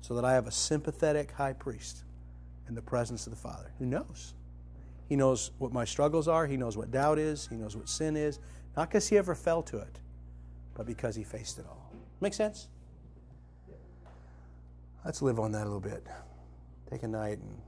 So 0.00 0.14
that 0.14 0.24
I 0.24 0.32
have 0.34 0.46
a 0.46 0.50
sympathetic 0.50 1.32
high 1.32 1.52
priest 1.52 2.04
in 2.68 2.74
the 2.74 2.82
presence 2.82 3.26
of 3.26 3.32
the 3.32 3.38
Father 3.38 3.70
who 3.78 3.86
knows. 3.86 4.34
He 5.08 5.16
knows 5.16 5.50
what 5.58 5.72
my 5.72 5.84
struggles 5.84 6.26
are, 6.28 6.46
he 6.46 6.56
knows 6.56 6.76
what 6.76 6.90
doubt 6.90 7.18
is, 7.18 7.46
he 7.48 7.56
knows 7.56 7.76
what 7.76 7.88
sin 7.88 8.16
is, 8.16 8.38
not 8.76 8.88
because 8.88 9.08
he 9.08 9.18
ever 9.18 9.34
fell 9.34 9.62
to 9.64 9.78
it, 9.78 10.00
but 10.74 10.86
because 10.86 11.14
he 11.14 11.22
faced 11.22 11.58
it 11.58 11.66
all. 11.68 11.92
Make 12.20 12.34
sense? 12.34 12.68
Let's 15.04 15.20
live 15.20 15.38
on 15.38 15.52
that 15.52 15.62
a 15.62 15.64
little 15.64 15.80
bit. 15.80 16.06
Take 16.88 17.02
a 17.02 17.08
night 17.08 17.38
and 17.38 17.60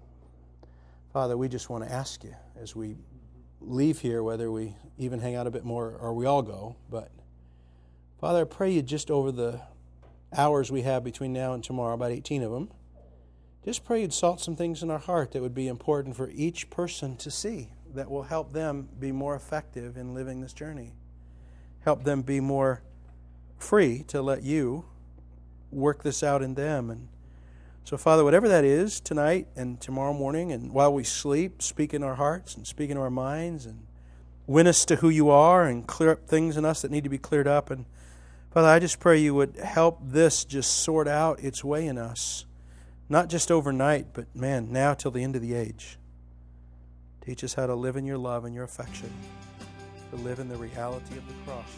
Father, 1.15 1.37
we 1.37 1.49
just 1.49 1.71
want 1.71 1.85
to 1.85 1.93
ask 1.93 2.25
you 2.25 2.35
as 2.61 2.75
we 2.75 2.97
leave 3.61 4.01
here, 4.01 4.25
whether 4.25 4.51
we 4.51 4.75
even 4.99 5.21
hang 5.21 5.37
out 5.37 5.47
a 5.47 5.51
bit 5.53 5.65
more 5.65 5.97
or 6.01 6.13
we 6.13 6.27
all 6.27 6.43
go, 6.43 6.75
but 6.91 7.13
Father, 8.21 8.41
I 8.41 8.45
pray 8.45 8.73
you 8.73 8.83
just 8.83 9.13
over 9.13 9.31
the 9.31 9.61
hours 10.37 10.73
we 10.73 10.83
have 10.83 11.05
between 11.05 11.33
now 11.33 11.55
and 11.55 11.63
tomorrow, 11.63 11.95
about 11.95 12.11
18 12.11 12.43
of 12.43 12.51
them, 12.51 12.69
just 13.65 13.85
pray 13.85 14.01
you'd 14.01 14.13
salt 14.13 14.41
some 14.41 14.57
things 14.57 14.83
in 14.83 14.91
our 14.91 14.99
heart 14.99 15.31
that 15.31 15.41
would 15.41 15.55
be 15.55 15.69
important 15.69 16.17
for 16.17 16.31
each 16.31 16.69
person 16.69 17.17
to 17.19 17.31
see 17.31 17.71
that 17.95 18.11
will 18.11 18.25
help 18.25 18.53
them 18.53 18.89
be 18.99 19.13
more 19.13 19.37
effective 19.37 19.97
in 19.97 20.15
living 20.15 20.41
this 20.41 20.53
journey. 20.53 20.95
Help 21.85 22.03
them 22.03 22.23
be 22.23 22.41
more 22.41 22.83
free 23.57 24.03
to 24.09 24.21
let 24.21 24.43
you 24.43 24.85
work 25.71 26.03
this 26.03 26.25
out 26.25 26.43
in 26.43 26.55
them 26.55 26.91
and 26.91 27.07
so, 27.85 27.99
Father, 27.99 28.25
whatever 28.25 28.49
that 28.49 28.65
is 28.65 28.99
tonight 28.99 29.47
and 29.55 29.79
tomorrow 29.79 30.15
morning, 30.15 30.53
and 30.53 30.73
while 30.73 30.93
we 30.93 31.05
sleep, 31.05 31.61
speak 31.61 31.93
in 31.93 32.03
our 32.03 32.15
hearts 32.15 32.57
and 32.57 32.67
speak 32.67 32.89
in 32.89 32.97
our 32.97 33.11
minds, 33.11 33.67
and 33.67 33.87
win 34.47 34.67
us 34.67 34.87
to 34.87 34.97
who 34.97 35.11
you 35.11 35.29
are 35.29 35.65
and 35.65 35.87
clear 35.87 36.13
up 36.13 36.27
things 36.27 36.57
in 36.57 36.65
us 36.65 36.81
that 36.83 36.91
need 36.91 37.05
to 37.05 37.11
be 37.11 37.19
cleared 37.19 37.47
up. 37.47 37.71
And 37.71 37.85
Father, 38.51 38.69
I 38.69 38.79
just 38.79 39.01
pray 39.01 39.19
you 39.19 39.35
would 39.35 39.57
help 39.57 39.99
this 40.03 40.47
just 40.47 40.79
sort 40.79 41.07
out 41.07 41.41
its 41.41 41.63
way 41.63 41.87
in 41.87 41.99
us, 41.99 42.47
not 43.11 43.29
just 43.29 43.51
overnight, 43.51 44.15
but 44.15 44.35
man, 44.35 44.73
now 44.73 44.95
till 44.95 45.11
the 45.11 45.23
end 45.23 45.37
of 45.37 45.43
the 45.43 45.55
age. 45.55 45.99
Teach 47.21 47.45
us 47.45 47.53
how 47.53 47.67
to 47.67 47.75
live 47.75 47.97
in 47.97 48.07
your 48.07 48.19
love 48.19 48.47
and 48.47 48.55
your 48.55 48.65
affection, 48.65 49.13
to 50.11 50.17
live 50.17 50.39
in 50.39 50.49
the 50.49 50.57
reality 50.57 51.19
of 51.19 51.29
the 51.29 51.35
cross. 51.45 51.69